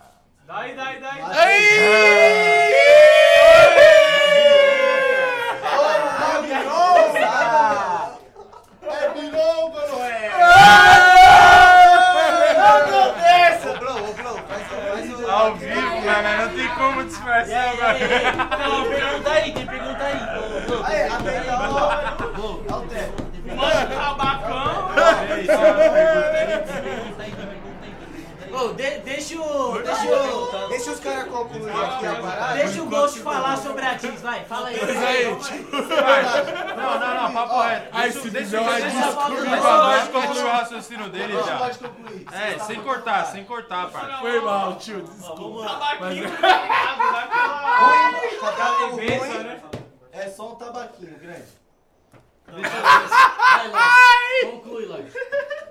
[0.46, 1.20] Daí, daí, daí.
[8.88, 10.30] É birongo, não é?
[13.66, 15.30] Ô, Blow, ô, Blow, faz, faz o...
[15.30, 16.68] Ao vivo, mano, não tem
[17.36, 17.98] como disfarçar agora.
[18.58, 20.20] Não, pergunta aí, tem pergunta aí.
[20.84, 21.86] Aí, até então, ó,
[22.40, 22.66] o.
[23.56, 24.90] Mano, tabacão.
[28.56, 29.78] Ô, de- deixa o.
[29.82, 30.68] Deixa o.
[30.68, 32.54] Deixa os caras concluírem aqui a parada.
[32.54, 34.78] Deixa o Ghost falar sobre a Diz, vai, fala aí.
[34.80, 36.22] Mas aí, tipo, vai.
[36.76, 37.94] Não, não, não, papo reto.
[37.96, 38.82] Deixa- se deixa- vai.
[38.82, 41.56] Deixa eu concluir o raciocínio dele já.
[41.58, 42.26] pode concluir.
[42.32, 44.16] É, está sem cortar, sem cortar, parça.
[44.18, 45.66] Foi mal, tio, desculpa.
[45.68, 49.04] Tabaquinho, Mas- tá ruim,
[49.44, 49.60] né?
[50.12, 51.65] É só um tabaquinho grande.
[52.46, 54.50] Vai, Lorde.
[54.52, 55.12] Conclui, Lorde.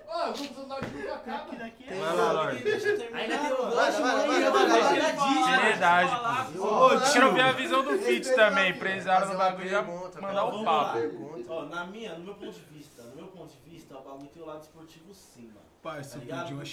[0.07, 1.51] Ó, eu vou precisar de um acaba.
[1.55, 2.57] Vai lá, Lorde.
[2.57, 4.27] Ainda tem o vai, mano.
[4.27, 5.55] Deixa.
[5.55, 6.63] Seriedade, falar, pô.
[6.67, 8.63] Ô, Eu quero ver a visão do Fit também.
[8.65, 11.43] a Empresário Fazer no bagulho já mandar o Vamos papo.
[11.47, 14.27] Ó, na minha, no meu ponto de vista, no meu ponto de vista, o bagulho
[14.27, 15.65] tem o lado esportivo sim, mano.
[15.81, 16.51] Parça, Tá eu ligado?
[16.53, 16.63] uma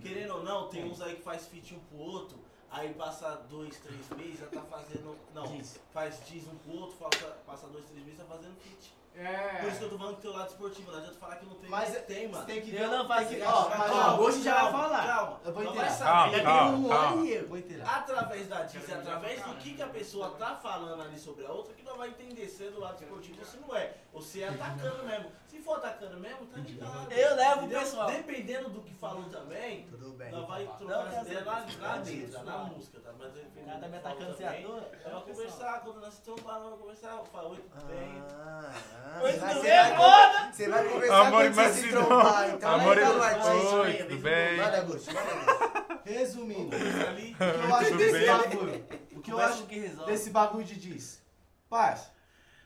[0.00, 2.38] querendo ou não, tem uns aí que faz feat um pro outro,
[2.70, 5.16] aí passa dois, três meses, já tá fazendo.
[5.34, 5.60] Não,
[5.92, 8.94] faz diz um pro outro, passa, passa dois, três meses, tá fazendo feat.
[9.16, 9.59] É.
[9.80, 11.70] Que eu tô falando que tem o lado esportivo, não adianta falar que não tem,
[11.70, 12.44] Mas mas tem, mano.
[12.46, 12.96] Tem que Eu ver.
[12.96, 13.44] não faço isso.
[13.46, 15.06] ó, mas, Calma, ó, hoje já vai falar.
[15.06, 15.88] Calma, Eu vou inteirar.
[15.88, 16.42] vai Calma, saber.
[16.44, 17.26] calma, calma.
[17.26, 17.48] eu.
[17.48, 17.96] Vou inteirar.
[17.96, 21.50] Através da diz e através do que, que a pessoa tá falando ali sobre a
[21.52, 23.94] outra, que não vai entender se é do lado esportivo ou se não é.
[24.12, 25.32] Ou se é atacando mesmo.
[25.48, 27.12] Se for atacando mesmo, tá ligado.
[27.12, 28.06] Eu levo o pessoal.
[28.10, 30.30] Dependendo do que falou também, Tudo bem.
[30.30, 33.10] nós vai trocar as ideias lá, lá dentro, na música, tá?
[33.18, 34.80] Mas O cara tá me atacando, você é toa?
[34.92, 38.22] É pra conversar, quando nós estamos falando, conversar, eu falo, oi, tudo bem.
[38.30, 40.52] Ah, Oi, tudo bem, você vai- foda?
[40.52, 42.06] Você vai conversar Amor quando você se imaginou.
[42.06, 43.48] trombar, então Amor vai dar no imaginou.
[43.48, 43.76] artista.
[43.76, 44.56] Oi, tudo bem?
[44.56, 46.00] Manda, Gusto, manda, Gusto.
[46.04, 48.26] Resumindo, Ali, o que eu acho desse bem?
[48.26, 48.84] bagulho?
[49.16, 50.10] O que eu Conversa acho quem resolve.
[50.12, 51.22] desse bagulho de diz?
[51.68, 52.10] Parça,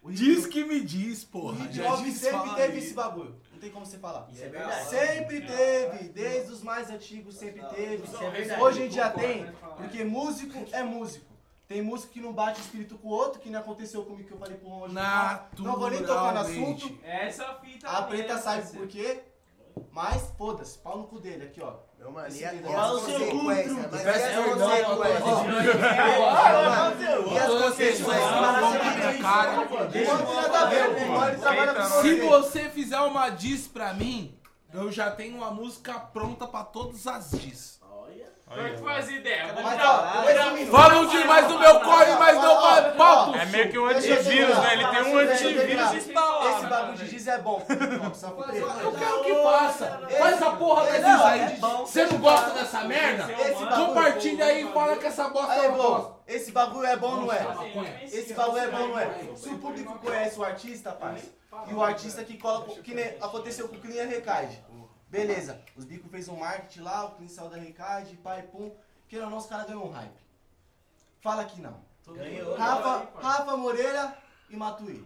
[0.03, 1.65] o hip- Diz que me diz, o porra.
[1.65, 2.79] hip Já hop sempre fala teve aí.
[2.79, 3.41] esse bagulho.
[3.53, 4.27] Não tem como você falar.
[4.31, 4.89] Isso é verdade.
[4.89, 8.05] Sempre teve, desde os mais antigos sempre teve.
[8.05, 8.61] Isso é verdade.
[8.63, 11.34] Hoje em dia tem, porque músico é músico.
[11.67, 14.35] Tem músico que não bate o espírito com o outro, que nem aconteceu comigo que
[14.35, 14.95] eu falei pro Ron hoje.
[15.59, 16.99] Não vou nem tocar no assunto.
[17.03, 19.23] Essa fita A preta sabe por quê,
[19.91, 21.77] mas foda-se, pau no cu dele aqui, ó.
[21.99, 23.91] Meu mano, e, a, e é as consequências?
[23.91, 24.71] Mas e Peço as perdão.
[27.33, 28.07] E as consequências?
[32.03, 32.69] Se você.
[32.69, 34.39] fizer uma diss pra mim,
[34.73, 37.74] eu já tenho uma música pronta pra todas as diss.
[38.55, 39.47] Qual que foi as ideias?
[39.49, 40.71] Vamos Mas, ó.
[40.71, 43.37] Falam demais do meu corre, mas não vai papo.
[43.37, 44.73] É meio que um antivírus, né?
[44.75, 46.49] Ele tem um antivírus instalado.
[46.49, 47.63] Esse bagulho de giz é bom.
[47.69, 50.01] Eu quero que faça.
[50.19, 51.57] Faz a porra da diss aí.
[51.61, 53.33] Você não gosta dessa merda?
[53.33, 55.83] Esse bagulho- Compartilha aí e fala que essa bosta é bosta.
[56.09, 57.47] bom, esse bagulho é bom ou não é?
[58.05, 59.11] Esse bagulho é bom ou não é?
[59.37, 61.27] Se o público conhece o artista, parça,
[61.69, 64.63] e o artista que cola, que aconteceu com o Clean Recaide.
[65.15, 68.71] Beleza, os bicos fez um marketing lá, o Clean saiu da Recaide, pai, pum.
[69.09, 70.11] Queira ou não, os caras ganham um hype.
[71.23, 71.77] Fala que não.
[72.07, 72.55] Ganhou.
[72.57, 74.17] Rafa, Rafa Moreira
[74.51, 75.05] e Matuí.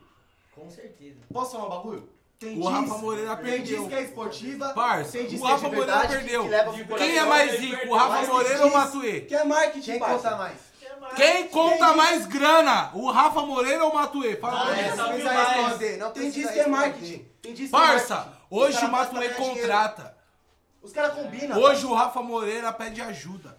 [0.54, 1.20] Com certeza.
[1.32, 2.08] Posso falar um bagulho?
[2.38, 3.78] Tem O diz- Rafa Moreira Tem perdeu.
[3.80, 6.72] diz que é esportiva, Parça, tem diz o que é Rafa de Moreira verdade, perdeu.
[6.74, 9.20] que pro Quem é mais rico, o Rafa tem Moreira ou o Matuê?
[9.22, 10.14] Que é marketing, Quem parça.
[10.30, 10.58] conta mais?
[11.16, 14.36] Quem conta mais grana, o Rafa Moreira ou o Matuê?
[14.36, 14.82] Fala pra Não mim.
[15.12, 16.70] precisa responder, não Tem precisa diz que é responder.
[16.88, 17.28] marketing.
[17.42, 18.37] Tem diz que é Parça, marketing.
[18.50, 19.36] Hoje o Matuê dinheiro.
[19.36, 20.16] contrata.
[20.82, 21.58] Os caras combinam.
[21.58, 23.56] Hoje o Rafa Moreira pede ajuda.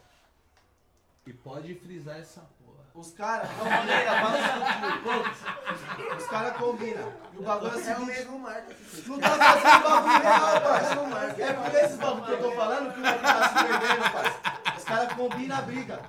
[1.28, 2.80] E pode frisar essa porra.
[2.95, 3.84] Os caras combinam.
[6.18, 7.14] Os caras combinam.
[7.34, 8.06] E o bagulho é o É seguinte.
[8.07, 8.76] mesmo marca.
[9.06, 10.95] Não tá fazendo bagulho real, parça.
[11.44, 14.40] É por esses bagulho que eu tô falando que o bagulho tá se perdendo, parça.
[14.78, 16.02] Os caras combinam a briga.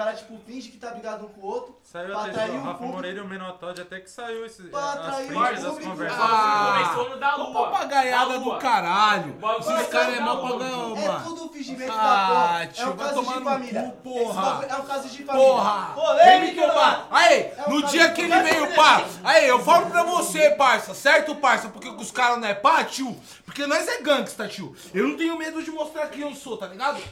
[0.00, 1.76] Caras, tipo, fingem que tá brigado um com o outro.
[1.82, 2.92] Saiu pra atrair o Rafa público.
[2.94, 5.90] Moreira e o Menotod até que saiu esse, Pra as atrair o prints das público.
[5.90, 6.18] conversas.
[6.22, 7.70] Ah, Começou no da lua.
[7.70, 9.38] papagaiada Da do caralho.
[9.60, 10.58] Esses caras é da mó lua.
[10.58, 11.24] pagão, É mano.
[11.24, 12.62] tudo fingimento da Ah, porra.
[12.62, 13.82] É tio, um vai caso tomar de no família.
[14.02, 14.42] cu, Esse porra.
[14.42, 15.48] bagulho É um caso de família.
[15.48, 15.94] Porra!
[16.24, 17.06] Vem me que eu pá!
[17.10, 20.94] Aí, É um no dia que ele veio pá, aí eu falo pra você, parça,
[20.94, 21.68] certo, parça?
[21.68, 23.14] Porque os caras não é pá, tio?
[23.44, 24.74] Porque nós é gangsta, tio.
[24.94, 27.02] Eu não tenho medo de mostrar quem eu sou, tá ligado?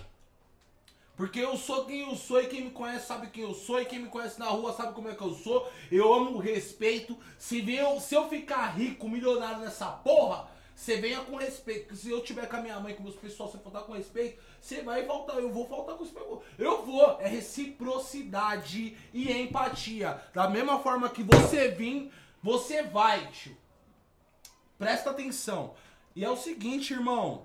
[1.18, 3.84] Porque eu sou quem eu sou e quem me conhece sabe quem eu sou e
[3.84, 5.68] quem me conhece na rua sabe como é que eu sou.
[5.90, 7.18] Eu amo respeito.
[7.36, 11.96] Se, eu, se eu ficar rico, milionário nessa porra, você venha com respeito.
[11.96, 14.80] Se eu tiver com a minha mãe, com meus pessoal, você faltar com respeito, você
[14.80, 15.38] vai faltar.
[15.38, 16.40] Eu vou faltar com respeito.
[16.56, 17.20] Eu vou.
[17.20, 20.22] É reciprocidade e empatia.
[20.32, 23.56] Da mesma forma que você vir, você vai, tio.
[24.78, 25.74] Presta atenção.
[26.14, 27.44] E é o seguinte, irmão.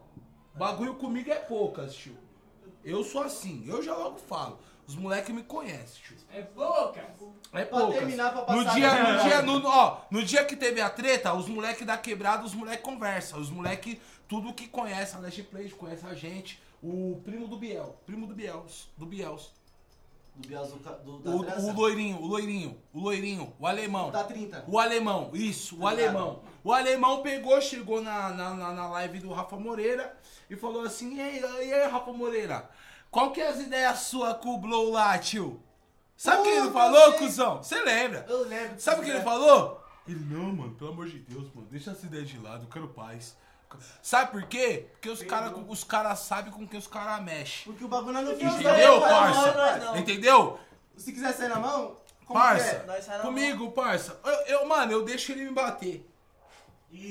[0.54, 2.23] Bagulho comigo é poucas, tio.
[2.84, 4.60] Eu sou assim, eu já logo falo.
[4.86, 6.18] Os moleques me conhecem, tio.
[6.32, 7.00] É boca.
[7.54, 8.00] É Pra poucas.
[8.00, 10.90] terminar, pra No passar dia, a- no dia, no, ó, no dia que teve a
[10.90, 13.40] treta, os moleques da quebrada, os moleques conversam.
[13.40, 13.98] Os moleques,
[14.28, 16.62] tudo que conhece a Last Play, conhece a gente.
[16.82, 19.52] O primo do Biel, primo do Biels, do Biels.
[20.36, 24.10] Do Bielzo, do, da O, o loirinho, o loirinho, o loirinho, o alemão.
[24.10, 24.66] Da 30.
[24.68, 26.42] O alemão, isso, o Tá alemão.
[26.64, 30.16] O alemão pegou, chegou na, na, na, na live do Rafa Moreira
[30.50, 32.70] e falou assim: e aí, Rafa Moreira,
[33.12, 35.62] qual que é as ideias suas com o Blow lá, tio?
[36.16, 37.62] Sabe o que ele falou, cuzão?
[37.62, 38.26] Você lembra?
[38.30, 38.80] Eu lembro.
[38.80, 39.84] Sabe o que ele falou?
[40.08, 42.88] Ele, não, mano, pelo amor de Deus, mano, deixa essa ideia de lado, eu quero
[42.90, 43.36] paz.
[44.02, 44.86] Sabe por quê?
[44.92, 47.64] Porque os caras os cara sabem com quem os caras mexem.
[47.66, 49.98] Porque o bagulho não fica Entendeu, não, não, parça?
[49.98, 50.60] Entendeu?
[50.96, 53.02] Se quiser sair na mão, como Parça, que é?
[53.02, 54.20] Sai na comigo, parça.
[54.24, 56.08] Eu, eu- mano, eu deixo ele me bater.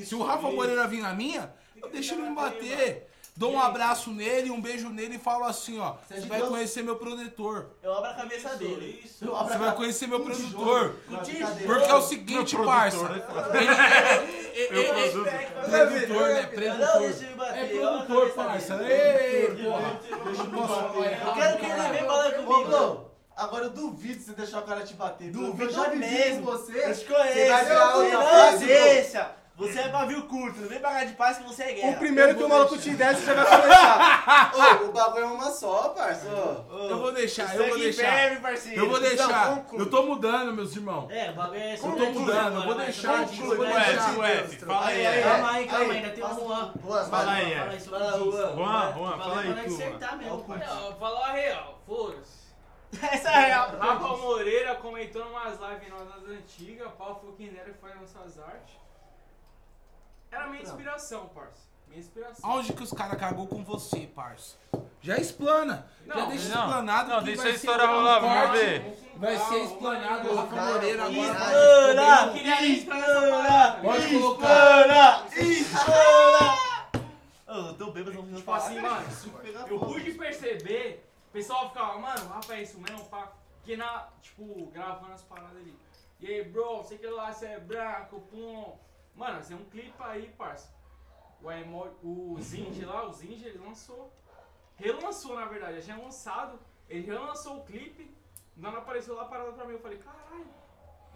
[0.05, 0.57] Se o Rafa isso.
[0.57, 3.09] Moreira vir na minha, eu deixo ele me bater.
[3.35, 5.95] Dou um abraço nele, um beijo nele e falo assim, ó.
[6.07, 6.51] Você de vai Deus.
[6.51, 7.71] conhecer meu produtor.
[7.83, 9.03] Eu abro a cabeça dele.
[9.11, 10.97] Você vai conhecer meu produtor.
[11.09, 12.99] Porque é o seguinte, Meu parça.
[13.09, 13.73] produtor, Ele é-
[14.55, 15.29] é- é- produtor.
[15.29, 16.43] é- Produtor, né?
[16.43, 17.01] Não, Produtor.
[17.01, 18.75] deixa ele bater, É eu abro a produtor, parça.
[18.83, 20.01] Ei, Deixa porra.
[20.25, 23.11] Deixa eu Eu quero que ele venha falar comigo.
[23.35, 25.31] Agora eu duvido você deixar o cara te bater.
[25.33, 26.45] Duvido eu já vivi mesmo.
[26.45, 26.73] com você.
[26.85, 27.65] Eu te Você vai conheço.
[27.65, 28.19] virar outra
[28.53, 29.31] Não deixa.
[29.63, 30.61] Você é pavio curto.
[30.61, 31.93] Não vem pagar de paz que você é guerra.
[31.93, 34.53] O primeiro que o maluco te der, você já vai começar.
[34.83, 36.29] Ô, o bagulho é uma só, parça.
[36.29, 36.89] Ô.
[36.89, 38.19] Eu vou deixar, eu vou deixar.
[38.19, 38.81] firme, parceiro.
[38.81, 39.51] Eu vou deixar.
[39.51, 39.79] Não.
[39.79, 41.11] Eu tô mudando, meus irmãos.
[41.11, 43.23] É, o bagulho é Eu tô mudando, eu vou deixar.
[43.23, 44.67] Eu vou deixar.
[44.67, 45.23] fala aí, é.
[45.23, 46.73] Calma aí, calma aí, ainda tem um Juan.
[46.83, 47.55] Fala aí, Fala é.
[47.57, 47.91] fala isso.
[47.91, 50.75] Juan, Juan, fala aí, Pra tu, acertar mesmo, parceiro.
[50.75, 52.43] Não, falar a real, foda-se.
[53.03, 53.77] Essa é a real.
[53.79, 58.82] Rafa Moreira comentou numas lives nossas antigas, Paulo Foquinera que faz nossas artes.
[60.33, 61.69] Era minha inspiração, parça.
[61.87, 62.51] Minha inspiração.
[62.51, 64.57] Aonde que os caras cagou com você, parça?
[65.03, 65.87] Já explana.
[66.07, 66.65] já Não, deixa não.
[66.65, 69.13] explanado Não, deixa a história rolar, vamos ver.
[69.17, 71.13] Vai ser explanado o Rafa Moreira agora.
[71.13, 72.63] Explana!
[72.63, 73.79] Explana!
[73.83, 75.27] Pode colocar.
[75.37, 76.63] Explana!
[77.47, 79.07] Eu tô bêbado, não Tipo assim, mano,
[79.69, 83.31] eu pude perceber, o pessoal ficava, mano, Rafa é isso mesmo, pá.
[83.59, 85.79] Porque na, tipo, gravando as paradas ali.
[86.19, 88.73] E aí, bro, sei que lá, você é branco, pum.
[89.15, 90.75] Mano, tem um clipe aí, parça.
[91.43, 94.13] O, emo, o Zinge lá, o Zinge, ele lançou.
[94.77, 96.59] Relançou, na verdade, já tinha lançado.
[96.89, 98.15] Ele relançou o clipe.
[98.61, 100.47] Quando apareceu lá parada pra mim, eu falei, caralho,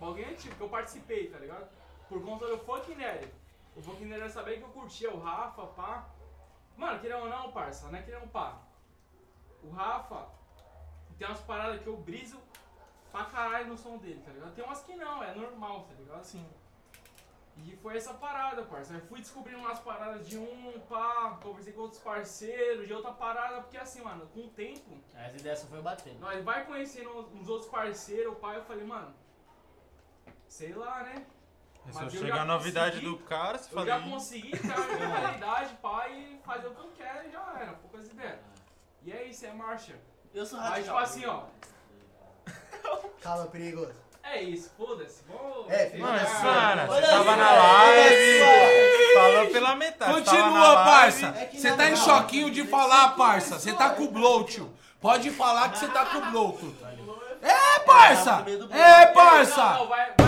[0.01, 1.69] bagulho antigo, que eu participei, tá ligado?
[2.09, 3.33] Por conta do Funk Nerd.
[3.77, 6.09] O Funk Nerd ia saber que eu curtia o Rafa, pá.
[6.77, 8.59] Mano, querendo ou não, parça, não é querendo pá.
[9.63, 10.29] O Rafa
[11.19, 12.41] tem umas paradas que eu briso
[13.11, 14.55] pra caralho no som dele, tá ligado?
[14.55, 16.21] Tem umas que não, é normal, tá ligado?
[16.21, 16.47] Assim.
[17.65, 18.93] E foi essa parada, parça.
[18.95, 23.63] Eu fui descobrindo umas paradas de um, pá, conversei com outros parceiros, de outra parada,
[23.63, 26.19] porque assim, mano, com o tempo, As ideias só foi batendo.
[26.21, 29.13] nós vai conhecendo uns outros parceiros, o pai, eu falei, mano,
[30.49, 31.27] sei lá, né?
[31.91, 34.11] Se eu eu chegar já a novidade do cara, você Eu fala já aí.
[34.11, 37.73] consegui entrar na minha realidade, pai, e fazer o que eu quero e já era,
[37.75, 38.41] poucas ideias.
[39.03, 39.97] E é isso, é marcha.
[40.35, 40.99] Eu sou Mas tipo radical.
[40.99, 41.45] assim, ó,
[43.23, 43.95] Calma, perigoso.
[44.33, 45.23] É isso, foda-se.
[45.69, 46.03] É, filho.
[46.03, 50.13] Mano, olha você tava aí, na live, falou pela metade.
[50.13, 51.27] Continua, parça.
[51.27, 53.59] É Você tá em choquinho de falar, parça.
[53.59, 54.73] Você tá com o blow, tio.
[55.01, 56.75] Pode falar que você tá com o blow, tio.
[57.43, 58.45] É, parça.
[58.71, 59.79] É, parça.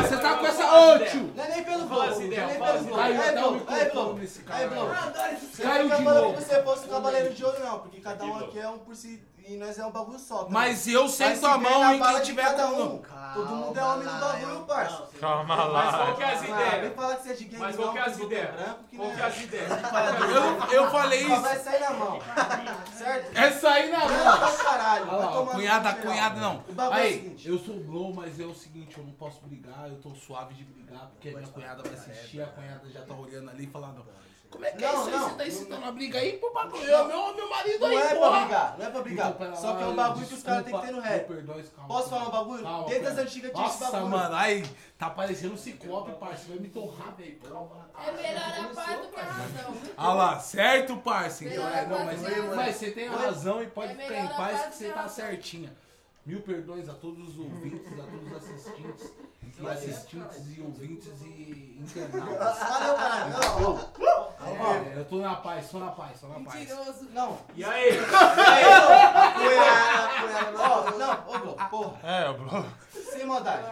[0.02, 0.64] Você tá com essa...
[0.64, 1.32] Ô, tio.
[1.34, 3.00] Não é nem pelo blow, essa não é pelo essa blow.
[3.00, 5.50] Aí, Caiu blow, aí, Aí.
[5.60, 6.34] Caiu de novo.
[6.34, 9.22] você fosse o cavaleiro de ouro, não, porque cada um aqui é um por si
[9.48, 10.44] e nós é um bagulho só.
[10.44, 12.82] tá Mas eu sento Mas se a mão em quem tiver cada com...
[12.82, 13.02] um.
[13.34, 15.08] Todo mundo é homem do bagulho, parça.
[15.20, 15.92] Calma Mas lá.
[15.98, 16.80] qual que é as ideias?
[16.80, 18.54] vem falar que você é de gangue, Mas qual que é as que é ideias?
[18.54, 19.68] branco, que Qual que é as ideias?
[20.72, 21.42] Eu, eu falei Só isso.
[21.42, 22.18] vai sair na mão.
[22.96, 23.36] Certo?
[23.38, 24.48] É sair na mão.
[24.48, 25.06] é caralho.
[25.10, 26.64] Olha cunhada, cunhada não.
[26.68, 27.48] O bagulho é o Aí, seguinte.
[27.48, 30.64] eu sou blow, mas é o seguinte, eu não posso brigar, eu tô suave de
[30.64, 34.04] brigar, porque a minha cunhada vai assistir, a cunhada já tá olhando ali e falando,
[34.50, 35.16] como é que é Não, isso aí?
[35.16, 35.28] não.
[35.28, 36.82] Você tá incitando a briga aí pro bagulho?
[36.82, 38.40] Eu, meu, meu marido Não aí, é pra porra.
[38.40, 39.26] brigar, não é pra brigar.
[39.28, 41.34] Então, pera Só que é um bagulho que os caras têm que ter no desculpa,
[41.34, 41.66] rap.
[41.86, 42.62] Posso falar um bagulho?
[42.62, 44.10] Calma, Desde as antigas tinha esse Nossa, bagulho.
[44.10, 44.64] mano, aí,
[44.98, 47.38] tá parecendo um ciclope, parceiro, vai me torrar, velho.
[48.06, 49.74] É melhor a paz do que a razão.
[49.96, 51.54] Ah lá, certo, parceiro?
[51.54, 52.20] Então, é, não, mas,
[52.56, 55.76] mas você tem a razão e pode É ficar em paz que você tá certinha.
[56.24, 59.12] Mil perdões a todos os ouvintes, a todos os assistentes,
[59.60, 62.58] e assistentes e ouvintes e internautas.
[62.58, 63.30] Valeu, caralho.
[63.30, 64.74] Não, não.
[64.74, 66.60] É, eu tô na paz, tô na paz, tô na paz.
[66.60, 67.08] Mentiroso.
[67.10, 67.38] Não.
[67.54, 67.98] E aí?
[67.98, 69.34] Cunhada,
[70.20, 70.58] cunhada.
[70.58, 71.98] Ó, não, ô, Blo, porra.
[72.02, 72.64] É, o Blow.
[72.92, 73.64] Sem maldade.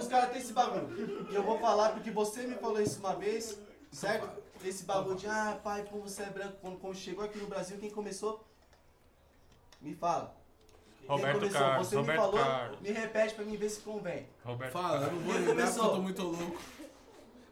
[0.00, 1.28] Os caras têm esse bagulho.
[1.30, 3.58] E eu vou falar porque você me falou isso uma vez,
[3.92, 4.28] certo?
[4.64, 6.56] Esse bagulho de, ah, pai, pô, você é branco.
[6.60, 8.44] Quando, quando chegou aqui no Brasil, quem começou?
[9.80, 10.34] Me fala.
[11.08, 11.50] Roberto?
[11.50, 12.80] Carlos, Você Roberto me falou, Carlos.
[12.80, 14.26] me repete pra mim ver se convém.
[14.44, 16.56] Roberto Fala, eu não vou lembrar porque eu tô muito louco.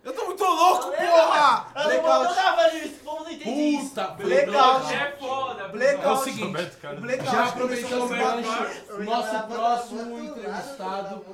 [0.05, 1.73] Eu tô muito louco, porra!
[1.77, 3.89] Eu não vou- eu tava nisso, como não entendi isso.
[3.89, 4.93] Puta, Blackout.
[4.95, 6.05] É foda, Blackout.
[6.05, 7.01] É o seguinte, Carlos.
[7.01, 11.25] Blackout já aproveitando o esse gancho, nosso próximo entrevistado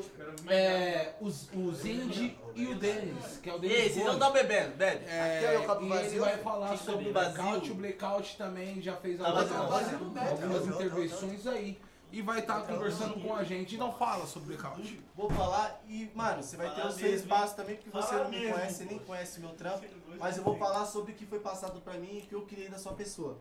[0.49, 4.77] é os, o Zindy e o Denis, que é o Denis vocês não estão bebendo,
[4.77, 5.05] bebe.
[5.09, 7.71] É, é e ele vai falar sobre o blackout.
[7.73, 11.77] O blackout também já fez Tá algumas, não bebe, algumas eu- eu- intervenções aí.
[12.13, 13.75] E vai estar conversando com a gente.
[13.77, 15.01] Então fala sobre blackout.
[15.15, 18.15] Vou falar e, mano, você vai ter Fala o seu mesmo, espaço também, porque você
[18.17, 19.85] não me mesmo, conhece, você nem conhece meu trampo.
[20.19, 22.43] Mas eu vou falar sobre o que foi passado pra mim e o que eu
[22.47, 23.39] criei da sua pessoa.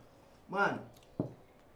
[0.48, 0.82] Mano,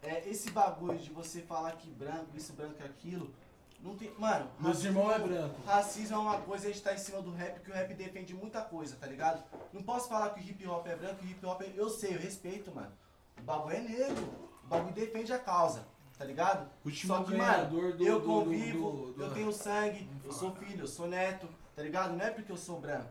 [0.01, 3.33] é, esse bagulho de você falar que branco, isso, branco, aquilo.
[3.81, 4.13] Não tem.
[4.17, 5.55] Mano, Meus racismo- irmãos é branco.
[5.65, 8.33] Racismo é uma coisa, a gente tá em cima do rap, que o rap defende
[8.33, 9.43] muita coisa, tá ligado?
[9.73, 11.73] Não posso falar que o hip hop é branco, o hip hop é.
[11.75, 12.91] Eu sei, eu respeito, mano.
[13.37, 14.23] O bagulho é negro.
[14.63, 15.85] O bagulho defende a causa,
[16.18, 16.69] tá ligado?
[16.85, 20.52] Último Só que, ganhador mano, do- eu do- convivo, do- eu tenho sangue, eu sou
[20.56, 22.14] filho, eu sou neto, tá ligado?
[22.14, 23.10] Não é porque eu sou branco,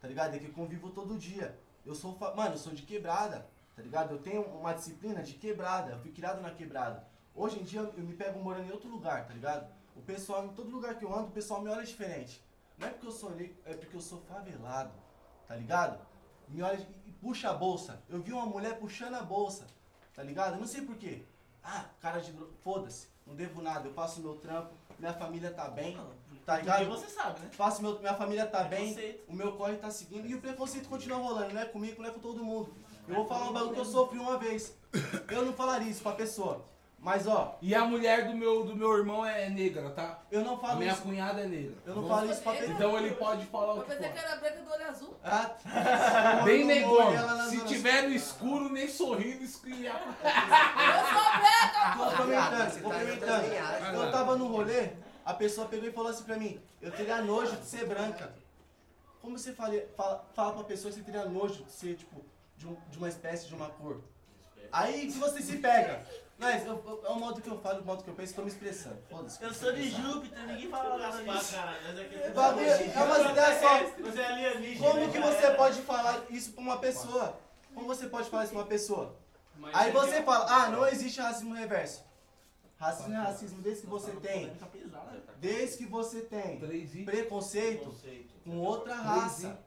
[0.00, 0.34] tá ligado?
[0.34, 1.58] É que eu convivo todo dia.
[1.84, 4.12] Eu sou, fa- mano, eu sou de quebrada, tá ligado?
[4.14, 7.06] Eu tenho uma disciplina de quebrada, eu fui criado na quebrada.
[7.34, 9.66] Hoje em dia eu me pego morando em outro lugar, tá ligado?
[9.94, 12.42] O pessoal, em todo lugar que eu ando, o pessoal me olha diferente.
[12.78, 14.92] Não é porque eu sou negro, é porque eu sou favelado,
[15.48, 15.98] tá ligado?
[16.48, 18.00] Me olha e e puxa a bolsa.
[18.08, 19.66] Eu vi uma mulher puxando a bolsa,
[20.14, 20.54] tá ligado?
[20.54, 21.22] Eu não sei porquê.
[21.68, 22.32] Ah, cara de.
[22.62, 25.98] Foda-se, não devo nada, eu faço meu trampo, minha família tá bem,
[26.44, 26.86] tá ligado?
[26.86, 27.48] Porque você sabe, né?
[27.52, 28.94] Faço meu, minha família tá bem,
[29.26, 32.12] o meu corre tá seguindo e o preconceito continua rolando, não é comigo, não é
[32.12, 32.72] com todo mundo.
[33.08, 34.74] Eu vou falar um bagulho que eu sofri uma vez.
[35.28, 36.64] Eu não falaria isso pra pessoa.
[37.06, 40.18] Mas ó, E a mulher do meu, do meu irmão é negra, tá?
[40.28, 41.02] eu não falo minha isso.
[41.02, 41.76] cunhada é negra.
[41.86, 42.08] Eu não Bom?
[42.08, 42.72] falo isso pra pessoa.
[42.72, 44.12] Então ele pode falar o Eu que pensei for.
[44.12, 45.14] que era branca do olho azul.
[45.22, 45.50] Ah,
[46.44, 47.22] Bem eu negona.
[47.36, 52.04] na Se tiver no escuro, nem sorrindo, escreve Eu sou branca, pô!
[52.06, 53.46] Complementando, tá complementando.
[53.46, 54.88] em Eu tava no rolê,
[55.24, 58.34] a pessoa pegou e falou assim pra mim, eu teria nojo de ser branca.
[59.22, 62.20] Como você fala, fala, fala pra pessoa que você teria nojo de ser, tipo,
[62.56, 64.00] de, um- de uma espécie, de uma cor?
[64.72, 66.04] Aí se você se pega.
[66.38, 68.42] Mas eu- eu- é o modo que eu falo, o modo que eu penso, tô
[68.42, 68.98] me expressando.
[69.08, 69.42] Foda-se.
[69.42, 71.56] Eu sou de Júpiter, ninguém fala nada disso.
[72.34, 74.02] Bagulho, é umas ideias só.
[74.02, 74.90] Você é alienígena.
[74.90, 77.38] Como que você pode falar isso pra uma pessoa?
[77.74, 79.16] Como você pode falar isso pra uma pessoa?
[79.56, 82.04] Mas Aí é você fala, ah, não existe racismo reverso.
[82.78, 84.50] Racismo é racismo desde que você tem.
[85.38, 86.58] Desde que você tem
[87.06, 87.94] preconceito
[88.44, 89.58] com outra raça.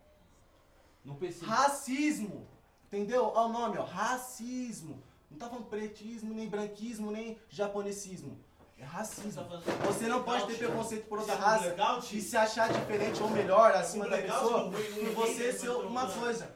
[1.48, 2.48] Racismo.
[2.92, 3.32] Entendeu?
[3.36, 3.84] Olha o nome, ó.
[3.84, 5.02] Racismo.
[5.30, 8.36] Não tá falando pretismo, nem branquismo, nem japonesismo.
[8.80, 9.46] É racismo.
[9.86, 11.76] Você não pode ter preconceito por outra raça
[12.12, 16.50] e se achar diferente ou melhor acima da pessoa por você ser uma coisa.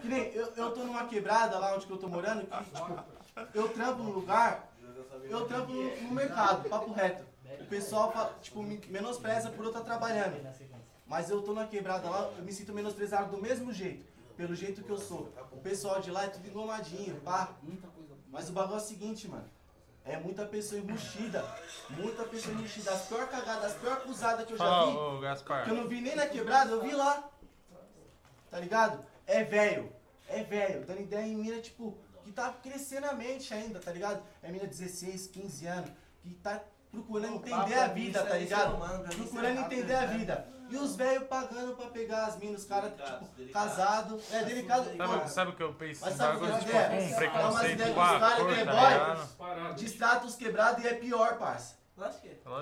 [0.00, 3.04] Que nem eu, eu tô numa quebrada lá onde que eu tô morando, que tipo,
[3.54, 4.68] eu trampo num lugar,
[5.24, 7.24] eu trampo no, no mercado, papo reto.
[7.60, 8.12] O pessoal,
[8.42, 10.36] tipo, me menospreza por eu estar trabalhando.
[11.06, 14.04] Mas eu tô na quebrada lá, eu me sinto menosprezado do mesmo jeito.
[14.38, 15.32] Pelo jeito que eu sou.
[15.50, 17.56] O pessoal de lá é tudo engomadinho, pá.
[18.28, 19.50] Mas o bagulho é o seguinte, mano.
[20.04, 21.44] É muita pessoa embustida.
[21.90, 22.92] Muita pessoa embustida.
[22.92, 24.92] As pior cagadas, as pior acusadas que eu já vi.
[25.64, 27.28] Que eu não vi nem na quebrada, eu vi lá.
[28.48, 29.04] Tá ligado?
[29.26, 29.92] É velho.
[30.28, 30.86] É velho.
[30.86, 34.22] Dando ideia em mina, tipo, que tá crescendo a mente ainda, tá ligado?
[34.40, 35.90] É mina de 16, 15 anos.
[36.22, 36.62] Que tá
[36.92, 38.78] procurando entender a vida, tá ligado?
[39.16, 40.57] Procurando entender a vida.
[40.70, 44.20] E os velhos pagando pra pegar as minas, os caras, tipo, casado.
[44.32, 44.84] É delicado.
[44.96, 46.00] Sabe, sabe o que eu penso?
[46.04, 46.88] Mas sabe o que tipo, é?
[46.88, 48.74] um É umas preconceito ideias com dos a caras cor, que é boy.
[48.74, 49.74] ligado?
[49.76, 51.78] Distrata os quebrados e é pior, parça.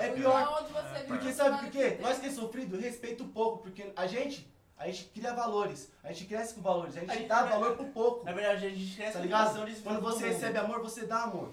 [0.01, 0.63] É pior.
[0.63, 1.99] Onde você Porque sabe por quê?
[2.01, 6.25] Nós que é sofrido, respeito pouco, porque a gente, a gente cria valores, a gente
[6.25, 8.25] cresce com valores, a gente dá valor pro pouco.
[8.25, 9.67] Na verdade, a gente cresce Tá com ligado?
[9.67, 11.53] de Quando você recebe amor, você dá amor.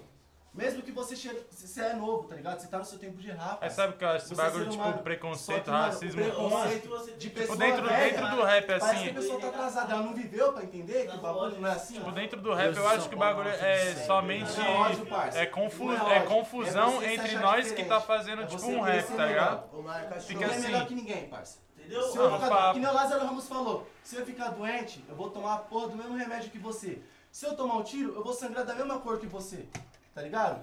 [0.54, 2.60] Mesmo que você chegue, você é novo, tá ligado?
[2.60, 3.58] Você tá no seu tempo de errar.
[3.60, 4.98] É, sabe o que eu acho esse é bagulho, tipo, humano.
[5.02, 6.22] preconceito, Só que, mano, o racismo.
[6.22, 9.08] preconceito de Tipo, pessoa dentro, velha, dentro do rap, Parece que assim.
[9.10, 11.94] a pessoa tá atrasada, ela não viveu pra entender que o bagulho não é assim.
[11.94, 14.52] Tipo, dentro do rap, eu acho que o bagulho é somente.
[14.60, 15.42] É.
[15.42, 16.16] É, confu é é.
[16.18, 20.20] É confusão se entre nós que tá fazendo, É tipo, um rap, tá ligado?
[20.20, 20.86] Fica é melhor assim.
[20.86, 21.58] que ninguém, parça.
[21.76, 22.02] Entendeu?
[22.04, 22.74] Se eu ficar, papo.
[22.74, 25.88] que nem o Lázaro Ramos falou, se eu ficar doente, eu vou tomar a porra
[25.88, 27.02] do mesmo remédio que você.
[27.32, 29.66] Se eu tomar um tiro, eu vou sangrar da mesma cor que você.
[30.14, 30.62] Tá ligado?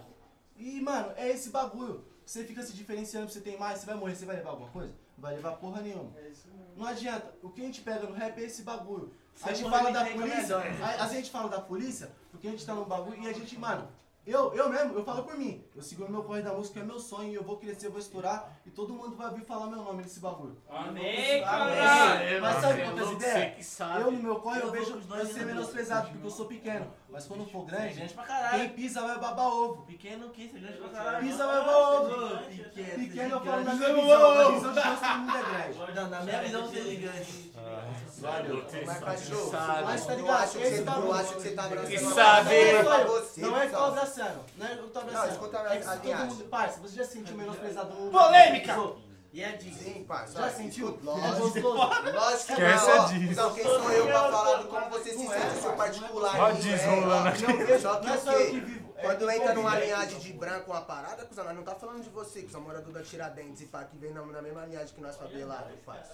[0.58, 2.04] E, mano, é esse bagulho.
[2.26, 4.94] Você fica se diferenciando, você tem mais, você vai morrer, você vai levar alguma coisa?
[5.18, 6.12] Não vai levar porra nenhuma.
[6.78, 7.34] Não adianta.
[7.44, 9.12] O que a gente pega no rap é esse bagulho.
[9.44, 10.82] A gente morrer, fala da ninguém polícia, melhor.
[10.84, 13.58] a, a gente fala da polícia, porque a gente tá num bagulho e a gente,
[13.58, 13.88] mano,
[14.26, 15.64] eu, eu mesmo, eu falo por mim.
[15.76, 17.92] Eu sigo no meu corre da música, é meu sonho, e eu vou crescer, eu
[17.92, 20.56] vou estourar, e todo mundo vai vir falar meu nome nesse bagulho.
[20.70, 21.44] Amém, Amém.
[21.44, 22.42] caralho!
[22.42, 23.66] Mas sabe Você é quantas ideias?
[23.66, 23.84] você.
[23.84, 25.56] Eu no meu corre eu Eu vejo vou com os dois eu ser irmãos.
[25.56, 26.94] menosprezado, porque eu sou pequeno.
[27.12, 28.58] Mas quando for grande, gente pra caralho.
[28.60, 29.82] quem pisa vai babar ovo.
[29.86, 31.20] Pequeno que você grande pra caralho.
[31.28, 32.38] Pisa vai babar ovo.
[32.48, 35.94] Pequeno, Pequeno eu falo na minha visão, na visão de Deus todo mundo é grande.
[35.96, 37.52] Não, na minha visão você é gigante.
[38.22, 38.66] Valeu.
[38.86, 39.52] Mas, cachorro,
[39.84, 40.44] Mas tá eu ligado?
[40.44, 41.08] acho que Esse você- bagulho.
[41.08, 42.50] eu acho que você tá abraçando Que sabe.
[42.50, 43.04] Não é
[43.38, 44.46] Não é que eu tô abraçando.
[44.58, 45.32] Não é que eu tô Não, abraçando.
[45.32, 46.44] escuta a- É que a todo mundo.
[46.46, 48.76] Parça, você já sentiu menosprezado no Polêmica!
[49.34, 49.84] E é disso.
[49.84, 50.42] Sim, parça.
[50.42, 51.00] Já sentiu?
[51.02, 51.60] Lógico.
[51.60, 52.12] É?
[52.12, 53.06] Lógico que Esquece não, é ó.
[53.06, 53.32] disso.
[53.32, 56.40] Então, quem sou eu pra falar do como você se sente no seu particular?
[56.40, 57.30] Ó, é, desrolando ó.
[57.30, 57.44] aqui.
[57.44, 58.82] Não, vejo, Só que é o quê?
[59.02, 62.44] Quando entra numa linhagem de branco uma parada, cuzão, nós não tá falando de você,
[62.44, 65.72] cuzão, morador da Tiradentes e pá, que vem na, na mesma linhagem que nós favelados,
[65.86, 66.08] faz.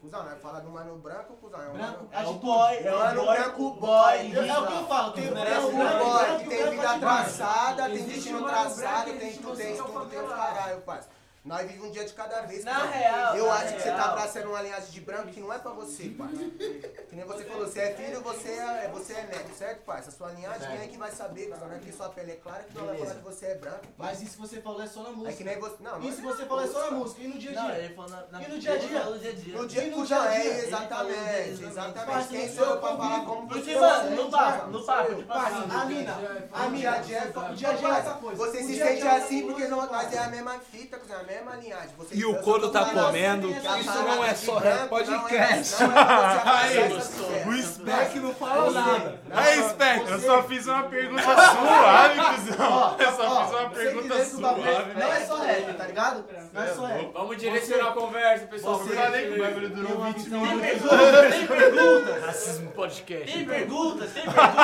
[0.00, 2.08] Cuzão, nós fala do mano branco, cuzão, é um mano...
[2.12, 4.48] é o boy, é o mano branco boy, boy.
[4.48, 7.00] é o que eu falo, tem branco, branco boy, branco, que tem branco, vida branco.
[7.00, 11.15] traçada, tem destino traçado, branco, tem tudo, tem é tudo, tem os caralho, parça.
[11.46, 12.64] Nós vivemos um dia de cada vez.
[12.64, 12.90] Na cuzão.
[12.90, 14.08] real, Eu na acho que você tá real.
[14.10, 16.34] abraçando uma linhagem de branco que não é pra você, parça.
[16.36, 20.08] Que nem você falou, você é filho, você é, você é neto, certo, parça?
[20.08, 21.68] A sua linhagem, quem é que vai saber, cuzão?
[21.68, 23.78] Não é que sua pele é clara que não vai falar que você é branco.
[23.96, 25.30] Mas isso você falou é só na música.
[25.30, 25.76] É que nem você.
[25.80, 27.22] Não, não Isso é você falou é só na música.
[27.22, 27.78] E no dia a Não, dia?
[27.78, 29.04] ele falou na- na- E no dia a dia?
[29.04, 29.56] no dia a dia.
[29.56, 32.28] No dia no é, exatamente, exatamente.
[32.28, 35.84] Quem sou eu pra falar como Porque, você mano, é, no papo, no assim, a
[35.84, 36.16] mina,
[36.52, 38.36] a mina, é o dia a dia é essa coisa.
[38.36, 41.35] Você se sente é assim essa porque não- nós é a mesma fita, cuzão, é
[41.36, 41.88] mesma linhagem.
[41.98, 45.82] Você- E o couro tá falando comendo, isso não é só rap podcast.
[45.82, 47.62] não é- não é Aí, o.
[47.62, 49.20] Spec não fala nada.
[49.30, 52.96] Aí, Spec, eu só fiz uma pergunta suave, cuzão.
[52.98, 54.94] Eu só fiz uma pergunta suave.
[54.94, 56.24] Não é só rap, tá ligado?
[56.56, 57.10] Não é.
[57.12, 58.78] Vamos direcionar a conversa, pessoal.
[58.78, 60.60] Você- falei que o bagulho durou 20 Tem minutos.
[60.62, 62.24] perguntas, tem perguntas.
[62.24, 63.32] Racismo podcast.
[63.32, 64.54] Tem perguntas, tem perguntas.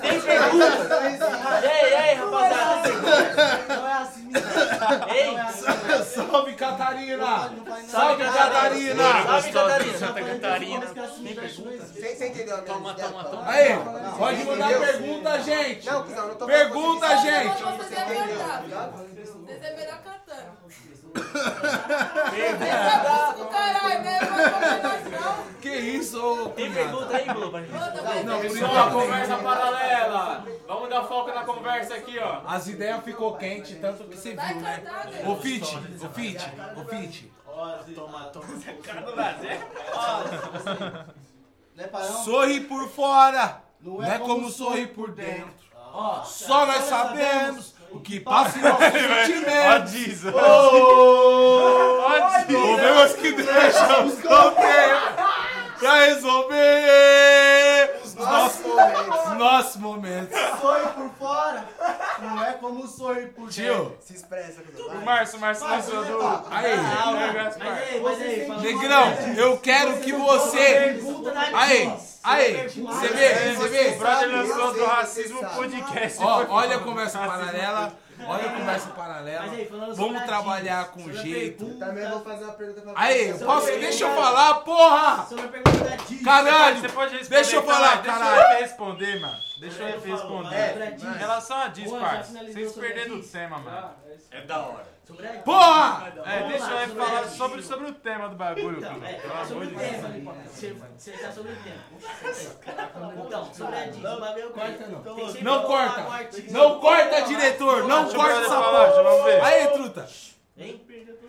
[0.00, 0.90] Tem perguntas.
[1.64, 3.68] Ei, ei, rapaziada, tem perguntas.
[3.68, 4.32] Não é assim,
[5.12, 5.36] Ei,
[6.04, 7.26] Salve, Catarina!
[7.88, 9.02] Salve, Catarina!
[9.24, 9.98] Salve, Catarina!
[9.98, 10.86] Santa Catarina.
[10.86, 11.90] Tem perguntas.
[11.92, 13.42] Você entendeu a Toma, toma, toma.
[13.48, 13.68] Aí,
[14.18, 15.86] pode mandar pergunta, gente!
[15.86, 17.62] Não, cuzão, não tô Pergunta, gente!
[25.60, 27.58] Que isso, ô Tem pergunta aí, Globo?
[27.58, 28.22] Manda, vai.
[28.24, 30.44] Não, Pessoal, conversa paralela.
[30.66, 32.40] Vamos dar foco na conversa aqui, ó.
[32.46, 34.82] as ideias ficou quente, tanto que você viu, né?
[35.26, 37.32] Ô, Fit, ô, Fit, ô, Fit.
[37.94, 38.46] Toma, toma.
[38.82, 39.50] Cara do Brasil.
[41.76, 42.02] Não é pra?
[42.02, 45.52] Sorri por fora, Não não é é como como sorrir por dentro.
[45.92, 49.92] Ó, Só nós sabemos o que passa em nossos Ó, sentimentos.
[49.92, 50.24] diz.
[50.24, 50.32] Ô,
[52.02, 52.56] Ó, diz.
[52.58, 55.22] Problemas que deixam o tempo
[55.82, 59.38] pra resolver os nossos momentos.
[59.38, 60.38] Nossos momentos.
[60.60, 61.64] sorri por fora,
[62.20, 63.52] não é como sorri por dentro.
[63.52, 64.60] Tio, Se expressa.
[64.78, 65.04] O.
[65.04, 66.44] Márcio, Márcio lançou do.
[66.50, 66.76] aí,
[68.60, 71.00] Negrão, eu quero que você.
[71.54, 73.90] Aí, aí, você vê, você O vê?
[73.92, 75.40] brother Eu lançou do Racismo.
[75.56, 76.18] Podcast.
[76.22, 76.84] Ó, olha a foda.
[76.84, 77.92] conversa paralela,
[78.26, 79.42] olha a conversa paralela.
[79.46, 81.64] Mas aí, falando sobre Vamos a trabalhar com sobre jeito.
[81.64, 83.44] pergunta- Também vou fazer uma pergunta pra Aí, você.
[83.44, 85.26] posso, deixa eu falar, porra!
[85.28, 85.92] Sobre a pergunta da.
[86.24, 86.80] Caralho!
[86.80, 87.34] Você pode responder.
[87.36, 88.54] Deixa eu falar, Deixa caralho.
[88.54, 89.51] eu responder, mano.
[89.62, 90.48] Deixa eu responder.
[90.48, 91.04] vai, sobre a Diz.
[91.04, 92.32] Em relação a diz, parça.
[92.32, 93.90] Vocês perderam o tema, mano.
[94.32, 94.86] É da hora.
[95.06, 95.32] Sobre a.
[95.34, 96.12] Porra!
[96.26, 99.06] É, deixa eu falar sobre, sobre o tema do bagulho, Então, filho.
[99.06, 100.34] é, Pelo é sobre de o tema.
[100.46, 103.22] Você você tá sobre o tema.
[103.24, 103.98] Então, sobre a Diz.
[103.98, 104.50] o bagulho é?
[104.50, 105.42] Corta não.
[105.42, 106.06] Não corta!
[106.50, 107.84] Não corta, diretor!
[107.86, 109.02] Não corta essa porra!
[109.02, 109.40] vamos ver.
[109.44, 110.08] Aí, truta!
[110.62, 110.86] Hein?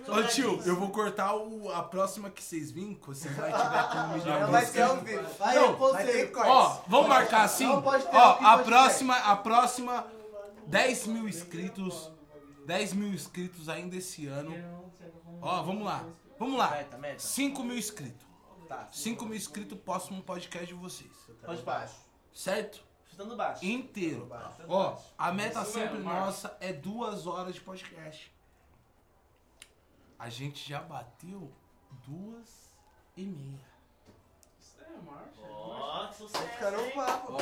[0.08, 3.90] Ô tio, eu vou cortar o, a próxima que vocês virem, que vocês vai tiver
[3.90, 5.24] com um milhão de vai ser ao vivo.
[5.40, 6.50] Vai ter corte.
[6.50, 7.66] Ó, vamos marcar assim?
[7.66, 10.08] Não pode ter Ó, aqui, a pode próxima, a próxima,
[10.68, 12.12] 10 mil inscritos,
[12.66, 14.54] 10 mil inscritos ainda esse ano.
[15.42, 16.06] Ó, vamos lá,
[16.38, 16.72] vamos lá.
[16.72, 17.20] Meta, meta.
[17.20, 18.26] 5 mil inscritos.
[18.68, 18.88] Tá.
[18.92, 21.12] 5 mil inscritos, próximo podcast de vocês.
[21.46, 21.96] Pode baixo.
[22.34, 22.84] Certo?
[23.10, 23.64] Chutando baixo.
[23.66, 24.28] Inteiro.
[24.68, 28.33] Ó, a meta sempre nossa é duas horas de podcast.
[30.24, 31.52] A gente já bateu
[32.08, 32.48] duas
[33.18, 33.60] e meia.
[35.50, 36.48] Ó, que sucesso.
[36.48, 37.38] Fica no papo.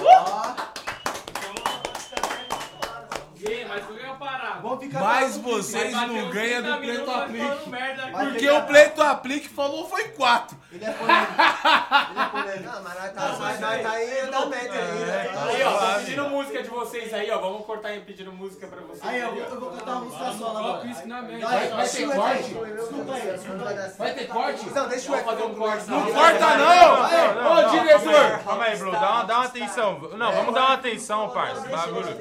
[3.38, 4.62] Ih, mas tu ganha parar.
[4.64, 8.32] Vamos ficar Mas vocês não ganham 30 do falando Aplique.
[8.32, 10.58] Porque o Preto Aplique falou foi quatro.
[10.72, 11.34] Ele é polêmico.
[12.12, 12.64] Ele é polêmico.
[12.64, 15.30] Não, mas nós tá, nós tá aí da meta ainda.
[15.34, 15.46] tá?
[15.46, 17.40] Aí, ó, tô pedindo música de vocês aí, ó.
[17.40, 19.04] Vamos cortar aí pedindo música pra vocês.
[19.04, 19.46] Aí, eu aí, ó.
[19.54, 21.42] eu vou cantar uma música Coloca isso na mente.
[21.42, 22.42] Vai, vai ter corte?
[22.42, 23.92] Escuta aí, escuta aí.
[23.98, 24.70] Vai ter corte?
[24.70, 28.44] Não, deixa o Vamos fazer um corte Não corta Não, Ô, diretor!
[28.44, 28.92] Calma aí, aí, Blue.
[28.92, 30.00] Dá uma, dá uma atenção.
[30.00, 31.68] Não, vamos dar uma atenção, parça.
[31.68, 32.18] Bagulho.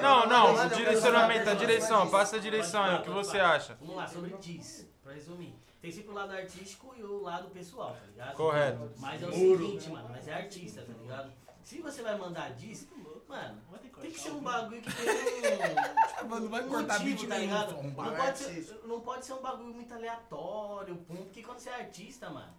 [0.00, 2.08] Não, não, o direcionamento, a direção.
[2.08, 3.76] Passa a direção aí, o que você acha?
[3.80, 5.54] Vamos lá, sobre Diz, pra resumir.
[5.80, 8.36] Tem sempre o lado artístico e o lado pessoal, tá ligado?
[8.36, 8.90] Correto.
[8.98, 11.32] Mas é o seguinte, mano, mas é artista, tá ligado?
[11.64, 12.86] Se você vai mandar Diz,
[13.28, 13.62] mano,
[14.00, 15.06] tem que ser um bagulho que tem
[16.24, 16.28] um.
[16.28, 17.78] Mano, não vai cortar motivo, tá ligado?
[17.78, 21.70] um Não pode, ser, não pode ser um bagulho muito aleatório, pum, porque quando você
[21.70, 22.52] é artista, mano,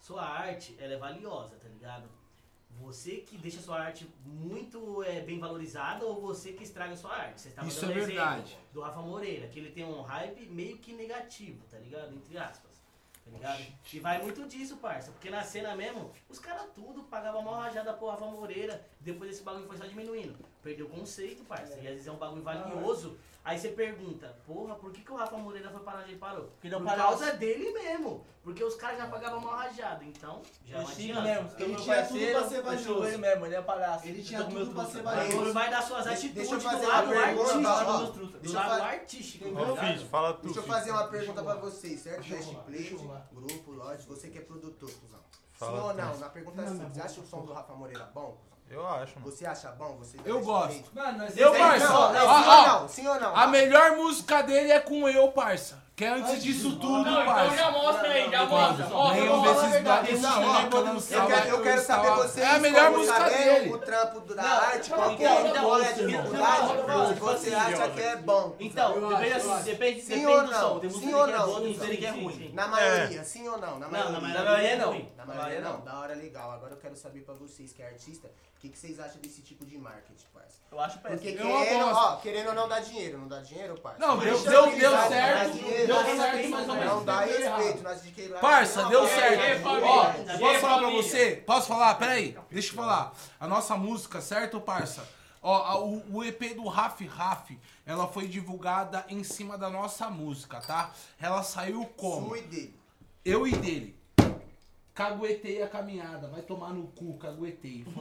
[0.00, 2.08] sua arte, ela é valiosa, tá ligado?
[2.82, 7.40] Você que deixa sua arte muito é, bem valorizada ou você que estraga sua arte.
[7.40, 8.58] Você tava Isso é exemplo verdade.
[8.72, 12.12] do Rafa Moreira, que ele tem um hype meio que negativo, tá ligado?
[12.14, 12.72] Entre aspas.
[13.24, 13.62] Tá ligado?
[13.92, 15.12] E vai muito disso, parça.
[15.12, 18.84] Porque na cena mesmo, os caras tudo pagava mal rajada pro Rafa Moreira.
[19.00, 20.36] Depois esse bagulho foi só diminuindo.
[20.60, 21.74] Perdeu o conceito, parça.
[21.74, 23.16] E às vezes é um bagulho valioso.
[23.44, 26.44] Aí você pergunta, porra, por que, que o Rafa Moreira foi parar onde ele parou?
[26.44, 28.24] Porque não Por causa dele mesmo.
[28.40, 30.04] Porque os caras já pagavam mal rajada.
[30.04, 31.20] Então, já não adianta.
[31.22, 34.06] mesmo, porque o meu parceiro, eu xingo ele mesmo, ele é palhaço.
[34.06, 35.52] Ele tinha tudo pra ser Agora valioso.
[35.52, 38.26] vai dar suas atitudes deixa eu do fazer lado uma pergunta, artístico.
[38.26, 40.08] Do deixa eu lado artístico.
[40.08, 40.38] Fala.
[40.40, 42.24] Deixa eu fazer uma pergunta pra vocês, certo?
[42.24, 42.96] Falar, Play,
[43.32, 45.20] grupo, Lodge, você que é produtor, cuzão.
[45.52, 46.18] Fala Sim ou não?
[46.18, 48.36] Na pergunta você acha o som do Rafa Moreira bom?
[48.72, 49.30] Eu acho, mano.
[49.30, 49.96] Você acha bom?
[49.98, 50.82] Você Eu gosto.
[50.94, 52.88] Mano, nós Eu, parça, não, não, ó, não?
[52.88, 53.36] Sim ou não?
[53.36, 55.82] A melhor música dele é com eu, parça.
[55.94, 57.56] Que é antes disso tudo, Não, então parça.
[57.56, 58.86] já mostra aí, já mostra.
[59.12, 59.74] Nenhum desses
[61.48, 63.74] eu quero, saber vocês É a melhor música dele.
[63.74, 67.06] o trampo da arte, qual que então, é, então, qual é a então, dificuldade, então,
[67.08, 68.56] se você então, acha que é bom.
[68.58, 68.94] Então,
[69.64, 70.80] depende, Sim ou não?
[70.80, 71.58] Sim que ou é não?
[71.58, 72.52] é.
[72.54, 73.78] Na maioria, sim ou não?
[73.78, 74.76] Na Não, na maioria.
[74.76, 75.06] Não.
[75.14, 75.84] Na maioria não, não.
[75.84, 76.52] da hora legal.
[76.52, 78.30] Agora eu quero saber pra vocês que é artista,
[78.62, 80.58] o que, que vocês acham desse tipo de marketing, parça?
[80.70, 81.20] Eu acho péssimo.
[81.20, 82.00] Porque Eu querendo, aposto.
[82.00, 83.98] ó, querendo ou não dá dinheiro, não dá dinheiro, parça?
[83.98, 85.52] Não, deu, deu, eu deu certo.
[85.52, 89.04] dinheiro, Deu certo, mas Não mesmo dá respeito, nós de que lá- Parça, Não, deu
[89.08, 89.66] certo.
[89.66, 91.42] Ó, posso falar pra você?
[91.44, 91.94] Posso falar?
[91.96, 93.12] Pera aí, deixa eu falar.
[93.40, 95.04] A nossa música, certo, parça?
[95.42, 100.08] Ó, a- o, o EP do Raf Raf, ela foi divulgada em cima da nossa
[100.08, 100.92] música, tá?
[101.20, 102.28] Ela saiu como?
[102.28, 102.80] Sua e dele.
[103.24, 104.00] Eu e dele.
[104.94, 106.28] Caguetei a caminhada.
[106.28, 107.84] Vai tomar no cu, caguetei.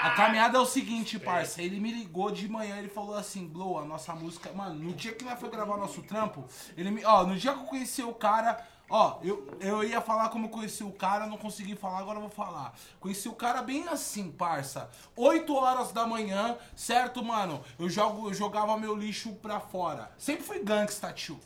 [0.00, 1.60] A caminhada é o seguinte, parça.
[1.60, 4.52] Ele me ligou de manhã, ele falou assim, Blow, a nossa música.
[4.52, 6.44] Mano, no dia que nós foi gravar nosso trampo,
[6.76, 7.04] ele me.
[7.04, 8.64] Ó, no dia que eu conheci o cara.
[8.90, 12.22] Ó, eu, eu ia falar como eu conheci o cara, não consegui falar, agora eu
[12.22, 12.74] vou falar.
[13.00, 14.88] Conheci o cara bem assim, parça.
[15.14, 17.62] 8 horas da manhã, certo, mano?
[17.78, 20.10] Eu, jogo, eu jogava meu lixo pra fora.
[20.16, 21.38] Sempre fui gangsta, tio.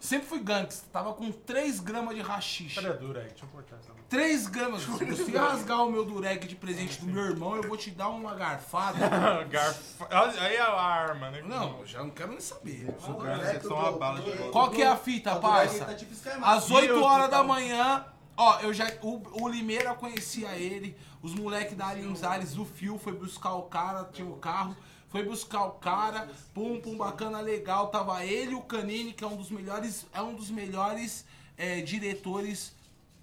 [0.00, 0.86] Sempre fui gangsta.
[0.92, 2.76] Tava com 3 gramas de rachixe.
[2.76, 3.28] Cadê a Durek?
[3.30, 3.98] Deixa eu cortar essa.
[4.08, 4.82] 3 gramas.
[4.82, 8.08] Se você rasgar o meu dureg de presente do meu irmão, eu vou te dar
[8.08, 8.98] uma garfada.
[9.50, 10.08] Garfa...
[10.40, 11.42] Aí é a arma, né?
[11.42, 12.86] Não, já não quero nem saber.
[12.98, 14.30] Vocês são uma bala de.
[14.50, 15.84] Qual que é a fita, parça?
[15.84, 18.90] tá tipo Às E 8 eu, horas da manhã, ó, eu já.
[19.02, 23.62] O, o Limeira conhecia ele, os moleques da Aliens Ares, o Fio foi buscar o
[23.62, 24.74] cara, tinha o carro,
[25.08, 27.88] foi buscar o cara, pum, pum, bacana, legal.
[27.88, 31.24] Tava ele e o Canini, que é um dos melhores, é um dos melhores
[31.56, 32.74] é, diretores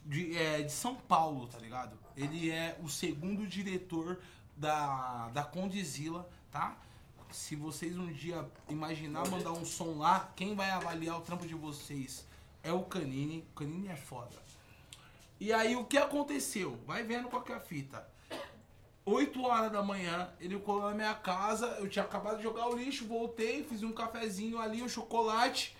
[0.05, 1.97] de, é, de São Paulo, tá ligado?
[2.17, 4.19] Ele é o segundo diretor
[4.55, 6.77] da, da Condizila, tá?
[7.31, 11.55] Se vocês um dia imaginar mandar um som lá, quem vai avaliar o trampo de
[11.55, 12.25] vocês
[12.63, 13.45] é o Canini.
[13.51, 14.35] O Canini é foda.
[15.39, 16.79] E aí o que aconteceu?
[16.87, 18.07] Vai vendo qual que é a fita.
[19.05, 22.75] 8 horas da manhã, ele colou na minha casa, eu tinha acabado de jogar o
[22.75, 25.77] lixo, voltei, fiz um cafezinho ali, um chocolate,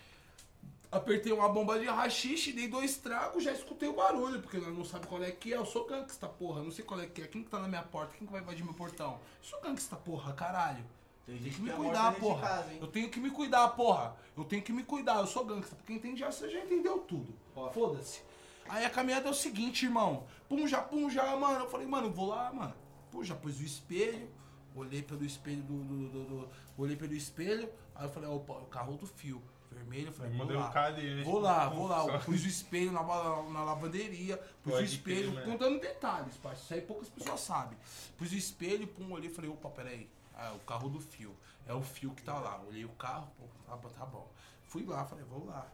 [0.92, 4.84] apertei uma bomba de rachixe, dei dois tragos, já escutei o barulho, porque nós não
[4.84, 7.26] sabe qual é que é, eu sou gangsta, porra, não sei qual é que é,
[7.26, 9.14] quem que tá na minha porta, quem que vai invadir meu portão?
[9.14, 10.84] Eu sou gangsta, porra, caralho.
[11.26, 12.48] Tem Tem que me cuidar, porra.
[12.48, 12.72] casa?
[12.80, 14.16] Eu tenho que me cuidar, porra.
[14.36, 15.16] Eu tenho que me cuidar.
[15.16, 15.74] Eu sou gangsta.
[15.74, 17.34] Porque entende já, você já entendeu tudo.
[17.74, 18.20] Foda-se.
[18.68, 20.24] Aí a caminhada é o seguinte, irmão.
[20.48, 21.64] Pum, já, pum, já, mano.
[21.64, 22.72] Eu falei, mano, vou lá, mano.
[23.16, 24.28] Pô, já pus o espelho.
[24.74, 25.82] Olhei pelo espelho do.
[25.82, 27.66] do, do- do- olhei pelo espelho.
[27.94, 29.42] Aí eu falei, opa, o carro do fio.
[29.70, 30.70] Vermelho, eu falei, vou lá.
[30.70, 31.22] Cadê?
[31.24, 32.18] Vou lá, vou lá.
[32.18, 35.52] Pus o espelho na, na lavanderia, pus o Pode espelho, crer, né?
[35.52, 36.64] contando detalhes, parceiro.
[36.64, 37.78] Isso aí poucas pessoas sabem.
[38.18, 40.08] Pus o espelho, pum, olhei e falei, opa, peraí.
[40.34, 41.34] Ah, o carro do fio.
[41.66, 42.60] É o fio que tá lá.
[42.68, 44.30] Olhei o carro, pô, tá, bom, tá bom.
[44.64, 45.66] Fui lá, falei, vou lá.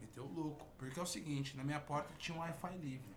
[0.00, 0.66] Meteu o louco.
[0.78, 3.14] Porque é o seguinte, na minha porta tinha um Wi-Fi livre.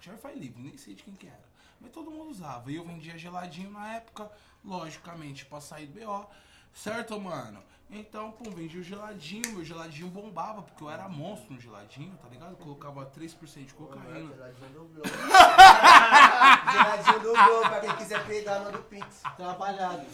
[0.00, 1.53] Tinha Wi-Fi livre, nem sei de quem que era.
[1.84, 2.72] Mas todo mundo usava.
[2.72, 4.30] E eu vendia geladinho na época,
[4.64, 6.26] logicamente, pra sair do BO.
[6.72, 7.62] Certo, mano?
[7.90, 12.26] Então, pum, vendi o geladinho, meu geladinho bombava, porque eu era monstro no geladinho, tá
[12.28, 12.52] ligado?
[12.52, 14.34] Eu colocava 3% de cocaína.
[14.34, 15.02] Geladinho do Globo.
[16.72, 19.20] Geladinho do Globo, pra quem quiser pegar, manda o Pix.
[19.36, 20.06] Trabalhado.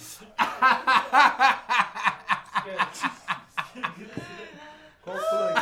[5.02, 5.52] Conclui,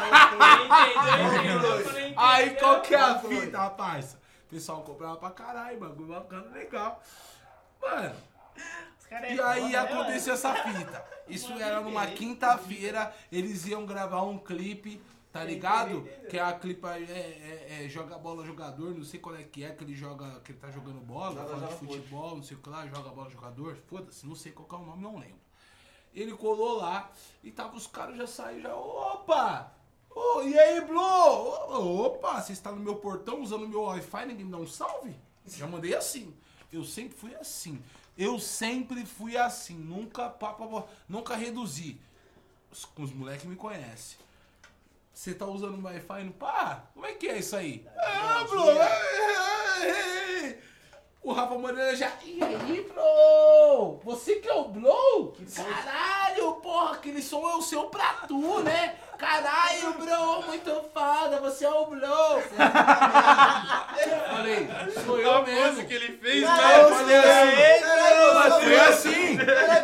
[1.60, 2.14] conclui.
[2.16, 4.16] Aí qual que é a fita, rapaz?
[4.49, 7.02] O pessoal comprava pra caralho, bagulho bacana, legal.
[7.83, 8.15] Mano,
[9.31, 11.05] e aí aconteceu essa fita.
[11.28, 16.02] Isso era numa quinta-feira, eles iam gravar um clipe, tá ligado?
[16.31, 19.70] Que a clipe é, é- é joga bola jogador, não sei qual é que é,
[19.70, 22.60] que ele joga, que ele tá jogando bola, Joga, fala de futebol, não sei o
[22.60, 25.39] que lá, joga bola jogador, foda-se, não sei qual que é o nome, não lembro.
[26.15, 27.10] Ele colou lá
[27.44, 29.73] e tava os caras já saíram já, opa!
[30.10, 31.00] Ô, e aí, Blo?
[31.00, 35.14] Ô, Opa, você está no meu portão usando meu Wi-Fi, ninguém me dá um salve?
[35.46, 36.34] Já mandei assim.
[36.72, 37.82] Eu sempre fui assim.
[38.16, 39.74] Eu sempre fui assim.
[39.74, 40.56] Nunca, pá,
[41.08, 42.00] nunca reduzi.
[42.70, 44.18] Os, os moleques me conhecem.
[45.12, 46.84] Você tá usando o Wi-Fi no pá?
[46.94, 47.86] Como é que é isso aí?
[47.96, 48.84] Ah, Blo, é,
[49.88, 50.18] é,
[51.58, 52.12] Moreira já.
[52.24, 54.00] E aí, bro?
[54.04, 55.36] Você que é o Blow?
[55.54, 58.96] Caralho, porra, aquele som é o seu pra tu, né?
[59.18, 62.40] Caralho, bro, muito foda, você é o Blow.
[64.30, 64.68] Falei,
[65.05, 65.84] sou eu A mesmo.
[65.86, 66.80] que ele fez, Não, né?
[66.80, 69.38] eu falei assim, foi assim.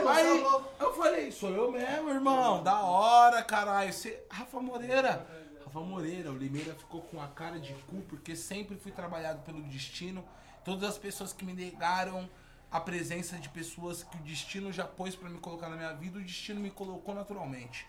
[0.06, 2.62] Aí você eu falei, sou eu mesmo, irmão.
[2.62, 3.92] Da hora, caralho.
[3.92, 4.22] Você...
[4.30, 5.26] Rafa Moreira.
[5.64, 9.60] Rafa Moreira, o Limeira ficou com a cara de cu, porque sempre fui trabalhado pelo
[9.62, 10.24] destino.
[10.64, 12.30] Todas as pessoas que me negaram
[12.70, 16.18] a presença de pessoas que o destino já pôs pra me colocar na minha vida,
[16.18, 17.84] o destino me colocou naturalmente.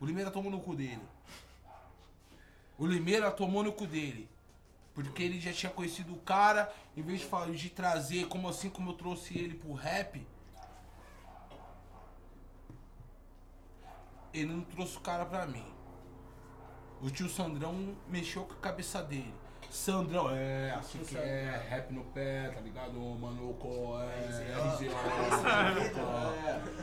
[0.00, 1.02] O Limeira tomou no cu dele.
[2.78, 4.28] O Limeira tomou no cu dele.
[4.94, 8.70] Porque ele já tinha conhecido o cara, em vez de, falar, de trazer, como assim
[8.70, 10.26] como eu trouxe ele pro rap,
[14.32, 15.64] ele não trouxe o cara pra mim.
[17.02, 19.34] O tio Sandrão mexeu com a cabeça dele.
[19.70, 22.98] Sandrão, é, assim que é, rap no pé, tá ligado?
[22.98, 24.28] Manuco, é,
[24.74, 24.90] RZO,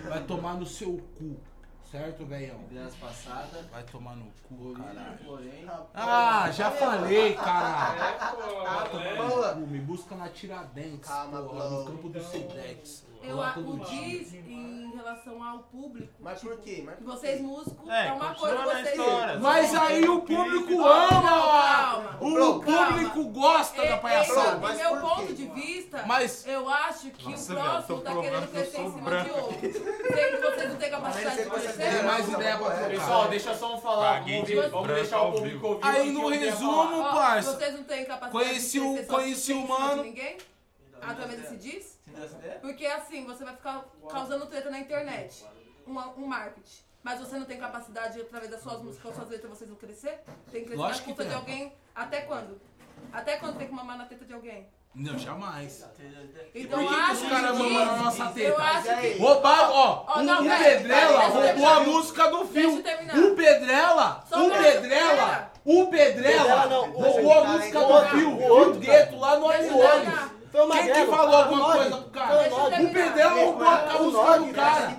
[0.10, 1.38] vai tomar no seu cu,
[1.92, 2.60] certo, velhão?
[3.00, 3.66] passada.
[3.72, 5.18] Vai tomar no cu, caralho.
[5.26, 8.02] Porém, Ah, já falei, caralho.
[9.00, 9.56] É, pô, é.
[9.56, 13.06] me busca na Tiradentes, porra, no campo do Cedex.
[13.24, 16.14] Eu Lá a- todo o diz em relação ao público.
[16.20, 16.82] Mas por quê?
[16.86, 18.88] Mas que vocês músicos É, é, uma coisa vocês.
[18.90, 19.40] história.
[19.40, 21.22] Mas aí o público Calma, ama!
[21.22, 22.18] calma.
[22.22, 22.88] O Calma.
[22.88, 24.56] público gosta É, da é, palhaçada.
[24.68, 28.82] do meu ponto de vista, Mas- eu acho que Nossa, o próximo tá querendo crescer
[28.82, 29.30] em cima branco.
[29.34, 29.60] de outro.
[29.62, 29.82] Sendo
[30.38, 31.74] que vocês não têm capacidade de crescer.
[31.92, 32.70] Tem mais ideia pra.
[32.90, 34.24] Pessoal, deixa só um falar.
[34.72, 35.80] Vamos, deixar o público ouvir.
[35.86, 37.54] Aí no resumo, parça.
[37.54, 40.04] Vocês não têm capacidade Conheci de o- crescer conheci o em cima
[41.00, 41.14] mano.
[41.14, 41.36] de ninguém?
[41.38, 42.00] Através desse diz?
[42.62, 45.46] Porque assim, você vai ficar causando treta na internet.
[45.86, 46.82] Um, um marketing.
[47.04, 50.20] Mas você não tem capacidade, através das suas músicas, suas letras, vocês vão crescer?
[50.52, 51.74] Tem que crescer Lógico na conta que de alguém.
[51.96, 52.60] Até quando?
[53.14, 54.68] Até quando tem que mamar na teta de alguém?
[54.94, 55.86] Não, jamais.
[56.56, 58.62] Então, Por que, que os caras mamam na nossa Eu teta?
[58.64, 59.18] acho que.
[59.20, 61.78] Roubaram, ó, Ó, um, não, um Pedrela roubou terminar.
[61.78, 62.84] a música do Deixa eu filme.
[62.84, 63.16] terminar.
[63.16, 68.50] Um Pedrela, Só um Pedrela, um Pedrela Pedrela não, roubou a música do filme.
[68.50, 69.64] o gueto lá no Deixa
[70.64, 72.36] o Quem que falou alguma o coisa pro cara?
[72.36, 72.84] O Deixa eu Nog.
[72.84, 74.98] O Pedrela roubou a O música do cara.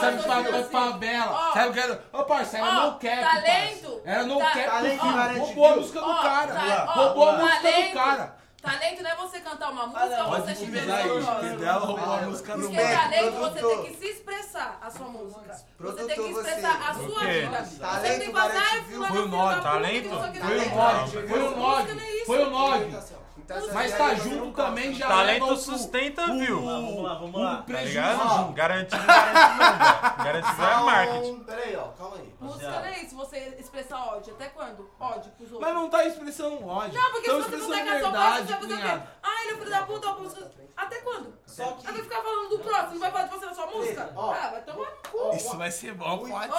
[0.00, 1.52] Sabe pra é favela.
[1.52, 2.04] Sabe o que era?
[2.12, 4.02] Ô, parceiro, era no cap, talento.
[4.04, 6.84] Era no cap Roubou a música do cara.
[6.84, 8.40] Roubou a música do cara.
[8.60, 11.40] Talento não é você cantar uma música ou você te dividir ver aí, no negócio.
[11.48, 15.56] Pedrela roubou a música do Porque talento você tem que se expressar a sua música.
[15.78, 16.50] Você tem que você.
[16.50, 17.64] expressar a O sua vida.
[17.64, 18.82] Você Talento tem que falar, view.
[18.84, 20.08] fulano, Foi o puta, talento?
[20.08, 20.76] o Foi o.
[20.76, 22.26] Nog, foi o é isso.
[22.26, 23.19] foi o Nog.
[23.52, 26.60] Então, Mas tá junto também já Talento leva o- sustenta, o- viu?
[26.64, 27.56] Vamos lá, vamos o lá.
[27.56, 28.52] Tá prejuízo junto.
[28.52, 30.24] Garantido, garantido não.
[30.24, 31.28] Garantido é marketing.
[31.30, 32.34] Então, Pera aí, ó, calma aí.
[32.40, 34.34] Música não é isso, você expressar ódio.
[34.34, 34.88] Até quando?
[35.00, 35.60] Ódio pros outros.
[35.60, 36.94] Mas não tá expressando ódio.
[36.94, 39.02] Não, porque Tão se você não tá com a sua você vai fazer o quê?
[39.22, 40.50] Ah, ele é filho da puta, ó, música.
[40.76, 41.34] Até quando?
[41.44, 41.86] Só que.
[41.88, 44.12] Aí vai ficar falando do próximo, não vai falar de você na sua música?
[44.16, 44.30] Ó.
[44.32, 45.36] Ah, vai tomar cu.
[45.36, 46.52] Isso vai ser bom, pode É, ser.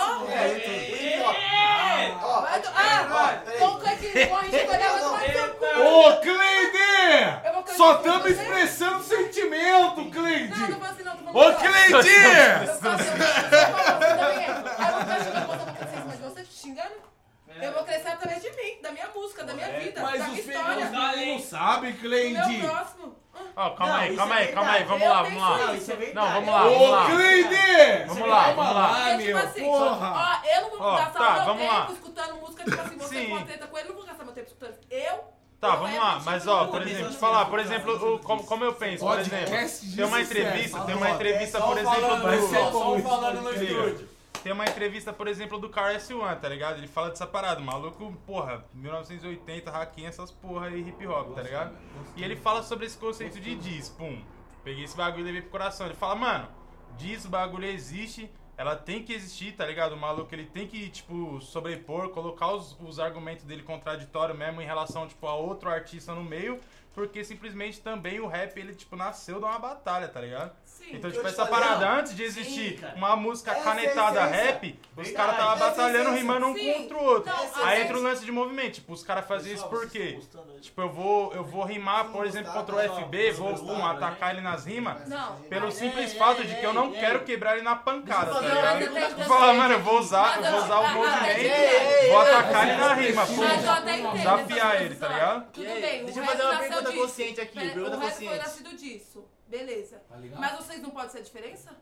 [2.22, 3.56] ó, vai to- ó, Ah, peraí.
[3.56, 3.80] então
[6.22, 6.81] Cleide!
[7.54, 8.30] Vou cantar Só estamos você?
[8.32, 10.54] expressando sentimento, Não, não Cleide!
[10.54, 11.54] foi assim não, tô falando Ô.
[11.56, 12.10] Cleide!
[12.10, 14.52] Eu faço, eu faço, você também é.
[14.78, 17.12] Aí eu vou crescer em cima de você, te xingando?
[17.62, 20.32] Eu vou crescer através de mim, da minha música, da minha vida, Mas da os
[20.32, 21.26] minha filhos história.
[21.26, 22.58] não sabem, Do Cleide!
[22.58, 23.16] meu próximo.
[23.56, 25.58] Ó, calma Não, aí, calma é aí, calma aí, vamos lá, vamos lá.
[25.58, 26.14] Não, é.
[26.14, 27.06] Não, vamos lá, vamos Ô, lá.
[27.06, 28.04] Cleide!
[28.08, 29.18] Vamos lá, vamos lá.
[29.18, 30.12] tipo assim, porra!
[30.44, 31.88] ó, eu não vou gastar tá, meu tempo lá.
[31.92, 34.34] escutando música, tipo assim, você com a treta com ele, eu não vou gastar meu
[34.34, 34.78] tempo escutando.
[34.90, 35.24] Eu?
[35.62, 38.66] Tá, vamos é lá, mas ó, por exemplo, te falar, por exemplo, o, como, como
[38.66, 39.46] eu penso, por exemplo,
[39.96, 42.48] tem uma entrevista, sucesso, tem uma entrevista, por exemplo, do...
[42.50, 44.10] só falando no estúdio.
[44.42, 46.80] Tem uma entrevista, por exemplo, do Car S1, tá ligado?
[46.80, 51.76] Ele fala dessa parada, maluco, porra, 1980, hacking essas porra aí, hip hop, tá ligado?
[52.16, 54.20] E ele fala sobre esse conceito de diz, pum.
[54.64, 55.86] Peguei esse bagulho e levei pro coração.
[55.86, 56.48] Ele fala, mano,
[56.98, 58.32] diz, o bagulho existe,
[58.62, 59.94] ela tem que existir, tá ligado?
[59.94, 64.66] O maluco, ele tem que, tipo, sobrepor, colocar os, os argumentos dele contraditório mesmo em
[64.66, 66.60] relação, tipo, a outro artista no meio,
[66.94, 70.52] porque simplesmente também o rap, ele, tipo, nasceu de uma batalha, tá ligado?
[70.66, 70.96] Sim.
[70.96, 72.00] Então, tipo, essa falei, parada, ó.
[72.00, 72.96] antes de existir cara.
[72.96, 76.74] uma música Essa é canetada rap, os caras tava é batalhando, rimando um Sim.
[76.74, 77.32] contra o outro.
[77.32, 80.20] Não, Aí a entra o lance de movimento, tipo, os caras faziam isso por quê?
[80.60, 84.42] Tipo, eu vou, eu vou rimar, por exemplo, contra o FB, vou pum, atacar ele
[84.42, 85.36] nas rimas, Não.
[85.44, 87.00] pelo simples é, fato de é, que eu não é.
[87.00, 89.16] quero quebrar ele na pancada, tá ligado?
[89.16, 92.68] Vou falar, mano, eu vou usar, eu vou usar o ah, movimento, ei, vou atacar
[92.68, 95.52] ele na rima, entendo Desafiar ele, tá ligado?
[95.52, 97.08] Tudo aí, bem, deixa o eu fazer rap uma nasceu pergunta disso.
[97.08, 98.30] consciente aqui, Pera, pergunta o rap consciente.
[98.30, 99.26] foi nascido disso.
[99.48, 100.02] Beleza.
[100.10, 100.40] Tá ligado?
[100.40, 101.76] Mas vocês não podem ser a diferença?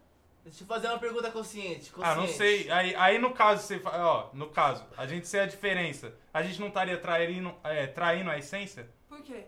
[0.44, 1.92] Deixa eu fazer uma pergunta consciente.
[1.92, 2.02] consciente.
[2.04, 2.72] Ah, não sei.
[2.72, 6.42] Aí, aí no caso, você fa- ó, no caso, a gente ser a diferença, a
[6.42, 8.90] gente não estaria traindo, é, traindo a essência?
[9.08, 9.46] Por quê?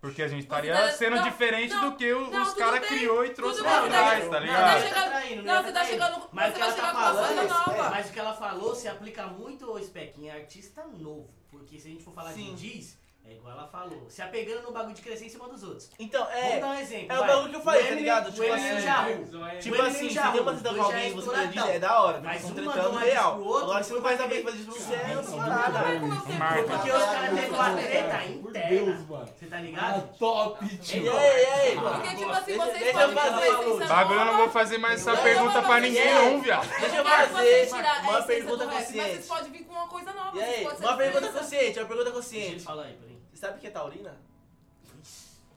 [0.00, 2.50] Porque a gente Você estaria tá- sendo não, diferente não, do que o- não, os
[2.50, 4.64] tudo caras criou e trouxe pra você trás, tá- tá não, ligado?
[4.64, 4.80] tá
[5.20, 6.28] chegando- Não, você tá chegando.
[6.32, 7.90] Mas Você que vai ela chegar tá com uma coisa falando, nova.
[7.90, 11.28] mas o que ela falou se aplica muito ao Spec em artista novo.
[11.50, 12.54] Porque se a gente for falar Sim.
[12.54, 12.97] de diz,
[13.28, 14.06] é igual ela falou.
[14.08, 15.90] Se apegando no bagulho de crescer em cima dos outros.
[15.98, 16.42] Então, é.
[16.48, 17.12] Vamos dar um exemplo.
[17.12, 17.28] É o vai.
[17.28, 18.30] bagulho que eu falei, O tá Eminem- ligado?
[18.32, 19.58] Tipo Eminem assim, Jahu.
[19.60, 22.20] tipo assim, se tem uma treta com alguém, já você acredita, é da hora.
[22.22, 23.34] Mas um tretando real.
[23.34, 25.98] Agora, se você um faz a vez fazer isso pra você, é Não, não, parada.
[25.98, 26.08] não,
[26.38, 26.62] Marca.
[26.62, 28.68] Porque os caras têm uma treta Por interna.
[28.68, 29.28] Deus, mano.
[29.38, 30.18] Você tá ligado?
[30.18, 31.12] top, Ei, tio.
[31.18, 34.78] ei, ei, Porque, tipo assim, vocês deixa podem eu fazer Bagulho eu não vou fazer
[34.78, 36.68] mais essa pergunta pra ninguém Ei, não, viado.
[36.80, 39.26] Deixa eu fazer uma pergunta rap, Mas vocês consciente.
[39.28, 40.38] podem vir com uma coisa nova.
[40.38, 42.62] E uma pergunta consciente, uma pergunta consciente.
[42.64, 43.17] falar aí, peraí.
[43.38, 44.16] Sabe o que é taurina?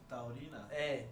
[0.08, 0.68] Taurina?
[0.70, 1.04] É.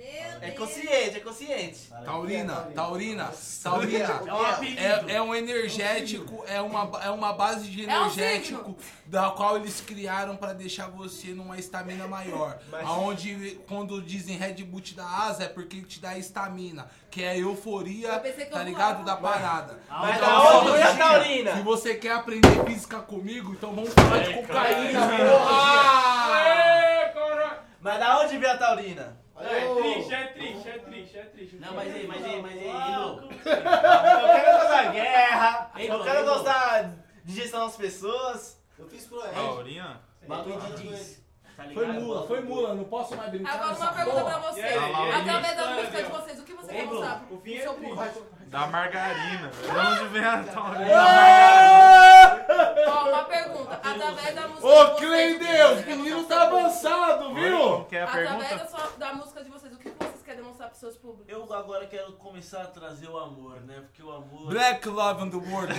[0.00, 0.08] Meu
[0.40, 0.58] É Deus.
[0.58, 1.88] consciente, é consciente.
[2.06, 3.30] Taurina, Taurina,
[3.62, 4.22] Taurina.
[4.26, 4.80] É um apelido.
[4.80, 9.82] É, é um energético, é uma, é uma base de É energético da qual eles
[9.82, 12.58] criaram pra deixar você numa estamina maior.
[12.72, 17.22] Mas- Aonde quando dizem Red Bull te dá asa é porque te dá estamina, que
[17.22, 19.04] é a euforia, Eu tá ligado?
[19.04, 19.78] Da parada.
[19.86, 21.56] Mas Então, da onde é a taurina?
[21.56, 26.40] Se você quer aprender física comigo, então vamos falar de cocaína, porra!
[27.82, 29.16] Mas da onde veio a taurina?
[29.42, 31.56] É triste, é triste, é triste, é triste.
[31.56, 33.22] Não, mas aí, mas aí, mas aí, Ilo.
[33.22, 36.92] Eu quero gostar guerra, Ei, eu quero gostar
[37.24, 38.60] de gestão das pessoas.
[38.78, 39.34] Eu fiz pro Ed.
[39.34, 40.00] Taurina?
[40.26, 41.20] Bagulho de diz.
[41.56, 41.84] Tá ligado?
[41.84, 43.54] Foi mula, foi mula, não posso mais brincar.
[43.54, 44.40] Agora uma pergunta porra.
[44.40, 44.62] pra você.
[44.62, 47.74] Através da música de vocês, o que você quer mostrar o fim pro é seu
[47.74, 48.26] público?
[48.50, 49.48] Da margarina.
[49.48, 50.90] De onde vem a taurina?
[52.88, 53.74] Ó, uma pergunta.
[53.74, 55.38] Através da música Ô, de vocês, Clem o
[55.84, 56.90] quer menino mostrar tá pro seu público?
[56.90, 57.58] avançado, viu?
[57.58, 58.56] Qual que é a Através pergunta?
[58.56, 61.26] da, sua, da música de vocês, o que vocês querem mostrar pros seus públicos?
[61.32, 63.82] Eu agora quero começar a trazer o amor, né?
[63.82, 64.48] Porque o amor.
[64.48, 65.74] Black Love in the World.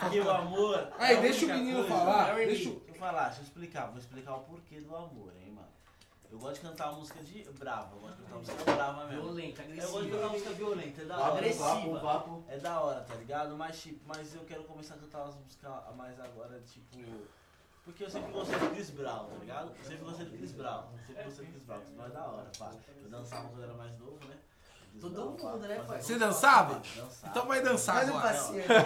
[0.00, 0.88] Porque o amor.
[0.96, 2.94] Aí, é a deixa o única menino coisa- falar, É o deixa o- Deixa eu
[2.94, 3.86] falar, deixa eu explicar.
[3.88, 5.33] Vou explicar o porquê do amor, mano.
[6.34, 9.22] Eu gosto de cantar música de brava, eu gosto de cantar música brava mesmo.
[9.22, 10.16] Violenta, Eu gosto de agressiva.
[10.16, 11.32] cantar música violenta, é da hora.
[11.38, 11.64] Agressiva.
[11.64, 12.44] vapo, vapo.
[12.48, 13.56] É da hora, tá ligado?
[13.56, 16.96] Mas tipo, mas eu quero começar a cantar umas músicas mais agora, tipo.
[17.84, 19.72] Porque eu sempre gostei do Chris Brown, tá ligado?
[19.78, 20.82] Eu sempre gostei do Chris Brown.
[21.06, 22.72] Sempre gostei do Chris Brown, Brown é da hora, pá.
[23.00, 24.36] Eu dançava quando eu era mais novo, né?
[25.00, 26.00] Todo mundo, né, pai?
[26.00, 26.74] Você dançava?
[26.74, 27.10] dançava.
[27.26, 28.32] Então vai dançar Faz um agora.
[28.34, 28.62] passinho.
[28.66, 28.78] Vai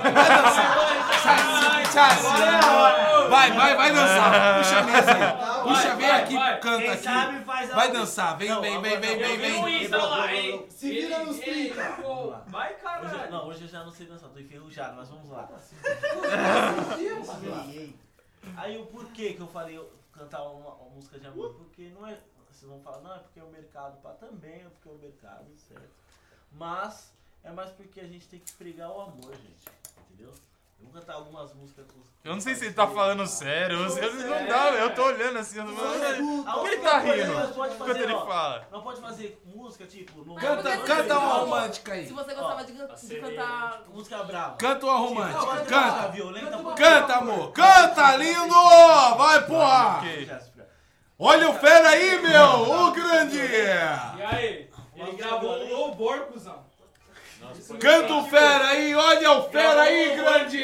[1.84, 3.28] dançar.
[3.28, 4.58] Vai, vai, vai dançar.
[4.58, 5.62] Puxa a mesa aí.
[5.62, 7.44] Puxa, vem aqui, canta aqui.
[7.74, 10.70] Vai dançar, vem, vem, vem, vem, vem, vem.
[10.70, 11.90] Se vira nos Ele- 30.
[12.02, 13.30] pô, Vai, caralho.
[13.30, 15.48] não, hoje eu já não sei dançar, tô enferrujado, mas vamos lá.
[16.98, 17.96] Ei, ei.
[18.56, 21.54] Aí o porquê que eu falei eu cantar uma, uma música de amor?
[21.54, 22.18] Porque não é.
[22.58, 24.96] Vocês vão falar, não, é porque é o mercado, pá, também é porque é o
[24.98, 25.90] mercado, certo?
[26.50, 27.12] Mas
[27.44, 29.64] é mais porque a gente tem que pregar o amor, gente.
[30.10, 30.32] Entendeu?
[30.80, 33.78] Eu vou cantar algumas músicas com Eu não sei se ele tá falando sério.
[33.78, 35.58] Eu, eu- não dá, eu tô olhando assim.
[35.58, 37.32] Eu tô falando, Por que ele tá rindo?
[37.32, 38.68] Não pode fazer, ele ó, fala.
[38.72, 40.24] Não pode fazer música tipo.
[40.24, 42.06] No Canta, canta você uma romântica aí.
[42.06, 43.82] Se você gostava de, de cantar...
[43.88, 44.56] Música brava.
[44.56, 45.46] Canta uma Não, romântica.
[45.46, 46.08] música Canta.
[46.08, 47.52] violenta, Canta, amor.
[47.52, 48.54] Canta, lindo.
[49.16, 49.98] Vai, porra.
[49.98, 50.57] Ok.
[51.20, 52.86] Olha o fera aí, meu.
[52.86, 53.38] O grande.
[53.38, 54.70] E aí?
[54.94, 56.62] Ele gravou o Louvor, cuzão.
[57.80, 58.94] Canta o fera aí.
[58.94, 60.62] Olha o fera aí, grande.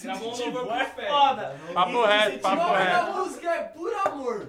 [0.00, 1.08] Gravou um Louvor pro Fé.
[1.08, 1.56] Foda.
[1.74, 2.84] Papo reto, papo é.
[2.84, 3.10] reto.
[3.10, 4.48] um música é puro amor.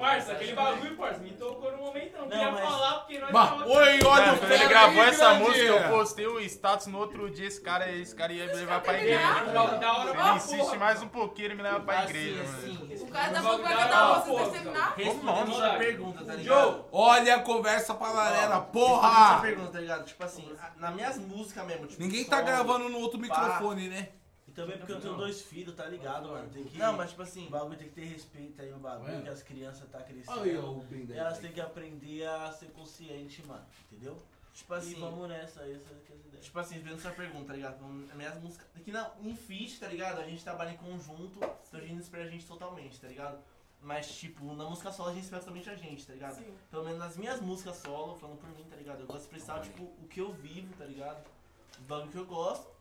[0.00, 2.16] Parça, aquele bagulho, parça, me tocou no momento.
[2.16, 5.42] Não queria mas- falar porque nós tava- oi, olha o quando ele gravou essa grande.
[5.44, 7.46] música, eu postei o status no outro dia.
[7.46, 9.18] Esse cara, esse cara ia me levar pra igreja.
[9.44, 10.76] Da- da hora pra Ele insiste porra.
[10.78, 12.42] mais um pouquinho, ele me leva pra Assim, igreja.
[12.42, 12.72] assim.
[12.78, 13.02] mano.
[13.02, 14.50] O cara tá falando que vai cantar porra.
[14.50, 14.94] terminar?
[14.96, 16.84] Respondendo Vamos a pergunta, tá ligado?
[16.92, 19.40] Olha a conversa paralela, Essa porra.
[19.42, 20.04] pergunta, tá ligado?
[20.06, 22.02] Tipo assim, a- nas minhas músicas mesmo, tipo.
[22.02, 24.08] Ninguém tá gravando no outro microfone, né?
[24.50, 26.50] E também porque eu tenho dois filhos, tá ligado, mano?
[26.50, 26.76] Tem que.
[26.76, 27.46] Não, mas tipo assim.
[27.46, 29.22] O bagulho tem que ter respeito aí no bagulho, Ué.
[29.22, 30.40] que as crianças tá crescendo.
[30.40, 33.64] Olha o bem E elas têm que aprender a ser consciente, mano.
[33.92, 34.20] Entendeu?
[34.52, 35.00] Tipo e assim.
[35.00, 36.44] vamos nessa, essa que é as ideias.
[36.44, 37.76] Tipo assim, vendo sua pergunta, tá ligado?
[38.10, 38.66] As minhas músicas.
[38.74, 40.18] Aqui não, em feat, tá ligado?
[40.18, 43.38] A gente trabalha em conjunto, então a gente espera a gente totalmente, tá ligado?
[43.80, 46.34] Mas, tipo, na música solo a gente espera totalmente a gente, tá ligado?
[46.34, 46.54] Sim.
[46.72, 49.00] Pelo menos nas minhas músicas solo, falando por mim, tá ligado?
[49.00, 51.24] Eu gosto de expressar, tipo, o que eu vivo, tá ligado?
[51.78, 52.79] O bagulho que eu gosto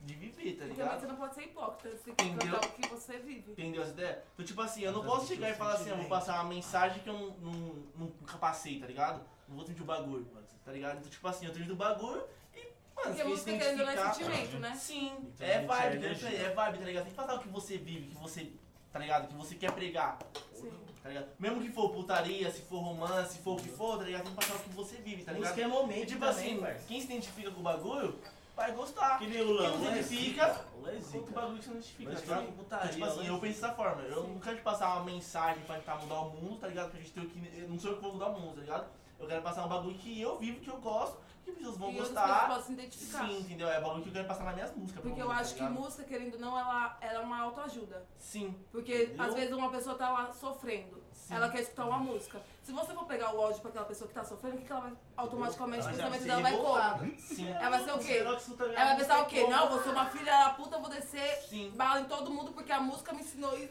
[0.00, 1.00] de viver, tá E também ligado?
[1.00, 2.54] você não pode ser hipócrita, você tem que Entendeu?
[2.60, 3.52] cantar o que você vive.
[3.52, 4.24] Entendeu essa ideia?
[4.34, 7.02] Então, tipo assim, eu não posso chegar e falar assim, eu vou passar uma mensagem
[7.02, 9.20] que eu não, não, nunca passei, tá ligado?
[9.48, 10.26] Não vou transmitir o bagulho,
[10.64, 10.98] tá ligado?
[10.98, 12.22] Então, tipo assim, eu transmito o bagulho
[12.54, 14.74] e, mano, Porque música querendo não é sentimento, né?
[14.74, 16.28] Sim, Então, é gente, vibe, é é, energia.
[16.30, 17.02] é vibe, tá ligado?
[17.04, 18.52] Tem que passar o que você vive, que você,
[18.92, 19.28] tá ligado?
[19.28, 20.18] Que você quer pregar,
[20.54, 20.70] Sim.
[21.02, 21.28] tá ligado?
[21.38, 24.22] Mesmo que for putaria, se for romance, se for o que for, tá ligado?
[24.24, 25.50] Tem que passar o que você vive, tá ligado?
[25.50, 26.84] Música é momento E tipo também, assim, parça.
[26.88, 28.18] quem se identifica com o bagulho,
[28.60, 29.18] vai gostar.
[29.18, 30.64] Que nem o Lã, Quem não o identifica.
[30.80, 34.02] O outro bagulho que você não identifica, tá putaria, tipo assim, eu penso dessa forma.
[34.02, 36.90] Eu não quero te passar uma mensagem pra tentar mudar o mundo, tá ligado?
[36.90, 37.60] Porque a gente tem que.
[37.60, 38.86] eu Não sou eu que vou mudar o mundo, tá ligado?
[39.20, 41.90] Eu quero passar um bagulho que eu vivo, que eu gosto, que as pessoas vão
[41.90, 42.22] E gostar.
[42.22, 43.26] pessoas possam se identificar.
[43.26, 43.68] Sim, entendeu?
[43.68, 45.02] É bagulho que eu quero passar nas minhas músicas.
[45.02, 48.04] Porque eu acho tá que música, querendo ou não, ela, ela é uma autoajuda.
[48.18, 48.54] Sim.
[48.72, 49.26] Porque Entendeu?
[49.26, 51.00] às vezes uma pessoa tá lá sofrendo.
[51.30, 52.42] Ela quer escutar uma música.
[52.60, 54.72] Se você for pegar o áudio pra aquela pessoa que tá sofrendo, o que, que
[54.72, 57.18] ela vai automaticamente o Ela vai pensamento dela vai como?
[57.20, 57.48] Sim.
[57.50, 58.04] Ela vai ser o quê?
[58.04, 59.40] Que Ela vai pensar o quê?
[59.42, 59.50] como?
[59.52, 62.80] Não, vou ser uma filha da puta, vou descer bala em todo mundo porque a
[62.80, 63.70] música me ensinou isso.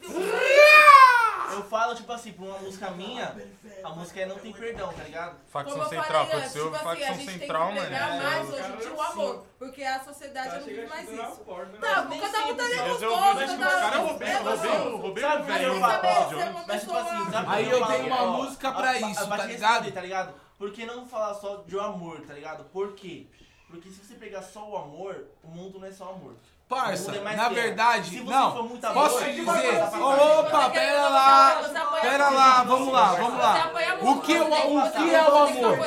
[1.54, 3.36] Eu falo, tipo assim, pra uma música minha,
[3.84, 5.38] a música é Não Tem Perdão, tá ligado?
[5.48, 7.34] Facção Como eu Central, falei quando antes, você ouve tipo assim, a facção gente tem
[7.34, 7.82] que central, mano.
[7.88, 9.46] pregar é- mais hoje em dia o amor.
[9.60, 11.16] Porque a sociedade Tá não vive mais isso.
[11.22, 11.78] né?
[11.80, 13.34] Tá, Nem cada sempre resolveu, cada...
[13.34, 16.08] mas os caras roubei- é roubei- Sabe o que velho eu falo?
[16.08, 16.64] Ó.
[16.68, 17.94] Mas tipo assim, sabe Aí eu falo?
[17.94, 19.72] tenho uma Ó, música pra isso, tá te ligado?
[19.74, 20.34] responder, tá ligado?
[20.58, 22.64] Por que não falar só de amor, tá ligado?
[22.66, 23.28] Por quê?
[23.70, 26.36] Porque se você pegar só o amor, o mundo não é só amor.
[26.70, 28.78] Parça, é na verdade, Se não.
[28.94, 29.84] Posso vai dizer?
[30.00, 31.64] Opa, pera lá.
[32.00, 33.72] Pera lá, vamos lá, vamos lá.
[34.02, 35.78] O que, é o, o que é o amor?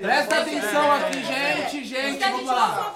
[0.00, 2.94] Presta atenção aqui, gente, gente, vamos lá.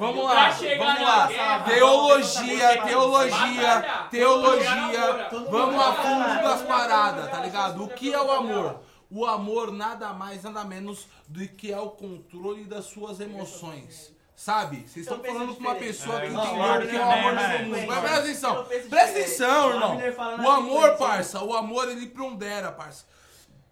[0.00, 1.28] Vamos lá, vamos lá.
[1.64, 5.28] Teologia, teologia, teologia.
[5.48, 7.84] Vamos a fundo das paradas, tá ligado?
[7.84, 8.80] O que é o amor?
[9.08, 14.17] O amor nada mais, nada menos do que é o controle das suas emoções.
[14.38, 14.82] Sabe?
[14.88, 17.32] Vocês estão falando com uma pessoa que É, entendeu concordo o que é o amor
[17.34, 17.58] nesse né?
[17.64, 17.86] mundo.
[17.88, 18.64] Mas presta atenção.
[18.64, 19.96] Presta atenção, irmão.
[20.44, 20.96] O amor, sequência.
[21.08, 23.04] parça, o amor ele pondera, parça.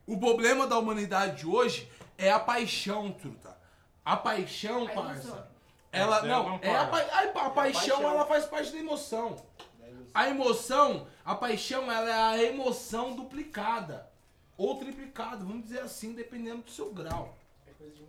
[0.04, 1.88] O problema da humanidade de hoje
[2.18, 3.56] é a paixão, truta.
[4.04, 5.48] A paixão, parça.
[5.92, 8.02] Ela, eu não, é a, pa- a, a paixão, paixão.
[8.10, 9.36] ela faz parte da emoção.
[10.12, 14.10] A emoção, a paixão, ela é a emoção duplicada.
[14.58, 17.36] Ou triplicada, vamos dizer assim, dependendo do seu grau.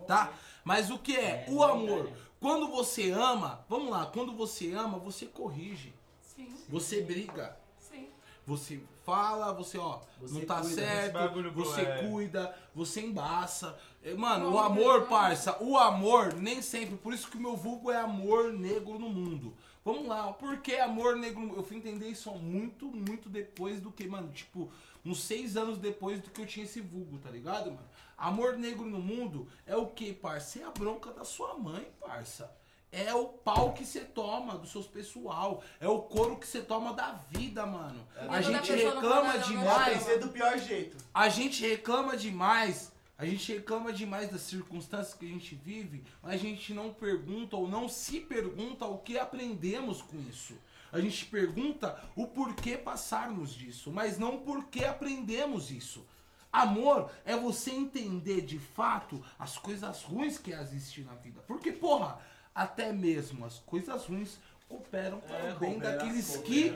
[0.08, 0.32] Tá?
[0.64, 1.46] Mas o que é?
[1.50, 2.10] O amor.
[2.40, 5.94] Quando você ama, vamos lá, quando você ama, você corrige.
[6.22, 6.48] Sim.
[6.70, 7.58] Você briga.
[7.80, 8.10] Sim.
[8.46, 12.08] Você fala, você, ó, Você não tá cuida, certo, você é.
[12.10, 13.78] cuida, você embaça.
[14.04, 15.08] É, Mano, o Não, amor, não.
[15.08, 19.10] parça, o amor nem sempre, por isso que o meu vulgo é amor negro no
[19.10, 19.54] mundo.
[19.84, 21.40] Vamos lá, por que amor negro?
[21.42, 24.70] no- Eu fui entender isso muito, muito depois do que, mano, tipo,
[25.06, 27.88] uns seis anos depois do que eu tinha esse vulgo, tá ligado, mano?
[28.18, 30.60] Amor negro no mundo é o que, parça?
[30.60, 32.52] É a bronca da sua mãe, parça.
[32.92, 35.62] É o pau que você toma dos seus pessoal.
[35.80, 38.08] É o couro que você toma da vida, mano.
[38.16, 40.04] E A gente reclama não demais.
[40.04, 40.98] Ser do pior jeito.
[41.14, 42.92] A gente reclama demais.
[43.20, 47.56] A gente reclama demais das circunstâncias que a gente vive, mas a gente não pergunta
[47.56, 50.54] ou não se pergunta o que aprendemos com isso.
[50.92, 56.06] A gente pergunta o porquê passarmos disso, mas não o porquê aprendemos isso.
[56.52, 61.42] Amor é você entender de fato as coisas ruins que existem na vida.
[61.48, 62.20] Porque, porra,
[62.56, 66.74] até mesmo as coisas ruins cooperam para É, o bem daqueles que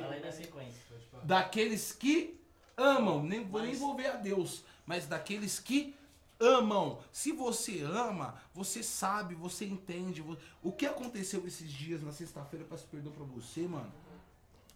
[1.24, 2.40] daqueles que
[2.78, 5.96] amam, nem vou nem envolver a Deus, mas daqueles que
[6.40, 7.00] amam.
[7.12, 10.24] Se você ama, você sabe, você entende.
[10.64, 13.92] O que aconteceu esses dias na sexta-feira, peço perdão pra você, mano.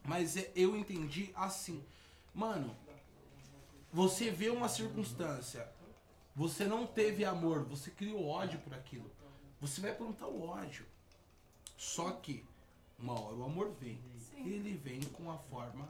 [0.03, 1.83] Mas é- eu entendi assim.
[2.33, 2.75] Mano,
[3.95, 5.65] você vê uma circunstância,
[6.35, 9.09] você não teve amor, você criou ódio por aquilo.
[9.61, 10.85] Você vai plantar o ódio.
[11.77, 12.43] Só que,
[12.99, 13.97] uma hora o amor vem.
[14.35, 15.87] Ele vem com a forma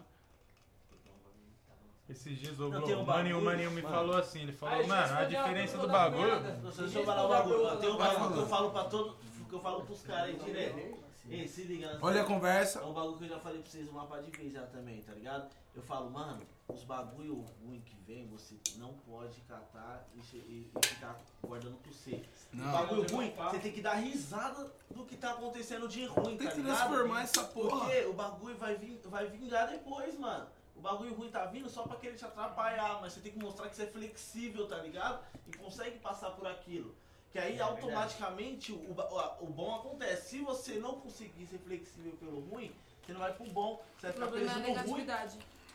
[2.07, 3.95] Esses dias o Globo, um o Maninho, o Maninho me mano.
[3.95, 6.39] falou assim, ele falou, Aí, mano, a diferença do bagulho...
[6.61, 7.77] Deixa eu falar a bagulho.
[7.77, 9.17] Tem um bagulho que eu falo pra todo.
[9.49, 11.04] Que eu falo pros caras aí direto.
[11.29, 12.79] Ei, se liga nessa- Olha a conversa.
[12.79, 15.01] É um bagulho que eu já falei pra vocês uma par de vezes já também,
[15.01, 15.49] tá ligado?
[15.75, 20.71] Eu falo, mano, os bagulho ruim que vem, você não pode catar e, che- e-
[20.83, 22.23] e ficar guardando pro você.
[22.53, 22.69] Não.
[22.69, 26.47] O bagulho ruim, você tem que dar risada do que tá acontecendo de ruim, Tem
[26.47, 26.77] tá que ligado?
[26.87, 27.79] transformar essa porra.
[27.79, 30.47] Porque o bagulho vai, vir, vai vingar depois, mano.
[30.75, 33.69] O bagulho ruim tá vindo só pra querer te atrapalhar, mas você tem que mostrar
[33.69, 35.23] que você é flexível, tá ligado?
[35.47, 36.93] E consegue passar por aquilo.
[37.35, 40.29] Que aí automaticamente o, o, o bom acontece.
[40.29, 42.71] Se você não conseguir ser flexível pelo ruim,
[43.05, 45.07] você não vai pro bom, você vai O ficar problema é a preso no ruim.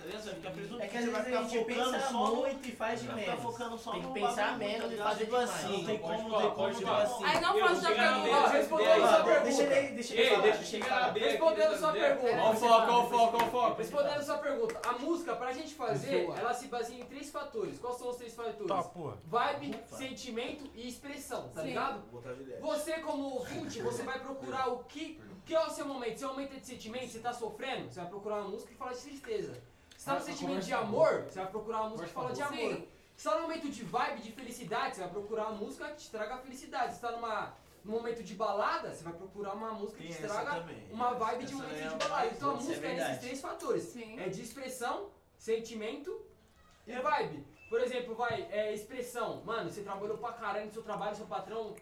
[0.00, 3.12] Tá preso É que às vezes a gente focando pensa só muito e faz de
[3.12, 3.42] menos.
[3.42, 5.50] focando só Tem que pensar menos tá e fazer demais.
[5.50, 6.74] assim, não tem como, não tem como, falar.
[6.74, 7.24] tipo assim.
[7.24, 8.48] Aí não faz da pergunta.
[8.48, 9.40] Respondendo sua pergunta.
[9.40, 11.12] Deixa ele, deixa ele chegar.
[11.12, 12.42] Respondendo sua pergunta.
[12.42, 13.78] Ó o foco, ó o foco, ó o foco.
[13.78, 17.78] Respondendo a sua pergunta, a música, pra gente fazer, ela se baseia em três fatores.
[17.78, 18.66] Quais são os três fatores?
[18.66, 18.90] Tá.
[19.24, 22.00] Vibe, sentimento e expressão, tá ligado?
[22.00, 22.60] De.
[22.60, 26.18] Você, como ouvinte, você vai procurar o que, o que é o seu momento.
[26.18, 28.92] Seu momento é de sentimento, você tá sofrendo, você vai procurar uma música que fala
[28.92, 29.69] de tristeza.
[30.00, 32.74] Se tá no sentimento de amor, você vai procurar uma música que fala de amor.
[32.74, 32.88] Sim.
[33.14, 36.10] Se tá no momento de vibe, de felicidade, você vai procurar uma música que te
[36.10, 36.94] traga felicidade.
[36.94, 37.54] Se tá numa,
[37.84, 40.90] no momento de balada, você vai procurar uma música que estraga também.
[40.90, 42.26] uma vibe de Essa momento é de balada.
[42.28, 43.08] Então a é música é verdade.
[43.08, 43.82] nesses três fatores.
[43.82, 44.18] Sim.
[44.18, 46.18] É de expressão, sentimento
[46.86, 47.46] e vibe.
[47.68, 49.42] Por exemplo, vai, é expressão.
[49.44, 51.76] Mano, você trabalhou pra caralho no seu trabalho, seu patrão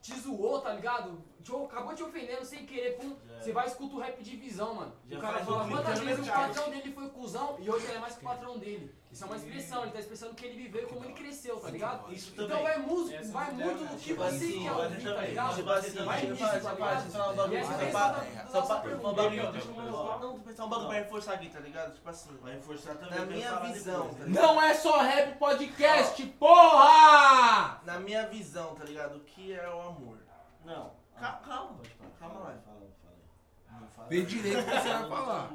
[0.00, 1.20] te zoou, tá ligado?
[1.46, 3.14] Te- acabou te ofendendo sem querer, pum.
[3.28, 3.40] Já.
[3.40, 4.92] Você vai escutar o rap de visão, mano.
[5.08, 7.98] Já o cara fala quantas vezes o patrão dele foi cuzão e hoje ele é
[8.00, 8.94] mais que o patrão dele.
[9.12, 11.56] Isso é uma expressão, ele tá expressando o que ele viveu e como ele cresceu,
[11.58, 12.12] tá ligado?
[12.12, 12.62] Isso Então também.
[12.64, 13.84] vai, música, Essa vai é muito verdade.
[13.94, 15.64] do que Tipo você assim, quer eu ouvir, tá ligado?
[16.04, 17.06] Vai nisso, tá ligado?
[17.06, 19.14] E Só é pra- Só pra um pergunta.
[19.22, 21.94] bagulho, Deixa eu pensar um bagulho pra reforçar aqui, tá ligado?
[21.94, 23.18] Tipo assim, Vai reforçar também.
[23.18, 24.18] na minha visão, depois.
[24.18, 24.42] tá ligado?
[24.44, 27.80] Não é só rap podcast, porra!
[27.84, 29.16] Na minha visão, tá ligado?
[29.16, 30.18] O que é o amor?
[30.64, 30.90] Não.
[31.18, 31.78] Calma, calma.
[31.78, 32.12] Falar.
[32.20, 32.54] Calma lá.
[32.64, 33.86] Fala, fala.
[33.96, 34.08] Fala.
[34.08, 35.50] Vê direito o que você vai falar.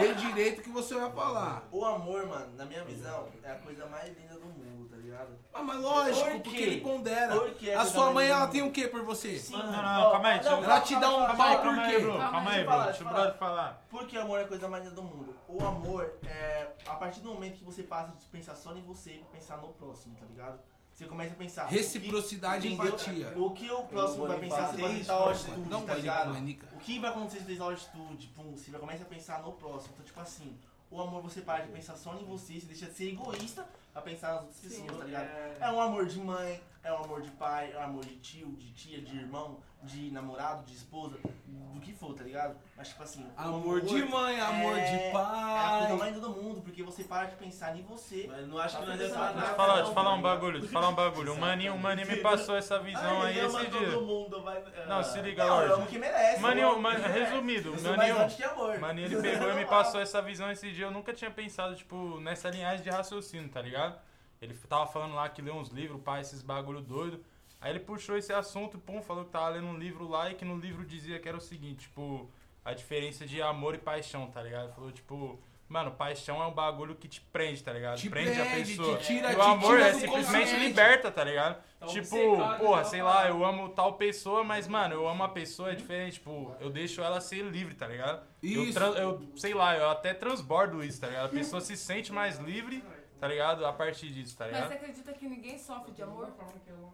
[0.00, 1.62] Vê direito o que você vai falar.
[1.70, 5.36] O amor, mano, na minha visão, é a coisa mais linda do mundo, tá ligado?
[5.52, 7.34] Ah, mas lógico, Por porque ele pondera.
[7.34, 9.02] Por que é A coisa sua mais mãe, linda ela do tem o que por
[9.02, 9.38] você?
[9.38, 11.56] Sim, Não, não, não, calma aí, deixa eu- Ela te dá um Calma aí, pau
[11.62, 11.98] calma por aí, quê?
[11.98, 12.12] bro.
[12.12, 12.84] Calma Calma aí, aí, deixa eu bro.
[12.86, 13.82] Deixa o brother falar.
[13.90, 15.36] Porque o amor é a coisa mais linda do mundo.
[15.48, 19.10] O amor é a partir do momento que você passa de pensar só em você
[19.10, 20.58] e pensar no próximo, tá ligado?
[20.94, 21.66] Você começa a pensar.
[21.66, 23.32] Reciprocidade e empatia.
[23.36, 25.12] O que o próximo vai pensar se vai pô.
[25.12, 26.32] altitude, Não tá ligado?
[26.74, 28.26] O que vai acontecer se fizer altitude?
[28.28, 29.92] Pum, você vai começar a pensar no próximo.
[29.94, 30.56] Então, tipo assim,
[30.90, 34.02] o amor você para de pensar só em você, você deixa de ser egoísta pra
[34.02, 35.28] pensar nas outras pessoas, tá ligado?
[35.60, 38.48] É um amor de mãe, é um amor de pai, é um amor de tio,
[38.56, 42.56] de tia, de irmão, de namorado, de esposa, do que for, tá ligado?
[42.76, 45.96] Mas tipo assim, o Amor de mãe, amor é- de É a coisa pai.
[45.96, 48.26] mais linda do mundo, porque você para de pensar em você.
[48.30, 50.16] Mas não acho que nós Tá devemos falar Deixa eu falar, não, deixa falar um
[50.16, 51.32] tá bagulho, deixa eu falar um bagulho.
[51.34, 54.00] O maninho, o maninho me passou essa visão aí esse todo dia.
[54.00, 54.62] mundo, vai...
[54.86, 55.88] Não, se liga, Não, eu amo Lorde.
[55.88, 56.40] que merece.
[56.40, 58.78] Maninho, man- resumido, Eu sou mais maninho, amor.
[58.78, 60.86] maninho, ele pegou e me passou essa visão esse dia.
[60.86, 63.98] Eu nunca tinha pensado, tipo, nessa linhagem de raciocínio, tá ligado?
[64.42, 67.24] Ele tava falando lá que leu uns livros, pá, esses bagulho doido.
[67.60, 70.44] Aí ele puxou esse assunto, pum, falou que tava lendo um livro lá e que
[70.44, 72.28] no livro dizia que era o seguinte, tipo,
[72.64, 74.64] a diferença de amor e paixão, tá ligado?
[74.64, 75.38] Ele falou, tipo,
[75.68, 77.98] mano, paixão é um bagulho que te prende, tá ligado?
[77.98, 78.98] Te prende, a prende, pessoa.
[78.98, 80.66] te tira- e te o amor tira é simplesmente consciente.
[80.66, 81.62] liberta, tá ligado?
[81.78, 83.28] Tá tipo, obcecado porra, sei lá, parada.
[83.30, 87.00] eu amo tal pessoa, mas, mano, eu amo a pessoa, é diferente, tipo, eu deixo
[87.00, 88.26] ela ser livre, tá ligado?
[88.42, 88.72] Eu, Isso.
[88.74, 91.26] tran- eu, sei lá, eu até transbordo isso, tá ligado?
[91.26, 92.84] A pessoa se sente mais livre,
[93.22, 93.64] tá ligado?
[93.64, 94.72] A partir disso, tá Mas você ligado?
[94.78, 96.28] acredita que ninguém sofre de amor?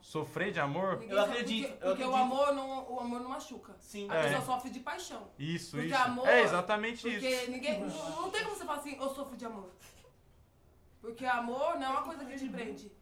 [0.02, 0.98] Sofrer de amor?
[0.98, 2.22] Ninguém Eu sofre, acredito, Porque, eu porque o, acredito.
[2.34, 3.74] amor não, o amor não machuca.
[3.80, 4.10] Sim.
[4.10, 4.22] A É.
[4.24, 5.30] pessoa sofre de paixão.
[5.38, 5.96] Isso, Porque isso.
[5.96, 7.50] amor- é exatamente Porque isso.
[7.50, 7.80] ninguém.
[7.80, 9.70] Não, não tem como você falar assim, eu sofro de amor.
[11.00, 12.92] Porque amor não é uma coisa que te prende.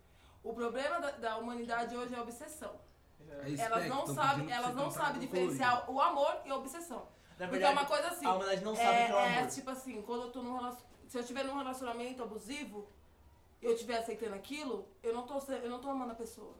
[0.44, 2.78] O problema da, da humanidade hoje é a obsessão.
[3.28, 7.08] É Elas não sabem, elas não sabem diferenciar o amor e a obsessão.
[7.36, 8.24] Na Porque verdade, é uma coisa assim.
[8.24, 9.50] a humanidade não sabe é, o que é o é amor.
[9.50, 10.96] tipo assim, quando eu tô num relacionamento.
[11.08, 12.88] Se eu estiver num relacionamento abusivo,
[13.62, 16.54] eu estiver aceitando aquilo, eu não tô, eu não tô amando a pessoa.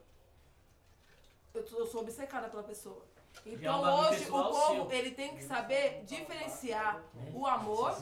[1.53, 3.05] Eu, tô- eu sou obcecada pela pessoa.
[3.45, 7.03] É Então hoje o povo ele tem que saber diferenciar
[7.33, 7.95] o amor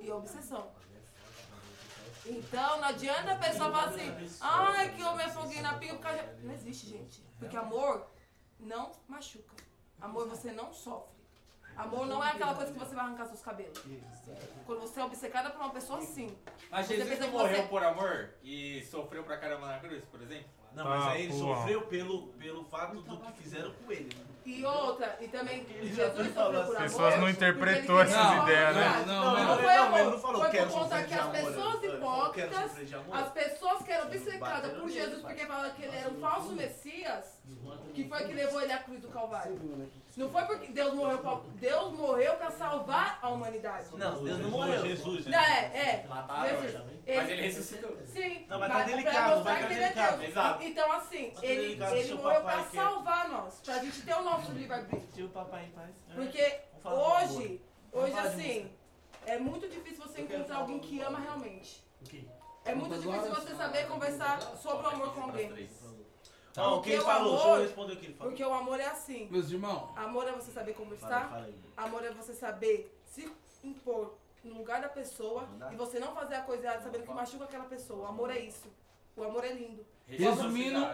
[0.00, 0.70] e a obsessão.
[2.26, 6.02] Então não adianta a pessoa falar assim, ai que eu me afoguei na pinga por
[6.02, 6.46] causa de...
[6.46, 7.22] Não existe, gente.
[7.38, 8.06] Porque amor
[8.58, 9.54] não machuca.
[10.00, 11.09] Amor você não sofre.
[11.82, 13.78] Amor não é aquela coisa que você vai arrancar seus cabelos.
[14.66, 16.36] Quando você é obcecada por uma pessoa, sim.
[16.70, 19.78] Mas Você Jesus pensa não que morreu você- por amor e sofreu pra caramba na
[19.78, 20.48] cruz, por exemplo?
[20.74, 24.14] Não, mas Ah, aí ele sofreu pelo, pelo fato do que fizeram com ele.
[24.14, 24.24] né?
[24.46, 26.76] E outra, e também Jesus falou sofreu por assim.
[26.76, 26.82] amor.
[26.82, 29.04] Pessoas não interpretou essas ideias, né?
[29.04, 29.98] Não, Não, não, não, não, foi não, amor.
[30.00, 31.32] ele não falou, foi quero por conta sofrer que de as amor.
[31.34, 33.16] pessoas Ele falou, quero hipócritas, sofrer de amor.
[33.16, 37.39] as pessoas que eram obcecadas por Jesus porque falavam que ele era um falso Messias,
[37.94, 39.90] que foi que levou ele à cruz do Calvário.
[40.16, 43.86] Não foi porque Deus morreu pra, Deus morreu pra salvar a humanidade.
[43.96, 44.82] Não, Deus não morreu.
[44.86, 46.06] Jesus, Não, é, é.
[46.08, 46.82] Mataram, Jesus.
[47.06, 47.96] Mas ele ressuscitou.
[48.06, 50.18] Sim, Não, mas tá pra- delicado, vai que tá ele é delicado.
[50.18, 50.30] Deus.
[50.30, 50.62] Exato.
[50.64, 54.52] Então, assim, Tá ele, delicado, ele morreu pra salvar nós, pra gente ter o nosso
[54.52, 55.08] livre-arbítrio.
[55.14, 55.90] Tira o papai em paz.
[56.14, 57.62] Porque falar de hoje,
[57.92, 58.70] hoje assim,
[59.26, 61.82] é muito difícil você encontrar alguém que ama realmente.
[62.04, 62.24] quê?
[62.64, 65.48] É muito difícil você saber conversar sobre o amor com alguém.
[66.56, 68.30] Não, o que ele Porque o falou, deixa eu amor- responder o que ele falou.
[68.32, 69.28] Porque o amor é assim.
[69.30, 71.28] Meus irmãos, Amor é você saber conversar.
[71.30, 71.54] fala aí.
[71.76, 73.30] Amor é você saber se
[73.62, 77.44] impor no lugar da pessoa e você não fazer a coisa errada sabendo que machuca
[77.44, 78.00] aquela pessoa.
[78.00, 78.68] O amor é isso.
[79.16, 79.84] O amor é lindo.
[80.06, 80.84] Resumindo,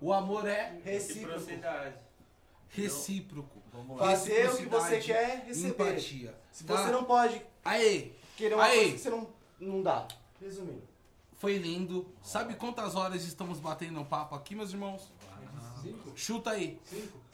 [0.00, 1.34] o amor é Recíproco.
[1.34, 1.94] Reciprocidade.
[2.68, 3.62] recíproco.
[3.98, 5.68] Fazer o que você quer receber.
[5.90, 6.34] Empatia.
[6.50, 6.76] Se Tá?
[6.76, 8.78] você não pode Aê, querer uma Aí.
[8.78, 9.28] coisa que você não,
[9.60, 10.06] não dá.
[10.40, 10.82] Resumindo.
[11.36, 12.06] Foi lindo.
[12.22, 15.12] Sabe quantas horas estamos batendo papo aqui, meus irmãos?
[16.14, 16.80] Chuta aí.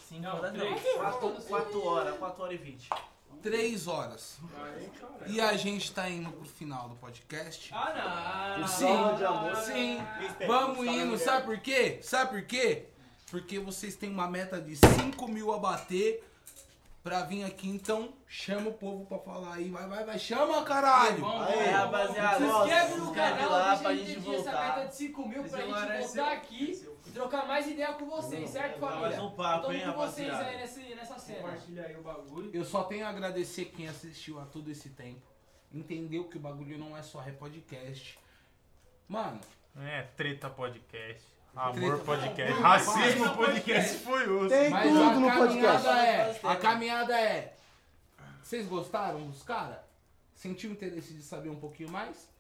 [0.09, 0.75] Cinco horas não.
[0.99, 2.89] Quatro, quatro horas, 4 horas e 20.
[3.43, 4.39] Três horas.
[5.27, 7.71] E a gente tá indo pro final do podcast.
[7.75, 8.69] Ah, não.
[8.69, 8.95] Sim,
[9.67, 9.99] sim.
[10.47, 11.99] Vamos indo, sabe por quê?
[12.03, 12.93] Sabe por quê?
[13.33, 16.23] porque vocês têm uma meta de 5 mil a bater
[17.03, 19.69] pra vir aqui, então chama o povo pra falar aí.
[19.71, 21.25] Vai, vai, vai, chama, caralho!
[21.27, 22.39] Aí, rapaziada.
[22.39, 24.77] Se inscreve no canal, lá deixa pra a gente atingir essa voltar.
[24.77, 26.25] meta de 5 mil pra gente é voltar seu.
[26.25, 29.09] aqui e trocar mais ideia com vocês, certo, Vai família?
[29.17, 30.45] mais um papo, hein, com vocês rapaziada.
[30.45, 31.39] aí nesse, nessa cena.
[31.41, 32.51] Compartilha aí o bagulho.
[32.55, 35.21] Eu só tenho a agradecer quem assistiu a todo esse tempo.
[35.73, 38.19] Entendeu que o bagulho não é só rap podcast.
[39.09, 39.41] Mano,
[39.81, 41.25] É, treta podcast.
[41.55, 42.55] Amor podcast.
[42.55, 44.55] Não, Racismo podcast foi osso.
[44.71, 46.41] mas a caminhada é.
[46.43, 47.55] A caminhada é.
[48.43, 49.79] Vocês gostaram dos caras?
[50.35, 52.31] Sentiu interesse de saber um pouquinho mais?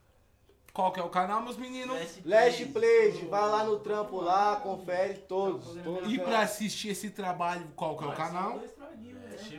[0.72, 2.18] Qual que é o canal, meus meninos?
[2.24, 5.76] Last Play, vai lá no trampo lá, confere todos.
[5.82, 8.58] todos E pra assistir esse trabalho, qual que é o canal?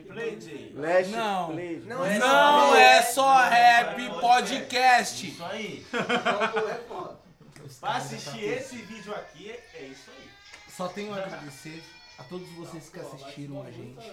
[0.07, 0.73] Play, Jay.
[0.75, 1.79] Last Não, Play.
[1.85, 5.27] não, é só rap podcast.
[5.27, 5.85] Isso aí.
[7.83, 10.29] Pra assistir esse vídeo aqui, é isso aí.
[10.69, 11.83] Só tenho a agradecer
[12.17, 14.09] a todos vocês que assistiram a gente.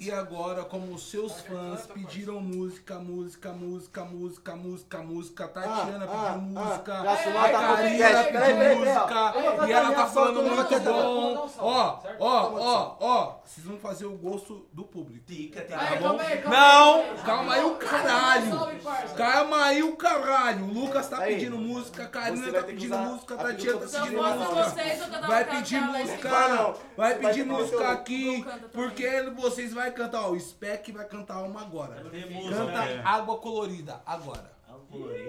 [0.00, 6.08] E agora, como os seus fãs pediram música, música, música, música, música, música, Tatiana Ah,
[6.08, 10.90] pediu ah, música, ah, se a Karina pediu música, e ela tá falando muito cantar.
[10.90, 11.50] bom.
[11.58, 15.26] Ó, ó, ó, ó, vocês vão fazer o gosto do público.
[15.26, 16.16] Tica, Tá bom?
[16.48, 18.80] Não, calma aí o caralho.
[19.14, 20.64] Calma aí o caralho.
[20.64, 21.34] O Lucas tá Aí.
[21.34, 25.26] pedindo música, a Karina tá pedindo música, a Tatiana tá pedindo música.
[25.26, 31.04] Vai pedir música, Vai pedir música aqui, porque vocês vai cantar, ó, o Spec vai
[31.06, 32.02] cantar uma agora.
[32.04, 33.02] Música, Canta né?
[33.04, 34.58] Água Colorida, agora.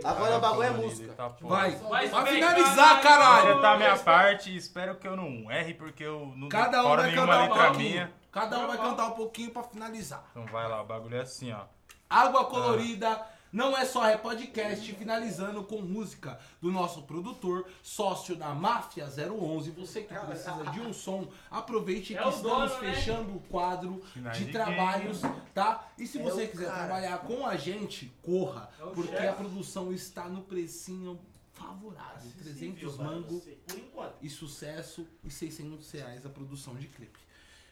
[0.04, 1.14] Agora o bagulho é música.
[1.14, 1.28] Tá.
[1.42, 3.04] Vai, Vai, pra Spec, finalizar, caralho.
[3.04, 3.48] caralho.
[3.48, 4.56] completar a minha parte.
[4.56, 7.66] Espero que eu não erre, porque eu não Cada um vai nenhuma cantar um letra
[7.68, 7.90] pouquinho.
[7.92, 8.14] minha.
[8.32, 10.24] Cada um vai cantar um pouquinho pra finalizar.
[10.32, 11.62] Então vai lá, o bagulho é assim, ó.
[12.10, 13.22] Água Colorida
[13.52, 19.72] não é só rap podcast, finalizando com música do nosso produtor, sócio da Máfia 011.
[19.72, 22.94] Você que precisa de um som, aproveite É que estamos dono, né?
[22.94, 25.22] fechando o quadro Finais de de trabalhos,
[25.54, 25.88] tá?
[25.98, 26.78] E se É você quiser cara.
[26.86, 29.28] trabalhar com a gente, corra, É porque chefe.
[29.28, 31.20] a produção está no precinho
[31.54, 34.16] favorável, 300 mango Por enquanto.
[34.22, 37.20] e sucesso e 600 reais a produção de clipe.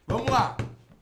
[0.05, 0.55] Vamos lá,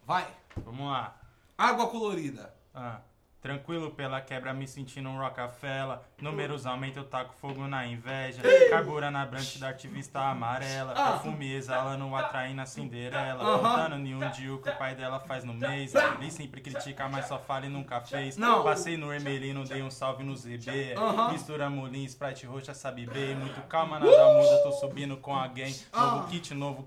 [0.06, 0.28] vai.
[0.58, 1.20] Vamos lá.
[1.58, 2.54] Água Colorida.
[2.74, 3.02] Ah,
[3.48, 6.00] tranquilo pela quebra, me sentindo um Rockefeller.
[6.22, 8.42] Números aumentam, eu taco fogo na inveja.
[8.69, 10.93] Carbura na branca da ativista amarela.
[10.98, 11.11] Ah.
[11.14, 13.58] Perfume exalando, atraindo a Cinderela.
[13.59, 15.93] Contando nenhum dia o que o pai dela faz no mês.
[15.95, 18.35] Ele sempre critica, mas só fala e nunca fez.
[18.35, 18.64] Não.
[18.64, 20.95] Passei no Hermelino, dei um salve no ZB.
[21.32, 23.34] Mistura molinho, Sprite roxa, sabe bem.
[23.34, 25.74] Muito calma, nada muda, tô subindo com alguém.
[25.93, 26.27] Novo Ah.
[26.30, 26.85] kit, novo.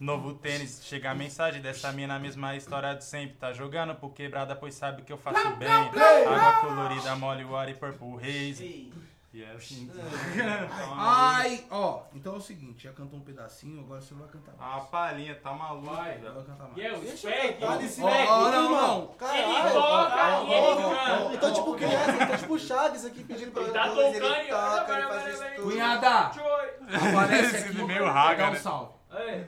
[0.00, 3.36] Novo tênis, chega a mensagem dessa mina, a mesma história de sempre.
[3.36, 5.68] Tá jogando por quebrada, pois sabe que eu faço bem.
[5.68, 8.92] Água colorida, mole, water e purple haze.
[9.32, 9.90] E é assim.
[10.96, 14.76] Ai, ó, então é o seguinte, já cantou um pedacinho, agora você vai cantar A
[14.76, 14.84] mais.
[14.88, 15.90] palhinha tá maluca.
[15.90, 16.18] Vai.
[16.18, 16.76] Vai cantar mais.
[16.76, 17.58] E é o Spec.
[17.60, 19.00] Tá nesse Ó, ó, não, não.
[19.02, 19.72] Ele Caralho.
[19.72, 21.34] toca e ele Ó, canta.
[21.34, 24.48] Então, tipo, criança, então, tipo Chaves aqui pedindo pra Ele tá tocando ele e olha,
[24.78, 25.70] toca, ele faz isso tudo.
[25.70, 28.58] Cunhada, aparece Esse aqui, meio raga, um né?
[28.60, 28.92] salve.
[29.10, 29.44] É.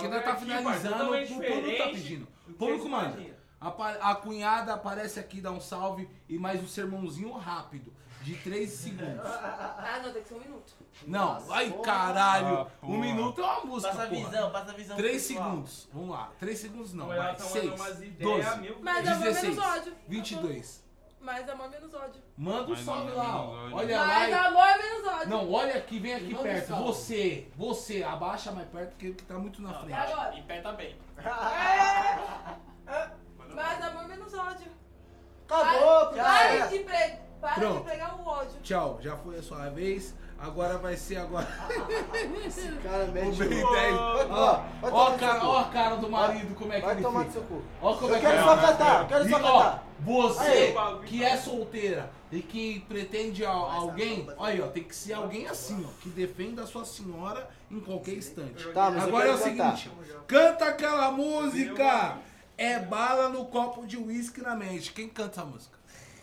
[0.00, 2.28] Porque nós tá finalizando, totalmente o público tá pedindo.
[2.46, 3.40] do O público manda.
[3.60, 8.70] A, a cunhada aparece aqui, dá um salve e mais um sermãozinho rápido, de 3
[8.70, 9.20] segundos.
[9.26, 10.72] Ah, não, tem que ser um minuto.
[11.06, 12.98] Não, ai caralho, Ah, um porra.
[12.98, 14.28] minuto é uma música, Passa a porra.
[14.30, 14.96] visão, passa a visão.
[14.96, 15.44] 3 pessoal.
[15.50, 18.80] segundos, vamos lá, 3 segundos não, vai, tá 6, mandando umas ideias 12, mil.
[18.80, 19.96] Mais amor, 16, menos ódio.
[20.08, 20.84] 22.
[21.20, 22.22] Mais amor, menos ódio.
[22.36, 23.46] Manda um Mais salve amor, lá, ó.
[23.46, 23.76] menos ódio.
[23.76, 24.06] olha lá.
[24.06, 25.28] Mais e- amor, menos ódio.
[25.28, 26.66] Não, olha aqui, vem aqui Manda um perto.
[26.68, 26.84] salve.
[26.84, 29.92] Você, você, abaixa mais perto porque que tá muito na frente.
[29.92, 30.34] agora.
[30.34, 30.96] E pé tá bem.
[33.54, 34.70] Mais amor, menos ódio.
[35.48, 37.18] Acabou, Pare, já pare de, pre...
[37.40, 37.84] pare de Pronto.
[37.84, 38.60] pregar o ódio.
[38.62, 40.14] Tchau, já foi a sua vez.
[40.40, 41.46] Agora vai ser agora.
[42.46, 43.70] Esse cara O mete Ben o...
[43.72, 43.94] 10.
[44.30, 47.32] Ó, Ó, cara, ó a cara do marido, como é que Vai ele tomar fica.
[47.32, 47.62] seu cu.
[47.82, 49.86] Ó como Eu é que quero só cantar, eu quero só ó, cantar.
[50.00, 50.74] você Aí.
[51.06, 55.46] que é solteira e que pretende a- alguém, olha aí, ó, tem que ser alguém
[55.46, 58.66] assim, ó, que defenda a sua senhora em qualquer instante.
[58.72, 59.76] Tá, Agora é o cantar.
[59.76, 59.90] seguinte,
[60.26, 62.16] canta aquela música.
[62.56, 64.92] É bala no copo de uísque na mente.
[64.92, 65.78] Quem canta a música?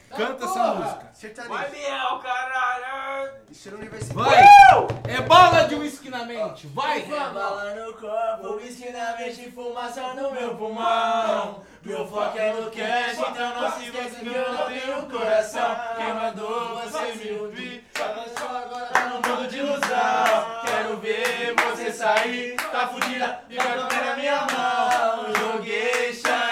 [0.10, 1.10] Canta essa música.
[1.14, 1.54] Sertanejo.
[1.54, 3.32] Vai, Biel, caralho!
[3.52, 4.24] Estilo universitário.
[4.24, 5.14] Vai!
[5.14, 6.68] É bala de uísque na mente.
[6.68, 7.02] Vai!
[7.04, 11.62] Bala no corpo, whisky na mente, fumaça no meu pulmão.
[11.84, 15.76] Meu foco é no cash, então não se esqueça que eu não tenho coração.
[15.96, 17.88] Quem mandou você me ouvir?
[17.96, 20.62] Só agora tá no mundo de ilusão.
[20.66, 25.34] Quero ver você sair, tá fudida, e vai comer na minha mão.
[25.36, 26.47] Joguei chantilly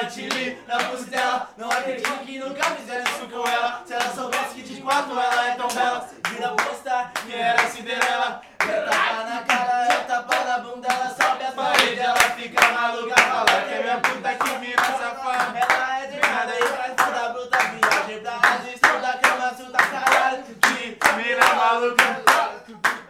[0.80, 1.50] pose dela.
[1.58, 3.84] Não acredito que nunca fizeram isso com ela.
[3.86, 8.42] Se ela soubesse que de quatro ela é tão bela, vira postar que era Cinderela.
[8.60, 13.16] É tapa na cara, é tapa na bunda, ela sobe as paredes, ela fica maluca,
[13.16, 15.60] fala que é minha puta que vira safada.
[15.60, 20.44] Ela é treinada e faz toda bruta viagem pra resistindo da cama, da caralho.
[20.44, 22.24] Que mina maluca,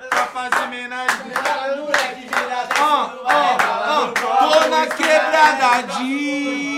[0.10, 1.18] pra fazer homenagem.
[1.26, 6.75] de moleque virada, oh, ah, ah, tô na quebradadinha.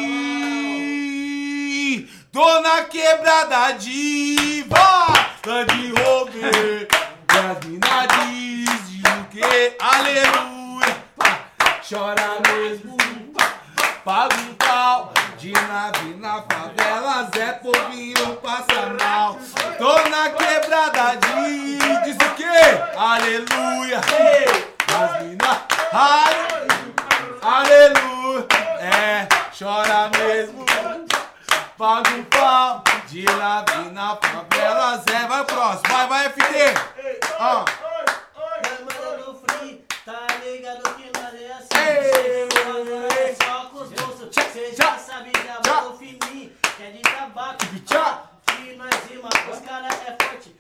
[2.38, 4.64] Tô na quebrada de.
[4.70, 5.88] Volta de.
[5.88, 9.76] E as diz o que?
[9.80, 10.94] Aleluia.
[11.82, 12.96] Chora mesmo.
[14.06, 15.12] Paga um pau.
[15.40, 19.40] De nave na favela, Zé Povinho passa mal.
[19.80, 21.80] Tô na quebrada de.
[22.04, 22.44] Diz o que?
[22.96, 24.00] Aleluia.
[24.94, 25.12] As
[27.42, 28.48] aleluia.
[28.80, 30.77] É, chora mesmo.
[31.78, 32.84] Paga um pau.
[33.08, 35.28] De nave na favela, Zé.
[35.28, 35.84] Vai próximo.
[35.88, 36.44] Vai, vai, FD.
[37.40, 37.66] Ó.
[38.64, 41.78] Câmara do free, tá ligado que nós é assim.
[41.78, 42.50] Ei,
[43.30, 44.34] é só com os bolsos.
[44.52, 46.52] Cê já sabe, já vou fininho.
[46.76, 47.58] Que é de tabaco.
[47.60, 50.56] Que nós rima, os cara é forte.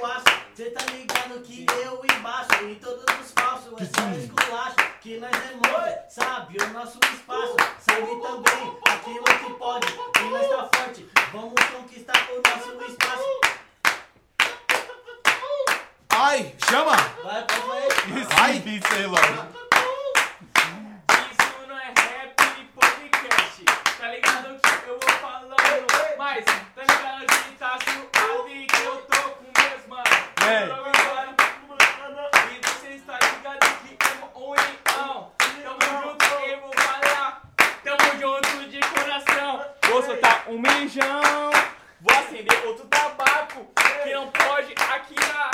[0.00, 0.24] O aço.
[0.54, 2.64] Cê tá ligado que eu embaixo.
[2.64, 4.76] E todos os falsos é só esculacho.
[5.00, 7.56] Que nós é monte, sabe o nosso espaço.
[7.80, 9.86] Sabe também aquilo que pode.
[9.86, 11.08] E nós tá forte.
[11.32, 13.40] Vamos conquistar o nosso espaço.
[16.10, 16.96] Ai, chama.
[17.22, 17.88] Vai, vai.
[18.24, 18.52] Vai.
[18.56, 19.54] Isso aí, logo.
[21.70, 23.64] É rap e podcast.
[23.98, 25.56] Tá ligado que eu vou falando.
[26.16, 29.86] Mas tá ligado que tá suave que eu tô com meus
[30.44, 30.50] mano.
[30.50, 30.62] Ei.
[30.62, 31.34] Eu tô embora.
[32.50, 35.32] E você está ligado que é um união.
[35.62, 37.42] Tamo junto, eu vou falar.
[37.82, 39.64] Tamo junto de coração.
[39.88, 41.50] Vou soltar um mijão.
[42.00, 43.66] Vou acender outro tabaco.
[44.02, 45.50] Que não pode aqui na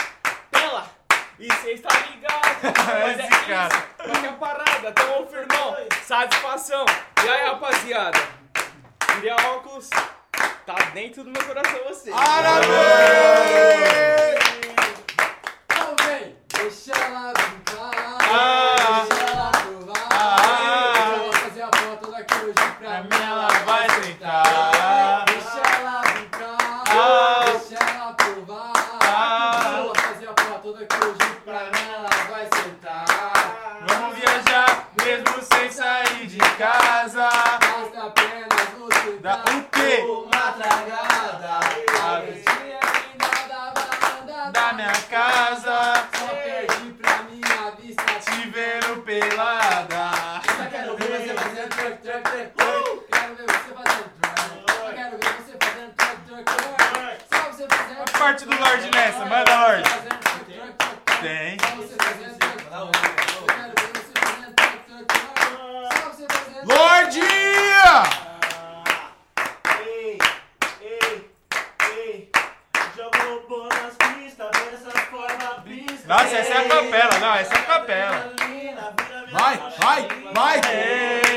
[0.50, 0.90] tela.
[1.38, 2.60] E cê está ligado.
[2.62, 3.68] Mas é cara.
[3.68, 4.10] isso.
[4.10, 5.76] Qualquer parada, tamo firmão.
[6.02, 6.84] Satisfação.
[7.24, 8.18] E aí, rapaziada?
[9.14, 9.88] Queria óculos.
[10.66, 12.10] Tá dentro do meu coração você.
[12.10, 14.39] Então vem,
[16.70, 17.90] deixa ela brincar,
[18.32, 19.04] Ah.
[19.08, 20.08] deixa ela provar.
[20.12, 21.10] Ah.
[21.10, 23.08] Eu vou fazer a foto daqui hoje pra mim.
[23.28, 25.24] ela vai sentar.
[25.26, 27.44] Deixa ela brincar, Ah.
[27.50, 28.72] deixa ela provar.
[29.02, 29.74] Ah.
[29.78, 33.06] Eu vou fazer a foto daqui hoje pra mim, ela vai sentar.
[33.88, 34.70] Vamos viajar,
[35.04, 37.28] mesmo sem sair de casa.
[37.60, 40.04] Basta apenas você dar o quê?
[40.06, 41.60] uma tragada.
[42.02, 42.04] A
[44.52, 48.02] Da minha casa, Só perde pra minha vista.
[48.20, 50.10] te vendo pelada.
[50.58, 53.00] Eu quero ver você fazendo truck, truck, truck, truck.
[53.10, 54.86] Quero ver você fazendo truck.
[54.86, 56.68] Eu quero ver você fazendo truck, truck, truck.
[57.30, 59.90] Só você fazendo truck, Parte do Lorde nessa, manda, Lorde.
[61.22, 61.56] Tem.
[66.66, 67.20] Lorde!
[69.86, 70.18] Ei,
[70.82, 71.30] ei,
[71.96, 72.30] ei,
[73.48, 76.04] bom nas pistas, vê essas formas pistas.
[76.04, 78.32] Nossa, essa é a capela, não, essa é a capela.
[79.32, 80.60] Vai, vai, vai.
[80.70, 81.29] Ei,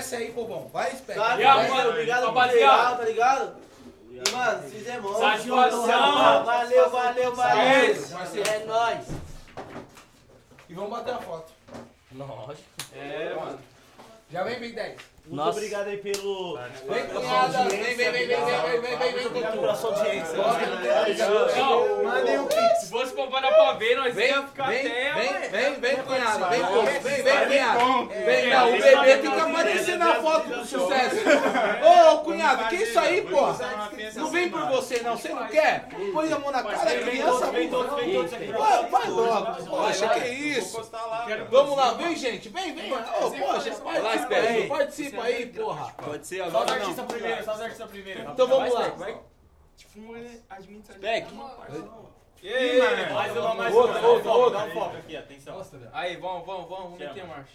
[0.00, 0.66] Agradece aí, povão.
[0.72, 1.20] Vai, espera.
[1.20, 2.96] Sabe, a mano, obrigado por rapaziada?
[2.96, 3.56] tá ligado?
[4.10, 5.18] E, mano, se fizemos.
[5.18, 5.86] Satisfação.
[5.86, 8.00] Valeu, valeu, valeu.
[8.12, 8.50] Parceiro.
[8.50, 9.06] É nóis.
[10.68, 11.52] E vamos bater a foto.
[12.12, 12.68] Lógico.
[12.94, 13.58] É, mano.
[14.30, 14.96] Já vem, vem 10.
[15.30, 16.58] Muito obrigado aí pelo.
[16.88, 17.68] Vem, cunhada.
[17.68, 20.36] Vem, vem, vem, vem, vem, vem, vem, vem, vem, Obrigado pela sua audiência.
[21.56, 22.80] Não, Mandem um pix.
[22.80, 25.12] se fosse comparar pra ver, nós Vem, ia ficar vem, até...
[25.12, 26.46] vem, vem, vem, cunhada.
[26.48, 26.82] Vem, pô.
[26.82, 27.78] Vem, vem, cunhada.
[28.24, 31.16] Vem, não, o bebê tem que aparecer na foto do sucesso.
[32.12, 33.88] Ô, cunhado, que isso aí, porra?
[34.16, 35.16] Não vem por você, não.
[35.16, 35.86] Você não quer?
[36.12, 37.46] Põe a mão na cara da criança.
[37.52, 38.52] Vem todos, vem todos aqui.
[38.90, 39.64] Vai, logo.
[39.64, 40.90] Poxa, que isso?
[41.50, 42.48] Vamos lá, vem, gente.
[42.48, 42.92] Vem, vem.
[42.92, 43.70] Ô, poxa,
[44.68, 45.19] participa aí.
[45.20, 45.92] Participa aí, porra.
[45.92, 48.30] Pode ser Só os artistas primeiro, só os artistas primeiro.
[48.30, 48.90] Então vamos lá.
[49.76, 50.14] Tipo, um
[50.50, 51.00] administrativo.
[51.00, 51.28] Beck.
[52.42, 53.14] E aí, mano?
[53.14, 54.50] Mais uma, mais uma.
[54.50, 55.62] Dá um foco aqui, atenção.
[55.92, 57.52] Aí, vamos, vamos, vamos, meter marcha.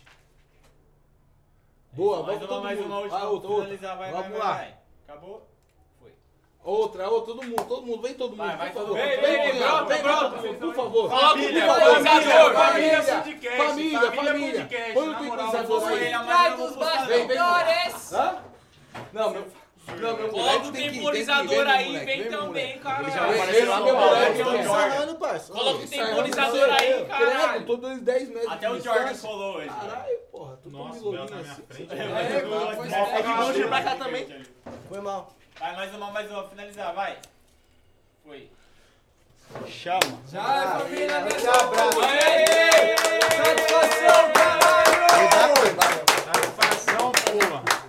[1.92, 3.02] Boa, vamos uma, todo mais uma mundo.
[3.04, 3.18] última.
[3.18, 4.54] Ah, finalizar, vai, Vamos vai, lá.
[4.54, 4.78] vai, vai.
[5.08, 5.55] Acabou?
[6.66, 8.96] Outra, outra, todo mundo, todo mundo, vem todo mundo, vai, vai, por favor.
[8.96, 9.96] Vem, vem, vem, vem, brota,
[10.60, 11.10] por, favor.
[11.12, 14.70] Família, família, família, família, família, família.
[14.96, 16.10] Põe o temporizador aí.
[16.10, 18.14] Traz os bastidores.
[18.14, 18.38] Hã?
[19.14, 19.46] Não, meu...
[20.02, 21.00] Não, meu moleque tem que...
[21.00, 23.04] Coloca o temporizador aí, vem também, cara.
[23.04, 24.44] Vem, meu moleque.
[25.48, 27.58] Coloca o temporizador aí, cara.
[27.58, 29.70] Eu tô dando 10 metros Até o Jordan falou hoje.
[29.70, 31.88] Caralho, porra, tu tá me louquinho tá assim.
[31.92, 32.76] É, né?
[32.76, 32.90] foi.
[32.90, 34.46] Tá é de mão de cá também.
[34.90, 35.36] Foi mal.
[35.60, 37.18] Vai, mais uma, mais uma, finalizar, vai.
[38.26, 38.50] Foi.
[39.68, 40.00] Chama.
[40.30, 42.02] Já família, abraço.
[42.02, 42.98] Aê!
[42.98, 45.75] Satisfação, caralho!